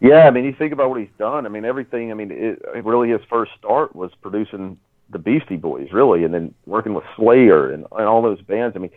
Yeah, 0.00 0.28
I 0.28 0.30
mean, 0.30 0.44
you 0.44 0.54
think 0.54 0.72
about 0.72 0.90
what 0.90 1.00
he's 1.00 1.08
done. 1.18 1.44
I 1.44 1.48
mean, 1.48 1.64
everything. 1.64 2.12
I 2.12 2.14
mean, 2.14 2.30
it, 2.30 2.62
really 2.84 3.10
his 3.10 3.20
first 3.28 3.50
start 3.58 3.96
was 3.96 4.12
producing 4.22 4.78
the 5.10 5.18
Beastie 5.18 5.56
Boys, 5.56 5.88
really, 5.92 6.24
and 6.24 6.34
then 6.34 6.54
working 6.66 6.94
with 6.94 7.04
Slayer 7.16 7.72
and, 7.72 7.86
and 7.92 8.06
all 8.06 8.22
those 8.22 8.40
bands. 8.42 8.76
I 8.76 8.80
mean, 8.80 8.90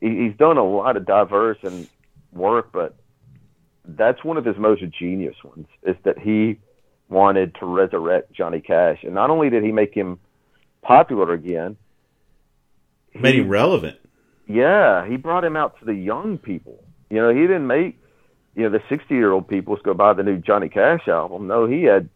he, 0.00 0.24
he's 0.24 0.36
done 0.36 0.56
a 0.56 0.64
lot 0.64 0.96
of 0.96 1.06
diverse 1.06 1.58
and 1.62 1.88
work, 2.32 2.72
but 2.72 2.96
that's 3.84 4.24
one 4.24 4.36
of 4.36 4.44
his 4.44 4.56
most 4.56 4.82
genius 4.98 5.36
ones 5.44 5.66
is 5.82 5.96
that 6.04 6.18
he 6.18 6.58
wanted 7.08 7.54
to 7.56 7.66
resurrect 7.66 8.32
Johnny 8.32 8.60
Cash, 8.60 9.04
and 9.04 9.14
not 9.14 9.30
only 9.30 9.50
did 9.50 9.62
he 9.62 9.72
make 9.72 9.94
him 9.94 10.18
popular 10.82 11.32
again, 11.32 11.76
made 13.14 13.36
him 13.36 13.48
relevant. 13.48 13.98
Yeah, 14.48 15.06
he 15.06 15.16
brought 15.16 15.44
him 15.44 15.56
out 15.56 15.78
to 15.78 15.84
the 15.84 15.94
young 15.94 16.38
people. 16.38 16.82
You 17.10 17.18
know, 17.18 17.32
he 17.32 17.42
didn't 17.42 17.66
make 17.66 17.98
you 18.54 18.64
know 18.64 18.70
the 18.70 18.82
sixty 18.88 19.14
year 19.14 19.32
old 19.32 19.48
people 19.48 19.76
go 19.76 19.94
buy 19.94 20.12
the 20.14 20.22
new 20.22 20.38
Johnny 20.38 20.68
Cash 20.68 21.08
album. 21.08 21.46
No, 21.46 21.66
he 21.66 21.84
had 21.84 22.08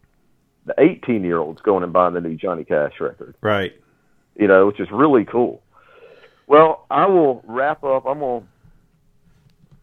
the 0.65 0.75
eighteen 0.77 1.23
year 1.23 1.39
olds 1.39 1.61
going 1.61 1.83
and 1.83 1.93
buying 1.93 2.13
the 2.13 2.21
new 2.21 2.35
Johnny 2.35 2.63
Cash 2.63 2.99
record. 2.99 3.35
Right. 3.41 3.73
You 4.35 4.47
know, 4.47 4.67
which 4.67 4.79
is 4.79 4.89
really 4.91 5.25
cool. 5.25 5.61
Well, 6.47 6.85
I 6.89 7.05
will 7.07 7.43
wrap 7.45 7.83
up. 7.83 8.05
I'm 8.05 8.19
gonna 8.19 8.43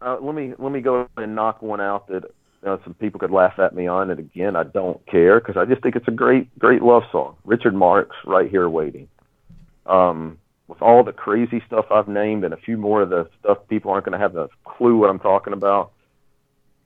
uh, 0.01 0.17
let 0.21 0.35
me 0.35 0.53
let 0.57 0.71
me 0.71 0.81
go 0.81 1.07
and 1.17 1.35
knock 1.35 1.61
one 1.61 1.81
out 1.81 2.07
that 2.07 2.23
you 2.23 2.67
know, 2.67 2.79
some 2.83 2.93
people 2.93 3.19
could 3.19 3.31
laugh 3.31 3.57
at 3.59 3.73
me 3.73 3.87
on. 3.87 4.09
And 4.09 4.19
again, 4.19 4.55
I 4.55 4.63
don't 4.63 5.05
care 5.05 5.39
because 5.39 5.57
I 5.57 5.65
just 5.65 5.81
think 5.81 5.95
it's 5.95 6.07
a 6.07 6.11
great 6.11 6.57
great 6.59 6.81
love 6.81 7.03
song. 7.11 7.35
Richard 7.45 7.75
Marx, 7.75 8.15
right 8.25 8.49
here 8.49 8.69
waiting. 8.69 9.07
Um, 9.85 10.37
with 10.67 10.81
all 10.81 11.03
the 11.03 11.13
crazy 11.13 11.63
stuff 11.65 11.85
I've 11.89 12.07
named 12.07 12.43
and 12.43 12.53
a 12.53 12.57
few 12.57 12.77
more 12.77 13.01
of 13.01 13.09
the 13.09 13.27
stuff 13.39 13.57
people 13.69 13.91
aren't 13.91 14.05
going 14.05 14.17
to 14.17 14.19
have 14.19 14.35
a 14.35 14.49
clue 14.63 14.97
what 14.97 15.09
I'm 15.09 15.19
talking 15.19 15.53
about, 15.53 15.91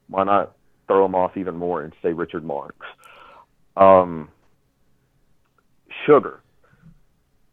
why 0.07 0.23
not 0.23 0.55
throw 0.87 1.03
them 1.03 1.15
off 1.15 1.35
even 1.35 1.57
more 1.57 1.81
and 1.81 1.91
say 2.01 2.13
Richard 2.13 2.45
Marx? 2.45 2.77
Um, 3.75 4.29
Sugar. 6.05 6.41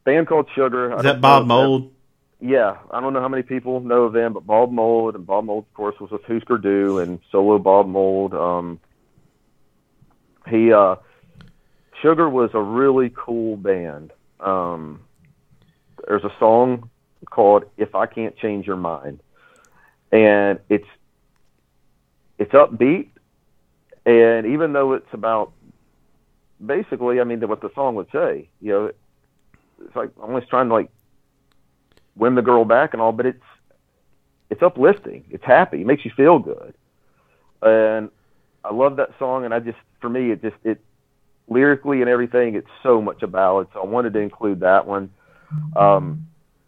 Band 0.04 0.26
called 0.26 0.48
Sugar. 0.54 0.96
Is 0.96 1.02
that 1.02 1.20
Bob 1.20 1.46
Mould? 1.46 1.92
yeah, 2.40 2.78
I 2.90 3.00
don't 3.00 3.12
know 3.12 3.20
how 3.20 3.28
many 3.28 3.42
people 3.42 3.80
know 3.80 4.04
of 4.04 4.12
them, 4.12 4.32
but 4.32 4.46
Bob 4.46 4.72
Mould 4.72 5.14
and 5.14 5.26
Bob 5.26 5.44
Mould, 5.44 5.64
of 5.64 5.74
course, 5.74 5.98
was 6.00 6.10
with 6.10 6.24
Husker 6.24 6.58
Du 6.58 6.98
and 6.98 7.20
solo 7.30 7.58
Bob 7.58 7.86
Mould. 7.86 8.34
Um, 8.34 8.80
he 10.48 10.72
uh, 10.72 10.96
Sugar 12.00 12.28
was 12.28 12.50
a 12.54 12.60
really 12.60 13.12
cool 13.14 13.56
band. 13.56 14.12
Um, 14.40 15.00
there's 16.06 16.24
a 16.24 16.32
song 16.38 16.88
called 17.30 17.64
"If 17.76 17.94
I 17.94 18.06
Can't 18.06 18.36
Change 18.38 18.66
Your 18.66 18.76
Mind," 18.76 19.20
and 20.10 20.60
it's 20.70 20.88
it's 22.38 22.52
upbeat, 22.52 23.08
and 24.06 24.46
even 24.46 24.72
though 24.72 24.94
it's 24.94 25.12
about 25.12 25.52
basically, 26.64 27.20
I 27.20 27.24
mean, 27.24 27.40
what 27.48 27.60
the 27.60 27.70
song 27.74 27.94
would 27.96 28.10
say, 28.12 28.48
you 28.60 28.72
know, 28.72 28.90
it's 29.84 29.96
like 29.96 30.10
almost 30.20 30.48
trying 30.48 30.68
to 30.68 30.74
like 30.74 30.90
win 32.16 32.34
the 32.34 32.42
girl 32.42 32.64
back 32.64 32.92
and 32.92 33.00
all, 33.00 33.12
but 33.12 33.26
it's 33.26 33.42
it's 34.50 34.62
uplifting. 34.62 35.24
It's 35.30 35.44
happy. 35.44 35.80
It 35.80 35.86
makes 35.86 36.04
you 36.04 36.10
feel 36.10 36.38
good. 36.38 36.74
And 37.62 38.10
I 38.64 38.74
love 38.74 38.96
that 38.96 39.10
song. 39.18 39.44
And 39.44 39.54
I 39.54 39.60
just, 39.60 39.78
for 40.00 40.10
me, 40.10 40.32
it 40.32 40.42
just 40.42 40.56
it 40.64 40.80
lyrically 41.48 42.00
and 42.00 42.10
everything, 42.10 42.54
it's 42.54 42.70
so 42.82 43.00
much 43.00 43.22
a 43.22 43.26
ballad. 43.26 43.68
So 43.72 43.80
I 43.80 43.86
wanted 43.86 44.12
to 44.14 44.20
include 44.20 44.60
that 44.60 44.86
one. 44.86 45.10
Um, 45.76 46.26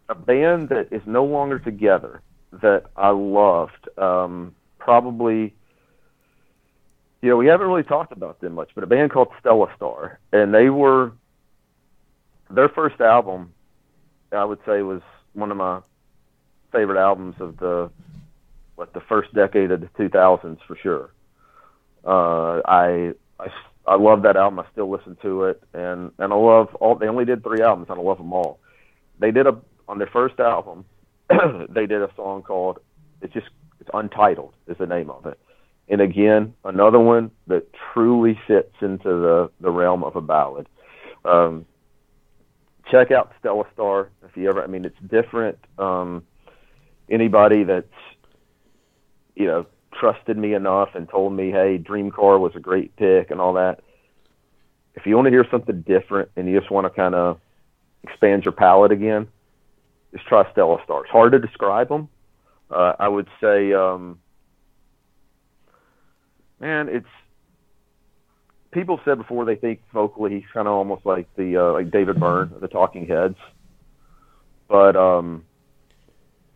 a 0.09 0.15
band 0.15 0.69
that 0.71 0.93
is 0.93 1.03
no 1.07 1.25
longer 1.25 1.59
together 1.59 2.21
that 2.53 2.87
I 2.97 3.11
loved. 3.11 3.89
Um, 3.99 4.55
probably, 4.79 5.55
you 7.23 7.29
know, 7.29 7.37
we 7.37 7.47
haven't 7.47 7.69
really 7.69 7.85
talked 7.85 8.13
about 8.13 8.41
them 8.41 8.55
much, 8.55 8.71
but 8.75 8.85
a 8.85 8.87
band 8.87 9.13
called 9.13 9.29
Stellastarr, 9.43 10.17
and 10.33 10.53
they 10.53 10.69
were 10.69 11.13
their 12.51 12.69
first 12.69 13.01
album. 13.01 13.55
I 14.33 14.45
would 14.45 14.59
say 14.67 14.83
was 14.83 15.03
one 15.33 15.51
of 15.51 15.57
my 15.57 15.81
favorite 16.73 17.01
albums 17.01 17.37
of 17.39 17.59
the 17.59 17.91
what 18.75 18.93
the 18.93 19.01
first 19.01 19.33
decade 19.35 19.71
of 19.71 19.81
the 19.81 19.87
2000s 19.99 20.59
for 20.67 20.77
sure. 20.77 21.11
Uh, 22.05 22.61
I 22.67 23.13
I 23.39 23.49
I 23.87 23.97
love 23.97 24.23
that 24.23 24.37
album. 24.37 24.59
I 24.59 24.65
still 24.73 24.91
listen 24.91 25.17
to 25.23 25.45
it, 25.45 25.63
and 25.73 26.11
and 26.19 26.33
I 26.33 26.37
love 26.37 26.75
all. 26.77 26.97
They 26.97 27.07
only 27.07 27.25
did 27.25 27.45
three 27.45 27.63
albums, 27.63 27.89
and 27.89 28.01
I 28.01 28.03
love 28.03 28.19
them 28.19 28.33
all. 28.33 28.59
They 29.21 29.31
did 29.31 29.47
a 29.47 29.57
on 29.89 29.99
their 29.99 30.09
first 30.09 30.41
album. 30.41 30.85
they 31.69 31.87
did 31.87 32.03
a 32.03 32.11
song 32.17 32.43
called 32.43 32.81
it's 33.21 33.33
just 33.33 33.49
it's 33.81 33.91
untitled 33.95 34.55
is 34.67 34.77
the 34.79 34.87
name 34.87 35.11
of 35.11 35.27
it. 35.27 35.39
And 35.89 36.01
again, 36.01 36.55
another 36.65 36.99
one 36.99 37.31
that 37.49 37.69
truly 37.93 38.39
fits 38.47 38.75
into 38.81 39.09
the 39.09 39.51
the 39.61 39.71
realm 39.71 40.05
of 40.05 40.17
a 40.17 40.21
ballad. 40.21 40.69
Um, 41.25 41.67
check 42.91 43.11
out 43.11 43.33
Stella 43.41 43.65
Star 43.75 44.11
if 44.25 44.37
you 44.37 44.49
ever. 44.49 44.63
I 44.63 44.67
mean, 44.67 44.85
it's 44.85 44.99
different. 45.09 45.59
Um, 45.79 46.25
anybody 47.11 47.65
that's 47.65 47.87
you 49.35 49.47
know 49.47 49.67
trusted 49.93 50.39
me 50.39 50.55
enough 50.55 50.91
and 50.95 51.09
told 51.09 51.33
me, 51.33 51.51
hey, 51.51 51.79
Dreamcar 51.79 52.41
was 52.41 52.53
a 52.57 52.61
great 52.61 52.97
pick 52.97 53.31
and 53.31 53.41
all 53.41 53.55
that. 53.55 53.81
If 54.95 55.07
you 55.07 55.17
want 55.17 55.27
to 55.27 55.31
hear 55.31 55.47
something 55.51 55.83
different 55.83 56.31
and 56.37 56.49
you 56.49 56.59
just 56.59 56.71
want 56.71 56.87
to 56.87 56.91
kind 56.91 57.15
of 57.15 57.41
expand 58.03 58.45
your 58.45 58.53
palate 58.53 58.93
again, 58.93 59.29
just 60.13 60.27
try 60.27 60.45
Stellastarr. 60.53 61.03
It's 61.03 61.11
hard 61.11 61.33
to 61.33 61.39
describe 61.39 61.89
them. 61.89 62.09
Uh, 62.71 62.95
I 62.99 63.09
would 63.09 63.29
say, 63.41 63.73
um, 63.73 64.19
man, 66.63 66.89
it's 66.89 67.07
people 68.71 69.01
said 69.05 69.19
before 69.19 69.45
they 69.45 69.57
think 69.57 69.81
vocally 69.93 70.31
he's 70.31 70.51
kind 70.55 70.67
of 70.67 70.73
almost 70.73 71.05
like 71.05 71.27
the 71.37 71.57
uh, 71.59 71.73
like 71.73 71.91
David 71.91 72.19
Byrne 72.19 72.55
the 72.61 72.69
Talking 72.69 73.07
Heads, 73.07 73.37
but 74.69 74.97
um, 74.97 75.45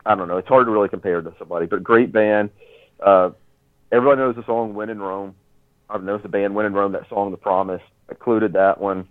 I 0.07 0.15
don't 0.15 0.29
know. 0.29 0.39
It's 0.39 0.49
hard 0.49 0.67
to 0.67 0.71
really 0.71 0.89
compare 0.89 1.21
to 1.21 1.35
somebody. 1.39 1.67
But 1.67 1.83
great 1.83 2.13
band. 2.13 2.51
Uh, 3.05 3.31
everyone 3.93 4.19
knows 4.19 4.37
the 4.37 4.47
song 4.47 4.75
"When 4.75 4.89
in 4.89 5.01
Rome." 5.01 5.35
I've 5.91 6.03
knows 6.03 6.23
the 6.23 6.29
band 6.29 6.55
"When 6.55 6.65
in 6.65 6.73
Rome." 6.73 6.93
That 6.93 7.09
song, 7.11 7.33
"The 7.33 7.37
Promise," 7.37 7.83
included 8.09 8.55
that 8.55 8.81
one. 8.81 9.09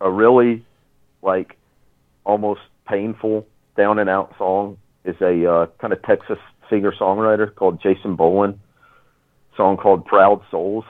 A 0.00 0.10
really 0.10 0.64
like 1.22 1.58
almost 2.24 2.62
painful, 2.88 3.46
down 3.76 3.98
and 3.98 4.08
out 4.08 4.34
song 4.38 4.78
is 5.04 5.16
a 5.20 5.50
uh, 5.50 5.66
kind 5.78 5.92
of 5.92 6.02
Texas 6.02 6.38
singer 6.70 6.92
songwriter 6.92 7.54
called 7.54 7.82
Jason 7.82 8.16
Boland. 8.16 8.58
Song 9.56 9.76
called 9.76 10.06
"Proud 10.06 10.42
Souls." 10.50 10.84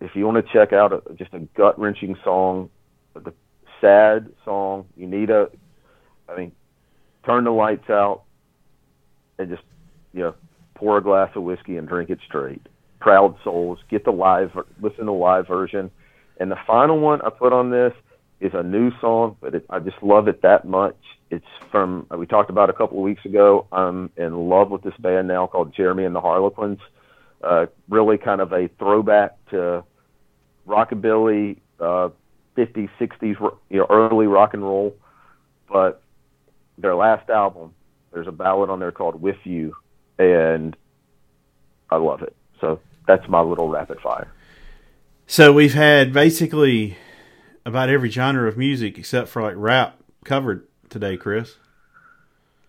if 0.00 0.14
you 0.14 0.26
want 0.26 0.44
to 0.44 0.52
check 0.52 0.72
out 0.72 0.92
a, 0.92 1.02
just 1.14 1.32
a 1.32 1.40
gut 1.56 1.78
wrenching 1.78 2.16
song, 2.22 2.70
the 3.14 3.32
sad 3.80 4.30
song, 4.44 4.86
you 4.96 5.06
need 5.06 5.30
a, 5.30 5.48
I 6.28 6.36
mean, 6.36 6.52
turn 7.24 7.44
the 7.44 7.50
lights 7.50 7.88
out 7.88 8.22
and 9.38 9.48
just 9.48 9.62
you 10.12 10.20
know 10.20 10.34
pour 10.74 10.98
a 10.98 11.02
glass 11.02 11.30
of 11.34 11.42
whiskey 11.42 11.76
and 11.76 11.88
drink 11.88 12.10
it 12.10 12.18
straight. 12.26 12.62
Proud 13.00 13.36
Souls. 13.44 13.78
Get 13.88 14.04
the 14.04 14.10
live, 14.10 14.52
listen 14.80 15.00
to 15.00 15.04
the 15.04 15.12
live 15.12 15.46
version. 15.46 15.90
And 16.38 16.50
the 16.50 16.58
final 16.66 16.98
one 16.98 17.22
I 17.22 17.30
put 17.30 17.52
on 17.52 17.70
this 17.70 17.92
is 18.40 18.52
a 18.52 18.62
new 18.62 18.90
song, 19.00 19.36
but 19.40 19.54
it, 19.54 19.64
I 19.70 19.78
just 19.78 20.02
love 20.02 20.28
it 20.28 20.42
that 20.42 20.66
much. 20.66 20.96
It's 21.30 21.46
from 21.70 22.06
we 22.16 22.26
talked 22.26 22.50
about 22.50 22.68
a 22.68 22.74
couple 22.74 22.98
of 22.98 23.04
weeks 23.04 23.24
ago. 23.24 23.66
I'm 23.72 24.10
in 24.16 24.48
love 24.48 24.70
with 24.70 24.82
this 24.82 24.96
band 24.98 25.28
now 25.28 25.46
called 25.46 25.74
Jeremy 25.74 26.04
and 26.04 26.14
the 26.14 26.20
Harlequins. 26.20 26.78
Uh, 27.46 27.66
really 27.88 28.18
kind 28.18 28.40
of 28.40 28.52
a 28.52 28.68
throwback 28.76 29.36
to 29.50 29.84
rockabilly, 30.66 31.58
uh, 31.78 32.08
50s, 32.56 32.88
60s, 32.98 33.58
you 33.70 33.78
know, 33.78 33.86
early 33.88 34.26
rock 34.26 34.52
and 34.52 34.64
roll. 34.64 34.96
But 35.70 36.02
their 36.76 36.96
last 36.96 37.30
album, 37.30 37.72
there's 38.12 38.26
a 38.26 38.32
ballad 38.32 38.68
on 38.68 38.80
there 38.80 38.90
called 38.90 39.22
"With 39.22 39.36
You," 39.44 39.76
and 40.18 40.76
I 41.88 41.96
love 41.96 42.22
it. 42.22 42.34
So 42.60 42.80
that's 43.06 43.28
my 43.28 43.40
little 43.40 43.68
rapid 43.68 44.00
fire. 44.00 44.28
So 45.28 45.52
we've 45.52 45.74
had 45.74 46.12
basically 46.12 46.96
about 47.64 47.88
every 47.88 48.10
genre 48.10 48.48
of 48.48 48.56
music 48.56 48.98
except 48.98 49.28
for 49.28 49.42
like 49.42 49.54
rap 49.56 50.00
covered 50.24 50.66
today, 50.88 51.16
Chris. 51.16 51.56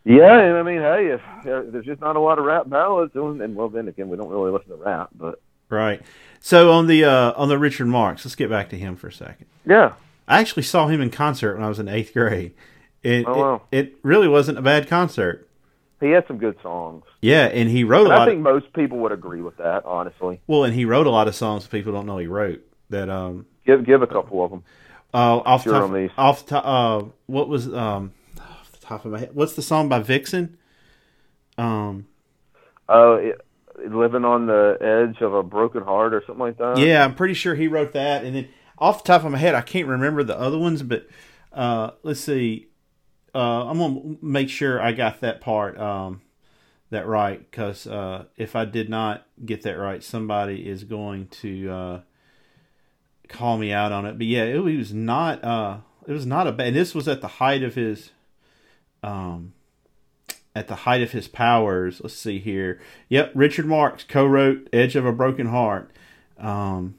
Yeah, 0.07 0.39
and 0.39 0.55
I 0.55 0.63
mean, 0.63 0.79
hey, 0.79 1.07
if 1.07 1.21
there's 1.43 1.85
just 1.85 1.99
not 1.99 2.15
a 2.15 2.19
lot 2.19 2.39
of 2.39 2.45
rap 2.45 2.69
ballads, 2.69 3.13
and 3.13 3.55
well, 3.55 3.67
then 3.67 3.89
again, 3.89 4.07
we 4.07 4.15
don't 4.15 4.29
really 4.29 4.51
listen 4.51 4.69
to 4.69 4.75
rap, 4.75 5.09
but 5.13 5.41
right. 5.67 6.01
So 6.39 6.71
on 6.71 6.87
the 6.87 7.03
uh, 7.03 7.33
on 7.35 7.49
the 7.49 7.57
Richard 7.57 7.87
Marx, 7.87 8.23
let's 8.23 8.35
get 8.35 8.49
back 8.49 8.69
to 8.69 8.77
him 8.77 8.95
for 8.95 9.07
a 9.07 9.11
second. 9.11 9.47
Yeah, 9.65 9.93
I 10.25 10.39
actually 10.39 10.63
saw 10.63 10.87
him 10.87 11.01
in 11.01 11.09
concert 11.09 11.55
when 11.55 11.63
I 11.65 11.67
was 11.67 11.79
in 11.79 11.89
eighth 11.89 12.13
grade. 12.13 12.53
It, 13.03 13.25
oh, 13.27 13.37
wow. 13.37 13.61
it, 13.69 13.77
it 13.77 13.95
really 14.01 14.29
wasn't 14.29 14.57
a 14.57 14.61
bad 14.61 14.87
concert. 14.87 15.47
He 15.99 16.11
had 16.11 16.25
some 16.27 16.37
good 16.37 16.57
songs. 16.61 17.03
Yeah, 17.21 17.45
and 17.45 17.69
he 17.69 17.83
wrote 17.83 18.05
and 18.05 18.13
a 18.13 18.15
lot. 18.15 18.21
I 18.21 18.31
think 18.31 18.37
of, 18.37 18.43
most 18.43 18.71
people 18.73 18.99
would 18.99 19.11
agree 19.11 19.41
with 19.41 19.57
that, 19.57 19.83
honestly. 19.85 20.39
Well, 20.47 20.63
and 20.63 20.73
he 20.73 20.85
wrote 20.85 21.07
a 21.07 21.09
lot 21.09 21.27
of 21.27 21.35
songs 21.35 21.63
that 21.63 21.69
people 21.69 21.91
don't 21.91 22.05
know 22.05 22.17
he 22.17 22.27
wrote. 22.27 22.65
That 22.91 23.09
um, 23.09 23.45
give 23.65 23.85
give 23.85 24.01
a 24.03 24.07
couple 24.07 24.45
of 24.45 24.51
them. 24.51 24.63
Uh, 25.13 25.37
off 25.37 25.63
sure 25.63 25.73
top, 25.73 26.11
off 26.17 26.45
top, 26.45 26.63
uh, 26.65 27.05
what 27.25 27.49
was 27.49 27.73
um, 27.73 28.13
top 28.87 29.05
of 29.05 29.11
my 29.11 29.19
head? 29.19 29.31
What's 29.33 29.53
the 29.53 29.61
song 29.61 29.89
by 29.89 29.99
Vixen? 29.99 30.57
Um, 31.57 32.07
uh, 32.87 33.17
living 33.85 34.25
on 34.25 34.47
the 34.47 34.77
edge 34.79 35.21
of 35.21 35.33
a 35.33 35.43
broken 35.43 35.83
heart 35.83 36.13
or 36.13 36.23
something 36.25 36.39
like 36.39 36.57
that. 36.57 36.77
Yeah, 36.77 37.03
I'm 37.03 37.15
pretty 37.15 37.33
sure 37.33 37.55
he 37.55 37.67
wrote 37.67 37.93
that. 37.93 38.23
And 38.23 38.35
then 38.35 38.47
off 38.77 39.03
the 39.03 39.07
top 39.07 39.23
of 39.23 39.31
my 39.31 39.37
head, 39.37 39.55
I 39.55 39.61
can't 39.61 39.87
remember 39.87 40.23
the 40.23 40.39
other 40.39 40.57
ones, 40.57 40.83
but 40.83 41.07
uh, 41.53 41.91
let's 42.03 42.19
see. 42.19 42.67
Uh, 43.33 43.69
I'm 43.69 43.77
gonna 43.77 44.15
make 44.21 44.49
sure 44.49 44.81
I 44.81 44.93
got 44.93 45.21
that 45.21 45.41
part 45.41 45.77
um, 45.77 46.21
that 46.89 47.05
right 47.05 47.39
because 47.39 47.85
uh, 47.85 48.25
if 48.35 48.55
I 48.55 48.65
did 48.65 48.89
not 48.89 49.27
get 49.43 49.63
that 49.63 49.77
right, 49.77 50.03
somebody 50.03 50.67
is 50.67 50.83
going 50.83 51.27
to 51.27 51.69
uh, 51.69 52.01
call 53.27 53.57
me 53.57 53.71
out 53.71 53.91
on 53.91 54.05
it. 54.05 54.17
But 54.17 54.27
yeah, 54.27 54.43
it, 54.43 54.59
was 54.59 54.93
not. 54.93 55.43
Uh, 55.43 55.79
it 56.07 56.13
was 56.13 56.25
not 56.25 56.47
a 56.47 56.51
bad. 56.51 56.73
this 56.73 56.95
was 56.95 57.07
at 57.07 57.21
the 57.21 57.27
height 57.27 57.63
of 57.63 57.75
his. 57.75 58.11
Um, 59.03 59.53
at 60.57 60.67
the 60.67 60.75
height 60.75 61.03
of 61.03 61.11
his 61.11 61.27
powers. 61.27 62.01
Let's 62.01 62.15
see 62.15 62.39
here. 62.39 62.81
Yep, 63.09 63.31
Richard 63.35 63.67
Marx 63.67 64.03
co-wrote 64.03 64.67
"Edge 64.73 64.95
of 64.95 65.05
a 65.05 65.11
Broken 65.11 65.47
Heart." 65.47 65.91
Um, 66.39 66.95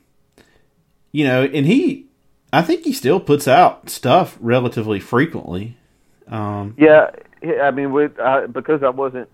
you 1.10 1.24
know, 1.24 1.42
and 1.42 1.66
he, 1.66 2.06
I 2.52 2.62
think 2.62 2.84
he 2.84 2.92
still 2.92 3.18
puts 3.18 3.48
out 3.48 3.90
stuff 3.90 4.38
relatively 4.40 5.00
frequently. 5.00 5.76
Um, 6.28 6.76
yeah, 6.78 7.10
I 7.60 7.72
mean, 7.72 7.92
with 7.92 8.18
uh, 8.20 8.46
because 8.46 8.84
I 8.84 8.90
wasn't 8.90 9.28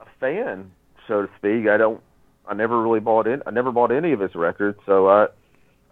a 0.00 0.06
fan, 0.18 0.70
so 1.06 1.22
to 1.22 1.28
speak, 1.36 1.68
I 1.68 1.76
don't, 1.76 2.00
I 2.48 2.54
never 2.54 2.80
really 2.80 3.00
bought 3.00 3.26
in. 3.26 3.42
I 3.46 3.50
never 3.50 3.70
bought 3.70 3.92
any 3.92 4.12
of 4.12 4.20
his 4.20 4.34
records, 4.34 4.78
so 4.86 5.08
I, 5.08 5.26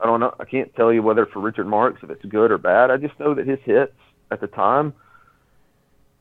I 0.01 0.06
don't 0.06 0.20
know. 0.20 0.35
I 0.40 0.47
can't 0.47 0.74
tell 0.77 0.90
you 0.90 1.02
whether 1.02 1.27
for 1.27 1.40
Richard 1.40 1.66
Marx 1.66 2.01
if 2.02 2.09
it's 2.09 2.24
good 2.24 2.51
or 2.51 2.56
bad. 2.59 2.90
I 2.90 2.97
just 2.97 3.20
know 3.20 3.35
that 3.35 3.47
his 3.47 3.59
hits 3.65 3.93
at 4.31 4.40
the 4.40 4.47
time 4.47 4.94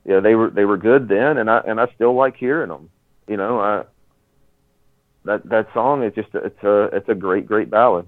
yeah, 0.05 0.19
they 0.19 0.35
were 0.35 0.49
they 0.49 0.65
were 0.65 0.77
good 0.77 1.07
then, 1.07 1.38
and 1.38 1.49
I 1.49 1.59
and 1.59 1.80
I 1.80 1.88
still 1.95 2.13
like 2.13 2.35
hearing 2.35 2.69
them. 2.69 2.89
You 3.27 3.38
know, 3.38 3.59
I 3.59 3.84
that 5.25 5.47
that 5.49 5.73
song 5.73 6.03
is 6.03 6.13
just 6.13 6.30
it's 6.34 6.63
a 6.63 6.89
it's 6.93 7.09
a 7.09 7.15
great 7.15 7.45
great 7.45 7.69
ballad. 7.69 8.07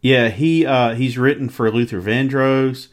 Yeah, 0.00 0.28
he 0.28 0.64
uh, 0.64 0.94
he's 0.94 1.18
written 1.18 1.48
for 1.48 1.70
Luther 1.70 2.00
Vandross. 2.00 2.88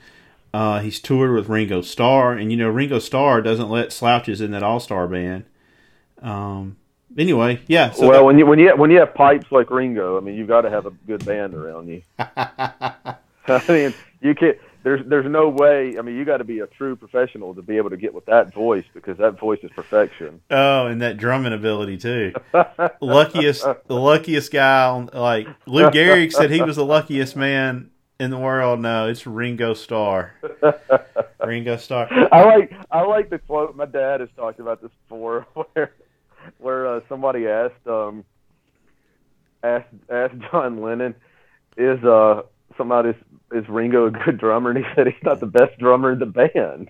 Uh, 0.54 0.80
he's 0.80 1.00
toured 1.00 1.34
with 1.34 1.50
Ringo 1.50 1.82
Starr, 1.82 2.34
and 2.34 2.52
you 2.52 2.58
know 2.58 2.70
Ringo 2.70 3.00
Starr 3.00 3.42
doesn't 3.42 3.70
let 3.70 3.94
slouches 3.94 4.42
in 4.42 4.52
that 4.52 4.64
All 4.64 4.80
Star 4.80 5.08
band. 5.08 5.46
Um, 6.22 6.78
anyway, 7.18 7.62
yeah. 7.68 7.92
So 7.92 8.08
well, 8.08 8.20
that, 8.20 8.26
when 8.26 8.40
you 8.40 8.46
when 8.46 8.60
you 8.60 8.76
when 8.76 8.92
you 8.92 9.00
have 9.00 9.14
pipes 9.14 9.52
like 9.52 9.70
Ringo, 9.70 10.18
I 10.18 10.22
mean, 10.22 10.36
you've 10.36 10.48
got 10.48 10.62
to 10.62 10.70
have 10.70 10.86
a 10.86 10.92
good 10.92 11.26
band 11.26 11.54
around 11.54 11.88
you. 11.88 12.02
I 13.48 13.62
mean, 13.70 13.94
you 14.22 14.34
can't 14.34 14.58
there's 14.86 15.02
there's 15.08 15.26
no 15.26 15.50
way. 15.50 15.98
I 15.98 16.04
mean, 16.04 16.16
you 16.16 16.26
got 16.26 16.38
to 16.38 16.44
be 16.44 16.60
a 16.60 16.68
true 16.68 16.96
professional 16.96 17.56
to 17.56 17.64
be 17.64 17.78
able 17.78 17.90
to 17.90 17.98
get 17.98 18.14
with 18.14 18.28
that 18.28 18.54
voice 18.54 18.86
because 18.94 19.18
that 19.18 19.40
voice 19.40 19.58
is 19.64 19.72
perfection. 19.72 20.42
Oh, 20.52 20.86
and 20.86 21.02
that 21.02 21.18
drumming 21.18 21.54
ability 21.54 21.98
too. 21.98 22.34
luckiest, 23.02 23.64
the 23.64 23.96
luckiest 23.96 24.52
guy. 24.52 24.86
On, 24.86 25.10
like 25.12 25.48
Lou 25.66 25.90
Gehrig 25.90 26.32
said, 26.32 26.52
he 26.52 26.62
was 26.62 26.76
the 26.76 26.86
luckiest 26.86 27.36
man 27.36 27.90
in 28.20 28.30
the 28.30 28.38
world. 28.38 28.80
No, 28.80 29.08
it's 29.08 29.26
Ringo 29.26 29.74
Starr. 29.74 30.36
Ringo 31.44 31.78
Starr. 31.78 32.08
I 32.32 32.44
like 32.44 32.74
I 32.92 33.02
like 33.02 33.32
the 33.32 33.40
quote. 33.40 33.76
My 33.76 33.86
dad 33.86 34.20
has 34.20 34.30
talked 34.36 34.60
about 34.60 34.84
this 34.84 34.92
before, 35.10 35.48
where 35.74 35.94
where 36.60 36.88
uh, 36.88 37.00
somebody 37.10 37.48
asked 37.48 37.88
um 37.88 38.24
asked 39.64 39.88
asked 40.12 40.36
John 40.52 40.84
Lennon, 40.84 41.16
is 41.76 42.04
uh 42.04 42.44
somebody's 42.78 43.16
is 43.56 43.68
Ringo 43.70 44.08
a 44.08 44.12
good 44.12 44.38
drummer? 44.38 44.72
And 44.72 44.80
he 44.80 44.86
said 44.96 45.08
he's 45.08 45.24
not 45.24 45.40
the 45.40 45.46
best 45.46 45.78
drummer 45.80 46.12
in 46.12 46.20
the 46.20 46.26
band. 46.26 46.90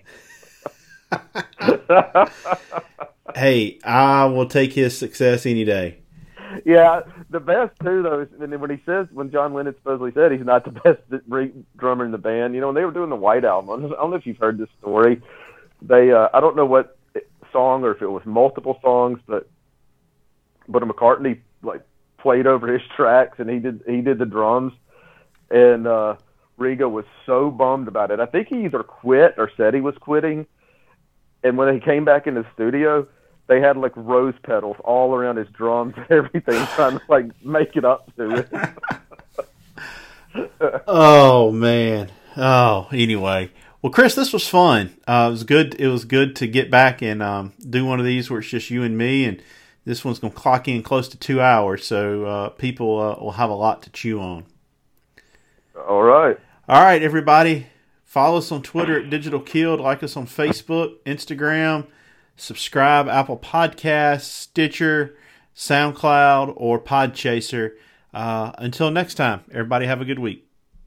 hey, 3.34 3.78
I 3.84 4.24
will 4.26 4.48
take 4.48 4.72
his 4.72 4.96
success 4.96 5.46
any 5.46 5.64
day. 5.64 5.98
Yeah, 6.64 7.02
the 7.30 7.40
best 7.40 7.78
too 7.82 8.02
though. 8.02 8.20
Is, 8.20 8.28
and 8.40 8.60
when 8.60 8.70
he 8.70 8.80
says 8.86 9.06
when 9.12 9.30
John 9.30 9.52
Lennon 9.54 9.74
supposedly 9.74 10.12
said 10.12 10.32
he's 10.32 10.44
not 10.44 10.64
the 10.64 10.70
best 10.70 11.00
drummer 11.76 12.04
in 12.04 12.12
the 12.12 12.18
band, 12.18 12.54
you 12.54 12.60
know, 12.60 12.68
when 12.68 12.74
they 12.74 12.84
were 12.84 12.92
doing 12.92 13.10
the 13.10 13.16
White 13.16 13.44
Album, 13.44 13.84
I 13.84 13.88
don't 13.88 14.10
know 14.10 14.16
if 14.16 14.26
you've 14.26 14.38
heard 14.38 14.58
this 14.58 14.68
story. 14.80 15.20
They, 15.82 16.12
uh, 16.12 16.28
I 16.32 16.40
don't 16.40 16.56
know 16.56 16.64
what 16.64 16.96
song 17.52 17.84
or 17.84 17.92
if 17.92 18.02
it 18.02 18.06
was 18.06 18.24
multiple 18.24 18.78
songs, 18.82 19.18
but 19.26 19.48
but 20.68 20.82
McCartney 20.82 21.40
like 21.62 21.82
played 22.18 22.46
over 22.46 22.72
his 22.72 22.82
tracks 22.96 23.38
and 23.38 23.48
he 23.48 23.58
did 23.58 23.82
he 23.86 24.00
did 24.00 24.18
the 24.18 24.26
drums, 24.26 24.72
and 25.50 25.86
uh 25.86 26.16
Ringo 26.58 26.88
was 26.88 27.04
so 27.26 27.50
bummed 27.50 27.88
about 27.88 28.10
it. 28.10 28.20
I 28.20 28.26
think 28.26 28.48
he 28.48 28.64
either 28.64 28.82
quit 28.82 29.34
or 29.36 29.50
said 29.56 29.74
he 29.74 29.80
was 29.80 29.94
quitting. 29.98 30.46
And 31.42 31.56
when 31.56 31.72
he 31.72 31.80
came 31.80 32.04
back 32.04 32.26
in 32.26 32.34
the 32.34 32.46
studio, 32.54 33.06
they 33.46 33.60
had 33.60 33.76
like 33.76 33.92
rose 33.96 34.34
petals 34.42 34.76
all 34.84 35.14
around 35.14 35.36
his 35.36 35.48
drums 35.48 35.94
and 35.96 36.06
everything, 36.10 36.66
trying 36.74 36.98
to 36.98 37.04
like 37.08 37.26
make 37.44 37.76
it 37.76 37.84
up 37.84 38.10
to 38.16 38.46
it. 40.34 40.52
oh 40.86 41.52
man. 41.52 42.10
Oh, 42.36 42.88
anyway. 42.92 43.50
Well, 43.80 43.92
Chris, 43.92 44.14
this 44.14 44.32
was 44.32 44.48
fun. 44.48 44.96
Uh, 45.06 45.26
it 45.28 45.30
was 45.30 45.44
good. 45.44 45.74
It 45.78 45.88
was 45.88 46.04
good 46.04 46.34
to 46.36 46.46
get 46.46 46.70
back 46.70 47.02
and 47.02 47.22
um, 47.22 47.52
do 47.58 47.86
one 47.86 48.00
of 48.00 48.06
these 48.06 48.28
where 48.28 48.40
it's 48.40 48.48
just 48.48 48.70
you 48.70 48.82
and 48.82 48.98
me, 48.98 49.24
and 49.24 49.42
this 49.84 50.04
one's 50.04 50.18
going 50.18 50.32
to 50.32 50.38
clock 50.38 50.66
in 50.66 50.82
close 50.82 51.08
to 51.10 51.16
two 51.16 51.40
hours, 51.40 51.86
so 51.86 52.24
uh, 52.24 52.48
people 52.50 53.00
uh, 53.00 53.22
will 53.22 53.32
have 53.32 53.48
a 53.48 53.54
lot 53.54 53.82
to 53.82 53.90
chew 53.90 54.20
on. 54.20 54.44
All 55.76 56.02
right. 56.02 56.38
All 56.68 56.82
right, 56.82 57.02
everybody. 57.02 57.66
Follow 58.04 58.38
us 58.38 58.50
on 58.50 58.62
Twitter 58.62 58.98
at 59.00 59.10
Digital 59.10 59.40
Killed. 59.40 59.80
Like 59.80 60.02
us 60.02 60.16
on 60.16 60.26
Facebook, 60.26 60.96
Instagram. 61.04 61.86
Subscribe 62.36 63.08
Apple 63.08 63.38
Podcasts, 63.38 64.22
Stitcher, 64.22 65.16
SoundCloud, 65.54 66.54
or 66.56 66.80
Podchaser. 66.80 67.72
Uh, 68.14 68.52
until 68.58 68.90
next 68.90 69.14
time, 69.14 69.44
everybody 69.50 69.86
have 69.86 70.00
a 70.00 70.04
good 70.04 70.18
week. 70.18 70.45